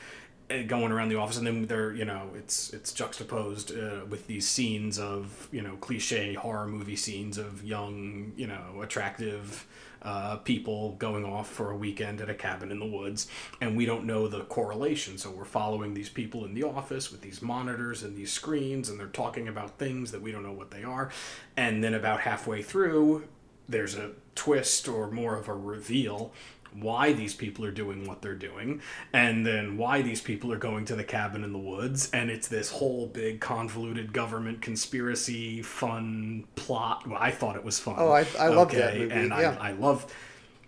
going 0.66 0.92
around 0.92 1.08
the 1.08 1.16
office 1.16 1.38
and 1.38 1.46
then 1.46 1.66
they're 1.66 1.92
you 1.92 2.04
know 2.04 2.30
it's 2.36 2.72
it's 2.72 2.92
juxtaposed 2.92 3.76
uh, 3.76 4.04
with 4.08 4.26
these 4.26 4.46
scenes 4.46 4.98
of 4.98 5.48
you 5.50 5.60
know 5.60 5.76
cliche 5.76 6.34
horror 6.34 6.66
movie 6.66 6.96
scenes 6.96 7.36
of 7.36 7.64
young 7.64 8.32
you 8.36 8.46
know 8.46 8.80
attractive 8.80 9.66
uh, 10.02 10.36
people 10.36 10.92
going 11.00 11.24
off 11.24 11.50
for 11.50 11.72
a 11.72 11.76
weekend 11.76 12.20
at 12.20 12.30
a 12.30 12.34
cabin 12.34 12.70
in 12.70 12.78
the 12.78 12.86
woods 12.86 13.26
and 13.60 13.76
we 13.76 13.84
don't 13.84 14.04
know 14.04 14.28
the 14.28 14.42
correlation. 14.44 15.18
So 15.18 15.30
we're 15.30 15.44
following 15.44 15.94
these 15.94 16.08
people 16.08 16.44
in 16.44 16.54
the 16.54 16.62
office 16.62 17.10
with 17.10 17.22
these 17.22 17.42
monitors 17.42 18.04
and 18.04 18.16
these 18.16 18.30
screens 18.30 18.88
and 18.88 19.00
they're 19.00 19.08
talking 19.08 19.48
about 19.48 19.78
things 19.78 20.12
that 20.12 20.22
we 20.22 20.30
don't 20.30 20.44
know 20.44 20.52
what 20.52 20.70
they 20.70 20.84
are. 20.84 21.10
And 21.56 21.82
then 21.82 21.94
about 21.94 22.20
halfway 22.20 22.62
through 22.62 23.26
there's 23.68 23.96
a 23.96 24.12
twist 24.36 24.86
or 24.86 25.10
more 25.10 25.36
of 25.36 25.48
a 25.48 25.54
reveal 25.54 26.32
why 26.80 27.12
these 27.12 27.34
people 27.34 27.64
are 27.64 27.70
doing 27.70 28.06
what 28.06 28.22
they're 28.22 28.34
doing 28.34 28.80
and 29.12 29.46
then 29.46 29.76
why 29.76 30.02
these 30.02 30.20
people 30.20 30.52
are 30.52 30.58
going 30.58 30.84
to 30.84 30.94
the 30.96 31.04
cabin 31.04 31.42
in 31.44 31.52
the 31.52 31.58
woods 31.58 32.10
and 32.12 32.30
it's 32.30 32.48
this 32.48 32.70
whole 32.70 33.06
big 33.06 33.40
convoluted 33.40 34.12
government 34.12 34.60
conspiracy 34.60 35.62
fun 35.62 36.44
plot. 36.56 37.06
Well, 37.06 37.18
i 37.20 37.30
thought 37.30 37.56
it 37.56 37.64
was 37.64 37.78
fun. 37.78 37.96
Oh, 37.98 38.10
I- 38.12 38.26
I 38.38 38.48
loved 38.48 38.72
that 38.74 38.96
movie, 38.96 39.14
and 39.14 39.30
yeah. 39.30 39.56
I, 39.60 39.68
I 39.68 39.72
love 39.72 40.12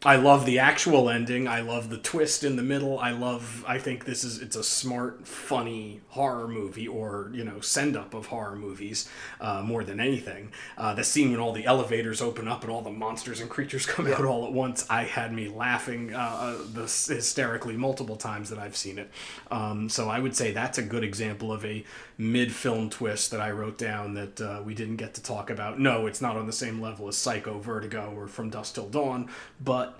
I 0.05 0.15
love 0.15 0.47
the 0.47 0.61
actual 0.61 1.11
ending. 1.11 1.49
I 1.49 1.61
love 1.61 1.91
the 1.91 1.99
twist 1.99 2.45
in 2.45 2.55
the 2.55 2.63
middle. 2.63 3.01
I 3.01 3.11
love. 3.11 3.65
I 3.67 3.79
think 3.79 4.05
this 4.05 4.23
is 4.23 4.41
it's 4.41 4.55
a 4.55 4.63
smart, 4.63 5.27
funny 5.27 6.03
horror 6.11 6.47
movie, 6.47 6.87
or 6.87 7.33
you 7.35 7.43
know, 7.43 7.59
send 7.61 7.97
up 7.97 8.15
of 8.15 8.27
horror 8.27 8.55
movies 8.55 9.09
uh, 9.41 9.61
more 9.63 9.83
than 9.83 9.99
anything. 9.99 10.53
Uh, 10.77 10.95
the 10.95 11.03
scene 11.03 11.33
when 11.33 11.41
all 11.41 11.53
the 11.53 11.65
elevators 11.65 12.23
open 12.23 12.47
up 12.47 12.63
and 12.63 12.71
all 12.71 12.81
the 12.83 12.91
monsters 12.91 13.41
and 13.41 13.51
creatures 13.51 13.87
come 13.87 14.07
out 14.07 14.25
all 14.25 14.47
at 14.47 14.53
once, 14.53 14.87
I 14.89 15.03
had 15.03 15.33
me 15.33 15.49
laughing 15.49 16.15
uh, 16.15 16.19
uh, 16.19 16.59
this 16.73 17.09
hysterically 17.09 17.77
multiple 17.77 18.17
times 18.17 18.51
that 18.51 18.59
I've 18.61 18.77
seen 18.77 19.01
it. 19.01 19.11
Um, 19.51 19.89
so 19.89 20.09
I 20.09 20.21
would 20.21 20.37
say 20.37 20.53
that's 20.53 20.79
a 20.79 20.83
good 20.83 21.03
example 21.03 21.53
of 21.53 21.65
a 21.65 21.85
mid-film 22.19 22.91
twist 22.91 23.31
that 23.31 23.41
I 23.41 23.53
wrote 23.53 23.79
down 23.79 24.15
that 24.15 24.41
uh, 24.41 24.61
we 24.65 24.75
didn't 24.75 24.97
get 24.97 25.15
to 25.15 25.23
talk 25.23 25.51
about. 25.51 25.79
No, 25.79 26.07
it's 26.07 26.21
not 26.21 26.37
on 26.37 26.47
the 26.47 26.53
same 26.53 26.81
level 26.81 27.07
as 27.09 27.17
Psycho, 27.17 27.61
Vertigo, 27.61 28.13
or 28.17 28.27
From 28.27 28.51
Dusk 28.51 28.75
Till 28.75 28.89
Dawn, 28.89 29.31
but 29.61 29.99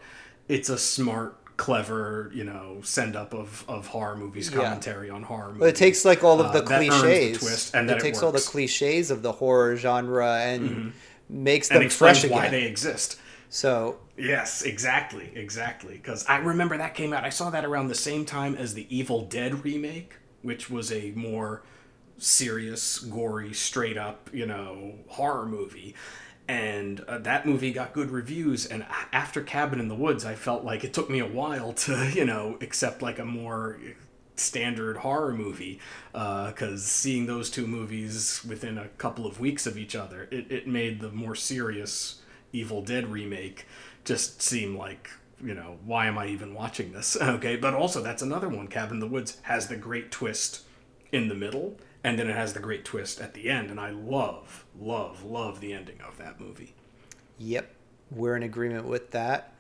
it's 0.49 0.69
a 0.69 0.77
smart, 0.79 1.37
clever, 1.57 2.31
you 2.35 2.43
know, 2.45 2.79
send 2.83 3.15
up 3.17 3.33
of, 3.35 3.65
of 3.69 3.87
horror 3.89 4.17
movies, 4.17 4.51
Yeah. 4.51 4.63
commentary 4.65 5.11
on 5.11 5.23
horror 5.23 5.49
movies. 5.49 5.61
But 5.61 5.69
it 5.71 5.77
takes 5.77 6.05
like 6.05 6.25
all 6.25 6.41
of 6.41 6.47
Uh, 6.47 6.53
the 6.53 6.63
that 6.63 6.81
earns 6.81 6.91
the 6.91 6.99
cliches. 7.01 7.39
twist, 7.39 7.75
and 7.75 7.85
it 7.89 7.93
that 7.93 7.99
it 7.99 8.03
takes 8.03 8.23
all 8.23 8.33
the 8.33 8.41
cliches 8.41 9.11
of 9.13 9.23
the 9.23 9.33
horror 9.33 9.77
genre 9.77 10.39
and 10.39 10.93
makes 11.29 11.69
them 11.69 11.83
explains 11.83 12.21
fresh 12.21 12.31
why 12.31 12.49
they 12.49 12.65
exist. 12.65 13.17
So 13.49 13.99
Yes, 14.17 14.63
exactly, 14.63 15.31
exactly. 15.37 15.95
Because 15.95 16.25
I 16.27 16.39
remember 16.39 16.77
that 16.79 16.95
came 16.95 17.13
out. 17.13 17.25
I 17.25 17.31
saw 17.31 17.51
that 17.51 17.65
around 17.65 17.87
the 17.89 17.95
same 17.95 18.25
time 18.25 18.57
as 18.57 18.75
the 18.75 18.87
Evil 18.95 19.25
Dead 19.27 19.65
remake, 19.65 20.15
which 20.43 20.69
was 20.69 20.91
a 20.93 21.13
more 21.13 21.63
serious, 22.19 22.99
gory, 22.99 23.53
straight 23.53 23.97
up, 23.97 24.31
you 24.33 24.47
know, 24.47 24.95
horror 25.09 25.47
movie. 25.47 25.95
And 26.47 27.01
uh, 27.01 27.19
that 27.19 27.47
movie 27.47 27.73
got 27.73 27.93
good 27.93 28.11
reviews. 28.11 28.65
And 28.67 28.87
after 29.13 29.43
Cabin 29.43 29.81
in 29.81 29.89
the 29.89 29.95
Woods, 29.95 30.25
I 30.25 30.35
felt 30.35 30.65
like 30.65 30.83
it 30.83 30.95
took 30.95 31.11
me 31.11 31.19
a 31.21 31.27
while 31.27 31.73
to, 31.75 32.11
you 32.15 32.25
know, 32.25 32.57
accept 32.61 33.03
like 33.03 33.19
a 33.19 33.25
more 33.25 33.79
standard 34.37 34.99
horror 34.99 35.35
movie 35.35 35.81
because 36.13 36.85
seeing 36.85 37.27
those 37.27 37.51
two 37.51 37.67
movies 37.67 38.45
within 38.49 38.79
a 38.79 38.89
couple 38.89 39.27
of 39.27 39.41
weeks 39.41 39.67
of 39.67 39.77
each 39.77 39.97
other 39.97 40.29
it, 40.31 40.51
it 40.51 40.69
made 40.69 41.01
the 41.01 41.11
more 41.11 41.35
serious 41.35 42.23
evil 42.53 42.81
dead 42.83 43.11
remake 43.11 43.67
just 44.05 44.41
seem 44.41 44.77
like 44.77 45.11
you 45.43 45.55
know 45.55 45.77
why 45.85 46.07
am 46.07 46.17
i 46.17 46.27
even 46.27 46.55
watching 46.55 46.93
this 46.93 47.17
okay 47.21 47.57
but 47.57 47.75
also 47.75 48.03
that's 48.03 48.23
another 48.23 48.49
one 48.49 48.69
cabin 48.69 48.97
in 48.97 49.01
the 49.01 49.07
woods 49.07 49.39
has 49.43 49.67
the 49.67 49.77
great 49.77 50.11
twist 50.11 50.63
in 51.13 51.29
the 51.29 51.35
middle 51.35 51.77
and 52.05 52.19
then 52.19 52.29
it 52.29 52.35
has 52.37 52.53
the 52.53 52.61
great 52.61 52.85
twist 52.85 53.21
at 53.21 53.35
the 53.35 53.49
end 53.49 53.71
and 53.71 53.79
i 53.81 53.91
love 53.91 54.65
love 54.81 55.25
love 55.25 55.61
the 55.61 55.73
ending 55.73 56.01
of 56.07 56.17
that 56.19 56.41
movie 56.41 56.75
Yep, 57.41 57.73
we're 58.11 58.35
in 58.37 58.43
agreement 58.43 58.85
with 58.87 59.13
that. 59.13 59.53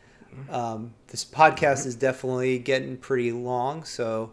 Um, 0.51 0.95
this 1.09 1.25
podcast 1.25 1.87
is 1.87 1.95
definitely 1.95 2.59
getting 2.59 2.97
pretty 2.97 3.31
long, 3.33 3.85
so 3.85 4.33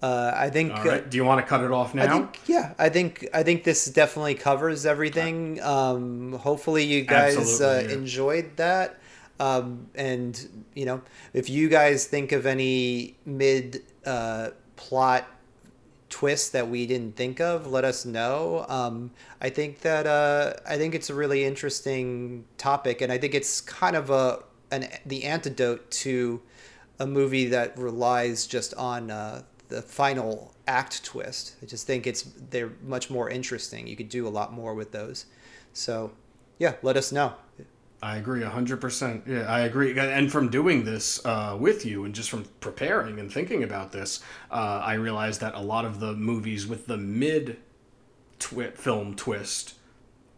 Uh, 0.00 0.32
I 0.34 0.48
think. 0.48 0.72
Right. 0.84 1.08
Do 1.10 1.16
you 1.16 1.24
want 1.24 1.44
to 1.44 1.46
cut 1.46 1.62
it 1.64 1.70
off 1.72 1.92
now? 1.94 2.04
I 2.04 2.08
think, 2.08 2.40
yeah, 2.46 2.72
I 2.78 2.88
think 2.88 3.28
I 3.34 3.42
think 3.42 3.64
this 3.64 3.84
definitely 3.86 4.36
covers 4.36 4.86
everything. 4.86 5.60
Um, 5.60 6.32
hopefully, 6.34 6.84
you 6.84 7.02
guys 7.02 7.60
uh, 7.60 7.84
yeah. 7.86 7.94
enjoyed 7.94 8.56
that. 8.56 9.00
Um, 9.40 9.88
and 9.94 10.64
you 10.74 10.86
know, 10.86 11.02
if 11.34 11.50
you 11.50 11.68
guys 11.68 12.06
think 12.06 12.32
of 12.32 12.46
any 12.46 13.16
mid 13.26 13.82
uh, 14.06 14.50
plot 14.76 15.26
twists 16.08 16.48
that 16.50 16.68
we 16.68 16.86
didn't 16.86 17.16
think 17.16 17.40
of, 17.40 17.66
let 17.66 17.84
us 17.84 18.04
know. 18.04 18.64
Um, 18.68 19.10
I 19.40 19.50
think 19.50 19.80
that 19.80 20.06
uh, 20.06 20.54
I 20.66 20.76
think 20.76 20.94
it's 20.94 21.10
a 21.10 21.14
really 21.14 21.44
interesting 21.44 22.44
topic, 22.56 23.00
and 23.00 23.12
I 23.12 23.18
think 23.18 23.34
it's 23.34 23.60
kind 23.60 23.96
of 23.96 24.10
a 24.10 24.42
an 24.70 24.88
the 25.06 25.24
antidote 25.24 25.90
to 25.90 26.40
a 26.98 27.06
movie 27.06 27.46
that 27.46 27.78
relies 27.78 28.46
just 28.46 28.74
on 28.74 29.10
uh, 29.10 29.42
the 29.68 29.82
final 29.82 30.54
act 30.66 31.04
twist. 31.04 31.56
I 31.62 31.66
just 31.66 31.86
think 31.86 32.06
it's 32.06 32.22
they're 32.50 32.72
much 32.82 33.10
more 33.10 33.30
interesting. 33.30 33.86
You 33.86 33.96
could 33.96 34.08
do 34.08 34.26
a 34.26 34.30
lot 34.30 34.52
more 34.52 34.74
with 34.74 34.92
those. 34.92 35.26
So, 35.72 36.12
yeah, 36.58 36.74
let 36.82 36.96
us 36.96 37.12
know. 37.12 37.34
I 38.00 38.16
agree 38.16 38.42
100%. 38.42 39.26
Yeah, 39.26 39.52
I 39.52 39.60
agree. 39.60 39.98
And 39.98 40.30
from 40.30 40.50
doing 40.50 40.84
this 40.84 41.24
uh, 41.24 41.56
with 41.58 41.84
you 41.84 42.04
and 42.04 42.14
just 42.14 42.30
from 42.30 42.44
preparing 42.60 43.18
and 43.18 43.32
thinking 43.32 43.64
about 43.64 43.90
this, 43.90 44.20
uh, 44.50 44.82
I 44.84 44.94
realized 44.94 45.40
that 45.40 45.54
a 45.54 45.60
lot 45.60 45.84
of 45.84 45.98
the 45.98 46.14
movies 46.14 46.66
with 46.66 46.86
the 46.86 46.96
mid 46.96 47.58
film 48.38 49.16
twist 49.16 49.74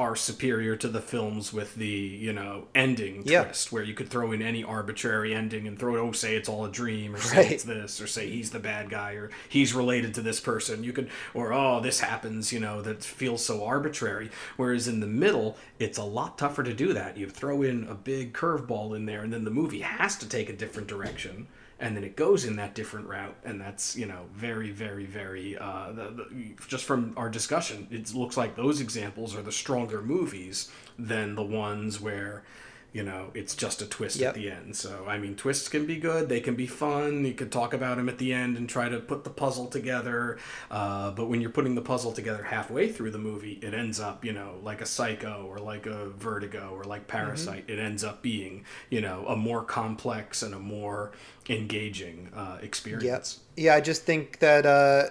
are 0.01 0.17
superior 0.17 0.77
to 0.77 0.89
the 0.89 1.01
films 1.03 1.53
with 1.53 1.75
the, 1.75 1.87
you 1.87 2.33
know, 2.33 2.67
ending 2.75 3.23
Yeah. 3.27 3.45
twist, 3.45 3.71
where 3.71 3.83
you 3.83 3.93
could 3.93 4.09
throw 4.09 4.33
in 4.33 4.41
any 4.41 4.65
arbitrary 4.65 5.35
ending 5.35 5.69
and 5.69 5.79
throw 5.79 5.95
it, 5.97 5.99
oh, 6.01 6.13
say 6.13 6.37
it's 6.37 6.49
all 6.49 6.65
a 6.65 6.71
dream, 6.71 7.15
or 7.15 7.19
say 7.19 7.37
Right. 7.37 7.53
it's 7.53 7.65
this, 7.65 8.01
or 8.01 8.07
say 8.07 8.31
he's 8.31 8.51
the 8.51 8.59
bad 8.59 8.89
guy, 8.89 9.13
or 9.13 9.31
he's 9.49 9.75
related 9.75 10.15
to 10.15 10.23
this 10.23 10.41
person. 10.41 10.83
You 10.83 10.95
could, 10.95 11.11
or 11.35 11.53
oh, 11.53 11.81
this 11.81 12.01
happens, 12.01 12.51
you 12.51 12.61
know, 12.61 12.81
that 12.81 13.05
feels 13.05 13.45
so 13.45 13.63
arbitrary. 13.63 14.31
Whereas 14.57 14.89
in 14.89 15.01
the 15.01 15.07
middle, 15.07 15.59
it's 15.79 15.99
a 15.99 16.05
lot 16.05 16.39
tougher 16.39 16.63
to 16.63 16.73
do 16.73 16.95
that. 16.95 17.19
You 17.19 17.29
throw 17.29 17.61
in 17.61 17.87
a 17.87 17.95
big 17.95 18.33
curveball 18.33 18.97
in 18.97 19.05
there, 19.05 19.23
and 19.23 19.31
then 19.33 19.45
the 19.45 19.51
movie 19.51 19.81
has 19.81 20.17
to 20.17 20.29
take 20.29 20.49
a 20.49 20.55
different 20.55 20.89
direction. 20.89 21.47
And 21.81 21.97
then 21.97 22.05
it 22.05 22.15
goes 22.15 22.45
in 22.45 22.57
that 22.57 22.75
different 22.75 23.07
route, 23.09 23.37
and 23.43 23.59
that's 23.59 23.97
you 23.97 24.05
know 24.05 24.27
very, 24.35 24.71
very, 24.71 25.07
very. 25.07 25.57
Uh, 25.57 25.93
the, 25.93 26.11
the, 26.11 26.55
just 26.69 26.85
from 26.85 27.15
our 27.17 27.31
discussion, 27.31 27.89
it 27.91 28.15
looks 28.15 28.37
like 28.37 28.55
those 28.55 28.83
examples 28.83 29.35
are 29.35 29.41
the 29.41 29.51
stronger 29.51 30.03
movies 30.03 30.71
than 30.99 31.35
the 31.35 31.43
ones 31.43 31.99
where 31.99 32.45
you 32.93 33.03
know 33.03 33.31
it's 33.35 33.55
just 33.55 33.81
a 33.83 33.87
twist 33.87 34.17
Yep. 34.17 34.29
at 34.31 34.35
the 34.35 34.51
end. 34.51 34.75
So 34.77 35.05
i 35.07 35.17
mean 35.19 35.37
twists 35.37 35.69
can 35.69 35.87
be 35.87 35.97
good 35.97 36.29
they 36.29 36.41
can 36.41 36.55
be 36.57 36.67
fun 36.67 37.25
you 37.25 37.35
could 37.35 37.53
talk 37.53 37.73
about 37.73 37.97
them 37.99 38.09
at 38.09 38.19
the 38.19 38.33
end 38.33 38.57
and 38.57 38.69
try 38.69 38.89
to 38.89 38.99
put 38.99 39.25
the 39.25 39.31
puzzle 39.31 39.67
together 39.67 40.39
uh, 40.71 41.11
but 41.13 41.27
when 41.27 41.41
you're 41.41 41.51
putting 41.51 41.75
the 41.77 41.83
puzzle 41.83 42.13
together 42.13 42.43
halfway 42.43 42.91
through 42.91 43.11
the 43.13 43.19
movie 43.19 43.59
it 43.63 43.75
ends 43.75 44.01
up 44.01 44.25
you 44.25 44.33
know 44.33 44.55
like 44.63 44.81
a 44.81 44.87
psycho 44.87 45.47
or 45.49 45.59
like 45.59 45.87
a 45.87 46.09
vertigo 46.11 46.71
or 46.75 46.83
like 46.85 47.07
parasite 47.07 47.65
it 47.69 47.79
ends 47.79 48.03
up 48.03 48.23
being 48.23 48.65
you 48.91 49.01
know 49.01 49.25
a 49.29 49.37
more 49.37 49.63
complex 49.63 50.43
and 50.43 50.55
a 50.55 50.59
more 50.59 51.13
engaging 51.49 52.31
uh, 52.35 52.59
experience. 52.63 53.41
Yeah, 53.57 53.75
I 53.75 53.81
just 53.81 54.05
think 54.05 54.39
that 54.39 54.65
uh, 54.67 55.11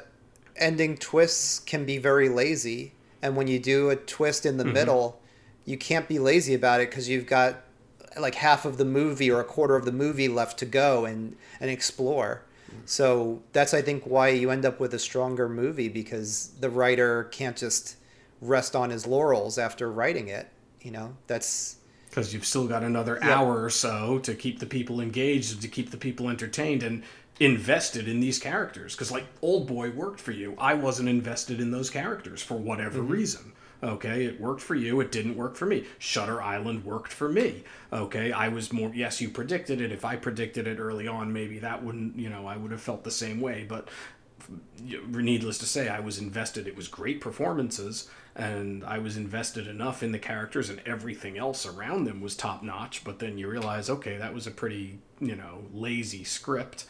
ending 0.55 0.97
twists 0.97 1.59
can 1.59 1.85
be 1.85 1.97
very 1.97 2.29
lazy, 2.29 2.93
and 3.21 3.35
when 3.35 3.47
you 3.47 3.59
do 3.59 3.89
a 3.89 3.95
twist 3.95 4.45
in 4.45 4.57
the 4.57 4.63
middle, 4.65 5.21
you 5.65 5.77
can't 5.77 6.07
be 6.07 6.17
lazy 6.17 6.53
about 6.53 6.81
it 6.81 6.89
because 6.89 7.09
you've 7.09 7.25
got 7.25 7.63
like 8.17 8.35
half 8.35 8.65
of 8.65 8.77
the 8.77 8.85
movie 8.85 9.29
or 9.29 9.39
a 9.39 9.45
quarter 9.45 9.75
of 9.75 9.85
the 9.85 9.91
movie 9.91 10.27
left 10.27 10.57
to 10.59 10.65
go 10.65 11.05
and 11.05 11.35
and 11.59 11.69
explore. 11.69 12.43
So 12.85 13.41
that's 13.51 13.73
I 13.73 13.81
think 13.81 14.03
why 14.05 14.29
you 14.29 14.51
end 14.51 14.65
up 14.65 14.79
with 14.79 14.93
a 14.93 14.99
stronger 14.99 15.49
movie 15.49 15.89
because 15.89 16.51
the 16.59 16.69
writer 16.69 17.25
can't 17.25 17.57
just 17.57 17.95
rest 18.41 18.75
on 18.75 18.91
his 18.91 19.07
laurels 19.07 19.57
after 19.57 19.91
writing 19.91 20.27
it. 20.27 20.49
You 20.81 20.91
know, 20.91 21.17
that's 21.27 21.77
because 22.09 22.33
you've 22.33 22.45
still 22.45 22.67
got 22.67 22.83
another 22.83 23.19
Yeah. 23.21 23.39
hour 23.39 23.63
or 23.63 23.69
so 23.69 24.19
to 24.19 24.33
keep 24.33 24.59
the 24.59 24.65
people 24.65 24.99
engaged 24.99 25.61
to 25.61 25.67
keep 25.67 25.91
the 25.91 25.97
people 25.97 26.29
entertained 26.29 26.83
and 26.83 27.03
invested 27.39 28.07
in 28.07 28.19
these 28.19 28.37
characters 28.39 28.95
because 28.95 29.11
like 29.11 29.25
old 29.41 29.65
boy 29.65 29.89
worked 29.91 30.19
for 30.19 30.31
you 30.31 30.53
i 30.57 30.73
wasn't 30.73 31.07
invested 31.07 31.61
in 31.61 31.71
those 31.71 31.89
characters 31.89 32.41
for 32.41 32.55
whatever 32.55 32.99
mm-hmm. 32.99 33.13
reason 33.13 33.53
okay 33.81 34.25
it 34.25 34.39
worked 34.41 34.61
for 34.61 34.75
you 34.75 34.99
it 34.99 35.11
didn't 35.11 35.37
work 35.37 35.55
for 35.55 35.65
me 35.65 35.85
shutter 35.97 36.41
island 36.41 36.83
worked 36.83 37.13
for 37.13 37.29
me 37.29 37.63
okay 37.93 38.31
i 38.31 38.47
was 38.47 38.73
more 38.73 38.91
yes 38.93 39.21
you 39.21 39.29
predicted 39.29 39.79
it 39.79 39.91
if 39.91 40.03
i 40.03 40.15
predicted 40.15 40.67
it 40.67 40.79
early 40.79 41.07
on 41.07 41.31
maybe 41.31 41.59
that 41.59 41.83
wouldn't 41.83 42.17
you 42.17 42.29
know 42.29 42.45
i 42.45 42.57
would 42.57 42.71
have 42.71 42.81
felt 42.81 43.03
the 43.03 43.11
same 43.11 43.39
way 43.39 43.65
but 43.67 43.87
needless 44.81 45.57
to 45.59 45.65
say, 45.65 45.89
I 45.89 45.99
was 45.99 46.17
invested. 46.17 46.67
It 46.67 46.75
was 46.75 46.87
great 46.87 47.21
performances, 47.21 48.09
and 48.35 48.83
I 48.83 48.99
was 48.99 49.17
invested 49.17 49.67
enough 49.67 50.01
in 50.03 50.11
the 50.11 50.19
characters, 50.19 50.69
and 50.69 50.81
everything 50.85 51.37
else 51.37 51.65
around 51.65 52.05
them 52.05 52.21
was 52.21 52.35
top 52.35 52.63
notch. 52.63 53.03
But 53.03 53.19
then 53.19 53.37
you 53.37 53.47
realize, 53.47 53.89
okay, 53.89 54.17
that 54.17 54.33
was 54.33 54.47
a 54.47 54.51
pretty, 54.51 54.99
you 55.19 55.35
know, 55.35 55.63
lazy 55.73 56.23
script, 56.23 56.85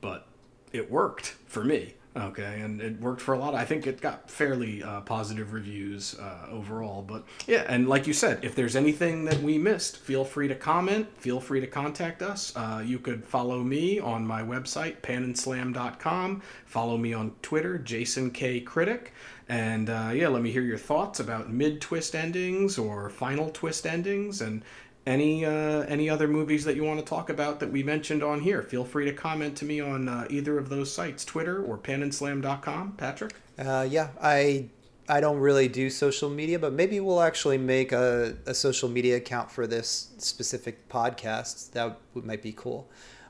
but 0.00 0.26
it 0.72 0.90
worked 0.90 1.26
for 1.46 1.64
me. 1.64 1.94
Okay, 2.16 2.60
and 2.60 2.80
it 2.80 3.00
worked 3.00 3.20
for 3.20 3.34
a 3.34 3.38
lot. 3.38 3.56
I 3.56 3.64
think 3.64 3.88
it 3.88 4.00
got 4.00 4.30
fairly 4.30 4.84
uh, 4.84 5.00
positive 5.00 5.52
reviews 5.52 6.16
uh, 6.16 6.46
overall. 6.48 7.02
But 7.02 7.24
yeah, 7.48 7.64
and 7.66 7.88
like 7.88 8.06
you 8.06 8.12
said, 8.12 8.44
if 8.44 8.54
there's 8.54 8.76
anything 8.76 9.24
that 9.24 9.40
we 9.40 9.58
missed, 9.58 9.96
feel 9.96 10.24
free 10.24 10.46
to 10.46 10.54
comment. 10.54 11.08
Feel 11.18 11.40
free 11.40 11.60
to 11.60 11.66
contact 11.66 12.22
us. 12.22 12.54
Uh, 12.54 12.82
you 12.86 13.00
could 13.00 13.24
follow 13.24 13.64
me 13.64 13.98
on 13.98 14.24
my 14.24 14.42
website, 14.42 15.00
pananslam.com. 15.00 16.42
Follow 16.66 16.96
me 16.96 17.12
on 17.12 17.32
Twitter, 17.42 17.78
Jason 17.78 18.30
K. 18.30 18.60
Critic. 18.60 19.12
And 19.48 19.90
uh, 19.90 20.12
yeah, 20.14 20.28
let 20.28 20.40
me 20.40 20.52
hear 20.52 20.62
your 20.62 20.78
thoughts 20.78 21.20
about 21.20 21.52
mid 21.52 21.80
twist 21.80 22.14
endings 22.14 22.78
or 22.78 23.10
final 23.10 23.50
twist 23.50 23.86
endings 23.86 24.40
and 24.40 24.62
any 25.06 25.44
uh, 25.44 25.82
any 25.82 26.08
other 26.08 26.26
movies 26.28 26.64
that 26.64 26.76
you 26.76 26.84
want 26.84 26.98
to 26.98 27.04
talk 27.04 27.28
about 27.28 27.60
that 27.60 27.70
we 27.70 27.82
mentioned 27.82 28.22
on 28.22 28.40
here. 28.40 28.62
Feel 28.62 28.84
free 28.84 29.04
to 29.04 29.12
comment 29.12 29.56
to 29.58 29.64
me 29.64 29.80
on 29.80 30.08
uh, 30.08 30.26
either 30.30 30.58
of 30.58 30.68
those 30.68 30.92
sites, 30.92 31.24
Twitter 31.24 31.62
or 31.62 31.78
pananslam.com. 31.78 32.92
Patrick? 32.92 33.34
Uh, 33.58 33.86
yeah, 33.88 34.08
I 34.20 34.68
I 35.08 35.20
don't 35.20 35.38
really 35.38 35.68
do 35.68 35.90
social 35.90 36.30
media, 36.30 36.58
but 36.58 36.72
maybe 36.72 37.00
we'll 37.00 37.20
actually 37.20 37.58
make 37.58 37.92
a, 37.92 38.36
a 38.46 38.54
social 38.54 38.88
media 38.88 39.16
account 39.16 39.50
for 39.50 39.66
this 39.66 40.12
specific 40.18 40.88
podcast. 40.88 41.72
That 41.72 41.98
would, 42.14 42.24
might 42.24 42.42
be 42.42 42.52
cool. 42.52 42.88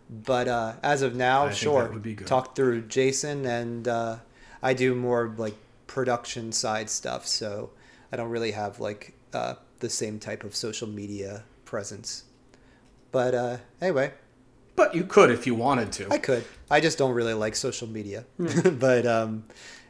But 0.09 0.48
uh, 0.48 0.74
as 0.82 1.02
of 1.02 1.16
now, 1.16 1.46
I 1.46 1.52
sure, 1.52 1.88
would 1.88 2.02
be 2.02 2.14
good. 2.14 2.26
talk 2.26 2.55
through 2.55 2.82
Jason, 2.82 3.46
and 3.46 3.88
uh, 3.88 4.18
I 4.62 4.74
do 4.74 4.94
more 4.94 5.34
like 5.36 5.56
production 5.88 6.52
side 6.52 6.88
stuff, 6.88 7.26
so 7.26 7.70
I 8.12 8.16
don't 8.16 8.30
really 8.30 8.52
have 8.52 8.78
like 8.78 9.14
uh, 9.32 9.55
the 9.80 9.90
same 9.90 10.20
type 10.20 10.44
of 10.44 10.55
social 10.55 10.86
media 10.86 11.42
presence. 11.78 12.22
But 13.10 13.34
uh, 13.34 13.56
anyway, 13.80 14.12
But 14.76 14.94
you 14.94 15.02
could 15.02 15.30
if 15.32 15.44
you 15.44 15.56
wanted 15.56 15.90
to. 15.98 16.05
I 16.09 16.18
could. 16.18 16.44
I 16.70 16.78
just 16.80 16.98
don't 16.98 17.14
really 17.20 17.34
like 17.34 17.56
social 17.56 17.88
media. 17.88 18.24
but 18.86 19.05
um, 19.06 19.42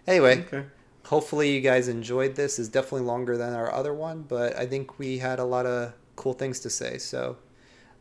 anyway, 0.06 0.35
Okay. 0.47 0.65
hopefully 1.05 1.55
you 1.55 1.61
guys 1.61 1.89
enjoyed 1.89 2.36
this. 2.36 2.59
It's 2.59 2.69
definitely 2.70 3.02
longer 3.06 3.36
than 3.36 3.52
our 3.52 3.70
other 3.70 3.93
one, 3.93 4.23
but 4.27 4.56
I 4.56 4.65
think 4.66 4.98
we 4.98 5.19
had 5.19 5.39
a 5.39 5.44
lot 5.44 5.66
of 5.66 5.93
cool 6.16 6.32
things 6.32 6.59
to 6.61 6.70
say. 6.70 6.97
So, 6.97 7.36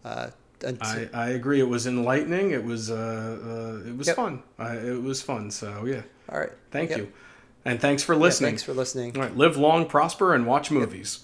uh, 0.06 0.28
until, 0.64 1.10
I, 1.14 1.26
I 1.26 1.28
agree. 1.32 1.60
It 1.60 1.68
was 1.68 1.86
enlightening. 1.88 2.52
It 2.52 2.64
was 2.64 2.90
uh, 2.90 2.96
uh 2.96 3.90
it 3.90 3.98
was 3.98 4.08
Yep. 4.08 4.16
fun. 4.16 4.44
I, 4.58 4.76
it 4.78 5.02
was 5.04 5.22
fun. 5.22 5.52
So 5.52 5.68
yeah, 5.86 6.04
all 6.32 6.40
right. 6.40 6.54
thank 6.72 6.90
Yep. 6.92 7.00
you, 7.00 7.06
and 7.66 7.82
thanks 7.82 8.02
for 8.02 8.16
Yeah, 8.16 8.22
listening. 8.28 8.52
thanks 8.52 8.64
for 8.64 8.74
listening. 8.74 9.10
All 9.18 9.24
right, 9.24 9.36
live 9.36 9.58
long, 9.58 9.86
prosper, 9.88 10.34
and 10.34 10.48
watch 10.48 10.72
movies. 10.72 11.20